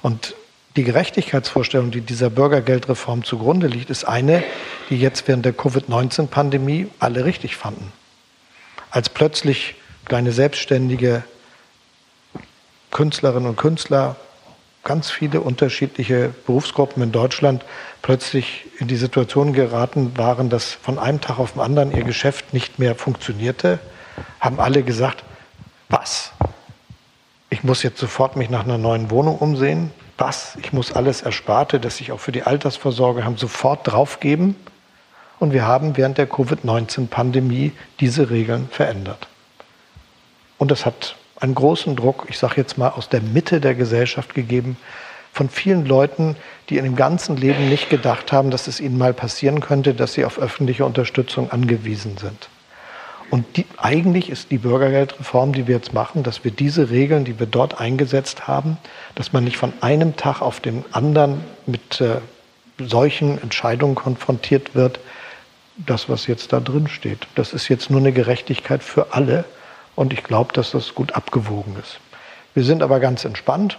Und 0.00 0.34
die 0.76 0.84
Gerechtigkeitsvorstellung, 0.84 1.90
die 1.90 2.00
dieser 2.00 2.30
Bürgergeldreform 2.30 3.24
zugrunde 3.24 3.66
liegt, 3.66 3.90
ist 3.90 4.04
eine, 4.04 4.42
die 4.88 4.98
jetzt 4.98 5.28
während 5.28 5.44
der 5.44 5.52
Covid-19-Pandemie 5.52 6.88
alle 6.98 7.24
richtig 7.24 7.56
fanden. 7.56 7.92
Als 8.90 9.08
plötzlich 9.08 9.74
kleine 10.06 10.32
Selbstständige, 10.32 11.24
Künstlerinnen 12.90 13.48
und 13.48 13.56
Künstler, 13.56 14.16
ganz 14.84 15.10
viele 15.10 15.40
unterschiedliche 15.40 16.34
Berufsgruppen 16.46 17.02
in 17.02 17.12
Deutschland 17.12 17.64
plötzlich 18.00 18.66
in 18.78 18.88
die 18.88 18.96
Situation 18.96 19.52
geraten 19.52 20.16
waren, 20.16 20.50
dass 20.50 20.72
von 20.72 20.98
einem 20.98 21.20
Tag 21.20 21.38
auf 21.38 21.52
den 21.52 21.60
anderen 21.60 21.92
ihr 21.92 22.02
Geschäft 22.02 22.52
nicht 22.52 22.78
mehr 22.78 22.94
funktionierte, 22.94 23.78
haben 24.40 24.58
alle 24.58 24.82
gesagt, 24.82 25.22
was? 25.88 26.32
Ich 27.48 27.62
muss 27.62 27.82
jetzt 27.82 27.98
sofort 27.98 28.36
mich 28.36 28.50
nach 28.50 28.64
einer 28.64 28.78
neuen 28.78 29.10
Wohnung 29.10 29.38
umsehen 29.38 29.92
was, 30.22 30.56
ich 30.62 30.72
muss 30.72 30.92
alles 30.92 31.22
Ersparte, 31.22 31.80
das 31.80 32.00
ich 32.00 32.12
auch 32.12 32.20
für 32.20 32.30
die 32.30 32.44
Altersvorsorge 32.44 33.24
haben, 33.24 33.36
sofort 33.36 33.80
draufgeben. 33.88 34.54
Und 35.40 35.52
wir 35.52 35.66
haben 35.66 35.96
während 35.96 36.16
der 36.16 36.28
Covid-19-Pandemie 36.28 37.72
diese 37.98 38.30
Regeln 38.30 38.68
verändert. 38.70 39.26
Und 40.58 40.70
das 40.70 40.86
hat 40.86 41.16
einen 41.40 41.56
großen 41.56 41.96
Druck, 41.96 42.26
ich 42.28 42.38
sage 42.38 42.54
jetzt 42.58 42.78
mal, 42.78 42.90
aus 42.90 43.08
der 43.08 43.20
Mitte 43.20 43.60
der 43.60 43.74
Gesellschaft 43.74 44.32
gegeben, 44.32 44.76
von 45.32 45.48
vielen 45.48 45.86
Leuten, 45.86 46.36
die 46.68 46.76
in 46.76 46.84
dem 46.84 46.94
ganzen 46.94 47.36
Leben 47.36 47.68
nicht 47.68 47.90
gedacht 47.90 48.30
haben, 48.30 48.52
dass 48.52 48.68
es 48.68 48.78
ihnen 48.78 48.98
mal 48.98 49.12
passieren 49.12 49.60
könnte, 49.60 49.92
dass 49.92 50.12
sie 50.12 50.24
auf 50.24 50.38
öffentliche 50.38 50.84
Unterstützung 50.84 51.50
angewiesen 51.50 52.16
sind. 52.16 52.48
Und 53.32 53.56
die, 53.56 53.64
eigentlich 53.78 54.28
ist 54.28 54.50
die 54.50 54.58
Bürgergeldreform, 54.58 55.54
die 55.54 55.66
wir 55.66 55.74
jetzt 55.74 55.94
machen, 55.94 56.22
dass 56.22 56.44
wir 56.44 56.50
diese 56.50 56.90
Regeln, 56.90 57.24
die 57.24 57.40
wir 57.40 57.46
dort 57.46 57.80
eingesetzt 57.80 58.46
haben, 58.46 58.76
dass 59.14 59.32
man 59.32 59.42
nicht 59.42 59.56
von 59.56 59.72
einem 59.80 60.16
Tag 60.16 60.42
auf 60.42 60.60
den 60.60 60.84
anderen 60.92 61.42
mit 61.64 62.02
äh, 62.02 62.20
solchen 62.78 63.40
Entscheidungen 63.40 63.94
konfrontiert 63.94 64.74
wird, 64.74 65.00
das, 65.78 66.10
was 66.10 66.26
jetzt 66.26 66.52
da 66.52 66.60
drin 66.60 66.88
steht. 66.88 67.26
Das 67.34 67.54
ist 67.54 67.68
jetzt 67.68 67.88
nur 67.88 68.00
eine 68.00 68.12
Gerechtigkeit 68.12 68.82
für 68.82 69.14
alle 69.14 69.46
und 69.94 70.12
ich 70.12 70.24
glaube, 70.24 70.52
dass 70.52 70.72
das 70.72 70.94
gut 70.94 71.12
abgewogen 71.12 71.74
ist. 71.80 72.00
Wir 72.52 72.64
sind 72.64 72.82
aber 72.82 73.00
ganz 73.00 73.24
entspannt. 73.24 73.78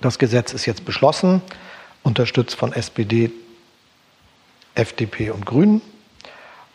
Das 0.00 0.18
Gesetz 0.18 0.52
ist 0.52 0.66
jetzt 0.66 0.84
beschlossen, 0.84 1.42
unterstützt 2.02 2.56
von 2.56 2.72
SPD, 2.72 3.30
FDP 4.74 5.30
und 5.30 5.46
Grünen. 5.46 5.80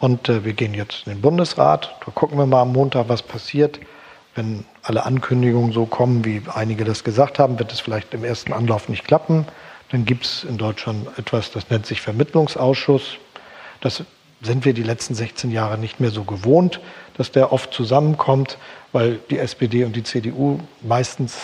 Und 0.06 0.30
äh, 0.30 0.46
wir 0.46 0.54
gehen 0.54 0.76
jetzt 0.76 1.08
in 1.08 1.14
den 1.14 1.22
Bundesrat. 1.22 1.96
Da 2.06 2.12
gucken 2.12 2.38
wir 2.38 2.46
mal 2.46 2.62
am 2.62 2.74
Montag, 2.74 3.10
was 3.10 3.24
passiert. 3.24 3.80
Wenn 4.36 4.64
alle 4.84 5.04
Ankündigungen 5.04 5.72
so 5.72 5.88
kommen, 5.88 6.24
wie 6.24 6.44
einige 6.54 6.86
das 6.86 7.04
gesagt 7.04 7.40
haben, 7.40 7.58
wird 7.58 7.74
es 7.74 7.80
vielleicht 7.80 8.14
im 8.14 8.24
ersten 8.24 8.54
Anlauf 8.54 8.88
nicht 8.88 9.04
klappen. 9.04 9.48
Dann 9.90 10.06
gibt 10.06 10.26
es 10.26 10.44
in 10.44 10.60
Deutschland 10.60 11.08
etwas, 11.18 11.50
das 11.50 11.72
nennt 11.72 11.88
sich 11.88 12.02
Vermittlungsausschuss. 12.02 13.16
Das 13.82 14.04
sind 14.44 14.64
wir 14.64 14.76
die 14.76 14.84
letzten 14.84 15.16
16 15.16 15.50
Jahre 15.50 15.80
nicht 15.80 16.00
mehr 16.00 16.12
so 16.12 16.24
gewohnt, 16.24 16.82
dass 17.18 17.32
der 17.32 17.52
oft 17.52 17.74
zusammenkommt, 17.74 18.60
weil 18.96 19.20
die 19.30 19.40
SPD 19.40 19.84
und 19.84 19.94
die 19.94 20.04
CDU 20.04 20.58
meistens 20.82 21.42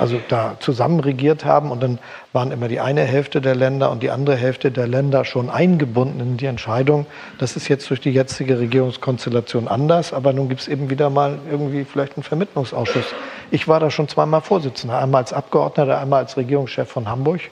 also 0.00 0.20
da 0.28 0.56
zusammen 0.58 0.98
regiert 0.98 1.44
haben 1.44 1.70
und 1.70 1.80
dann 1.80 2.00
waren 2.32 2.50
immer 2.50 2.66
die 2.66 2.80
eine 2.80 3.02
Hälfte 3.02 3.40
der 3.40 3.54
Länder 3.54 3.92
und 3.92 4.02
die 4.02 4.10
andere 4.10 4.34
Hälfte 4.34 4.72
der 4.72 4.88
Länder 4.88 5.24
schon 5.24 5.48
eingebunden 5.48 6.18
in 6.18 6.36
die 6.36 6.46
Entscheidung. 6.46 7.06
Das 7.38 7.54
ist 7.54 7.68
jetzt 7.68 7.88
durch 7.90 8.00
die 8.00 8.10
jetzige 8.10 8.58
Regierungskonstellation 8.58 9.68
anders, 9.68 10.12
aber 10.12 10.32
nun 10.32 10.48
gibt 10.48 10.62
es 10.62 10.68
eben 10.68 10.90
wieder 10.90 11.08
mal 11.08 11.38
irgendwie 11.48 11.84
vielleicht 11.84 12.16
einen 12.16 12.24
Vermittlungsausschuss. 12.24 13.14
Ich 13.52 13.68
war 13.68 13.78
da 13.78 13.92
schon 13.92 14.08
zweimal 14.08 14.40
Vorsitzender, 14.40 14.98
einmal 14.98 15.22
als 15.22 15.32
Abgeordneter, 15.32 16.00
einmal 16.00 16.24
als 16.24 16.36
Regierungschef 16.36 16.88
von 16.88 17.08
Hamburg 17.08 17.42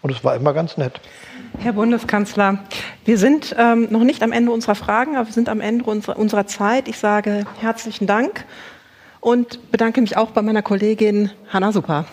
und 0.00 0.12
es 0.12 0.24
war 0.24 0.34
immer 0.34 0.54
ganz 0.54 0.78
nett. 0.78 0.98
Herr 1.58 1.74
Bundeskanzler, 1.74 2.58
wir 3.04 3.18
sind 3.18 3.54
ähm, 3.58 3.88
noch 3.90 4.04
nicht 4.04 4.22
am 4.22 4.32
Ende 4.32 4.50
unserer 4.50 4.74
Fragen, 4.74 5.16
aber 5.16 5.26
wir 5.26 5.34
sind 5.34 5.50
am 5.50 5.60
Ende 5.60 5.84
unserer, 5.84 6.18
unserer 6.18 6.46
Zeit. 6.46 6.88
Ich 6.88 6.98
sage 6.98 7.44
herzlichen 7.60 8.06
Dank 8.06 8.46
und 9.24 9.70
bedanke 9.72 10.02
mich 10.02 10.18
auch 10.18 10.30
bei 10.32 10.42
meiner 10.42 10.60
Kollegin 10.60 11.30
Hanna 11.48 11.72
Super. 11.72 12.04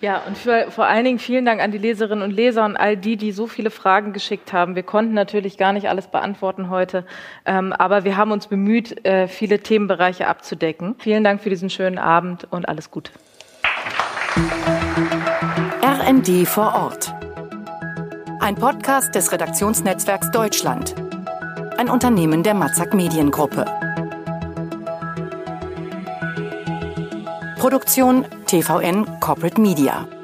Ja, 0.00 0.22
und 0.26 0.36
für, 0.36 0.70
vor 0.70 0.86
allen 0.86 1.04
Dingen 1.04 1.18
vielen 1.18 1.44
Dank 1.44 1.60
an 1.60 1.70
die 1.72 1.78
Leserinnen 1.78 2.22
und 2.22 2.30
Leser 2.30 2.64
und 2.64 2.76
all 2.76 2.96
die, 2.96 3.16
die 3.16 3.32
so 3.32 3.46
viele 3.46 3.70
Fragen 3.70 4.12
geschickt 4.12 4.52
haben. 4.52 4.76
Wir 4.76 4.84
konnten 4.84 5.14
natürlich 5.14 5.56
gar 5.56 5.72
nicht 5.72 5.88
alles 5.88 6.08
beantworten 6.08 6.70
heute, 6.70 7.04
ähm, 7.46 7.72
aber 7.72 8.04
wir 8.04 8.16
haben 8.16 8.30
uns 8.30 8.48
bemüht, 8.48 9.04
äh, 9.04 9.28
viele 9.28 9.60
Themenbereiche 9.60 10.26
abzudecken. 10.26 10.96
Vielen 10.98 11.24
Dank 11.24 11.40
für 11.40 11.50
diesen 11.50 11.70
schönen 11.70 11.98
Abend 11.98 12.46
und 12.50 12.68
alles 12.68 12.90
Gute. 12.90 13.12
RND 15.82 16.46
vor 16.46 16.74
Ort. 16.74 17.12
Ein 18.40 18.54
Podcast 18.54 19.14
des 19.14 19.32
Redaktionsnetzwerks 19.32 20.30
Deutschland. 20.30 20.94
Ein 21.76 21.88
Unternehmen 21.88 22.42
der 22.42 22.54
Matzak 22.54 22.94
Mediengruppe. 22.94 23.64
Produktion 27.58 28.22
TVN 28.46 29.18
Corporate 29.18 29.58
Media. 29.58 30.17